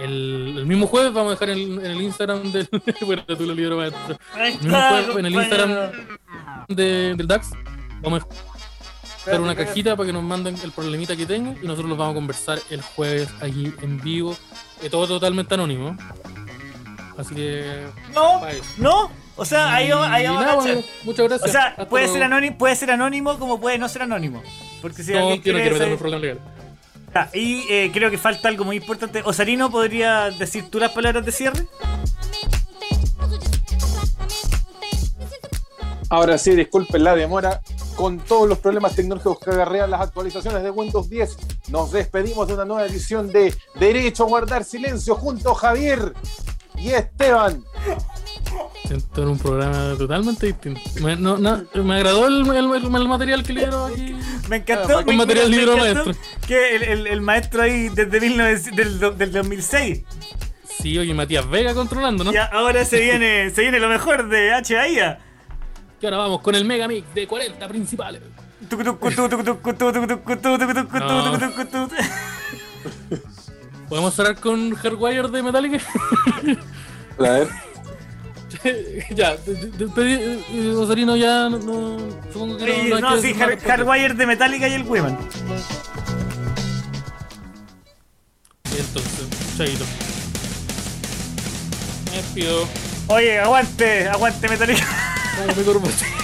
el, 0.00 0.54
el 0.58 0.66
mismo 0.66 0.86
jueves 0.86 1.12
vamos 1.12 1.30
a 1.30 1.34
dejar 1.34 1.50
en, 1.50 1.78
en 1.84 1.86
el 1.90 2.00
Instagram 2.02 2.50
del 2.52 2.68
bueno, 3.06 3.24
tú 3.26 3.46
lo 3.46 3.54
libro 3.54 3.76
maestro. 3.76 4.16
El 4.38 4.52
mismo 4.54 4.66
está, 4.76 4.88
jueves 4.90 5.16
en 5.16 5.26
el. 5.26 5.34
Instagram 5.34 5.70
de- 6.68 7.14
del 7.16 7.26
DAX 7.26 7.50
vamos 8.00 8.22
a 8.22 8.26
dejar 9.26 9.40
una 9.40 9.54
cajita 9.54 9.96
para 9.96 10.06
que 10.08 10.12
nos 10.12 10.22
manden 10.22 10.56
el 10.64 10.72
problemita 10.72 11.14
que 11.16 11.26
tengan 11.26 11.56
y 11.62 11.66
nosotros 11.66 11.88
los 11.88 11.98
vamos 11.98 12.12
a 12.12 12.14
conversar 12.16 12.58
el 12.70 12.82
jueves 12.82 13.28
aquí 13.40 13.72
en 13.82 14.00
vivo, 14.00 14.36
eh, 14.82 14.90
todo 14.90 15.06
totalmente 15.06 15.54
anónimo. 15.54 15.96
Así 17.16 17.34
que 17.34 17.86
No, 18.14 18.40
no. 18.78 19.10
O 19.36 19.44
sea, 19.44 19.74
ahí 19.74 19.90
vamos, 19.90 20.08
ahí 20.08 20.24
vamos 20.26 20.42
a 20.42 20.44
nada, 20.46 20.56
cachar. 20.58 20.72
bueno, 20.74 20.88
muchas 21.04 21.28
gracias. 21.28 21.48
O 21.48 21.52
sea, 21.52 21.66
Hasta 21.68 21.88
puede 21.88 22.04
luego. 22.04 22.14
ser, 22.16 22.22
anónimo, 22.24 22.58
puede 22.58 22.76
ser 22.76 22.90
anónimo 22.90 23.38
como 23.38 23.60
puede 23.60 23.78
no 23.78 23.88
ser 23.88 24.02
anónimo. 24.02 24.42
Porque 24.82 25.02
si 25.02 25.12
No, 25.12 25.18
alguien 25.20 25.42
yo 25.42 25.52
no 25.52 25.58
quiere 25.60 25.76
quiero 25.78 25.98
problemas 25.98 26.20
legales. 26.22 26.42
Ah, 27.14 27.28
y 27.34 27.60
eh, 27.70 27.90
creo 27.92 28.10
que 28.10 28.18
falta 28.18 28.48
algo 28.48 28.64
muy 28.64 28.76
importante. 28.76 29.22
Osarino, 29.24 29.70
¿podría 29.70 30.30
decir 30.30 30.68
tú 30.70 30.78
las 30.78 30.92
palabras 30.92 31.24
de 31.24 31.32
cierre? 31.32 31.66
Ahora 36.12 36.36
sí, 36.36 36.54
disculpen 36.54 37.04
la 37.04 37.14
demora. 37.16 37.62
Con 37.96 38.18
todos 38.18 38.46
los 38.46 38.58
problemas 38.58 38.94
tecnológicos 38.94 39.38
que 39.38 39.48
agarrean 39.50 39.90
las 39.90 40.02
actualizaciones 40.02 40.62
de 40.62 40.70
Windows 40.70 41.08
10, 41.08 41.36
nos 41.68 41.90
despedimos 41.90 42.46
de 42.48 42.52
una 42.54 42.66
nueva 42.66 42.84
edición 42.84 43.32
de 43.32 43.54
Derecho 43.80 44.24
a 44.24 44.26
Guardar 44.26 44.62
Silencio 44.64 45.14
junto 45.14 45.52
a 45.52 45.54
Javier 45.54 46.12
y 46.76 46.90
Esteban. 46.90 47.64
Siento 48.86 49.22
en 49.22 49.28
un 49.28 49.38
programa 49.38 49.94
totalmente 49.96 50.48
distinto. 50.48 50.80
Me, 51.00 51.16
no, 51.16 51.38
no, 51.38 51.64
me 51.82 51.94
agradó 51.96 52.26
el, 52.26 52.46
el- 52.46 52.74
el- 52.74 52.94
el 52.94 53.08
material 53.08 53.42
que 53.42 53.52
le 53.54 53.60
dieron 53.60 53.90
aquí. 53.90 54.14
Me 54.50 54.56
encantó, 54.56 54.98
Ah, 54.98 55.00
me, 55.00 55.04
con 55.06 55.16
material 55.16 55.48
me 55.50 55.56
libro 55.56 55.72
encantó 55.78 56.04
maestro. 56.10 56.24
que 56.46 56.76
el, 56.76 56.82
el- 56.82 57.06
el 57.06 57.20
maestro 57.22 57.62
ahí 57.62 57.88
desde 57.88 58.20
1900 58.20 58.76
del, 58.76 59.00
do- 59.00 59.10
del 59.12 59.32
2006. 59.32 60.02
Sí, 60.78 60.98
oye, 60.98 61.14
Matías 61.14 61.48
Vega 61.48 61.72
controlando, 61.72 62.22
¿no? 62.24 62.32
Y 62.34 62.36
ahora 62.36 62.84
se 62.84 63.00
viene, 63.00 63.48
se 63.50 63.62
viene 63.62 63.78
lo 63.80 63.88
mejor 63.88 64.28
de 64.28 64.52
HAIA. 64.52 65.18
Y 66.02 66.04
ahora 66.04 66.16
vamos 66.18 66.40
con 66.40 66.54
el 66.56 66.64
Mega 66.64 66.88
Mix 66.88 67.14
de 67.14 67.28
40 67.28 67.68
principales. 67.68 68.20
¿Podemos 73.88 74.14
cerrar 74.14 74.36
con 74.40 74.74
Hardwire 74.74 75.28
de 75.28 75.42
Metallica? 75.44 75.78
A 77.18 77.22
ver. 77.22 77.48
ya, 79.14 79.36
pedí- 79.36 80.42
eh, 80.52 80.74
Osarino 80.76 81.16
ya 81.16 81.48
no, 81.48 81.58
no- 81.58 81.98
supongo 82.32 82.56
que 82.58 82.66
no, 82.66 82.74
Sí, 82.82 82.88
no 82.90 83.00
no, 83.00 83.08
Hard-. 83.08 83.60
Hardwire 83.62 84.14
de 84.14 84.26
Metallica 84.26 84.68
y 84.68 84.72
el 84.74 84.82
Women. 84.82 85.16
Y 88.74 88.80
entonces, 88.80 89.56
chaito. 89.56 89.84
Me 92.10 92.16
despido. 92.16 92.68
Oye, 93.08 93.38
aguante, 93.38 94.08
aguante 94.08 94.48
Metallica. 94.48 94.86
Ay, 95.38 95.54
me 95.56 95.64
corro. 95.64 96.21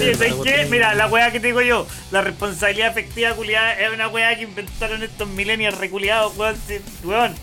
Oye, 0.00 0.14
¿sabes 0.14 0.34
qué? 0.42 0.66
Mira, 0.70 0.94
la 0.94 1.08
weá 1.08 1.30
que 1.30 1.40
te 1.40 1.48
digo 1.48 1.60
yo, 1.60 1.86
la 2.10 2.22
responsabilidad 2.22 2.88
afectiva 2.88 3.34
culiada 3.34 3.74
es 3.74 3.92
una 3.92 4.08
weá 4.08 4.34
que 4.34 4.44
inventaron 4.44 5.02
estos 5.02 5.28
millennials 5.28 5.76
reculiados, 5.76 6.36
weón. 6.36 6.56
weón, 7.04 7.34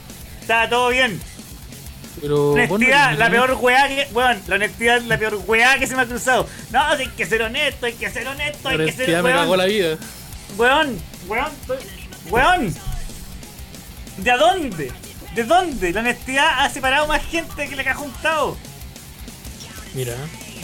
estaba 0.41 0.67
todo 0.67 0.89
bien. 0.89 1.21
Pero. 2.19 2.53
Honestidad, 2.53 3.09
bueno, 3.09 3.19
la 3.19 3.29
peor 3.29 3.57
weá 3.61 3.87
que. 3.87 4.07
Weón, 4.11 4.41
la 4.47 4.55
honestidad 4.55 4.97
es 4.97 5.05
la 5.05 5.17
peor 5.19 5.39
weá 5.45 5.77
que 5.77 5.85
se 5.85 5.95
me 5.95 6.01
ha 6.01 6.05
cruzado. 6.07 6.47
No, 6.71 6.81
hay 6.81 7.07
que 7.09 7.25
ser 7.25 7.43
honesto, 7.43 7.85
hay 7.85 7.93
que 7.93 8.09
ser 8.09 8.27
honesto, 8.27 8.69
hay 8.69 8.77
que 8.77 8.91
ser 8.91 8.93
Honestidad 8.93 9.23
me 9.23 9.31
cagó 9.31 9.55
la 9.55 9.65
vida. 9.65 9.97
Weón, 10.57 10.99
weón, 11.27 11.51
weón. 12.29 12.75
¿De 14.17 14.31
a 14.31 14.37
dónde? 14.37 14.91
¿De 15.35 15.43
dónde? 15.43 15.91
La 15.93 15.99
honestidad 15.99 16.65
ha 16.65 16.69
separado 16.69 17.05
más 17.05 17.23
gente 17.23 17.69
que 17.69 17.75
la 17.75 17.83
que 17.83 17.89
ha 17.89 17.95
juntado. 17.95 18.57
Mira, 19.93 20.15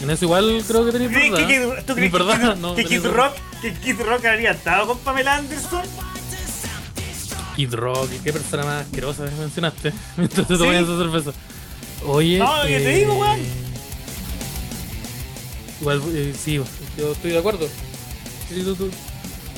en 0.02 0.10
eso 0.10 0.24
igual 0.24 0.62
creo 0.66 0.84
que 0.84 0.92
tenéis 0.92 1.10
¿Crees 1.10 1.30
verdad. 1.32 1.46
que, 1.48 1.54
que- 1.76 1.82
¿Tú 1.82 1.94
crees 1.94 2.12
que, 2.12 2.18
verdad? 2.18 2.54
Kid- 2.56 2.60
No, 2.60 2.74
que 2.74 2.84
Kid 2.84 3.00
verdad. 3.02 3.16
Rock, 3.16 3.34
que 3.62 3.72
Kid 3.74 4.00
Rock 4.00 4.24
habría 4.26 4.50
estado 4.52 4.86
con 4.86 4.98
Pamela 4.98 5.36
Anderson? 5.36 5.82
Kid 7.56 7.74
Rock, 7.74 8.10
qué 8.24 8.32
persona 8.32 8.64
más 8.64 8.84
asquerosa 8.86 9.22
me 9.24 9.30
mencionaste 9.30 9.92
mientras 10.16 10.46
te 10.48 10.54
¿Sí? 10.54 10.58
tomas 10.60 10.74
esa 10.76 10.98
cerveza. 10.98 11.32
Oye. 12.06 12.38
No, 12.38 12.62
que 12.66 12.80
te 12.80 12.88
digo, 12.96 13.14
weón. 13.14 13.40
Igual, 15.80 16.02
eh, 16.14 16.34
sí, 16.42 16.60
yo 16.98 17.12
estoy 17.12 17.30
de 17.32 17.38
acuerdo. 17.38 17.68
Y 18.50 18.62
tú- 18.62 18.74
tú- 18.76 18.90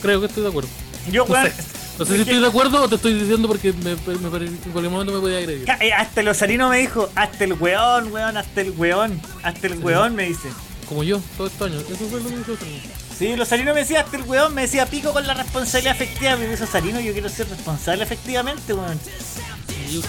creo 0.03 0.21
que 0.21 0.27
estoy 0.27 0.43
de 0.43 0.49
acuerdo. 0.49 0.69
Yo, 1.11 1.25
No 1.27 1.33
weón. 1.35 1.47
sé, 1.47 1.53
no 1.99 2.05
sé 2.05 2.15
si 2.15 2.21
estoy 2.21 2.41
de 2.41 2.47
acuerdo 2.47 2.83
o 2.83 2.89
te 2.89 2.97
estoy 2.97 3.15
diciendo 3.15 3.49
porque 3.49 3.73
me, 3.73 3.91
me 3.91 4.29
pare- 4.31 4.47
en 4.47 4.57
cualquier 4.73 4.91
momento 4.91 5.13
me 5.13 5.21
podía 5.21 5.39
agredir. 5.39 5.69
eh, 5.81 5.93
Hasta 5.93 6.21
el 6.21 6.29
osarino 6.29 6.69
me 6.69 6.79
dijo, 6.79 7.11
hasta 7.15 7.45
el 7.45 7.55
weón, 7.55 8.13
weón, 8.13 8.37
hasta 8.37 8.61
el 8.61 8.71
weón, 8.73 9.21
hasta 9.43 9.67
el 9.67 9.79
weón 9.83 10.15
me 10.15 10.25
dice. 10.29 10.49
Como 10.89 11.03
yo, 11.03 11.21
todo 11.37 11.47
estos 11.49 11.69
años. 11.71 11.83
Eso 11.91 12.07
fue 12.09 12.21
lo 12.21 12.29
que 12.29 12.37
dijo 12.37 12.53
Osarino. 12.53 12.81
Sí, 13.19 13.27
el 13.29 13.41
osarino 13.41 13.73
me 13.75 13.81
decía, 13.81 14.01
hasta 14.01 14.17
el 14.19 14.23
weón 14.25 14.55
me 14.55 14.63
decía 14.63 14.87
pico 14.87 15.13
con 15.13 15.27
la 15.27 15.35
responsabilidad 15.35 15.95
afectiva. 15.95 16.37
Me 16.37 16.47
dice, 16.49 16.65
osarino, 16.65 17.01
yo 17.01 17.13
quiero 17.13 17.29
ser 17.29 17.49
responsable 17.49 18.05
efectivamente, 18.05 18.73
weón. 18.75 18.99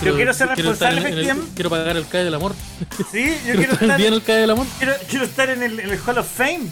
Yo 0.04 0.16
quiero 0.16 0.34
ser 0.34 0.50
responsable, 0.50 1.00
el- 1.02 1.06
efectivamente. 1.08 1.52
Quiero 1.56 1.70
pagar 1.70 1.96
el 1.98 2.06
CAE 2.08 2.24
del 2.26 2.34
amor. 2.34 2.54
Sí, 3.12 3.24
yo 3.48 3.54
Quiero 3.54 3.58
quiero 3.58 3.74
estar 3.74 3.84
estar, 3.84 3.98
bien 3.98 4.14
el 4.14 4.22
CAE 4.24 4.36
del 4.42 4.50
amor. 4.52 4.66
quiero, 4.78 4.94
quiero 5.10 5.26
estar 5.26 5.50
en 5.50 5.64
el, 5.64 5.80
en 5.80 5.90
el 5.92 6.00
Hall 6.06 6.18
of 6.18 6.28
Fame 6.28 6.68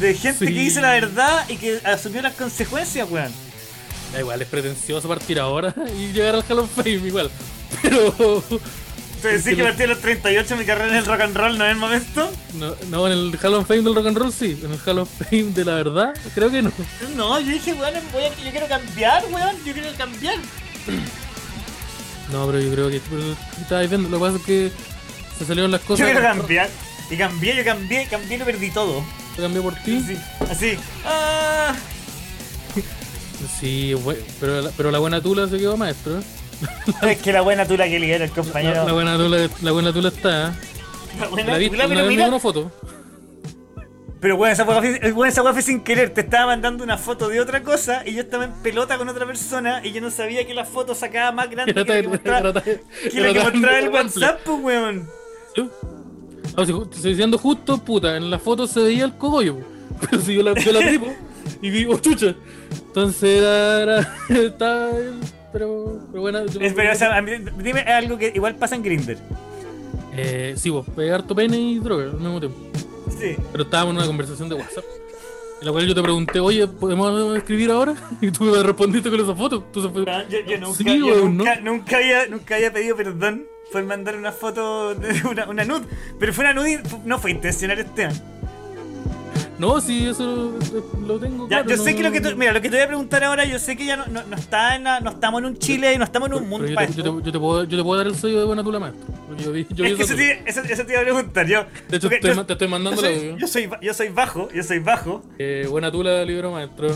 de 0.00 0.14
gente 0.14 0.46
Sí. 0.46 0.52
que 0.52 0.58
dice 0.60 0.80
la 0.80 0.92
verdad 0.92 1.44
y 1.48 1.56
que 1.56 1.80
asumió 1.84 2.22
las 2.22 2.34
consecuencias, 2.34 3.08
weón. 3.10 3.32
Da 4.14 4.20
igual, 4.20 4.40
es 4.40 4.48
pretencioso 4.48 5.08
partir 5.08 5.38
ahora 5.40 5.74
y 5.98 6.12
llegar 6.12 6.34
al 6.36 6.44
Hall 6.48 6.60
of 6.60 6.70
Fame 6.74 6.90
igual. 6.92 7.30
Pero. 7.82 8.42
Te 9.20 9.38
decís 9.38 9.56
que 9.56 9.62
partí 9.64 9.82
a 9.84 9.86
los 9.86 10.00
38 10.00 10.56
mi 10.56 10.64
carrera 10.66 10.90
en 10.90 10.96
el 10.96 11.06
rock 11.06 11.20
and 11.22 11.34
roll, 11.36 11.56
¿no 11.56 11.64
es 11.64 11.70
el 11.72 11.76
momento? 11.78 12.30
No, 12.54 12.74
no, 12.90 13.06
en 13.06 13.12
el 13.14 13.38
Hall 13.42 13.54
of 13.54 13.66
Fame 13.66 13.80
del 13.82 13.94
rock 13.94 14.06
and 14.06 14.18
roll 14.18 14.32
sí. 14.32 14.60
En 14.62 14.70
el 14.72 14.78
Hall 14.86 14.98
of 14.98 15.08
Fame 15.10 15.44
de 15.54 15.64
la 15.64 15.74
verdad, 15.76 16.14
creo 16.34 16.50
que 16.50 16.60
no. 16.62 16.70
No, 17.16 17.40
yo 17.40 17.50
dije, 17.52 17.72
weón, 17.72 17.94
voy 18.12 18.22
a- 18.24 18.28
yo 18.44 18.50
quiero 18.50 18.68
cambiar, 18.68 19.24
weón, 19.30 19.56
yo 19.64 19.72
quiero 19.72 19.88
cambiar. 19.98 20.36
No, 22.32 22.46
pero 22.46 22.58
yo 22.60 22.70
creo 22.72 22.90
que. 22.90 23.00
pero 23.10 23.22
Estabas 23.60 23.88
viendo, 23.88 24.08
lo 24.08 24.16
que 24.18 24.24
pasa 24.24 24.36
es 24.38 24.42
que 24.44 24.72
se 25.38 25.44
salieron 25.44 25.70
las 25.70 25.82
Yo 25.82 25.86
cosas. 25.88 26.06
quiero 26.06 26.22
cambiar. 26.22 26.70
Y 27.10 27.16
cambié, 27.16 27.54
yo 27.56 27.64
cambié, 27.64 28.06
cambié 28.08 28.36
y 28.36 28.38
lo 28.38 28.44
perdí 28.46 28.70
todo. 28.70 29.04
Lo 29.36 29.42
cambié 29.42 29.60
por 29.62 29.74
ti. 29.76 29.98
Así, 30.02 30.18
así. 30.50 30.78
Ah, 31.04 31.74
Sí, 33.48 33.94
pero, 34.40 34.60
la- 34.62 34.70
pero 34.76 34.90
la 34.90 34.98
buena 34.98 35.20
tula 35.20 35.46
se 35.48 35.58
quedó 35.58 35.76
maestro. 35.76 36.20
es 37.02 37.18
que 37.22 37.32
la 37.32 37.40
buena 37.42 37.66
tula 37.66 37.86
que 37.88 37.98
lidera 37.98 38.24
el 38.24 38.30
compañero. 38.30 38.84
la 38.86 38.92
buena 38.92 39.16
tula, 39.16 39.48
la 39.62 39.72
buena 39.72 39.92
tula 39.92 40.08
está. 40.08 40.54
La 41.20 41.28
buena 41.28 41.52
La 41.52 41.58
viste, 41.58 41.76
tula, 41.76 41.88
pero 41.88 42.06
mira. 42.06 42.28
una 42.28 42.38
foto. 42.40 42.70
Pero 44.20 44.38
bueno, 44.38 44.54
esa 44.54 44.64
bueno, 44.64 45.24
esa 45.26 45.42
weá 45.42 45.52
fue 45.52 45.60
sin 45.62 45.80
querer. 45.80 46.10
Te 46.14 46.22
estaba 46.22 46.46
mandando 46.46 46.82
una 46.82 46.96
foto 46.96 47.28
de 47.28 47.40
otra 47.40 47.62
cosa 47.62 48.02
y 48.06 48.14
yo 48.14 48.22
estaba 48.22 48.44
en 48.46 48.52
pelota 48.54 48.96
con 48.96 49.06
otra 49.10 49.26
persona 49.26 49.84
y 49.84 49.92
yo 49.92 50.00
no 50.00 50.10
sabía 50.10 50.46
que 50.46 50.54
la 50.54 50.64
foto 50.64 50.94
sacaba 50.94 51.30
más 51.32 51.50
grande 51.50 51.74
que 51.74 51.80
la 51.84 52.00
que 52.00 52.08
mostraba, 52.08 52.40
la 52.52 52.62
que 52.62 52.80
mostraba 53.12 53.78
el. 53.80 53.88
WhatsApp, 53.90 54.40
pues 54.44 54.58
weón. 54.62 55.08
¿Sí? 55.54 55.68
No, 56.56 56.64
si 56.64 56.72
ju- 56.72 56.90
estoy 56.94 57.10
diciendo 57.10 57.36
justo, 57.36 57.76
puta, 57.84 58.16
en 58.16 58.30
la 58.30 58.38
foto 58.38 58.66
se 58.66 58.80
veía 58.80 59.04
el 59.04 59.14
cogollo. 59.14 59.58
Pero 60.08 60.22
si 60.22 60.34
yo 60.36 60.42
la, 60.42 60.54
yo 60.58 60.72
la 60.72 60.80
vi, 60.90 61.00
y 61.60 61.70
vi, 61.70 61.84
oh 61.84 61.98
chucha. 61.98 62.34
Entonces 62.94 63.22
era. 63.42 63.82
era 63.82 64.40
estaba. 64.40 64.90
Pero. 65.52 65.98
Pero 66.10 66.20
bueno. 66.22 66.46
yo- 66.46 66.60
Es, 66.60 66.72
pero, 66.74 66.92
o 66.92 66.94
sea, 66.94 67.16
a 67.16 67.22
mí- 67.22 67.32
dime 67.58 67.80
algo 67.80 68.16
que 68.16 68.30
igual 68.34 68.54
pasa 68.54 68.76
en 68.76 68.82
Grinder. 68.84 69.18
Eh, 70.16 70.54
sí, 70.56 70.70
vos, 70.70 70.86
pegar 70.94 71.16
harto 71.20 71.34
pene 71.34 71.58
y 71.58 71.78
droga 71.80 72.04
al 72.04 72.12
mismo 72.20 72.38
tiempo. 72.38 72.56
Sí. 73.18 73.36
Pero 73.50 73.64
estábamos 73.64 73.92
en 73.94 73.98
una 73.98 74.06
conversación 74.06 74.48
de 74.48 74.54
WhatsApp. 74.54 74.84
En 75.60 75.66
la 75.66 75.72
cual 75.72 75.86
yo 75.88 75.94
te 75.94 76.02
pregunté, 76.02 76.38
oye, 76.40 76.66
¿podemos 76.68 77.36
escribir 77.36 77.70
ahora? 77.72 77.94
Y 78.20 78.30
tú 78.30 78.44
me 78.44 78.62
respondiste 78.62 79.10
con 79.10 79.18
esa 79.20 79.34
foto. 79.34 79.56
Entonces 79.66 79.90
fue- 79.92 80.04
Ah, 80.06 80.24
Yo, 80.30 80.38
yo 80.40 80.58
nunca, 80.58 80.76
Sí, 80.76 80.98
yo 81.00 81.06
weón, 81.06 81.36
nunca, 81.36 81.56
nunca 81.60 81.96
había, 81.96 82.26
nunca 82.28 82.54
había 82.54 82.72
pedido 82.72 82.94
perdón 82.96 83.44
por 83.72 83.82
mandar 83.84 84.16
una 84.16 84.30
foto 84.30 84.94
de 84.94 85.20
una, 85.28 85.48
una 85.48 85.64
nude. 85.64 85.86
Pero 86.20 86.32
fue 86.32 86.44
una 86.44 86.54
nude, 86.54 86.80
no 87.04 87.18
fue 87.18 87.32
intencional 87.32 87.78
este 87.80 88.08
No, 89.58 89.80
sí, 89.80 90.06
eso 90.08 90.24
lo, 90.24 91.06
lo 91.06 91.18
tengo. 91.20 91.44
Ya, 91.44 91.58
claro, 91.62 91.70
yo 91.70 91.76
no- 91.76 91.82
sé 91.84 91.94
que 91.94 92.02
lo 92.02 92.10
que 92.10 92.20
tú, 92.20 92.30
mira, 92.36 92.52
lo 92.52 92.60
que 92.60 92.68
te 92.68 92.76
voy 92.76 92.84
a 92.84 92.86
preguntar 92.88 93.22
ahora, 93.22 93.44
yo 93.44 93.58
sé 93.60 93.76
que 93.76 93.86
ya 93.86 93.96
no, 93.96 94.06
no, 94.06 94.22
no 94.24 94.36
está 94.36 94.74
en 94.74 94.84
la- 94.84 95.00
no 95.00 95.10
estamos 95.10 95.38
en 95.40 95.44
un 95.46 95.58
Chile 95.58 95.92
y 95.94 95.98
no 95.98 96.04
estamos 96.04 96.28
en 96.28 96.34
un 96.34 96.40
Pero 96.40 96.50
mundo 96.50 96.66
yo, 96.68 96.74
para 96.74 96.86
te, 96.88 96.92
yo, 96.94 97.02
te, 97.04 97.24
yo 97.26 97.32
te 97.32 97.38
puedo, 97.38 97.64
yo 97.64 97.76
te 97.78 97.82
puedo 97.84 97.98
dar 97.98 98.06
el 98.08 98.16
sello 98.16 98.40
de 98.40 98.44
buena 98.46 98.64
tula 98.64 98.80
maestro. 98.80 99.04
Yo 99.38 99.52
vi, 99.52 99.66
yo 99.70 99.84
vi 99.84 99.90
Es 99.92 99.96
que 99.96 100.02
eso 100.02 100.14
te, 100.16 100.42
eso, 100.46 100.60
eso 100.62 100.84
te 100.84 100.92
iba 100.92 101.00
a 101.00 101.04
preguntar, 101.04 101.46
yo. 101.46 101.64
De 101.88 101.96
hecho, 101.96 102.08
te, 102.08 102.20
yo- 102.20 102.34
ma- 102.34 102.46
te 102.46 102.52
estoy 102.54 102.68
mandando 102.68 103.00
yo 103.00 103.08
la 103.08 103.14
soy, 103.16 103.36
yo 103.38 103.46
soy, 103.46 103.70
yo 103.80 103.94
soy 103.94 104.08
bajo, 104.08 104.48
yo 104.52 104.62
soy 104.62 104.78
bajo. 104.80 105.22
Eh, 105.38 105.66
buena 105.70 105.90
tula, 105.92 106.24
libro 106.24 106.50
maestro. 106.50 106.88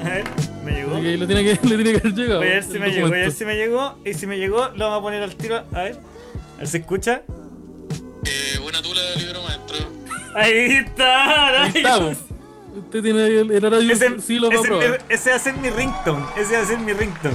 A 0.00 0.08
ver, 0.08 0.24
me 0.64 0.72
llegó. 0.72 0.94
Así 0.94 1.02
que 1.02 1.16
le 1.16 1.26
tiene 1.26 1.44
que, 1.44 1.50
le 1.68 1.74
tiene 1.76 1.92
que 1.92 1.98
haber 1.98 2.14
llegado. 2.14 2.38
Voy 2.40 2.48
a 2.48 2.50
ver 2.54 2.64
si 2.64 2.78
me 2.78 2.90
llegó, 2.90 3.08
voy 3.08 3.18
a 3.18 3.20
ver 3.22 3.32
si 3.32 3.44
me 3.44 3.54
llegó. 3.56 3.98
Y 4.04 4.14
si 4.14 4.26
me 4.26 4.38
llegó, 4.38 4.68
lo 4.74 4.84
vamos 4.86 4.98
a 4.98 5.02
poner 5.02 5.22
al 5.22 5.34
tiro. 5.36 5.56
A 5.72 5.82
ver. 5.82 5.96
A 6.56 6.58
ver 6.58 6.66
si 6.68 6.76
escucha. 6.78 7.22
Eh, 8.24 8.58
buena 8.62 8.82
tula, 8.82 9.00
libro 9.16 9.42
maestro. 9.42 9.78
Ahí 10.34 10.72
está, 10.84 11.62
Ahí 11.64 11.72
estamos. 11.76 12.16
Usted 12.76 13.02
tiene 13.02 13.26
el, 13.26 13.50
el 13.50 13.64
horario, 13.64 13.92
Ese, 13.92 14.20
sí 14.20 14.38
lo 14.38 14.48
va 14.48 14.54
a 14.54 14.58
ese- 14.58 14.68
probar. 14.68 15.02
ese 15.08 15.30
va 15.30 15.36
a 15.36 15.38
ser 15.38 15.54
mi 15.56 15.70
ringtone. 15.70 16.24
Ese 16.36 16.54
va 16.56 16.62
a 16.62 16.64
ser 16.66 16.78
mi 16.78 16.92
ringtone. 16.92 17.34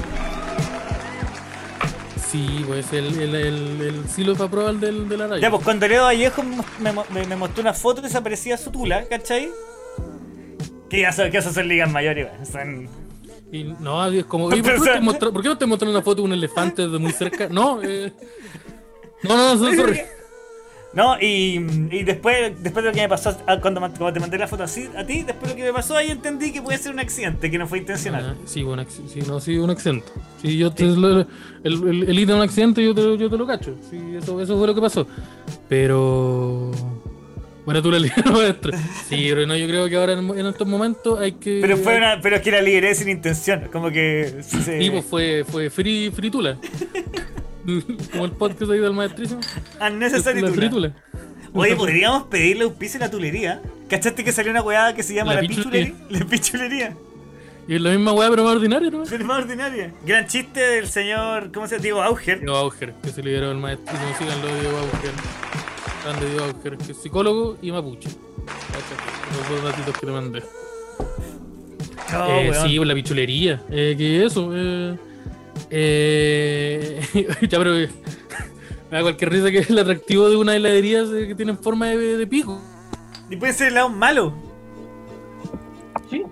Sí, 2.32 2.64
pues 2.68 2.92
el, 2.94 3.20
el, 3.22 3.36
el, 3.36 3.82
el 3.82 4.10
sí 4.10 4.24
lo 4.24 4.36
va 4.36 4.46
a 4.46 4.50
probar 4.50 4.74
del, 4.76 5.08
del 5.08 5.22
horario. 5.22 5.42
Ya, 5.42 5.52
pues 5.52 5.64
cuando 5.64 5.88
Leo 5.88 6.04
Vallejo 6.04 6.42
me, 6.44 6.92
me- 7.14 7.28
me 7.28 7.36
mostró 7.36 7.62
una 7.62 7.74
foto 7.74 8.02
desaparecía 8.02 8.58
su 8.58 8.72
tula, 8.72 9.06
¿cachai? 9.08 9.50
Que 10.90 11.02
ya 11.02 11.12
son, 11.12 11.30
que 11.30 11.38
esos 11.38 11.54
son 11.54 11.68
ligas 11.68 11.92
mayores. 11.92 12.28
Son. 12.52 12.88
Y 13.52 13.66
no, 13.80 14.04
es 14.08 14.26
como, 14.26 14.50
¿por, 14.50 14.56
qué 14.56 14.62
no 14.64 15.14
por 15.32 15.42
qué 15.44 15.50
no 15.50 15.58
te 15.58 15.66
mostrando 15.68 15.96
una 15.96 16.04
foto 16.04 16.22
de 16.24 16.28
un 16.28 16.34
elefante 16.34 16.88
de 16.88 16.98
muy 16.98 17.12
cerca? 17.12 17.50
No, 17.50 17.82
eh. 17.84 18.12
No, 19.24 19.36
no, 19.38 19.56
no, 19.56 19.76
sorry. 19.76 19.98
No, 19.98 20.23
y, 21.20 21.56
y 21.92 22.04
después, 22.04 22.54
después 22.62 22.84
de 22.86 22.92
lo 22.92 22.96
que 22.96 23.02
me 23.02 23.10
pasó 23.10 23.36
ah, 23.48 23.58
cuando, 23.60 23.80
cuando 23.80 24.14
te 24.14 24.20
mandé 24.20 24.38
la 24.38 24.48
foto 24.48 24.64
así 24.64 24.88
a 24.96 25.04
ti, 25.04 25.24
después 25.24 25.42
de 25.42 25.50
lo 25.50 25.56
que 25.56 25.64
me 25.64 25.74
pasó 25.74 25.98
ahí 25.98 26.12
entendí 26.12 26.52
que 26.54 26.62
puede 26.62 26.78
ser 26.78 26.94
un 26.94 27.00
accidente, 27.00 27.50
que 27.50 27.58
no 27.58 27.66
fue 27.68 27.80
intencional. 27.80 28.36
Ah, 28.38 28.42
sí, 28.46 28.62
un 28.64 28.86
sí, 28.88 29.20
no, 29.28 29.40
sí, 29.40 29.58
un 29.58 29.72
accidente. 29.72 30.06
Sí, 30.42 30.56
yo 30.58 30.72
te, 30.72 30.86
lo- 30.86 31.22
el, 31.22 31.28
el, 31.64 32.04
el 32.10 32.20
ir 32.20 32.28
de 32.28 32.34
un 32.36 32.42
accidente 32.42 32.84
yo 32.86 32.94
te, 32.94 33.18
yo 33.18 33.28
te 33.30 33.38
lo 33.38 33.48
cacho. 33.48 33.76
Sí, 33.90 33.98
eso, 34.16 34.40
eso 34.40 34.58
fue 34.58 34.68
lo 34.68 34.76
que 34.76 34.82
pasó. 34.82 35.08
Pero. 35.68 36.70
Bueno, 37.66 37.82
tú 37.82 37.90
la 37.92 38.00
maestro. 38.32 38.74
Sí, 39.08 39.26
pero 39.30 39.48
no, 39.48 39.56
yo 39.56 39.66
creo 39.68 39.88
que 39.88 39.96
ahora 39.96 40.14
en, 40.14 40.30
en 40.38 40.46
estos 40.48 40.68
momentos 40.68 41.18
hay 41.20 41.32
que. 41.32 41.60
Pero 41.62 41.78
fue 41.78 41.98
una, 41.98 42.20
pero 42.22 42.36
es 42.36 42.42
que 42.42 42.52
la 42.52 42.62
lideré 42.62 42.94
sin 42.94 43.08
intención, 43.10 43.70
como 43.72 43.90
que 43.90 44.42
se- 44.44 44.82
Sí, 44.82 44.90
pues 44.92 45.06
fue, 45.06 45.46
fue 45.50 45.70
free, 45.70 46.12
fritula. 46.12 46.58
Como 48.12 48.26
el 48.26 48.32
podcast 48.32 48.72
ahí 48.72 48.80
del 48.80 48.94
maestrísimo. 48.94 49.42
Unnecessary 49.82 50.42
La 50.42 50.70
tula. 50.70 50.94
Oye, 51.54 51.76
podríamos 51.76 52.24
pedirle 52.24 52.64
auspicio 52.64 53.00
a 53.00 53.06
la 53.06 53.12
tulería. 53.12 53.62
¿Cachaste 53.90 54.24
que 54.24 54.32
salió 54.32 54.52
una 54.52 54.62
weá 54.64 54.94
que 54.96 55.04
se 55.04 55.14
llama 55.14 55.36
La 55.36 55.42
la, 55.42 55.48
pichulería. 55.48 55.94
pichulería? 55.94 56.20
La 56.20 56.26
pichulería. 56.26 56.98
Y 57.68 57.76
es 57.76 57.82
la 57.82 57.92
misma 57.92 58.12
weá, 58.12 58.30
pero 58.30 58.44
más 58.44 58.56
ordinaria, 58.56 58.90
¿no? 58.90 59.04
Es 59.04 59.20
más 59.24 59.44
ordinaria. 59.44 59.94
Gran 60.06 60.28
chiste 60.28 60.60
del 60.60 60.88
señor, 60.88 61.52
¿cómo 61.54 61.68
se 61.68 61.76
llama? 61.76 61.84
Diego 61.84 62.02
Auger. 62.04 62.40
Diego 62.40 62.56
Auger, 62.58 62.94
que 63.02 63.10
se 63.10 63.22
liberó 63.24 63.52
el 63.52 63.58
maestrísimo. 63.58 64.08
Síganlo, 64.18 64.48
Diego 64.60 64.78
Auger. 64.80 65.12
Grande 66.04 66.26
Diego 66.30 66.46
Auger, 66.46 66.78
que 66.78 66.92
es 66.92 66.98
psicólogo 66.98 67.58
y 67.62 67.72
mapuche. 67.72 68.10
Los 68.10 69.50
dos 69.50 69.64
datitos 69.64 69.98
que 69.98 70.06
te 70.06 70.12
mandé. 70.12 70.44
No, 72.12 72.28
Eh, 72.28 72.52
sí, 72.66 72.78
la 72.84 72.94
pichulería. 72.94 73.62
Eh, 73.70 73.96
que 73.98 74.26
eso. 74.26 74.50
Eh, 74.54 74.96
eh, 75.70 77.02
ya, 77.42 77.58
pero 77.58 77.72
me 78.92 78.98
da 78.98 79.02
cualquier 79.02 79.32
risa 79.32 79.52
que 79.52 79.60
es 79.60 79.70
el 79.70 79.80
atractivo 79.80 80.30
de 80.30 80.36
una 80.36 80.56
heladería 80.56 81.04
que 81.28 81.36
tienen 81.36 81.58
forma 81.58 81.88
de, 81.88 82.18
de 82.18 82.28
pico. 82.28 82.62
Y 83.30 83.36
puede 83.36 83.54
ser 83.54 83.70
helado 83.70 83.90
malo. 83.90 84.34
Sí. 86.10 86.24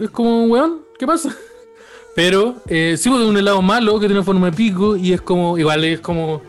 Es 0.00 0.10
como, 0.10 0.44
weón, 0.44 0.82
¿qué 0.98 1.06
pasa? 1.06 1.34
Pero, 2.14 2.56
eh, 2.68 2.96
sí, 2.98 3.08
pues, 3.08 3.22
un 3.22 3.36
helado 3.36 3.62
malo 3.62 3.98
que 3.98 4.06
tiene 4.06 4.22
forma 4.22 4.50
de 4.50 4.56
pico 4.56 4.96
y 4.96 5.12
es 5.12 5.22
como, 5.22 5.56
igual 5.56 5.84
es 5.84 6.00
como. 6.00 6.42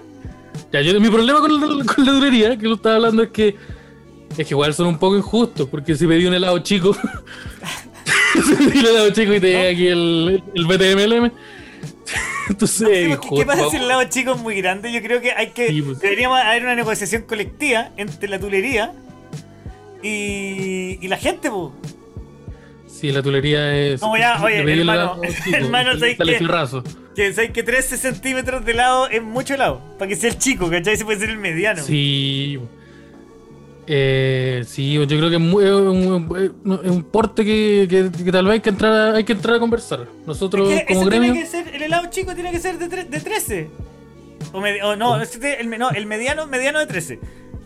Ya, 0.72 0.81
yo, 0.81 0.99
mi 0.99 1.10
problema 1.10 1.39
con 1.39 1.60
la, 1.60 1.85
con 1.95 2.05
la 2.05 2.11
durería, 2.11 2.57
que 2.57 2.68
lo 2.68 2.76
estaba 2.76 2.95
hablando, 2.95 3.23
es 3.23 3.30
que. 3.30 3.55
Es 4.38 4.47
que 4.47 4.53
igual 4.53 4.73
son 4.73 4.88
un 4.88 4.97
poco 4.97 5.15
injustos, 5.15 5.69
porque 5.69 5.95
si 5.95 6.07
pedí 6.07 6.26
un 6.26 6.34
helado 6.34 6.57
chico. 6.60 6.93
si 8.34 8.55
pedí 8.55 8.80
un 8.80 8.85
helado 8.85 9.10
chico 9.11 9.34
y 9.34 9.39
te 9.39 9.47
llega 9.47 9.69
aquí 9.69 9.88
el, 9.88 10.43
el 10.53 10.65
BTMLM. 10.65 11.31
Entonces, 12.49 13.17
¿Qué 13.35 13.45
pasa 13.45 13.69
si 13.69 13.77
el 13.77 13.84
helado 13.84 14.03
chico 14.05 14.34
es 14.34 14.41
muy 14.41 14.55
grande? 14.61 14.91
Yo 14.91 15.01
creo 15.01 15.21
que 15.21 15.31
hay 15.31 15.47
que. 15.51 15.69
Sí, 15.69 15.81
pues. 15.81 15.99
Deberíamos 15.99 16.39
haber 16.41 16.63
una 16.63 16.75
negociación 16.75 17.23
colectiva 17.23 17.89
entre 17.97 18.27
la 18.30 18.39
tulería 18.39 18.93
y, 20.01 20.99
y 21.01 21.07
la 21.07 21.17
gente, 21.17 21.49
pues. 21.49 21.71
Sí, 22.88 23.11
la 23.11 23.21
tulería 23.21 23.75
es. 23.75 24.01
Como 24.01 24.17
ya, 24.17 24.41
oye, 24.43 24.59
hermano, 24.59 25.19
chico, 25.43 25.57
hermano. 25.57 25.91
Que 27.15 27.34
sabes 27.34 27.51
que 27.51 27.63
13 27.63 27.97
centímetros 27.97 28.65
de 28.65 28.71
helado 28.71 29.07
es 29.09 29.21
mucho 29.21 29.53
helado. 29.53 29.81
Para 29.99 30.09
que 30.09 30.15
sea 30.15 30.30
el 30.30 30.38
chico, 30.38 30.69
¿cachai? 30.69 30.97
Se 30.97 31.05
puede 31.05 31.19
ser 31.19 31.30
el 31.30 31.38
mediano. 31.38 31.84
Sí. 31.84 32.59
Eh, 33.85 34.64
sí, 34.65 34.93
yo 34.93 35.05
creo 35.05 35.30
que 35.30 35.35
es, 35.35 35.41
muy- 35.41 35.64
es 35.65 35.72
un, 35.72 36.51
es 36.84 36.89
un 36.91 37.03
porte 37.03 37.43
que, 37.43 37.85
que- 37.89 38.23
que 38.23 38.31
tal 38.31 38.45
vez 38.45 38.53
hay 38.53 38.60
que 38.61 38.69
entrar 38.69 38.91
a, 38.93 39.15
hay 39.18 39.23
que 39.26 39.34
entrar 39.34 39.55
a 39.55 39.60
conversar. 39.60 40.07
Nosotros 40.26 40.72
Es 40.72 40.85
que 40.85 40.93
como 40.93 41.05
gremio. 41.07 41.34
tiene 41.34 41.45
que 41.45 41.51
ser, 41.51 41.76
el 41.76 41.81
helado 41.84 42.07
chico 42.10 42.34
tiene 42.34 42.51
que 42.51 42.60
ser 42.60 42.77
de, 42.80 42.89
tre- 42.89 43.07
de 43.10 43.19
13. 43.19 43.69
O, 44.53 44.61
me- 44.61 44.81
o 44.84 44.95
no, 44.95 45.22
ese 45.22 45.39
te- 45.39 45.60
el, 45.60 45.69
no, 45.77 45.89
el 45.91 46.05
mediano, 46.05 46.47
mediano 46.47 46.80
de 46.80 46.85
13. 46.85 47.19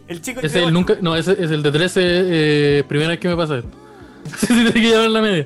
El 0.07 0.21
chico 0.21 0.39
es 0.41 0.55
el 0.55 0.73
nunca, 0.73 0.95
no, 1.01 1.15
ese 1.15 1.33
es 1.33 1.51
el 1.51 1.61
de 1.61 1.71
13, 1.71 2.01
eh, 2.03 2.83
primera 2.87 3.09
vez 3.11 3.19
que 3.19 3.27
me 3.27 3.35
pasa 3.35 3.57
esto. 3.57 3.69
Tiene 4.47 4.71
que 4.73 4.79
llevar 4.81 5.09
la 5.09 5.21
media. 5.21 5.45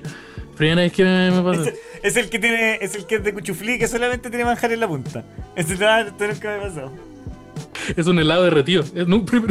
Primera 0.55 0.81
vez 0.81 0.93
que 0.93 1.03
me, 1.03 1.31
me 1.31 1.41
pasa. 1.41 1.69
Es, 1.69 1.75
es 2.03 2.17
el 2.17 2.29
que 2.29 2.39
tiene, 2.39 2.75
es 2.81 2.93
el 2.95 3.05
que 3.07 3.15
es 3.15 3.23
de 3.23 3.33
cuchuflí 3.33 3.79
que 3.79 3.87
solamente 3.87 4.29
tiene 4.29 4.45
manjar 4.45 4.71
en 4.71 4.79
la 4.79 4.87
punta. 4.87 5.23
Ese 5.55 5.75
nada, 5.77 6.01
esto 6.01 6.27
nunca 6.27 6.49
me 6.49 6.55
ha 6.55 6.61
pasado. 6.61 6.91
Es 7.97 8.07
un 8.07 8.19
helado 8.19 8.43
derretido. 8.43 8.83
Es, 8.95 9.07
no, 9.07 9.25
pero, 9.25 9.43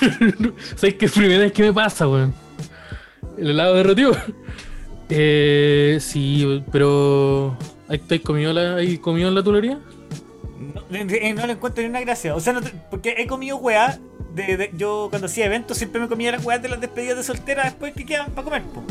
pero- 0.00 0.12
pero- 0.38 0.52
¿Sabes 0.76 0.94
qué 0.94 1.08
primera 1.08 1.40
vez 1.40 1.52
que 1.52 1.62
me 1.62 1.72
pasa, 1.72 2.08
weón? 2.08 2.34
El 3.38 3.50
helado 3.50 3.74
derretido. 3.74 4.16
Eh, 5.14 5.98
sí, 6.00 6.62
pero. 6.72 7.56
¿Hay, 7.88 8.00
¿Hay 8.08 8.18
comido, 8.20 8.52
la, 8.54 8.76
¿hay 8.76 8.96
comido 8.96 9.28
en 9.28 9.34
la 9.34 9.42
tulería? 9.42 9.78
No, 10.74 10.82
eh, 10.96 11.34
no 11.34 11.46
le 11.46 11.52
encuentro 11.52 11.82
ni 11.82 11.90
una 11.90 12.00
gracia. 12.00 12.34
O 12.34 12.40
sea, 12.40 12.54
no 12.54 12.60
porque 12.90 13.14
he 13.18 13.26
comido 13.26 13.56
weá. 13.58 13.98
De, 14.34 14.56
de- 14.56 14.70
yo 14.74 15.08
cuando 15.10 15.26
hacía 15.26 15.44
eventos 15.44 15.76
siempre 15.76 16.00
me 16.00 16.08
comía 16.08 16.32
las 16.32 16.42
weas 16.42 16.62
de 16.62 16.70
las 16.70 16.80
despedidas 16.80 17.18
de 17.18 17.22
soltera 17.24 17.64
después 17.64 17.92
que 17.92 18.06
quedan 18.06 18.30
para 18.30 18.44
comer. 18.44 18.62
po. 18.62 18.82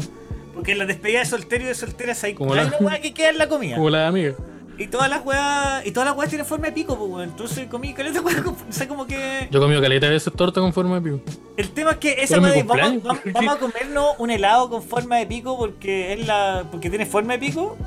Porque 0.53 0.73
en 0.73 0.77
las 0.77 0.87
despedidas 0.87 1.23
de 1.23 1.29
soltero 1.37 1.63
y 1.63 1.67
de 1.67 1.73
solteras 1.73 2.23
hay, 2.23 2.35
Como 2.35 2.53
hay 2.53 2.59
la- 2.69 2.77
una 2.77 2.87
weá 2.87 3.01
que 3.01 3.13
queda 3.15 3.29
en 3.29 3.37
la 3.39 3.47
comida. 3.49 3.75
Como 3.77 3.89
la 3.89 4.07
amiga. 4.07 4.35
Y 4.81 4.87
todas 4.87 5.09
las 5.09 5.25
weas. 5.25 5.85
Y 5.85 5.91
todas 5.91 6.09
las 6.09 6.17
weas 6.17 6.29
tienen 6.29 6.45
forma 6.45 6.65
de 6.67 6.71
pico, 6.73 6.97
pues 6.97 7.09
weón. 7.09 7.29
Entonces 7.29 7.67
comí 7.67 7.93
caleta 7.93 8.21
weá. 8.21 8.41
con- 8.43 8.53
O 8.69 8.71
sea, 8.73 8.87
como 8.87 9.05
que. 9.05 9.47
Yo 9.51 9.59
comido 9.59 9.81
caleta 9.81 10.07
de 10.07 10.13
veces 10.13 10.33
torta 10.35 10.59
con 10.61 10.73
forma 10.73 10.99
de 10.99 11.11
pico. 11.11 11.21
El 11.57 11.69
tema 11.69 11.91
es 11.91 11.97
que 11.97 12.15
esa 12.23 12.39
weá 12.39 12.51
de 12.51 12.63
vamos, 12.63 12.67
cumpleaños. 12.67 13.03
vamos- 13.03 13.21
vamos 13.33 13.55
a 13.55 13.59
comernos 13.59 14.05
un 14.17 14.31
helado 14.31 14.69
con 14.69 14.81
forma 14.83 15.17
de 15.17 15.25
pico 15.27 15.57
porque 15.57 16.13
es 16.13 16.25
la. 16.27 16.65
porque 16.71 16.89
tiene 16.89 17.05
forma 17.05 17.33
de 17.33 17.39
pico. 17.39 17.77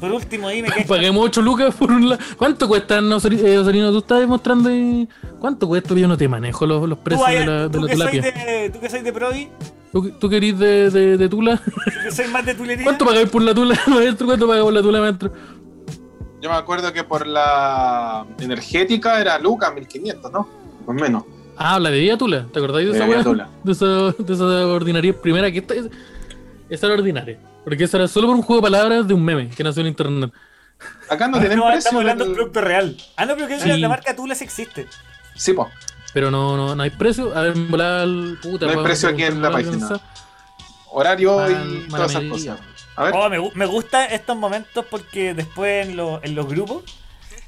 Por 0.00 0.12
último 0.12 0.48
ahí 0.48 0.60
me 0.62 0.68
quedé. 0.68 0.84
Paguemos 0.88 1.24
8 1.24 1.40
lucas 1.42 1.74
por 1.74 1.90
un 1.90 2.08
la... 2.10 2.18
¿Cuánto 2.36 2.68
cuesta, 2.68 3.00
no, 3.00 3.16
eh? 3.16 3.20
Tú 3.20 3.98
estás 3.98 4.28
mostrando 4.28 4.68
ahí. 4.68 5.08
¿Cuánto 5.40 5.66
cuesta? 5.66 5.94
Yo 5.94 6.06
no 6.06 6.16
te 6.18 6.28
manejo 6.28 6.66
los, 6.66 6.86
los 6.86 6.98
precios 6.98 7.26
de 7.28 7.46
la, 7.46 7.68
de 7.68 7.70
tú 7.70 7.80
la 7.80 7.86
que 7.88 7.96
soy 7.96 8.10
tilapia. 8.20 8.44
de, 8.44 8.70
tú 8.70 8.80
que 8.80 8.90
soy 8.90 9.00
de 9.00 9.12
Provi, 9.12 9.48
¿Tú, 9.92 10.10
tú 10.20 10.28
que 10.28 10.36
eres 10.36 10.58
de, 10.58 10.90
de, 10.90 11.16
de 11.16 11.28
Tula? 11.30 11.58
que 12.04 12.10
soy 12.12 12.26
más 12.28 12.44
de 12.44 12.54
tulería. 12.54 12.84
¿Cuánto 12.84 13.06
pagáis 13.06 13.30
por 13.30 13.40
la 13.40 13.54
Tula, 13.54 13.80
maestro? 13.86 14.26
¿Cuánto 14.26 14.46
pagáis 14.46 14.64
por 14.64 14.72
la 14.74 14.82
Tula, 14.82 15.00
maestro? 15.00 15.32
Yo 16.40 16.50
me 16.50 16.56
acuerdo 16.56 16.92
que 16.92 17.02
por 17.04 17.26
la 17.26 18.26
energética 18.40 19.20
era 19.20 19.38
Lucas 19.38 19.72
1500, 19.74 20.30
¿no? 20.32 20.48
Pues 20.84 21.00
menos. 21.00 21.24
Ah, 21.56 21.78
la 21.80 21.90
de 21.90 21.98
Vía 22.00 22.18
Tula. 22.18 22.46
¿Te 22.52 22.58
acordáis 22.58 22.86
de 22.86 22.92
De 22.92 22.98
esa 22.98 23.06
Vía 23.06 23.16
weá? 23.16 23.24
Tula. 23.24 23.48
De 23.64 23.72
esa, 23.72 23.86
de 23.86 24.34
esa 24.34 24.44
ordinaria 24.68 25.12
primera 25.18 25.50
que 25.50 25.58
esta, 25.58 25.74
esa 26.68 26.86
era 26.86 26.94
ordinaria. 26.94 27.38
Porque 27.64 27.84
esa 27.84 27.96
era 27.96 28.06
solo 28.08 28.28
por 28.28 28.36
un 28.36 28.42
juego 28.42 28.60
de 28.60 28.66
palabras 28.70 29.08
de 29.08 29.14
un 29.14 29.24
meme 29.24 29.48
que 29.48 29.64
nació 29.64 29.80
en 29.80 29.88
internet. 29.88 30.30
Acá 31.08 31.26
no 31.26 31.38
Ah, 31.38 31.40
tienen 31.40 31.58
no, 31.58 31.64
precio. 31.64 31.78
estamos 31.78 32.00
hablando 32.02 32.24
de 32.24 32.30
un 32.30 32.34
del- 32.36 32.44
producto 32.44 32.60
real. 32.60 32.96
Ah, 33.16 33.24
no, 33.24 33.34
pero 33.34 33.48
que 33.48 33.58
Sí. 33.58 33.80
la 33.80 33.88
marca 33.88 34.14
Tula 34.14 34.34
sí 34.34 34.44
existe. 34.44 34.86
Sí, 35.34 35.52
po. 35.54 35.68
Pero 36.12 36.30
no, 36.30 36.56
no, 36.56 36.74
no 36.76 36.82
hay 36.82 36.90
precio. 36.90 37.36
A 37.36 37.40
ver, 37.42 37.54
volar 37.54 38.06
puta. 38.42 38.66
No 38.66 38.72
hay 38.72 38.84
precio 38.84 39.08
aquí 39.08 39.22
en 39.24 39.40
la 39.42 39.50
página. 39.50 40.00
Horario 40.90 41.36
Mal- 41.38 41.84
y 41.86 41.88
todas 41.90 42.10
esas 42.10 42.24
cosas. 42.24 42.58
A 42.96 43.04
ver. 43.04 43.12
Oh, 43.14 43.28
me, 43.28 43.38
me 43.54 43.66
gustan 43.66 44.10
estos 44.12 44.36
momentos 44.36 44.84
porque 44.90 45.34
después 45.34 45.86
en, 45.86 45.96
lo- 45.96 46.20
en 46.24 46.34
los 46.34 46.46
grupos, 46.48 46.84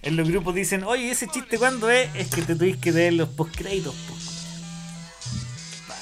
en 0.02 0.16
los 0.16 0.28
grupos 0.28 0.54
dicen, 0.54 0.84
oye, 0.84 1.10
ese 1.10 1.26
chiste 1.28 1.58
cuándo 1.58 1.88
es, 1.90 2.08
es 2.14 2.28
que 2.28 2.42
te 2.42 2.54
tuviste 2.54 2.80
que 2.80 2.92
ver 2.92 3.12
los 3.14 3.28
postcréditos. 3.30 3.94
po". 3.94 4.14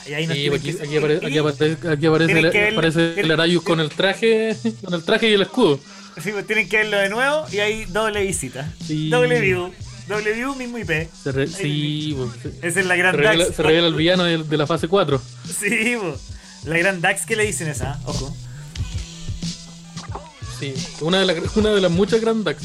Y 0.09 0.14
ahí 0.14 0.27
nos 0.27 0.36
Sí, 0.36 0.48
aquí, 0.48 0.73
que- 0.74 0.82
aquí 0.82 0.97
apare- 0.97 1.27
aquí 1.27 1.39
aparece, 1.39 1.77
aquí 1.89 2.06
aparece, 2.06 2.32
el, 2.39 2.51
ver- 2.51 2.73
aparece 2.73 3.20
el 3.20 3.31
Arayus 3.31 3.62
con 3.62 3.81
el 3.81 3.89
traje, 3.90 4.56
con 4.85 4.94
el 4.94 5.02
traje 5.05 5.28
y 5.31 5.32
el 5.35 5.43
escudo. 5.43 5.81
Sí, 6.23 6.31
pues 6.32 6.47
tienen 6.47 6.68
que 6.68 6.78
verlo 6.78 6.97
de 6.98 7.09
nuevo 7.10 7.44
y 7.52 7.59
hay 7.59 7.85
doble 7.86 8.23
visita. 8.23 8.73
Sí. 8.86 9.10
Doble 9.10 9.40
view. 9.40 9.73
Doble 10.09 10.32
view, 10.35 10.55
mismo 10.55 10.78
IP. 10.78 11.09
Se 11.23 11.32
re- 11.32 11.48
sí, 11.48 12.16
pues, 12.16 12.55
Esa 12.62 12.81
es 12.81 12.86
la 12.86 12.94
se 12.94 12.98
gran 13.01 13.14
revela, 13.16 13.44
Dax. 13.44 13.56
se 13.56 13.62
revela 13.62 13.89
el 13.89 13.94
villano 13.94 14.23
de, 14.24 14.39
de 14.44 14.56
la 14.56 14.66
fase 14.66 14.86
4. 14.86 15.20
Sí, 15.59 15.97
po. 16.01 16.16
la 16.64 16.78
gran 16.78 17.01
Dax 17.01 17.27
que 17.27 17.35
le 17.35 17.44
dicen 17.44 17.66
esa, 17.68 18.01
ojo. 18.05 18.35
Sí, 20.58 20.72
una 21.00 21.20
de, 21.20 21.26
la- 21.26 21.42
una 21.56 21.70
de 21.70 21.80
las 21.80 21.90
muchas 21.90 22.20
Grand 22.20 22.44
Dax. 22.44 22.62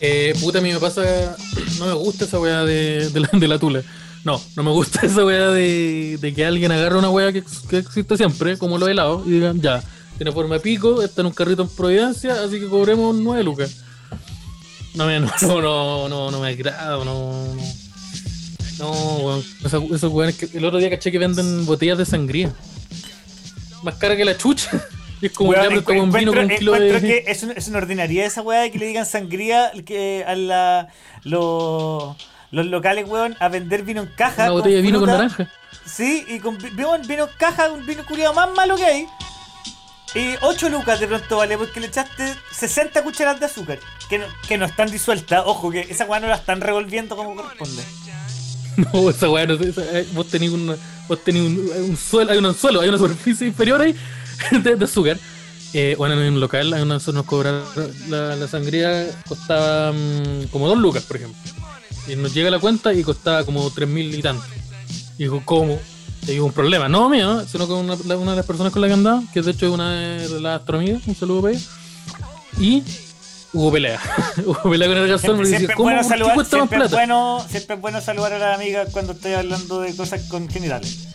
Eh, 0.00 0.34
puta, 0.40 0.58
a 0.58 0.62
mí 0.62 0.72
me 0.72 0.78
pasa. 0.78 1.36
No 1.78 1.86
me 1.86 1.92
gusta 1.94 2.24
esa 2.26 2.38
weá 2.38 2.62
de, 2.64 3.08
de, 3.10 3.20
la, 3.20 3.28
de 3.32 3.48
la 3.48 3.58
tula. 3.58 3.82
No, 4.24 4.40
no 4.54 4.62
me 4.62 4.70
gusta 4.70 5.00
esa 5.06 5.24
weá 5.24 5.48
de, 5.48 6.18
de 6.20 6.32
que 6.34 6.46
alguien 6.46 6.70
agarre 6.70 6.96
una 6.98 7.10
weá 7.10 7.32
que, 7.32 7.38
ex- 7.38 7.62
que 7.68 7.78
existe 7.78 8.16
siempre, 8.16 8.56
como 8.58 8.78
los 8.78 8.88
helados, 8.88 9.26
y 9.26 9.30
digan, 9.32 9.60
ya, 9.60 9.82
tiene 10.16 10.30
forma 10.30 10.54
de 10.54 10.60
pico, 10.60 11.02
está 11.02 11.22
en 11.22 11.26
un 11.26 11.32
carrito 11.32 11.62
en 11.62 11.68
Providencia, 11.68 12.44
así 12.44 12.60
que 12.60 12.68
cobremos 12.68 13.16
9 13.16 13.42
lucas. 13.42 13.78
No, 14.94 15.06
no, 15.20 15.60
no, 15.60 16.08
no, 16.08 16.30
no, 16.30 16.40
me 16.40 16.48
agrada, 16.48 17.04
no. 17.04 17.04
No, 17.04 17.56
no 18.78 18.90
weón. 19.16 19.44
Esa- 19.64 19.78
Esos 19.92 20.12
weones 20.12 20.36
que 20.36 20.56
el 20.56 20.64
otro 20.64 20.78
día 20.78 20.90
caché 20.90 21.10
que 21.10 21.18
venden 21.18 21.66
botellas 21.66 21.98
de 21.98 22.06
sangría. 22.06 22.54
Más 23.84 23.94
cara 23.96 24.16
que 24.16 24.24
la 24.24 24.36
chucha. 24.36 24.70
Y 25.22 25.26
es 25.26 25.32
como 25.32 25.50
Weón, 25.50 25.62
ya, 25.62 25.68
pero 25.68 25.80
encu- 25.80 25.84
como 25.84 26.02
un 26.02 26.12
vino 26.12 26.32
con 26.32 26.38
un 26.44 26.50
encuentro- 26.50 26.58
kilo 26.58 26.74
encuentro 26.74 27.00
de. 27.00 27.22
que 27.24 27.30
es, 27.30 27.42
un- 27.44 27.52
es 27.52 27.68
una 27.68 27.78
ordinaria 27.78 28.26
esa 28.26 28.42
weá 28.42 28.60
de 28.62 28.70
que 28.72 28.78
le 28.78 28.86
digan 28.86 29.06
sangría 29.06 29.70
que 29.86 30.24
a 30.26 30.34
la, 30.34 30.88
los, 31.22 32.16
los 32.50 32.66
locales, 32.66 33.08
weón, 33.08 33.36
a 33.40 33.48
vender 33.48 33.84
vino 33.84 34.02
en 34.02 34.08
caja. 34.08 34.42
Una 34.44 34.50
botella 34.52 34.76
de 34.76 34.82
vino 34.82 35.00
con 35.00 35.08
naranja. 35.08 35.48
Sí, 35.86 36.24
y 36.28 36.40
con 36.40 36.58
vi- 36.58 36.70
vino, 36.70 36.98
vino 37.06 37.24
en 37.24 37.30
caja, 37.38 37.70
un 37.70 37.86
vino 37.86 38.04
culiado 38.04 38.34
más 38.34 38.50
malo 38.54 38.76
que 38.76 38.84
hay. 38.84 39.06
Y 40.14 40.34
8 40.42 40.68
lucas 40.68 41.00
de 41.00 41.06
pronto 41.08 41.38
vale, 41.38 41.56
porque 41.56 41.80
le 41.80 41.86
echaste 41.86 42.34
60 42.52 43.02
cucharadas 43.02 43.40
de 43.40 43.46
azúcar. 43.46 43.78
Que 44.10 44.18
no, 44.18 44.26
que 44.46 44.58
no 44.58 44.66
están 44.66 44.90
disueltas. 44.90 45.42
Ojo, 45.46 45.70
que 45.70 45.80
esa 45.80 46.04
weá 46.04 46.20
no 46.20 46.26
la 46.28 46.36
están 46.36 46.60
revolviendo 46.60 47.16
como 47.16 47.34
corresponde. 47.36 47.82
No, 48.76 49.08
esa 49.08 49.30
weá, 49.30 49.46
no, 49.46 49.54
esa- 49.54 49.84
eh, 50.00 50.06
vos 50.12 50.26
tenés, 50.28 50.50
una, 50.50 50.74
vos 51.08 51.22
tenés 51.22 51.42
un, 51.42 51.70
un 51.90 51.96
suelo, 51.96 52.32
hay 52.32 52.38
un 52.38 52.54
suelo, 52.54 52.80
hay 52.80 52.88
una 52.88 52.98
superficie 52.98 53.46
inferior 53.46 53.80
ahí 53.80 53.94
de, 54.62 54.76
de 54.76 54.84
azúcar. 54.84 55.18
Eh, 55.76 55.96
bueno, 55.98 56.14
en 56.14 56.34
un 56.34 56.40
local 56.40 56.72
a 56.72 56.84
nosotros 56.84 57.16
nos 57.16 57.26
cobraron 57.26 57.64
la, 58.08 58.46
sangría 58.46 59.08
costaba 59.26 59.92
mm, 59.92 60.46
como 60.52 60.68
2 60.68 60.78
lucas, 60.78 61.02
por 61.02 61.16
ejemplo. 61.16 61.40
Y 62.06 62.14
nos 62.14 62.32
llega 62.32 62.48
la 62.48 62.60
cuenta 62.60 62.94
y 62.94 63.02
costaba 63.02 63.44
como 63.44 63.68
3 63.70 63.88
mil 63.88 64.14
y 64.14 64.22
tanto. 64.22 64.44
Y 65.18 65.24
digo, 65.24 65.42
¿cómo? 65.44 65.80
Y 66.28 66.38
un 66.38 66.52
problema, 66.52 66.88
no 66.88 67.08
mío, 67.08 67.44
sino 67.48 67.66
con 67.66 67.78
una 67.80 67.96
de 67.96 68.36
las 68.36 68.46
personas 68.46 68.72
con 68.72 68.82
la 68.82 68.88
que 68.88 68.94
andaba, 68.94 69.22
que 69.32 69.42
de 69.42 69.50
hecho 69.50 69.66
es 69.66 69.72
una 69.72 69.90
de 69.92 70.40
las 70.40 70.60
astroamigas, 70.60 71.02
un 71.06 71.16
saludo 71.16 71.42
para 71.42 71.54
ella. 71.54 71.64
Y 72.60 72.84
hubo 73.54 73.72
pelea. 73.72 73.98
hubo 74.46 74.62
pelea 74.70 74.88
con 74.88 74.98
el 74.98 75.08
gasol, 75.08 75.20
Siempre, 75.36 75.46
siempre 75.48 75.72
es 75.72 75.76
¿cómo? 75.76 75.84
bueno 75.84 76.02
¿Por 76.02 76.12
qué 76.12 76.18
saludar, 76.18 76.46
siempre, 76.46 76.76
es 76.78 76.80
plata? 76.82 76.96
bueno, 76.96 77.46
siempre 77.50 77.74
es 77.76 77.80
bueno 77.80 78.00
saludar 78.00 78.32
a 78.34 78.38
la 78.38 78.54
amiga 78.54 78.84
cuando 78.92 79.12
estoy 79.12 79.32
hablando 79.32 79.80
de 79.80 79.96
cosas 79.96 80.22
con 80.28 80.48
genitales. 80.48 81.08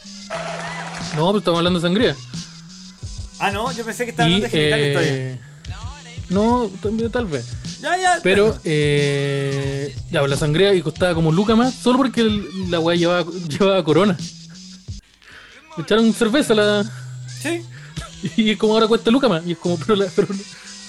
No, 1.16 1.28
pero 1.28 1.38
estamos 1.40 1.58
hablando 1.60 1.80
de 1.80 1.88
sangría. 1.88 2.16
Ah, 3.40 3.52
no, 3.52 3.72
yo 3.72 3.86
pensé 3.86 4.06
que 4.06 4.12
estaba 4.12 4.28
Y, 4.30 4.34
hablando 4.36 4.52
de 4.54 4.60
genitales 4.60 4.94
todavía. 4.94 5.14
eh, 5.14 5.40
no, 6.30 6.70
también 6.82 7.12
tal 7.12 7.26
vez. 7.26 7.46
Ya, 7.82 7.98
ya. 7.98 8.20
Pero, 8.22 8.60
eh, 8.66 9.96
ya, 10.12 10.20
pues, 10.20 10.30
la 10.30 10.38
sangría 10.38 10.74
y 10.76 10.82
costaba 10.82 11.16
como 11.16 11.32
Luca 11.32 11.56
más, 11.56 11.74
solo 11.74 11.98
porque 11.98 12.22
el- 12.22 12.70
la 12.70 12.80
weá 12.80 12.96
llevaba, 12.98 13.26
llevaba 13.50 13.84
corona. 13.84 14.18
Le 15.78 15.84
echaron 15.84 16.14
cerveza 16.14 16.54
a 16.54 16.56
la. 16.58 16.92
Sí. 17.42 17.62
Y 18.36 18.56
como 18.58 18.74
ahora 18.74 18.88
cuesta 18.88 19.10
Luca 19.12 19.30
más. 19.30 19.46
Y 19.48 19.54
es 19.54 19.58
como, 19.58 19.78
pero, 19.78 19.96
la- 19.96 20.08
pero, 20.16 20.28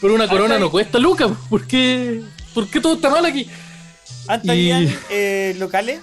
pero 0.00 0.14
una 0.14 0.28
corona 0.28 0.58
no 0.58 0.70
cuesta 0.70 0.98
Luca. 0.98 1.28
¿Por 1.48 1.66
qué, 1.66 2.22
¿Por 2.54 2.68
qué 2.68 2.80
todo 2.80 2.94
está 2.94 3.10
mal 3.10 3.24
aquí? 3.26 3.48
Antes 4.26 4.46
Y- 4.56 4.70
habían 4.72 4.98
eh, 5.10 5.54
locales 5.58 6.00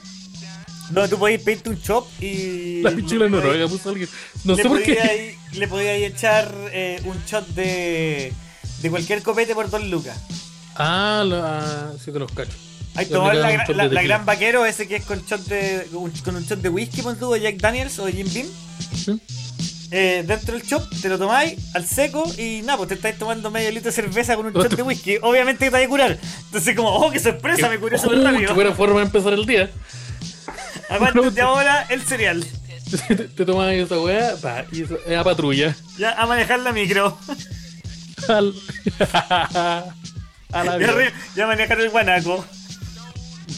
donde 0.89 1.09
tú 1.09 1.19
podías 1.19 1.41
pedirte 1.41 1.69
un 1.69 1.81
chop 1.81 2.07
y. 2.21 2.81
La 2.83 2.91
pichula 2.91 3.25
podías- 3.25 3.31
noruega 3.31 3.67
puso 3.67 3.89
alguien. 3.89 4.09
No 4.43 4.55
sé 4.55 4.63
por 4.65 4.81
qué. 4.83 5.35
Le 5.53 5.67
podías 5.67 5.97
echar 6.01 6.53
eh, 6.71 7.01
un 7.05 7.17
shot 7.25 7.47
de. 7.49 8.31
de 8.81 8.89
cualquier 8.89 9.21
copete 9.23 9.53
por 9.53 9.69
dos 9.69 9.83
lucas. 9.85 10.17
Ah, 10.75 11.23
la, 11.25 11.93
sí 12.03 12.11
te 12.11 12.19
los 12.19 12.31
cacho. 12.31 12.51
Yo 12.95 13.07
tomar 13.09 13.35
la, 13.35 13.51
la- 13.67 13.87
la 13.87 14.01
gran 14.03 14.25
vaquero, 14.25 14.65
ese 14.65 14.87
que 14.87 14.95
es 14.97 15.05
con 15.05 15.23
shot 15.25 15.41
de. 15.45 15.87
con, 15.91 16.09
con 16.11 16.35
un 16.35 16.43
shot 16.45 16.59
de 16.59 16.69
whisky, 16.69 17.01
pon 17.01 17.17
tú, 17.17 17.31
de 17.33 17.41
Jack 17.41 17.57
Daniels 17.57 17.97
o 17.99 18.05
de 18.05 18.13
Jim 18.13 18.27
Beam. 18.33 18.47
¿Sí? 18.95 19.19
Eh, 19.89 20.23
dentro 20.27 20.53
del 20.53 20.63
shop, 20.63 20.83
te 21.01 21.07
lo 21.07 21.17
tomáis 21.17 21.57
al 21.73 21.85
seco 21.87 22.29
y 22.37 22.61
nada, 22.61 22.75
pues 22.77 22.89
te 22.89 22.95
estáis 22.95 23.17
tomando 23.17 23.49
medio 23.49 23.71
litro 23.71 23.85
de 23.89 23.93
cerveza 23.95 24.35
con 24.35 24.45
un 24.47 24.53
shot 24.53 24.75
de 24.75 24.81
whisky. 24.83 25.17
Obviamente 25.21 25.65
que 25.65 25.71
te 25.71 25.77
vas 25.77 25.85
a 25.85 25.87
curar. 25.87 26.19
Entonces, 26.47 26.75
como, 26.75 26.89
oh, 26.89 27.09
qué 27.11 27.19
sorpresa, 27.19 27.69
me 27.69 27.79
curé 27.79 27.97
súper 27.97 28.19
Uh, 28.19 28.23
rápido. 28.23 28.47
qué 28.49 28.53
buena 28.53 28.73
forma 28.73 28.99
de 28.99 29.05
empezar 29.05 29.31
el 29.33 29.45
día. 29.45 29.69
Aguántate 30.89 31.41
ahora 31.41 31.85
el 31.89 32.01
cereal. 32.01 32.45
te, 33.07 33.15
te 33.15 33.45
tomas 33.45 33.73
esa 33.73 33.99
weá 33.99 34.35
pa, 34.41 34.65
y 34.71 34.81
eso, 34.83 34.97
es 35.05 35.17
a 35.17 35.23
patrulla. 35.23 35.75
Ya 35.97 36.11
a 36.13 36.25
manejar 36.25 36.59
la 36.59 36.71
micro. 36.73 37.17
Al- 38.27 38.53
a 40.51 40.63
la 40.63 40.79
Ya, 40.79 41.13
ya 41.35 41.43
a 41.43 41.47
manejar 41.47 41.79
el 41.79 41.89
guanaco. 41.89 42.45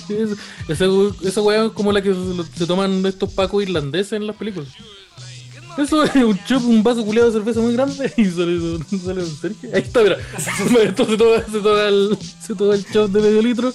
Es- 0.10 0.38
Esa, 0.68 0.86
esa 1.28 1.42
weá 1.42 1.66
es 1.66 1.72
como 1.72 1.92
la 1.92 2.02
que 2.02 2.14
se, 2.14 2.60
se 2.60 2.66
toman 2.68 3.04
estos 3.06 3.32
pacos 3.34 3.64
irlandeses 3.64 4.14
en 4.14 4.28
las 4.28 4.36
películas. 4.36 4.70
Eso 5.82 6.04
es 6.04 6.16
un 6.16 6.38
chop, 6.46 6.64
un 6.66 6.84
vaso 6.84 7.06
culiado 7.06 7.32
de 7.32 7.38
cerveza 7.40 7.60
muy 7.62 7.74
grande 7.74 8.12
y 8.18 8.26
sale, 8.26 8.60
sale 9.06 9.24
un 9.24 9.38
Sergio. 9.40 9.70
Ahí 9.74 9.82
está, 9.82 10.02
mira. 10.04 10.18
Entonces 10.84 11.16
se 11.16 11.18
toma, 11.18 11.44
se 11.52 11.60
toma 11.60 11.84
el, 11.88 12.18
se 12.42 12.56
toma 12.56 12.76
el 12.76 12.86
chop 12.92 13.12
de 13.12 13.22
medio 13.22 13.42
litro 13.42 13.74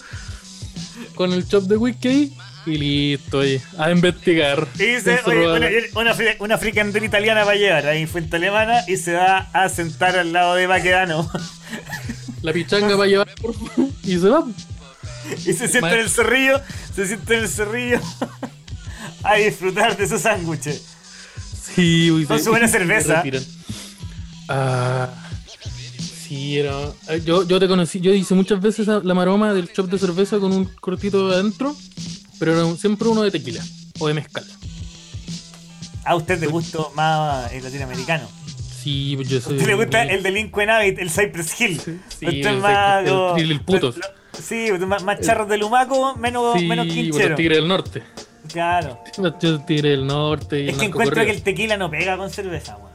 con 1.15 1.33
el 1.33 1.47
chop 1.49 1.65
de 1.65 1.77
whisky 1.77 2.33
Y 2.67 2.77
listo, 2.79 3.39
oye, 3.39 3.63
a 3.79 3.91
investigar. 3.91 4.67
Y 4.75 4.85
dice, 4.85 5.15
Eso 5.15 5.31
oye, 5.31 5.47
va- 5.47 5.55
una, 6.01 6.13
una, 6.13 6.15
una 6.41 6.59
fricandela 6.59 7.07
italiana 7.07 7.45
va 7.45 7.53
a 7.53 7.57
llevar 7.57 7.87
ahí 7.87 8.07
fuente 8.07 8.37
alemana 8.37 8.83
y 8.89 8.97
se 8.97 9.13
va 9.15 9.49
a 9.53 9.69
sentar 9.69 10.17
al 10.19 10.33
lado 10.33 10.55
de 10.57 10.67
Baquedano. 10.67 11.31
La 12.43 12.53
pichanga 12.53 12.97
va 12.97 13.05
a 13.05 13.07
llevar 13.07 13.29
y 14.03 14.19
se 14.19 14.29
va. 14.29 14.47
y 15.47 15.53
se 15.55 15.69
sienta 15.69 15.95
en 15.95 16.01
el 16.01 16.11
cerrillo, 16.11 16.61
se 16.95 17.07
sienta 17.07 17.35
en 17.35 17.41
el 17.45 17.49
cerrillo 17.49 18.01
a 19.23 19.37
disfrutar 19.37 19.97
de 19.97 20.07
su 20.09 20.19
sándwich. 20.19 20.69
Sí, 21.75 22.11
uy, 22.11 22.25
Con 22.27 22.39
sí. 22.39 22.45
su 22.45 22.51
buena 22.51 22.69
cerveza. 22.69 23.23
Ah, 24.49 25.09
sí, 26.29 26.59
era. 26.59 26.73
ah, 27.09 27.17
Yo, 27.17 27.47
yo 27.47 27.59
te 27.59 27.67
conocí, 27.69 28.01
yo 28.01 28.13
hice 28.13 28.35
muchas 28.35 28.61
veces 28.61 28.87
la 28.87 29.15
maroma 29.15 29.53
del 29.55 29.69
shop 29.69 29.89
de 29.89 29.99
cerveza 29.99 30.39
con 30.39 30.53
un 30.53 30.65
cortito 30.67 31.31
adentro, 31.31 31.75
pero 32.39 32.53
era 32.53 32.65
un- 32.67 32.77
siempre 32.77 33.09
uno 33.09 33.23
de 33.23 33.31
tequila 33.31 33.65
o 33.99 34.09
de 34.09 34.15
mezcal. 34.15 34.45
A 36.05 36.15
usted 36.17 36.39
le 36.39 36.47
gustó 36.49 36.93
más 36.95 37.51
el 37.53 37.65
latinoamericano. 37.65 38.29
Sí, 38.83 39.15
pues 39.17 39.29
yo 39.31 39.39
A 39.39 39.41
soy. 39.41 39.55
usted 39.55 39.67
le 39.69 39.75
gusta 39.75 40.03
el 40.03 40.23
Delinquent 40.23 40.71
Habit, 40.71 40.99
el 40.99 41.09
Cypress 41.11 41.59
Hill. 41.59 41.81
Sí, 41.81 42.27
Usted 42.27 42.47
el 42.47 42.59
más 42.59 43.07
el 43.39 43.51
el 43.51 43.61
putos. 43.63 43.97
Sí, 44.47 44.67
más, 44.87 45.03
más 45.05 45.21
charros 45.21 45.49
de 45.49 45.57
Lumaco, 45.57 46.17
menos, 46.17 46.59
Sí, 46.61 46.67
menos 46.67 46.87
por 46.87 46.95
quinchero. 46.95 47.29
los 47.31 47.37
tigres 47.37 47.59
del 47.59 47.69
norte. 47.69 48.03
Claro. 48.53 48.99
Los 49.19 49.39
tigres 49.39 49.83
del 49.83 50.07
norte 50.07 50.61
y 50.61 50.69
Es 50.69 50.79
que 50.79 50.87
encuentro 50.87 51.25
que 51.25 51.31
el 51.31 51.43
tequila 51.43 51.77
no 51.77 51.91
pega 51.91 52.17
con 52.17 52.31
cerveza, 52.31 52.77
weón. 52.77 52.94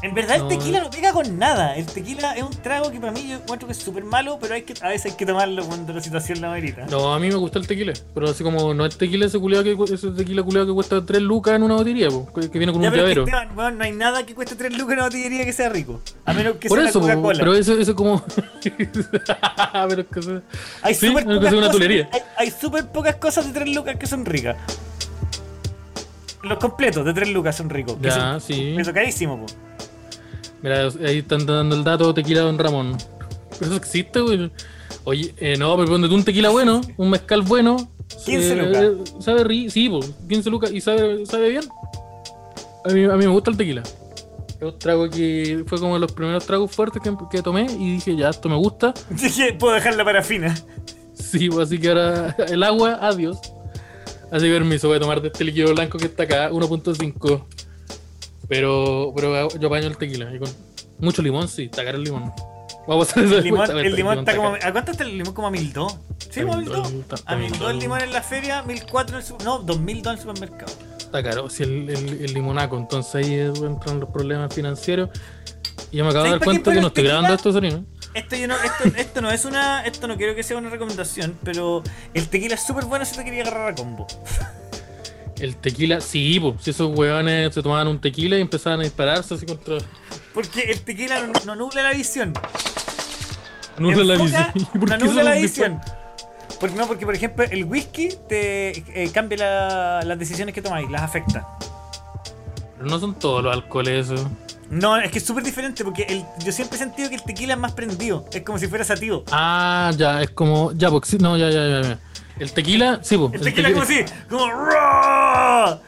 En 0.00 0.14
verdad 0.14 0.36
el 0.36 0.46
tequila 0.48 0.80
no 0.80 0.90
pega 0.90 1.12
con 1.12 1.38
nada. 1.38 1.76
El 1.76 1.84
tequila 1.86 2.32
es 2.36 2.42
un 2.44 2.50
trago 2.50 2.90
que 2.92 3.00
para 3.00 3.10
mí 3.10 3.26
yo 3.28 3.36
encuentro 3.36 3.66
que 3.66 3.72
es 3.72 3.78
súper 3.78 4.04
malo, 4.04 4.38
pero 4.40 4.54
hay 4.54 4.62
que, 4.62 4.72
a 4.80 4.88
veces 4.90 5.10
hay 5.12 5.16
que 5.18 5.26
tomarlo 5.26 5.64
cuando 5.66 5.92
la 5.92 6.00
situación 6.00 6.40
lo 6.40 6.48
amerita. 6.48 6.86
No, 6.88 7.12
a 7.12 7.18
mí 7.18 7.26
me 7.28 7.34
gusta 7.34 7.58
el 7.58 7.66
tequila, 7.66 7.92
pero 8.14 8.30
así 8.30 8.44
como 8.44 8.72
no 8.74 8.86
es 8.86 8.96
tequila 8.96 9.26
ese 9.26 9.40
culiado 9.40 9.64
que 9.64 9.76
ese 9.92 10.10
tequila 10.12 10.42
culiado 10.44 10.66
que 10.68 10.72
cuesta 10.72 11.04
3 11.04 11.20
lucas 11.22 11.54
en 11.56 11.64
una 11.64 11.74
botillería, 11.74 12.10
po, 12.10 12.32
que, 12.32 12.48
que 12.48 12.58
viene 12.58 12.72
con 12.72 12.80
Ya, 12.80 12.88
un 12.88 12.94
pero 12.94 13.08
es 13.08 13.14
que, 13.14 13.20
llavero. 13.20 13.24
Esteban, 13.38 13.58
weón, 13.58 13.78
no 13.78 13.84
hay 13.84 13.92
nada 13.92 14.24
que 14.24 14.34
cueste 14.36 14.54
3 14.54 14.72
lucas 14.78 14.92
en 14.92 14.98
una 14.98 15.04
botillería 15.08 15.44
que 15.44 15.52
sea 15.52 15.68
rico. 15.68 16.00
A 16.24 16.32
menos 16.32 16.56
que 16.58 16.68
Por 16.68 16.78
sea 16.78 16.88
eso, 16.90 17.00
la 17.00 17.14
Coca-Cola. 17.14 17.38
pero 17.40 17.54
eso, 17.54 17.72
eso 17.76 17.94
como. 17.96 18.22
pero 18.62 20.00
es 20.02 20.06
que 20.06 20.20
eso- 20.20 20.42
Hay 20.82 20.94
sí, 20.94 21.08
súper 21.08 21.22
es 21.24 21.28
que 21.28 21.34
pocas, 21.34 21.52
es 21.52 21.58
una 21.58 21.66
cosas- 21.70 21.88
hay, 22.12 22.20
hay 22.36 22.50
súper 22.52 22.86
pocas 22.86 23.16
cosas 23.16 23.46
de 23.48 23.52
3 23.52 23.74
lucas 23.74 23.96
que 23.96 24.06
son 24.06 24.24
ricas. 24.24 24.56
Los 26.42 26.58
completos 26.58 27.04
de 27.04 27.12
3 27.12 27.30
lucas 27.30 27.56
son 27.56 27.68
ricos. 27.68 27.96
que 28.00 28.06
Ya, 28.08 28.14
son- 28.14 28.40
sí. 28.40 28.76
Eso 28.78 28.92
carísimo, 28.92 29.38
po. 29.44 29.46
Mira, 30.62 30.88
ahí 31.06 31.18
están 31.18 31.46
dando 31.46 31.76
el 31.76 31.84
dato 31.84 32.12
tequila 32.12 32.42
Don 32.42 32.58
Ramón. 32.58 32.96
Pero 33.58 33.66
eso 33.66 33.76
existe, 33.76 34.20
güey. 34.20 34.50
Oye, 35.04 35.34
eh, 35.38 35.56
no, 35.56 35.76
pero 35.76 35.88
ponte 35.88 36.08
tú 36.08 36.14
un 36.14 36.24
tequila 36.24 36.50
bueno, 36.50 36.80
un 36.96 37.10
mezcal 37.10 37.42
bueno. 37.42 37.90
15 38.24 38.52
eh, 38.52 38.56
lucas. 38.56 39.14
Sabe 39.20 39.44
ri 39.44 39.70
sí, 39.70 39.88
po, 39.88 40.00
15 40.28 40.50
lucas 40.50 40.72
y 40.72 40.80
sabe, 40.80 41.24
sabe 41.26 41.50
bien. 41.50 41.64
A 42.84 42.92
mí, 42.92 43.04
a 43.04 43.16
mí 43.16 43.26
me 43.26 43.28
gusta 43.28 43.50
el 43.50 43.56
tequila. 43.56 43.82
Es 43.82 44.62
un 44.62 44.78
trago 44.78 45.08
que 45.08 45.64
fue 45.66 45.78
como 45.78 45.94
de 45.94 46.00
los 46.00 46.12
primeros 46.12 46.44
tragos 46.44 46.72
fuertes 46.72 47.00
que, 47.00 47.14
que 47.30 47.42
tomé 47.42 47.66
y 47.78 47.94
dije, 47.94 48.16
ya, 48.16 48.30
esto 48.30 48.48
me 48.48 48.56
gusta. 48.56 48.92
Dije, 49.10 49.52
puedo 49.52 49.74
dejar 49.74 49.94
la 49.94 50.04
parafina. 50.04 50.56
Sí, 51.14 51.48
pues 51.48 51.68
así 51.68 51.78
que 51.78 51.88
ahora 51.88 52.34
el 52.48 52.62
agua, 52.62 52.98
adiós. 53.00 53.38
Así 54.30 54.46
que 54.46 54.52
permiso, 54.52 54.88
voy 54.88 54.96
a 54.96 55.00
tomar 55.00 55.22
de 55.22 55.28
este 55.28 55.44
líquido 55.44 55.72
blanco 55.72 55.98
que 55.98 56.06
está 56.06 56.24
acá, 56.24 56.50
1.5. 56.50 57.44
Pero, 58.48 59.12
pero 59.14 59.48
yo 59.58 59.68
baño 59.68 59.86
el 59.88 59.96
tequila. 59.96 60.34
Y 60.34 60.38
con 60.38 60.48
mucho 60.98 61.22
limón, 61.22 61.48
sí, 61.48 61.64
está 61.64 61.84
caro 61.84 61.98
el 61.98 62.04
limón. 62.04 62.32
Vamos 62.86 63.14
a 63.16 63.20
El 63.20 63.42
limón, 63.44 63.70
el 63.78 63.94
limón 63.94 64.18
está 64.20 64.34
como. 64.36 64.54
¿A 64.54 64.72
cuánto 64.72 64.92
está 64.92 65.04
el 65.04 65.18
limón? 65.18 65.34
Como 65.34 65.48
a 65.48 65.50
1002. 65.50 65.98
Sí, 66.30 66.40
A 66.40 66.42
como 66.44 66.54
a 66.54 66.56
1002, 66.58 66.92
1002. 66.92 67.02
está- 67.02 67.14
A 67.16 67.18
está 67.18 67.36
1002 67.36 67.52
el 67.70 67.76
1002. 67.76 67.82
limón 67.82 68.00
en 68.00 68.12
la 68.12 68.22
feria, 68.22 68.62
1004 68.62 69.16
en 69.16 69.20
el 69.20 69.26
super- 69.26 69.44
No, 69.46 69.58
2002 69.58 70.12
en 70.12 70.18
el 70.18 70.20
supermercado. 70.22 70.72
Está 70.98 71.22
caro, 71.22 71.48
sí, 71.50 71.62
el, 71.64 71.88
el, 71.90 72.08
el 72.24 72.32
limonaco. 72.34 72.76
Entonces 72.78 73.14
ahí 73.14 73.34
entran 73.34 74.00
los 74.00 74.08
problemas 74.10 74.54
financieros. 74.54 75.10
Y 75.90 75.98
yo 75.98 76.04
me 76.04 76.10
acabo 76.10 76.24
de 76.24 76.30
¿Sabes 76.30 76.40
dar 76.40 76.44
cuenta 76.44 76.72
que 76.72 76.80
no 76.80 76.86
estoy 76.88 77.04
grabando 77.04 77.34
esto, 77.34 77.52
Sorino. 77.52 77.84
Esto, 78.14 78.36
yo 78.36 78.48
no, 78.48 78.54
esto, 78.56 78.84
esto 78.98 79.20
no 79.20 79.30
es 79.30 79.44
una. 79.44 79.82
Esto 79.84 80.08
no 80.08 80.16
quiero 80.16 80.34
que 80.34 80.42
sea 80.42 80.56
una 80.56 80.70
recomendación, 80.70 81.38
pero 81.44 81.82
el 82.14 82.28
tequila 82.28 82.54
es 82.54 82.62
súper 82.66 82.86
bueno 82.86 83.04
si 83.04 83.16
te 83.16 83.24
quería 83.24 83.42
agarrar 83.42 83.68
a 83.72 83.74
combo. 83.74 84.06
El 85.40 85.56
tequila, 85.56 86.00
sí, 86.00 86.40
pues, 86.40 86.54
si 86.62 86.70
esos 86.70 86.96
huevones 86.96 87.54
se 87.54 87.62
tomaban 87.62 87.86
un 87.88 88.00
tequila 88.00 88.36
y 88.36 88.40
empezaban 88.40 88.80
a 88.80 88.82
dispararse 88.82 89.34
así 89.34 89.46
contra. 89.46 89.78
Porque 90.34 90.62
el 90.62 90.80
tequila 90.80 91.26
no, 91.26 91.32
no 91.46 91.54
nubla 91.56 91.82
la 91.82 91.92
visión. 91.92 92.32
Nubla 93.78 94.04
la 94.04 94.22
visión. 94.22 94.46
¿Y 94.74 94.78
por 94.78 94.88
No 94.90 94.96
nubla 94.98 95.22
la 95.22 95.34
visión. 95.34 95.80
Porque, 96.58 96.74
no, 96.76 96.88
porque 96.88 97.06
por 97.06 97.14
ejemplo 97.14 97.44
el 97.44 97.64
whisky 97.64 98.08
te 98.28 98.70
eh, 99.04 99.10
cambia 99.12 99.38
la- 99.38 100.02
las 100.04 100.18
decisiones 100.18 100.52
que 100.54 100.60
tomáis, 100.62 100.90
las 100.90 101.02
afecta. 101.02 101.46
Pero 102.76 102.90
no 102.90 102.98
son 102.98 103.14
todos 103.14 103.44
los 103.44 103.52
alcoholes 103.54 104.10
eso. 104.10 104.28
No, 104.70 104.96
es 104.98 105.10
que 105.10 105.18
es 105.18 105.24
súper 105.24 105.44
diferente 105.44 105.84
porque 105.84 106.02
el, 106.02 106.24
yo 106.44 106.52
siempre 106.52 106.76
he 106.76 106.78
sentido 106.78 107.08
que 107.08 107.14
el 107.14 107.22
tequila 107.22 107.54
es 107.54 107.60
más 107.60 107.72
prendido. 107.72 108.24
Es 108.32 108.42
como 108.42 108.58
si 108.58 108.66
fuera 108.66 108.84
sativo. 108.84 109.22
Ah, 109.30 109.92
ya, 109.96 110.20
es 110.20 110.30
como. 110.30 110.72
Ya, 110.72 110.90
sí, 111.04 111.16
no, 111.18 111.36
ya, 111.38 111.48
ya, 111.48 111.66
ya. 111.68 111.82
ya. 111.82 111.98
El 112.38 112.52
tequila, 112.52 113.00
sí, 113.02 113.16
pues. 113.16 113.34
El 113.34 113.40
tequila 113.42 113.70
como 113.70 113.82
así, 113.82 114.04
como 114.28 114.50
"Raw". 114.52 115.80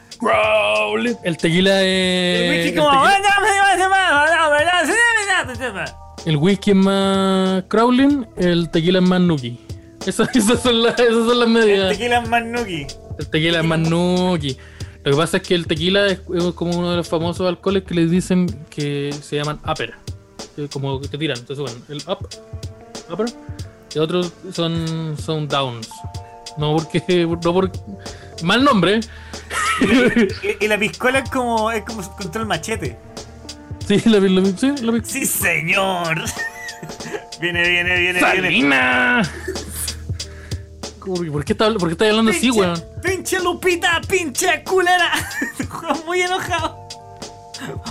El 1.23 1.37
tequila 1.37 1.81
es. 1.81 2.41
El 2.41 2.49
whisky 2.51 2.69
el 2.69 2.75
como 2.75 2.91
tequila- 2.91 3.11
El 6.25 6.37
whisky 6.37 6.71
es 6.71 6.75
más 6.77 7.63
crawling, 7.67 8.25
el 8.37 8.69
tequila 8.69 8.99
es 8.99 9.05
más 9.05 9.21
nuki. 9.21 9.59
Esas, 10.05 10.35
esas, 10.35 10.61
son, 10.61 10.83
las, 10.83 10.99
esas 10.99 11.13
son 11.27 11.39
las 11.39 11.47
El 11.47 11.53
medidas. 11.53 11.89
tequila 11.97 12.19
es 12.21 12.29
más 12.29 12.45
nuki. 12.45 12.85
El 13.19 13.27
tequila 13.29 13.59
es 13.59 13.65
más 13.65 13.79
nuki. 13.79 14.57
Lo 15.03 15.11
que 15.11 15.17
pasa 15.17 15.37
es 15.37 15.43
que 15.43 15.55
el 15.55 15.65
tequila 15.65 16.05
es, 16.07 16.19
como 16.55 16.77
uno 16.77 16.91
de 16.91 16.97
los 16.97 17.07
famosos 17.09 17.47
alcoholes 17.47 17.83
que 17.83 17.95
les 17.95 18.11
dicen 18.11 18.45
que 18.69 19.11
se 19.21 19.37
llaman 19.37 19.59
upper. 19.67 19.95
Como 20.71 20.99
que 21.01 21.07
te 21.07 21.17
tiran, 21.17 21.43
te 21.43 21.55
suben. 21.55 21.73
El 21.89 21.97
up, 22.07 22.27
upper. 23.11 23.25
Y 23.95 23.99
otros 23.99 24.31
son, 24.53 25.15
son 25.17 25.47
downs. 25.47 25.89
No 26.57 26.75
porque. 26.75 27.25
No 27.27 27.53
por, 27.53 27.71
mal 28.43 28.63
nombre. 28.63 28.99
Y, 29.81 30.65
y 30.65 30.67
la 30.67 30.77
piscola 30.77 31.19
es 31.19 31.29
como, 31.29 31.71
es 31.71 31.83
como 31.83 32.01
contra 32.15 32.41
el 32.41 32.47
machete. 32.47 32.97
Sí, 33.87 34.01
la, 34.05 34.19
la, 34.19 34.45
sí, 34.57 34.71
la, 34.81 35.03
Sí, 35.03 35.25
señor. 35.25 36.21
viene, 37.41 37.67
viene, 37.67 37.83
viene, 37.83 37.99
viene. 37.99 38.19
¡Salina! 38.19 39.21
¿Por 41.03 41.43
qué 41.43 41.53
estás 41.53 41.73
por 41.73 41.87
qué 41.87 41.93
estás 41.93 42.09
hablando 42.09 42.31
así, 42.31 42.51
weón? 42.51 42.81
Pinche 43.03 43.39
Lupita, 43.39 43.99
pinche 44.07 44.63
culera. 44.63 45.11
Muy 46.05 46.21
enojado. 46.21 46.87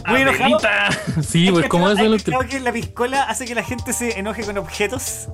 Muy 0.07 0.20
enojado. 0.23 0.45
Abuelita. 0.45 0.91
Sí, 1.28 1.51
pues 1.51 1.69
como 1.69 1.87
eso 1.91 1.95
es 1.95 2.23
es 2.23 2.28
el 2.28 2.35
el 2.35 2.49
que 2.49 2.61
la 2.61 2.73
piscola 2.73 3.23
hace 3.24 3.45
que 3.47 3.55
la 3.55 3.65
gente 3.65 3.93
se 3.93 4.19
enoje 4.19 4.45
con 4.45 4.57
objetos. 4.59 5.28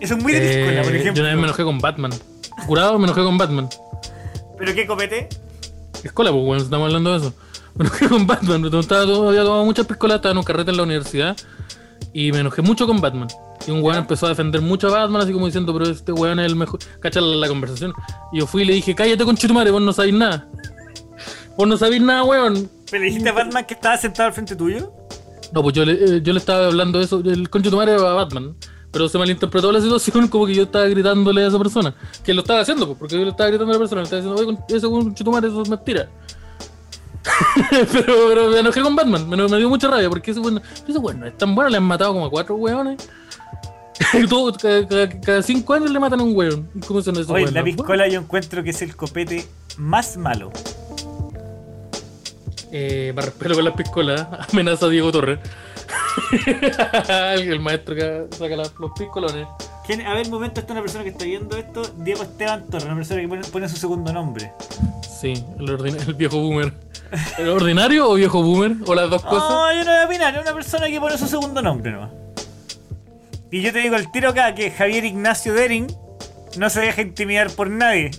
Eso 0.00 0.14
es 0.14 0.22
muy 0.22 0.32
de 0.32 0.38
Eh, 0.38 0.56
piscola, 0.64 0.82
por 0.82 0.92
Yo 0.92 0.98
ejemplo. 0.98 1.22
una 1.22 1.30
vez 1.30 1.38
me 1.38 1.44
enojé 1.44 1.64
con 1.64 1.78
Batman. 1.80 2.12
Curado 2.66 2.98
me 2.98 3.04
enojé 3.04 3.22
con 3.22 3.36
Batman. 3.38 3.68
¿Pero 4.58 4.74
qué 4.74 4.86
copete? 4.86 5.28
Escola, 6.02 6.30
pues, 6.30 6.44
weón, 6.44 6.62
estamos 6.62 6.86
hablando 6.86 7.12
de 7.12 7.18
eso. 7.18 7.34
Me 7.74 7.84
enojé 7.84 8.08
con 8.08 8.26
Batman. 8.26 8.62
me 8.62 8.78
Estaba, 8.80 9.02
había 9.02 9.44
tomado 9.44 9.64
muchas 9.64 9.86
piscolas, 9.86 10.16
estaba 10.16 10.32
en 10.32 10.38
un 10.38 10.44
carrete 10.44 10.70
en 10.70 10.76
la 10.78 10.82
universidad. 10.84 11.36
Y 12.12 12.32
me 12.32 12.38
enojé 12.40 12.62
mucho 12.62 12.86
con 12.86 13.00
Batman. 13.00 13.28
Y 13.66 13.70
un 13.70 13.82
weón 13.82 13.98
empezó 13.98 14.26
a 14.26 14.28
defender 14.30 14.62
mucho 14.62 14.88
a 14.88 15.02
Batman, 15.02 15.22
así 15.22 15.32
como 15.32 15.46
diciendo, 15.46 15.72
pero 15.72 15.90
este 15.90 16.12
weón 16.12 16.40
es 16.40 16.46
el 16.46 16.56
mejor. 16.56 16.80
Cacha 17.00 17.20
la, 17.20 17.36
la 17.36 17.48
conversación. 17.48 17.92
Y 18.32 18.38
yo 18.38 18.46
fui 18.46 18.62
y 18.62 18.64
le 18.64 18.72
dije, 18.74 18.94
cállate 18.94 19.24
con 19.24 19.36
chitumare, 19.36 19.70
vos 19.70 19.82
no 19.82 19.92
sabéis 19.92 20.14
nada. 20.14 20.48
Vos 21.56 21.66
no 21.68 21.76
sabéis 21.76 22.02
nada, 22.02 22.24
weón. 22.24 22.70
¿Pero 22.90 23.02
le 23.02 23.08
dijiste 23.10 23.28
a 23.28 23.32
Batman 23.32 23.64
que 23.64 23.74
estaba 23.74 23.96
sentado 23.96 24.28
al 24.28 24.32
frente 24.34 24.56
tuyo? 24.56 24.92
No, 25.52 25.62
pues 25.62 25.74
yo 25.74 25.84
le, 25.84 25.92
eh, 25.92 26.20
yo 26.22 26.32
le 26.32 26.38
estaba 26.38 26.66
hablando 26.66 26.98
de 26.98 27.04
eso, 27.04 27.20
el 27.24 27.48
concho 27.50 27.70
de 27.70 27.70
tu 27.70 27.76
madre 27.76 27.94
a 27.94 27.98
Batman. 27.98 28.56
Pero 28.96 29.10
se 29.10 29.18
malinterpretó 29.18 29.70
la 29.70 29.80
situación 29.82 30.26
como 30.26 30.46
que 30.46 30.54
yo 30.54 30.62
estaba 30.62 30.86
gritándole 30.86 31.44
a 31.44 31.48
esa 31.48 31.58
persona. 31.58 31.94
Que 32.24 32.32
lo 32.32 32.40
estaba 32.40 32.60
haciendo, 32.60 32.86
pues, 32.86 32.98
porque 32.98 33.14
yo 33.18 33.24
le 33.24 33.30
estaba 33.30 33.50
gritando 33.50 33.70
a 33.72 33.74
la 33.74 33.78
persona. 33.78 34.00
Le 34.00 34.04
estaba 34.04 34.22
diciendo, 34.22 34.40
oye, 34.40 34.56
con- 34.56 35.14
ese 35.14 35.22
tu 35.24 35.30
madre, 35.30 35.48
eso 35.48 35.60
es 35.60 35.68
mentira. 35.68 36.08
pero, 37.92 38.14
pero 38.28 38.48
me 38.48 38.58
enojé 38.60 38.80
con 38.80 38.96
Batman. 38.96 39.28
Me, 39.28 39.36
me 39.36 39.58
dio 39.58 39.68
mucha 39.68 39.86
rabia 39.88 40.08
porque 40.08 40.30
ese 40.30 40.40
weón, 40.40 40.62
ese 40.88 40.98
weón 40.98 41.20
no 41.20 41.26
es 41.26 41.36
tan 41.36 41.54
bueno. 41.54 41.68
Le 41.68 41.76
han 41.76 41.82
matado 41.82 42.14
como 42.14 42.24
a 42.24 42.30
cuatro 42.30 42.54
weones. 42.54 43.06
Todo- 44.30 44.54
cada, 44.54 44.88
cada- 44.88 45.20
cada 45.20 45.42
cinco 45.42 45.74
años 45.74 45.90
le 45.90 46.00
matan 46.00 46.20
a 46.20 46.22
un 46.22 46.34
weón. 46.34 46.70
¿Cómo 46.88 47.02
se 47.02 47.10
Oye, 47.10 47.24
weón? 47.30 47.52
la 47.52 47.62
piscola 47.62 48.08
yo 48.08 48.18
encuentro 48.18 48.62
que 48.64 48.70
es 48.70 48.80
el 48.80 48.96
copete 48.96 49.46
más 49.76 50.16
malo. 50.16 50.50
Eh, 52.72 53.12
me 53.14 53.22
respeto 53.22 53.54
con 53.56 53.64
las 53.64 53.74
piscolas. 53.74 54.26
Amenaza 54.52 54.86
a 54.86 54.88
Diego 54.88 55.12
Torres. 55.12 55.38
el 57.40 57.60
maestro 57.60 57.94
que 57.94 58.26
saca 58.36 58.56
los 58.56 58.72
piscolones. 58.98 59.46
¿Quién- 59.86 60.04
a 60.06 60.14
ver, 60.14 60.26
un 60.26 60.32
momento, 60.32 60.60
esta 60.60 60.72
es 60.72 60.74
una 60.76 60.82
persona 60.82 61.04
que 61.04 61.10
está 61.10 61.24
viendo 61.24 61.56
esto. 61.56 61.82
Diego 61.98 62.22
Esteban 62.22 62.66
Torres, 62.66 62.86
una 62.86 62.96
persona 62.96 63.20
que 63.20 63.28
pone, 63.28 63.44
pone 63.44 63.68
su 63.68 63.76
segundo 63.76 64.12
nombre. 64.12 64.52
Sí, 65.20 65.34
el, 65.58 65.96
el 66.08 66.14
viejo 66.14 66.38
boomer. 66.40 66.72
¿El 67.38 67.48
ordinario 67.50 68.10
o 68.10 68.14
viejo 68.14 68.42
boomer? 68.42 68.72
¿O 68.86 68.94
las 68.94 69.08
dos 69.08 69.22
cosas? 69.22 69.48
No, 69.48 69.72
yo 69.72 69.84
no 69.84 69.90
voy 69.92 70.00
a 70.00 70.06
opinar, 70.06 70.34
es 70.34 70.42
una 70.42 70.52
persona 70.54 70.86
que 70.88 71.00
pone 71.00 71.16
su 71.16 71.26
segundo 71.28 71.62
nombre 71.62 71.92
nomás. 71.92 72.10
Y 73.52 73.62
yo 73.62 73.72
te 73.72 73.78
digo 73.78 73.94
al 73.94 74.10
tiro 74.10 74.30
acá 74.30 74.54
que 74.54 74.70
Javier 74.72 75.04
Ignacio 75.04 75.54
Dering 75.54 75.86
no 76.58 76.68
se 76.68 76.80
deja 76.80 77.00
intimidar 77.02 77.48
por 77.50 77.70
nadie. 77.70 78.10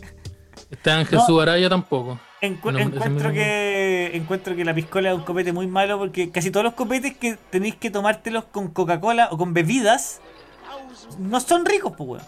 Este 0.72 0.89
Ángel 0.91 1.19
No. 1.19 1.69
Tampoco. 1.69 2.19
Encu- 2.41 2.72
No, 2.72 2.77
ese 2.80 2.88
encuentro 2.88 3.31
que 3.34 4.11
encuentro 4.14 4.55
que 4.55 4.64
la 4.64 4.73
piscola 4.76 5.09
es 5.09 5.15
un 5.15 5.23
copete 5.23 5.51
muy 5.53 5.65
malo 5.68 5.97
porque 5.97 6.30
casi 6.31 6.51
todos 6.51 6.64
los 6.65 6.73
copetes 6.73 7.18
que 7.18 7.35
tenéis 7.49 7.76
que 7.76 7.89
tomártelos 7.89 8.43
con 8.45 8.68
Coca-Cola 8.68 9.30
o 9.31 9.38
con 9.38 9.53
bebidas 9.53 10.22
no 11.18 11.39
son 11.39 11.65
ricos, 11.65 11.93
pues 11.97 12.09
weón. 12.09 12.23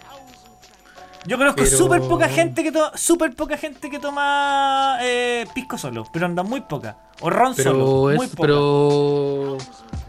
Yo 1.26 1.36
conozco 1.36 1.62
Pero- 1.62 1.76
súper 1.76 2.00
poca 2.00 2.28
gente 2.28 2.62
que 2.62 2.72
toma, 2.72 2.90
súper 2.96 3.34
poca 3.36 3.56
gente 3.58 3.90
que 3.90 3.98
toma 3.98 4.96
eh, 5.02 5.46
pisco 5.54 5.76
solo, 5.78 6.04
pero 6.12 6.26
anda 6.26 6.42
muy 6.42 6.62
poca. 6.62 6.96
O 7.20 7.28
ron 7.30 7.54
Pero 7.54 7.72
solo, 7.72 8.16
muy 8.16 8.26
poca. 8.26 8.40
pero. 8.40 9.58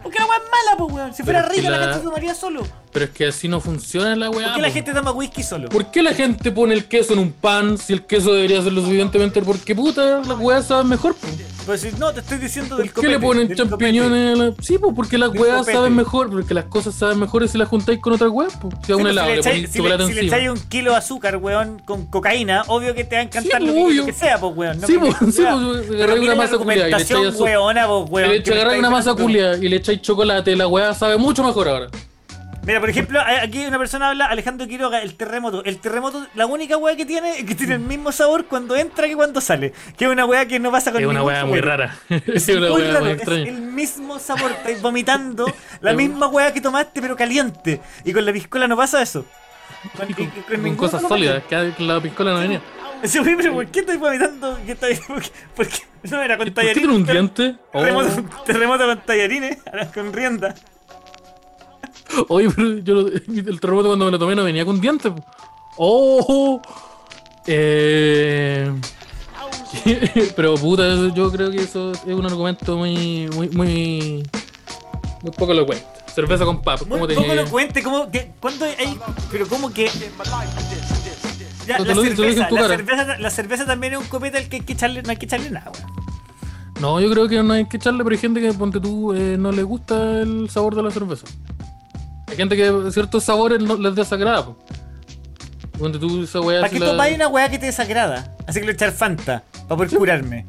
Porque 0.02 0.18
la 0.18 0.26
weá 0.26 0.36
es 0.38 0.44
mala, 0.44 0.78
pues 0.78 0.92
weón. 0.94 1.14
Si 1.14 1.22
fuera 1.22 1.42
Pero 1.42 1.54
rica 1.54 1.70
la... 1.70 1.78
la- 1.78 1.92
gente 1.92 2.04
tomaría 2.04 2.34
solo. 2.34 2.62
Pero 2.92 3.06
es 3.06 3.10
que 3.12 3.26
así 3.28 3.48
no 3.48 3.58
funciona 3.60 4.14
la 4.16 4.28
weá. 4.28 4.48
¿Por 4.48 4.56
qué 4.56 4.60
la 4.62 4.70
gente 4.70 4.92
toma 4.92 5.12
whisky 5.12 5.42
solo? 5.42 5.68
¿Por 5.70 5.90
qué 5.90 6.02
la 6.02 6.12
gente 6.12 6.50
pone 6.52 6.74
el 6.74 6.84
queso 6.84 7.14
en 7.14 7.20
un 7.20 7.32
pan 7.32 7.78
si 7.78 7.94
el 7.94 8.04
queso 8.04 8.34
debería 8.34 8.60
ser 8.62 8.72
lo 8.74 8.82
suficientemente? 8.82 9.40
Porque 9.40 9.74
puta, 9.74 10.20
las 10.26 10.38
weas 10.38 10.66
saben 10.66 10.88
mejor. 10.88 11.14
po. 11.14 11.26
Pues 11.64 11.80
si 11.80 11.92
no, 11.92 12.12
te 12.12 12.20
estoy 12.20 12.36
diciendo 12.38 12.70
¿Por 12.70 12.78
del 12.78 12.88
qué 12.88 12.94
copete. 12.94 13.12
le 13.12 13.18
ponen 13.20 13.54
champiñones? 13.54 14.38
a 14.38 14.42
la- 14.44 14.52
Sí, 14.60 14.76
pues 14.78 14.92
porque 14.94 15.16
las 15.16 15.30
weas 15.30 15.64
saben 15.64 15.94
mejor, 15.96 16.28
porque 16.28 16.52
las 16.52 16.64
cosas 16.66 16.94
saben 16.94 17.18
mejores 17.20 17.52
si 17.52 17.56
las 17.58 17.68
juntáis 17.68 17.98
con 18.00 18.12
otras 18.12 18.30
weas. 18.30 18.52
Pues. 18.60 18.74
Si 18.84 18.92
a 18.92 18.96
un 18.96 19.06
helado 19.06 19.28
si 19.28 19.34
le 19.36 19.40
echáis- 19.40 19.68
si 19.68 19.78
chocolate 19.78 20.02
le, 20.02 20.08
si 20.08 20.14
le 20.14 20.20
encima. 20.22 20.36
echáis 20.36 20.50
un 20.50 20.68
kilo 20.68 20.90
de 20.90 20.96
azúcar, 20.98 21.36
weón, 21.36 21.78
con 21.84 22.04
cocaína, 22.06 22.62
obvio 22.66 22.94
que 22.94 23.04
te 23.04 23.14
va 23.16 23.20
a 23.20 23.24
encantar 23.24 23.60
Sí, 23.62 23.66
lo, 23.68 23.72
que, 23.72 23.82
obvio. 23.84 24.00
lo 24.02 24.06
que 24.06 24.12
sea, 24.12 24.38
pues, 24.38 24.54
weón. 24.56 24.80
No 24.80 24.86
Sí, 24.86 24.98
pues, 24.98 25.14
sí, 25.34 25.42
pues, 25.42 25.86
Pero 25.88 26.16
mira 26.16 26.34
una 26.34 26.42
masa 26.42 26.58
culiada 26.58 26.88
y 26.88 26.90
le 26.90 26.96
echáis 26.98 27.28
azúcar. 27.28 28.72
le 28.72 28.78
una 28.78 28.90
masa 28.90 29.14
culia 29.14 29.56
y 29.56 29.68
le 29.72 29.78
echáis 29.78 30.02
chocolate, 30.02 30.54
la 30.54 30.66
wea 30.68 30.92
sabe 30.92 31.16
mucho 31.16 31.42
mejor 31.42 31.66
ahora. 31.68 31.86
Mira, 32.64 32.78
por 32.78 32.90
ejemplo, 32.90 33.18
a- 33.18 33.42
aquí 33.42 33.64
una 33.66 33.78
persona 33.78 34.10
habla, 34.10 34.26
Alejandro 34.26 34.68
Quiroga, 34.68 35.00
el 35.00 35.14
terremoto. 35.14 35.64
El 35.64 35.78
terremoto, 35.78 36.26
la 36.34 36.44
única 36.46 36.76
weá 36.76 36.94
que 36.94 37.06
tiene 37.06 37.38
es 37.38 37.44
que 37.44 37.54
tiene 37.54 37.74
el 37.74 37.80
mismo 37.80 38.12
sabor 38.12 38.44
cuando 38.46 38.76
entra 38.76 39.08
que 39.08 39.16
cuando 39.16 39.40
sale. 39.40 39.72
Que 39.96 40.04
es 40.04 40.10
una 40.10 40.26
weá 40.26 40.46
que 40.46 40.60
no 40.60 40.70
pasa 40.70 40.92
con 40.92 41.00
Es 41.00 41.06
una 41.08 41.22
wea 41.24 41.44
muy 41.46 41.60
rara. 41.60 41.96
Es 42.08 42.48
Es 42.50 42.56
una 42.56 42.68
muy 42.68 42.82
wea 42.82 42.92
raro, 42.92 43.00
muy 43.06 43.10
es 43.14 43.16
extraña. 43.16 43.48
el 43.48 43.62
mismo 43.62 44.18
sabor, 44.20 44.50
estáis 44.52 44.80
vomitando 44.82 45.46
la 45.80 45.92
misma 45.94 46.26
weá 46.28 46.52
que 46.52 46.60
tomaste 46.60 47.00
pero 47.00 47.16
caliente. 47.16 47.80
Y 48.04 48.12
con 48.12 48.24
la 48.26 48.32
piscola 48.32 48.68
no 48.68 48.76
pasa 48.76 49.00
eso. 49.02 49.24
Con, 49.96 50.08
y- 50.08 50.12
y 50.12 50.14
con 50.14 50.28
Con 50.42 50.62
ninguno 50.62 50.76
cosas 50.76 51.02
sólidas, 51.08 51.42
que 51.48 51.74
la 51.82 52.00
piscola 52.00 52.32
no 52.34 52.38
venía. 52.40 52.60
Sí, 53.04 53.18
pero 53.36 53.52
¿por 53.54 53.66
qué 53.66 53.80
estoy 53.80 53.96
vomitando? 53.96 54.58
¿Qué 54.66 54.74
por 54.76 55.20
qué- 55.22 55.30
por 55.56 55.66
qué? 55.68 55.78
No 56.10 56.22
era 56.22 56.36
con 56.36 56.46
¿Por 56.46 56.46
qué 56.46 56.50
tallarines. 56.52 56.78
tiene 56.82 56.94
un 56.94 57.04
diente? 57.06 57.56
Oh. 57.72 57.80
Terremoto, 57.80 58.24
terremoto 58.44 58.86
con 58.86 59.00
tallarines, 59.02 59.58
ahora 59.66 59.90
con 59.92 60.12
rienda. 60.12 60.54
Oye, 62.28 62.48
pero 62.54 62.78
yo 62.78 62.94
lo- 62.94 63.08
el 63.08 63.60
terremoto 63.60 63.88
cuando 63.88 64.04
me 64.04 64.10
lo 64.10 64.18
tomé 64.18 64.34
no 64.36 64.44
venía 64.44 64.64
con 64.64 64.80
dientes. 64.80 65.12
Oh, 65.78 66.60
eh, 67.46 68.70
pero 70.36 70.54
puta, 70.56 70.84
yo 71.14 71.30
creo 71.32 71.50
que 71.50 71.62
eso 71.62 71.92
es 71.92 72.04
un 72.14 72.26
argumento 72.26 72.76
muy, 72.76 73.28
muy, 73.34 73.48
muy, 73.50 74.22
muy 75.22 75.32
poco 75.36 75.52
elocuente. 75.52 75.86
Cerveza 76.14 76.44
con 76.44 76.60
papa, 76.60 76.84
Muy 76.84 76.90
¿cómo 76.98 77.08
te 77.08 77.14
poco 77.14 77.34
lo 77.34 77.46
cuente, 77.48 77.82
¿cómo 77.82 78.10
que, 78.10 78.32
¿cuándo 78.38 78.66
hay? 78.66 78.98
Pero 79.30 79.48
¿cómo 79.48 79.72
que? 79.72 79.88
Ya, 81.66 81.78
la, 81.78 81.94
lo 81.94 82.02
cerveza, 82.02 82.50
la, 82.50 82.68
cerveza, 82.68 83.18
la 83.18 83.30
cerveza 83.30 83.66
también 83.66 83.92
es 83.94 83.98
un 84.00 84.06
copete 84.06 84.38
al 84.38 84.48
que 84.48 84.56
hay 84.56 84.62
que 84.62 84.72
echarle, 84.72 85.02
no 85.02 85.10
hay 85.10 85.16
que 85.16 85.26
echarle 85.26 85.50
nada, 85.50 85.70
weón. 85.70 85.92
No, 86.80 87.00
yo 87.00 87.08
creo 87.10 87.28
que 87.28 87.42
no 87.42 87.52
hay 87.52 87.66
que 87.66 87.76
echarle, 87.76 88.02
pero 88.02 88.14
hay 88.14 88.20
gente 88.20 88.40
que, 88.40 88.52
ponte 88.52 88.80
tú, 88.80 89.12
eh, 89.12 89.36
no 89.38 89.52
le 89.52 89.62
gusta 89.62 90.20
el 90.22 90.50
sabor 90.50 90.74
de 90.74 90.82
la 90.82 90.90
cerveza. 90.90 91.26
Hay 92.28 92.36
gente 92.36 92.56
que 92.56 92.90
ciertos 92.90 93.22
sabores 93.24 93.60
no 93.62 93.76
les 93.76 93.94
desagrada. 93.94 94.44
po. 94.46 94.58
Ponte 95.78 95.98
tú 95.98 96.22
esa 96.24 96.40
weá. 96.40 96.60
¿Para 96.60 96.72
qué 96.72 96.80
la- 96.80 96.86
tomáis 96.86 97.14
una 97.14 97.28
weá 97.28 97.48
que 97.48 97.58
te 97.58 97.66
desagrada? 97.66 98.34
Así 98.46 98.58
que 98.60 98.66
le 98.66 98.72
echar 98.72 98.90
Fanta, 98.92 99.44
para 99.68 99.76
poder 99.76 99.90
curarme. 99.96 100.46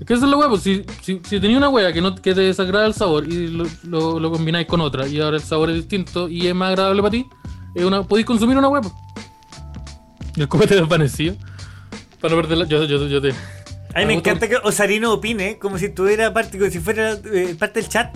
Es 0.00 0.06
que 0.06 0.14
esa 0.14 0.24
es 0.24 0.30
la 0.30 0.36
weá, 0.36 0.48
pues 0.48 0.62
si, 0.62 0.84
si, 1.02 1.20
si 1.24 1.40
tenía 1.40 1.56
una 1.58 1.68
weá 1.68 1.92
que, 1.92 2.00
no, 2.00 2.14
que 2.14 2.34
te 2.34 2.40
desagrada 2.42 2.86
el 2.86 2.94
sabor 2.94 3.26
y 3.30 3.48
lo, 3.48 3.64
lo, 3.84 4.20
lo 4.20 4.30
combináis 4.30 4.66
con 4.66 4.80
otra 4.80 5.06
y 5.06 5.20
ahora 5.20 5.36
el 5.38 5.42
sabor 5.42 5.70
es 5.70 5.76
distinto 5.76 6.28
y 6.28 6.46
es 6.46 6.54
más 6.54 6.68
agradable 6.70 7.00
para 7.02 7.10
ti, 7.12 7.26
es 7.74 7.84
una, 7.84 8.02
podéis 8.02 8.26
consumir 8.26 8.56
una 8.58 8.68
weá. 8.68 8.80
pues. 8.82 8.94
El 10.40 10.48
copete 10.48 10.74
desvanecido. 10.76 11.36
Para 12.20 12.34
no 12.34 12.40
perder 12.42 12.58
la. 12.58 12.64
Yo, 12.66 12.84
yo, 12.84 13.06
yo 13.06 13.20
te. 13.20 13.30
A 13.94 14.00
mí 14.00 14.06
me 14.06 14.14
gusta- 14.14 14.30
encanta 14.30 14.48
que 14.48 14.56
Osarino 14.56 15.12
opine 15.12 15.58
como 15.58 15.78
si 15.78 15.86
estuviera 15.86 16.32
parte, 16.32 16.58
como 16.58 16.70
si 16.70 16.78
fuera 16.80 17.12
eh, 17.32 17.56
parte 17.58 17.80
del 17.80 17.88
chat. 17.88 18.14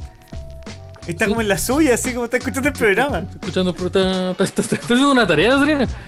Está 1.07 1.27
como 1.27 1.41
en 1.41 1.49
la 1.49 1.59
suya, 1.59 1.95
así 1.95 2.13
como 2.13 2.27
está 2.27 2.37
escuchando 2.37 2.69
el 2.69 2.75
programa. 2.75 3.25
Escuchando, 3.33 3.71
está, 3.71 4.31
está, 4.33 4.45
está- 4.45 4.63
está 4.63 4.77
haciendo 4.77 5.11
una 5.11 5.27
tarea. 5.27 5.59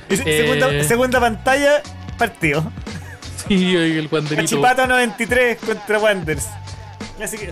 Y 0.09 0.16
se- 0.16 0.22
segunda, 0.24 0.84
segunda 0.84 1.20
pantalla, 1.20 1.82
partido. 2.18 2.70
Sí, 3.48 3.74
el 3.74 4.06
guanderito. 4.09 4.43
Cachipato 4.43 4.86
93 4.86 5.59
contra 5.59 5.98
Wanderers. 5.98 6.47
Clásico. 7.16 7.43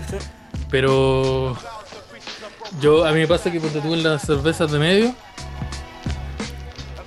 Pero 0.69 1.57
yo 2.79 3.05
a 3.05 3.11
mí 3.11 3.19
me 3.19 3.27
pasa 3.27 3.51
que 3.51 3.59
cuando 3.59 3.79
tú 3.81 3.93
en 3.93 4.03
las 4.03 4.21
cervezas 4.21 4.71
de 4.71 4.79
medio 4.79 5.15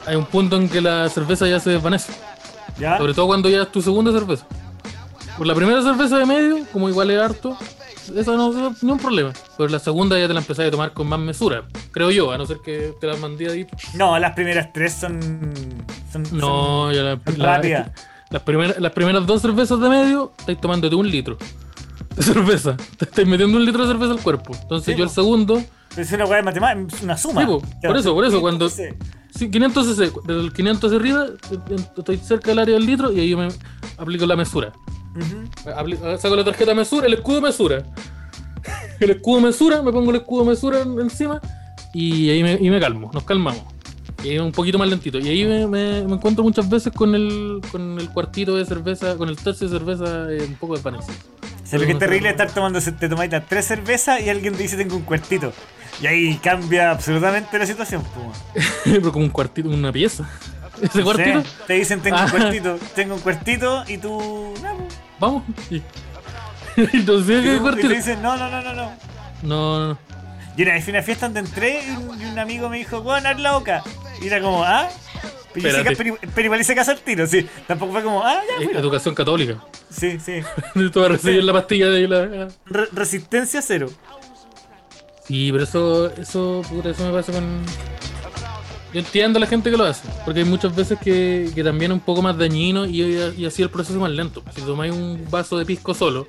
hay 0.07 0.17
un 0.17 0.27
punto 0.27 0.57
en 0.57 0.69
que 0.69 0.81
la 0.81 1.09
cerveza 1.09 1.47
ya 1.47 1.61
se 1.61 1.71
desvanece. 1.71 2.13
¿Ya? 2.79 2.99
Sobre 2.99 3.15
todo 3.15 3.27
cuando 3.27 3.49
ya 3.49 3.63
es 3.63 3.73
tu 3.73 3.81
segunda 3.83 4.13
cerveza. 4.13 4.47
Por 5.39 5.47
la 5.47 5.55
primera 5.55 5.83
cerveza 5.83 6.19
de 6.19 6.27
medio, 6.27 6.59
como 6.73 6.89
igual 6.89 7.11
es 7.11 7.21
harto, 7.21 7.57
esa 8.15 8.33
no 8.37 8.69
es 8.71 8.83
ni 8.83 8.93
un 8.93 8.99
problema. 8.99 9.33
Pero 9.57 9.69
la 9.69 9.79
segunda 9.79 10.19
ya 10.19 10.27
te 10.29 10.35
la 10.35 10.41
empezás 10.41 10.67
a 10.67 10.71
tomar 10.71 10.93
con 10.93 11.07
más 11.09 11.19
mesura, 11.19 11.65
creo 11.93 12.11
yo, 12.11 12.31
a 12.33 12.39
no 12.39 12.47
ser 12.47 12.59
que 12.65 12.93
te 13.01 13.07
la 13.07 13.17
mandé 13.17 13.51
ahí. 13.51 13.67
No, 13.95 14.19
las 14.19 14.33
primeras 14.35 14.73
tres 14.73 14.93
son. 14.95 15.21
son 16.13 16.23
No, 16.33 16.87
son- 16.87 16.93
ya 16.95 17.03
la, 17.03 17.19
son 17.25 17.39
la- 17.39 17.57
rápidas. 17.57 17.91
las, 18.31 18.43
primeras, 18.43 18.79
las 18.79 18.93
primeras 18.93 19.27
dos 19.27 19.43
cervezas 19.43 19.81
de 19.81 19.89
medio, 19.89 20.33
estáis 20.39 20.61
tomándote 20.61 20.95
un 20.95 21.09
litro 21.11 21.37
de 22.17 22.23
cerveza. 22.23 22.77
Te 22.99 23.05
estáis 23.07 23.27
metiendo 23.27 23.57
un 23.57 23.65
litro 23.65 23.83
de 23.87 23.89
cerveza 23.93 24.13
al 24.13 24.21
cuerpo. 24.21 24.55
Entonces 24.63 24.93
Sí, 24.95 24.99
yo 24.99 25.05
el 25.05 25.11
segundo 25.11 25.61
Pero 25.95 26.03
es 26.07 26.13
una 26.13 26.25
weá 26.27 26.37
de 26.39 26.43
matemáticas, 26.43 26.95
es 26.99 27.03
una 27.03 27.17
suma. 27.17 27.41
Sí, 27.43 27.47
po, 27.47 27.63
por 27.83 27.97
eso, 27.97 28.15
por 28.15 28.25
eso, 28.25 28.41
cuando. 28.41 28.69
Sí. 28.69 28.85
Sí, 29.37 29.51
500 29.51 29.87
cc, 29.97 30.13
desde 30.27 30.41
el 30.43 30.53
500 30.53 30.85
hacia 30.93 30.99
arriba, 31.01 31.27
estoy 31.97 32.17
cerca 32.19 32.51
del 32.51 32.61
área 32.61 32.75
del 32.75 32.87
litro 32.87 33.13
y 33.13 33.19
ahí 33.21 33.31
yo 33.31 33.37
me 33.39 33.49
aplico 33.99 34.27
la 34.27 34.37
mesura. 34.37 34.73
Ujú. 35.17 35.71
Apli- 35.71 35.99
eh, 36.05 36.19
saco 36.19 36.37
la 36.37 36.45
tarjeta 36.45 36.73
mesura, 36.75 37.07
el 37.07 37.15
escudo 37.15 37.41
mesura. 37.41 37.83
El 39.01 39.11
escudo 39.11 39.41
mesura, 39.41 39.83
me 39.83 39.93
pongo 39.93 40.11
el 40.11 40.17
escudo 40.19 40.45
mesura 40.45 40.81
en- 40.81 40.99
encima 41.01 41.41
y 41.93 42.31
ahí 42.31 42.43
me, 42.43 42.53
y 42.55 42.71
me 42.71 42.81
calmo, 42.81 43.11
nos 43.13 43.25
calmamos. 43.25 43.63
Y 44.23 44.31
ahí 44.31 44.39
un 44.39 44.53
poquito 44.53 44.79
más 44.79 44.89
lentito. 44.89 45.19
Y 45.19 45.29
ahí 45.29 45.45
me, 45.45 45.67
me- 45.67 46.05
me 46.05 46.15
encuentro 46.15 46.43
muchas 46.45 46.69
veces 46.71 46.93
con 46.95 47.15
el, 47.15 47.61
con 47.71 47.99
el 48.01 48.09
cuartito 48.11 48.55
de 48.55 48.65
cerveza, 48.65 49.17
con 49.19 49.29
el 49.29 49.37
tercio 49.37 49.69
de 49.69 49.79
cerveza 49.79 50.33
eh, 50.33 50.45
un 50.49 50.55
poco 50.55 50.77
desvanecido. 50.77 51.13
O 51.63 51.67
sea, 51.67 51.79
lo 51.79 51.85
que 51.87 51.93
es 51.93 51.99
terrible 51.99 52.29
es 52.29 52.33
estar 52.35 52.51
tomando, 52.53 52.81
te 52.81 53.09
tomáis 53.09 53.31
las 53.33 53.47
tres 53.47 53.67
cervezas 53.67 54.23
y 54.23 54.29
alguien 54.31 54.55
te 54.55 54.63
dice 54.63 54.77
tengo 54.77 54.97
un 54.97 55.03
cuartito. 55.03 55.53
Y 56.03 56.07
ahí 56.07 56.37
cambia 56.39 56.91
absolutamente 56.91 57.59
la 57.59 57.67
situación. 57.67 58.03
Pero 58.85 59.13
como 59.13 59.25
un 59.25 59.31
cuartito, 59.31 59.69
una 59.69 59.93
pieza. 59.93 60.29
Ese 60.83 61.03
cuartito. 61.03 61.41
Sí, 61.43 61.49
te 61.67 61.75
dicen 61.75 62.01
tengo 62.01 62.17
Ah. 62.17 62.25
un 62.25 62.31
cuartito, 62.31 62.79
tengo 62.95 63.15
un 63.15 63.21
cuartito 63.21 63.85
y 63.87 63.99
tú. 63.99 64.55
No. 64.63 64.77
Vamos. 65.21 65.43
Y, 65.71 65.81
entonces, 66.93 67.43
¿qué 67.43 67.55
y 67.55 67.59
cuartito? 67.59 67.89
te 67.89 67.95
dicen 67.95 68.21
no, 68.23 68.37
no, 68.37 68.51
no, 68.51 68.61
no, 68.61 68.75
no. 68.75 68.93
No, 69.43 69.79
no, 69.79 69.89
no. 69.89 69.99
Y 70.57 70.63
una 70.63 70.73
vez 70.73 70.85
fui 70.85 70.93
a 70.93 70.97
una 70.97 71.03
fiesta 71.05 71.27
donde 71.27 71.41
entré 71.41 71.83
y 71.87 71.91
un, 71.91 72.21
y 72.21 72.25
un 72.27 72.39
amigo 72.39 72.69
me 72.69 72.79
dijo, 72.79 73.03
bueno, 73.03 73.29
haz 73.29 73.39
la 73.41 73.53
boca. 73.53 73.83
Y 74.21 74.27
era 74.27 74.41
como, 74.41 74.65
ah. 74.65 74.89
Pero, 75.53 75.69
Espérate. 75.69 75.97
pero- 75.97 76.19
pero 76.35 76.45
igual 76.47 76.61
hice 76.61 76.75
caso 76.75 76.91
al 76.91 76.99
tiro, 76.99 77.27
sí. 77.29 77.49
Tampoco 77.69 77.93
fue 77.93 78.03
como, 78.03 78.25
ah, 78.25 78.41
ya, 78.49 78.65
fui. 78.67 78.77
Educación 78.77 79.15
católica. 79.15 79.57
Sí, 79.91 80.19
sí. 80.19 80.41
Tú 80.93 81.01
vas 81.01 81.09
a 81.11 81.13
recibir 81.13 81.45
la 81.45 81.53
pastilla 81.53 81.89
de 81.89 82.09
la. 82.09 82.49
Re- 82.67 82.89
resistencia 82.93 83.63
cero. 83.63 83.89
Sí, 85.27 85.51
pero 85.53 85.65
eso, 85.65 86.11
eso, 86.15 86.63
puta, 86.69 86.91
eso 86.91 87.05
me 87.07 87.13
pasa 87.13 87.33
con. 87.33 87.63
Yo 88.93 89.01
entiendo 89.01 89.39
a 89.39 89.41
la 89.41 89.47
gente 89.47 89.71
que 89.71 89.77
lo 89.77 89.85
hace, 89.85 90.07
porque 90.25 90.41
hay 90.41 90.47
muchas 90.47 90.75
veces 90.77 90.99
que, 91.01 91.51
que 91.55 91.65
también 91.65 91.91
es 91.91 91.97
un 91.97 92.05
poco 92.05 92.23
más 92.23 92.39
dañino 92.39 92.87
y, 92.87 93.03
y 93.37 93.45
así 93.45 93.61
el 93.63 93.71
proceso 93.71 93.95
es 93.95 94.01
más 94.01 94.11
lento. 94.13 94.43
Si 94.55 94.61
tomáis 94.63 94.93
un 94.95 95.27
vaso 95.31 95.59
de 95.59 95.65
pisco 95.67 95.95
solo, 95.95 96.29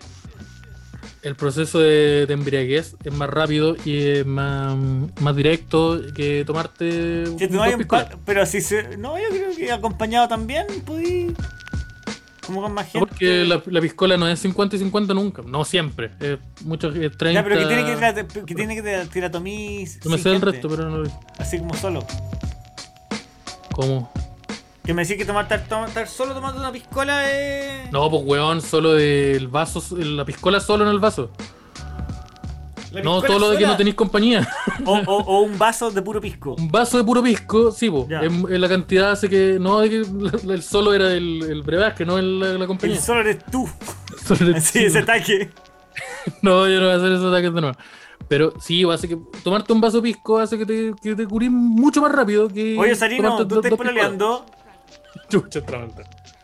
el 1.22 1.36
proceso 1.36 1.80
de, 1.80 2.26
de 2.26 2.34
embriaguez 2.34 2.96
es 3.04 3.14
más 3.14 3.30
rápido 3.30 3.76
y 3.86 3.98
es 4.00 4.26
más, 4.26 4.76
más 5.20 5.36
directo 5.36 6.02
que 6.16 6.44
tomarte 6.46 7.26
Si 7.38 7.46
un 7.46 7.58
un 7.60 7.78
piscolas. 7.78 8.06
pa- 8.06 8.18
pero 8.26 8.46
si 8.48 8.62
se. 8.62 8.98
No, 8.98 9.18
yo 9.20 9.30
creo 9.30 9.56
que 9.56 9.72
acompañado 9.72 10.28
también 10.28 10.66
podí. 10.86 11.36
Como 12.46 12.62
con 12.62 12.74
más 12.74 12.94
No, 12.94 13.00
porque 13.02 13.44
la, 13.46 13.62
la 13.66 13.82
piscola 13.82 14.18
no 14.18 14.28
es 14.28 14.40
50 14.40 14.76
y 14.76 14.80
50 14.80 15.14
nunca, 15.14 15.42
no 15.46 15.66
siempre. 15.66 16.12
Es 16.20 16.38
mucho, 16.64 16.90
es 16.90 17.18
30. 17.18 17.32
Ya, 17.34 17.44
pero 17.44 17.60
que 17.60 17.66
tiene 17.66 17.86
que, 17.86 17.98
tra- 17.98 18.46
que 18.46 18.56
tiene 18.56 18.76
que 18.76 18.84
tra- 18.84 19.10
tiratomí. 19.10 19.86
No 20.04 20.12
me 20.12 20.18
sé 20.18 20.36
el 20.36 20.42
resto, 20.42 20.70
pero 20.70 20.90
no 20.90 20.98
lo 21.00 21.12
Así 21.40 21.58
como 21.60 21.74
solo. 21.76 22.06
¿Cómo? 23.72 24.12
Que 24.84 24.94
me 24.94 25.02
decís 25.02 25.18
que 25.18 25.26
tomar, 25.26 25.44
estar, 25.44 25.68
tomar- 25.68 26.08
solo 26.08 26.34
tomando 26.34 26.60
una 26.60 26.72
piscola 26.72 27.30
es. 27.32 27.92
No, 27.92 28.10
pues 28.10 28.22
weón, 28.26 28.62
solo 28.62 28.94
del 28.94 29.48
vaso, 29.48 29.84
la 29.98 30.24
piscola 30.26 30.60
solo 30.60 30.84
en 30.86 30.92
el 30.92 31.00
vaso. 31.00 31.32
No, 33.04 33.22
todo 33.22 33.40
lo 33.40 33.50
de 33.52 33.58
que 33.58 33.66
no 33.68 33.76
tenéis 33.78 33.96
compañía. 33.96 34.48
O, 34.86 34.94
o- 35.06 35.24
o 35.24 35.42
un 35.42 35.58
vaso 35.58 35.92
de 35.92 36.02
puro 36.02 36.20
pisco. 36.22 36.56
Un 36.58 36.70
vaso 36.70 36.98
de 36.98 37.04
puro 37.04 37.22
pisco, 37.24 37.72
sí, 37.72 37.90
po. 37.90 38.08
En, 38.10 38.46
en 38.54 38.62
la 38.62 38.68
cantidad 38.70 39.12
hace 39.12 39.30
que. 39.30 39.58
No, 39.60 39.80
de 39.80 39.90
que 39.90 40.06
el 40.54 40.64
solo 40.64 40.94
era 40.94 41.12
el, 41.14 41.42
el 41.44 41.62
brebaje, 41.64 42.06
no 42.06 42.18
el, 42.18 42.40
la, 42.40 42.54
la 42.54 42.68
compañía. 42.68 42.96
El 42.96 43.02
solo 43.02 43.22
eres 43.22 43.40
tú. 43.52 43.70
Solo 44.26 44.50
era- 44.50 44.58
Así, 44.58 44.80
ese 44.86 45.00
ataque. 45.00 45.50
No, 46.42 46.68
yo 46.68 46.80
no 46.80 46.88
voy 46.88 46.94
a 46.94 46.98
hacer 46.98 47.12
esos 47.14 47.26
ataques 47.32 47.54
de 47.54 47.62
nuevo. 47.62 47.78
Pero 48.28 48.54
sí, 48.60 48.84
hace 48.92 49.08
que 49.08 49.18
tomarte 49.44 49.72
un 49.72 49.80
vaso 49.80 49.98
de 49.98 50.04
pisco 50.04 50.40
hace 50.40 50.58
que 50.58 50.66
te, 50.66 50.94
que 51.02 51.16
te 51.16 51.26
curís 51.28 51.52
mucho 51.52 52.02
más 52.02 52.12
rápido 52.12 52.48
que. 52.48 52.76
Oye, 52.78 52.96
Sarino, 52.96 53.46
tú 53.48 53.62
estás 53.62 53.78
pololeando. 53.78 54.46
Chucha. 55.30 55.62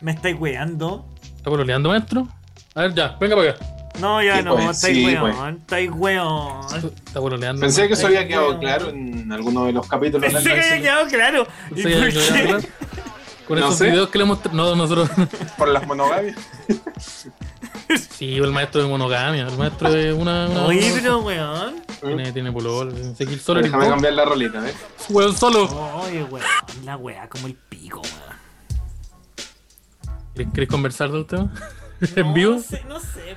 Me 0.00 0.12
estáis 0.12 0.36
weando. 0.40 1.04
¿Está 1.36 1.50
pololeando, 1.50 1.88
maestro? 1.88 2.28
A 2.74 2.82
ver, 2.82 2.94
ya, 2.94 3.16
venga 3.20 3.36
para 3.36 3.50
acá. 3.50 3.66
No, 4.02 4.22
ya 4.22 4.42
no, 4.42 4.56
pues, 4.56 4.70
estáis 4.70 4.96
sí, 4.96 5.04
weón. 5.06 5.20
pues. 5.38 5.54
Estáis 5.60 5.90
weón. 5.94 6.66
Está 7.06 7.20
pololeando. 7.20 7.60
Pensé 7.60 7.86
que 7.86 7.94
eso 7.94 8.08
había 8.08 8.26
quedado 8.26 8.48
weón. 8.48 8.60
claro 8.60 8.88
en 8.90 9.32
alguno 9.32 9.64
de 9.66 9.72
los 9.72 9.86
capítulos 9.86 10.30
Pensé 10.32 10.50
que 10.50 10.60
había 10.60 10.80
quedado 10.82 11.06
claro. 11.06 11.46
¿Y 11.74 11.82
por 11.82 12.08
qué? 12.10 12.68
Con 13.46 13.58
No 13.58 13.66
esos 13.66 13.78
sé. 13.78 13.86
videos 13.90 14.08
que 14.08 14.18
le 14.18 14.24
mostré. 14.24 14.52
No, 14.52 14.74
nosotros. 14.76 15.08
por 15.58 15.68
las 15.68 15.86
monogamias. 15.86 16.36
sí, 18.10 18.36
el 18.36 18.50
maestro 18.52 18.82
de 18.82 18.88
monogamia. 18.88 19.46
El 19.46 19.56
maestro 19.56 19.90
de 19.92 20.12
una. 20.12 20.48
una 20.48 20.66
Oye, 20.66 20.86
una- 20.92 21.00
pero 21.00 21.18
weón. 21.20 21.82
Tiene, 22.00 22.32
tiene 22.32 22.52
que 22.52 23.34
el 23.34 23.40
solo 23.40 23.60
Déjame 23.62 23.88
cambiar 23.88 24.14
la 24.14 24.24
rolita, 24.24 24.68
¿eh? 24.68 24.74
Weón, 25.10 25.36
solo. 25.36 25.64
Oye, 26.04 26.24
weón. 26.24 26.44
La 26.84 26.96
weá 26.96 27.28
como 27.28 27.46
el 27.46 27.54
pico, 27.54 28.00
weón. 28.02 28.32
¿Querés- 30.34 30.52
¿Querés 30.52 30.68
conversar 30.68 31.10
del 31.12 31.26
tema? 31.26 31.52
¿En 32.16 32.34
vivo? 32.34 32.54
No 32.54 32.60
sé, 32.60 32.82
no 32.88 33.00
sé, 33.00 33.34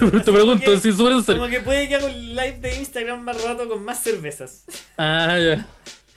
man. 0.00 0.22
Te 0.24 0.32
pregunto, 0.32 0.78
súper 0.78 1.12
en 1.12 1.22
serio. 1.24 1.42
Como 1.42 1.50
que 1.50 1.60
puede 1.60 1.88
que 1.88 1.96
haga 1.96 2.06
un 2.06 2.34
live 2.34 2.58
de 2.60 2.76
Instagram 2.76 3.22
más 3.22 3.42
rato 3.42 3.68
con 3.68 3.84
más 3.84 4.00
cervezas. 4.00 4.64
Ah, 4.96 5.36
ya. 5.38 5.66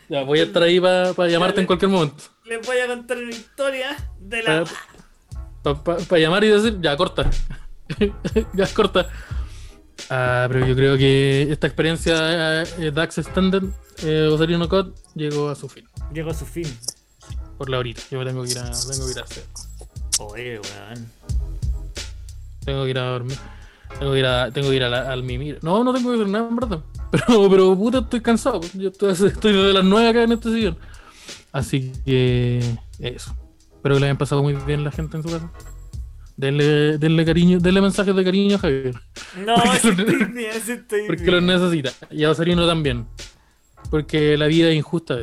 Ya, 0.07 0.23
voy 0.23 0.39
a 0.39 0.43
estar 0.43 0.61
ahí 0.61 0.79
para 0.79 1.27
llamarte 1.27 1.61
en 1.61 1.67
cualquier 1.67 1.89
momento. 1.89 2.23
Les 2.45 2.65
voy 2.65 2.77
a 2.79 2.87
contar 2.87 3.17
una 3.17 3.31
historia 3.31 3.95
de 4.19 4.43
la. 4.43 4.65
Para 5.63 6.19
llamar 6.19 6.43
y 6.43 6.49
decir, 6.49 6.77
ya, 6.81 6.95
corta. 6.97 7.29
ya, 8.53 8.67
corta. 8.73 9.09
Ah, 10.09 10.47
pero 10.51 10.67
yo 10.67 10.75
creo 10.75 10.97
que 10.97 11.43
esta 11.49 11.67
experiencia 11.67 12.63
eh, 12.63 12.91
DAX 12.91 13.19
Standard, 13.19 13.65
eh, 14.03 14.27
Osarino 14.31 14.67
Cod, 14.67 14.93
llegó 15.15 15.49
a 15.49 15.55
su 15.55 15.69
fin. 15.69 15.87
Llegó 16.13 16.31
a 16.31 16.33
su 16.33 16.45
fin. 16.45 16.67
Por 17.57 17.69
la 17.69 17.79
horita. 17.79 18.01
Yo 18.11 18.19
me 18.19 18.25
tengo 18.25 18.43
que 18.43 18.51
ir 18.51 18.59
a, 18.59 18.71
tengo 18.71 19.05
que 19.05 19.11
ir 19.11 19.19
a 19.19 19.23
hacer. 19.23 19.43
Oye, 20.19 20.59
weón. 20.59 21.11
Tengo 22.65 22.83
que 22.83 22.89
ir 22.91 22.99
a 22.99 23.03
dormir. 23.11 23.37
Tengo 23.99 24.13
que 24.13 24.19
ir, 24.19 24.25
a, 24.25 24.51
tengo 24.51 24.69
que 24.69 24.75
ir 24.75 24.83
a 24.83 24.89
la- 24.89 25.11
al 25.11 25.23
mimir. 25.23 25.59
No, 25.61 25.83
no 25.83 25.93
tengo 25.93 26.09
que 26.11 26.15
hacer 26.15 26.27
nada, 26.29 26.47
en 26.47 26.55
verdad. 26.55 26.79
Pero, 27.11 27.49
pero 27.49 27.75
puta, 27.77 27.97
estoy 27.99 28.21
cansado. 28.21 28.61
Yo 28.73 28.89
estoy, 28.89 29.11
estoy 29.11 29.51
desde 29.53 29.73
las 29.73 29.83
9 29.83 30.07
acá 30.09 30.23
en 30.23 30.31
este 30.31 30.49
sillón. 30.53 30.77
Así 31.51 31.91
que 32.05 32.59
eso. 32.99 33.35
Espero 33.75 33.95
que 33.95 33.99
le 33.99 34.05
hayan 34.05 34.17
pasado 34.17 34.41
muy 34.43 34.53
bien 34.53 34.83
la 34.85 34.91
gente 34.91 35.17
en 35.17 35.23
su 35.23 35.29
casa. 35.29 35.51
Denle, 36.37 36.97
denle 36.97 37.25
cariño, 37.25 37.59
denle 37.59 37.81
mensajes 37.81 38.15
de 38.15 38.23
cariño 38.23 38.55
a 38.55 38.59
Javier. 38.59 38.95
No, 39.45 39.55
Porque 39.55 39.69
lo- 39.69 39.89
estoy 40.03 40.25
bien, 40.33 40.51
estoy 40.55 41.01
Porque 41.07 41.23
bien. 41.23 41.33
los 41.47 41.61
necesita. 41.61 41.91
Y 42.09 42.23
a 42.23 42.31
Osarino 42.31 42.65
también. 42.65 43.05
Porque 43.89 44.37
la 44.37 44.45
vida 44.47 44.69
es 44.69 44.75
injusta. 44.75 45.17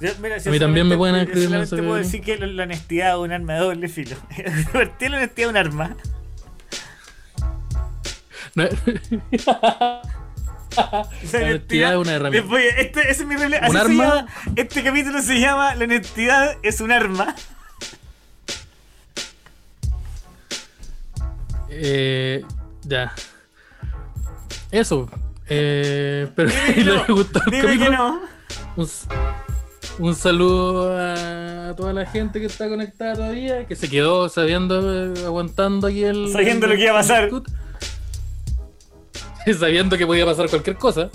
Yo- 0.00 0.10
mira, 0.20 0.38
si 0.38 0.48
A 0.48 0.52
mí 0.52 0.58
también 0.58 0.86
me 0.86 0.96
pueden 0.98 1.16
yo 1.16 1.22
escribir 1.22 1.44
solamente 1.48 1.76
mensajes. 1.76 1.84
puedo 1.86 1.96
decir 1.96 2.20
que 2.22 2.36
la, 2.38 2.46
la 2.52 2.62
honestidad 2.64 3.12
es 3.14 3.18
un 3.24 3.32
arma 3.32 3.54
de 3.54 3.58
doble 3.60 3.88
filo. 3.88 4.16
Convertir 4.72 5.10
la 5.10 5.16
honestidad 5.16 5.48
en 5.48 5.50
un 5.50 5.56
arma. 5.56 5.96
No- 8.54 8.64
Esa 9.30 10.00
La 10.76 11.08
honestidad 11.38 11.92
es 11.92 11.98
una 11.98 12.12
herramienta. 12.14 12.60
Este, 12.78 13.00
ese 13.02 13.22
es 13.22 13.26
mi 13.26 13.34
rele- 13.34 13.58
así 13.60 13.70
¿Un 13.70 13.76
arma? 13.76 14.04
llama- 14.04 14.26
este 14.56 14.82
capítulo 14.82 15.20
se 15.22 15.38
llama 15.40 15.74
La 15.74 15.84
honestidad 15.84 16.56
es 16.62 16.80
un 16.80 16.92
arma. 16.92 17.34
Eh, 21.68 22.44
ya. 22.84 23.12
Eso. 24.70 25.08
Eh, 25.48 26.28
pero 26.34 26.50
Dime 26.50 26.74
que 26.74 26.84
¿les 26.84 27.08
no. 27.08 27.14
gustó 27.14 27.40
el 27.46 27.50
Dime 27.50 27.78
que 27.78 27.90
no. 27.90 28.20
Un 29.98 30.14
saludo 30.14 30.96
a 30.98 31.74
toda 31.76 31.92
la 31.92 32.06
gente 32.06 32.40
que 32.40 32.46
está 32.46 32.66
conectada 32.68 33.14
todavía, 33.14 33.66
que 33.66 33.76
se 33.76 33.90
quedó 33.90 34.28
sabiendo, 34.30 35.14
eh, 35.14 35.24
aguantando 35.26 35.86
aquí 35.86 36.02
el. 36.04 36.32
Sabiendo 36.32 36.66
lo 36.66 36.74
que 36.76 36.82
iba 36.84 36.92
a 36.92 36.96
pasar. 36.96 37.28
Sabiendo 39.58 39.96
que 39.96 40.06
podía 40.06 40.24
pasar 40.24 40.48
cualquier 40.48 40.76
cosa. 40.76 41.10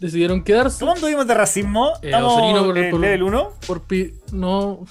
Decidieron 0.00 0.42
quedarse. 0.42 0.80
¿Cómo 0.80 0.92
anduvimos 0.92 1.26
de 1.26 1.34
racismo? 1.34 1.92
Eh, 2.02 2.08
¿Estamos 2.10 2.40
por- 2.66 2.78
en 2.78 2.90
por- 2.90 3.00
level 3.00 3.22
1? 3.22 3.52
Por 3.66 3.82
pi- 3.82 4.14
no. 4.32 4.84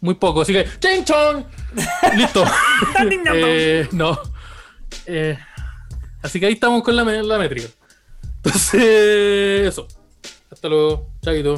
Muy 0.00 0.14
poco, 0.14 0.42
así 0.42 0.52
que. 0.52 0.66
¡Ching 0.78 1.04
chong! 1.04 1.44
Listo. 2.16 2.44
Eh, 3.34 3.88
no. 3.92 4.18
Eh, 5.06 5.38
así 6.22 6.38
que 6.40 6.46
ahí 6.46 6.52
estamos 6.54 6.82
con 6.82 6.94
la, 6.96 7.04
la 7.04 7.38
métrica. 7.38 7.68
Entonces, 8.36 9.66
eso. 9.68 9.86
Hasta 10.50 10.68
luego. 10.68 11.08
Chaito. 11.22 11.56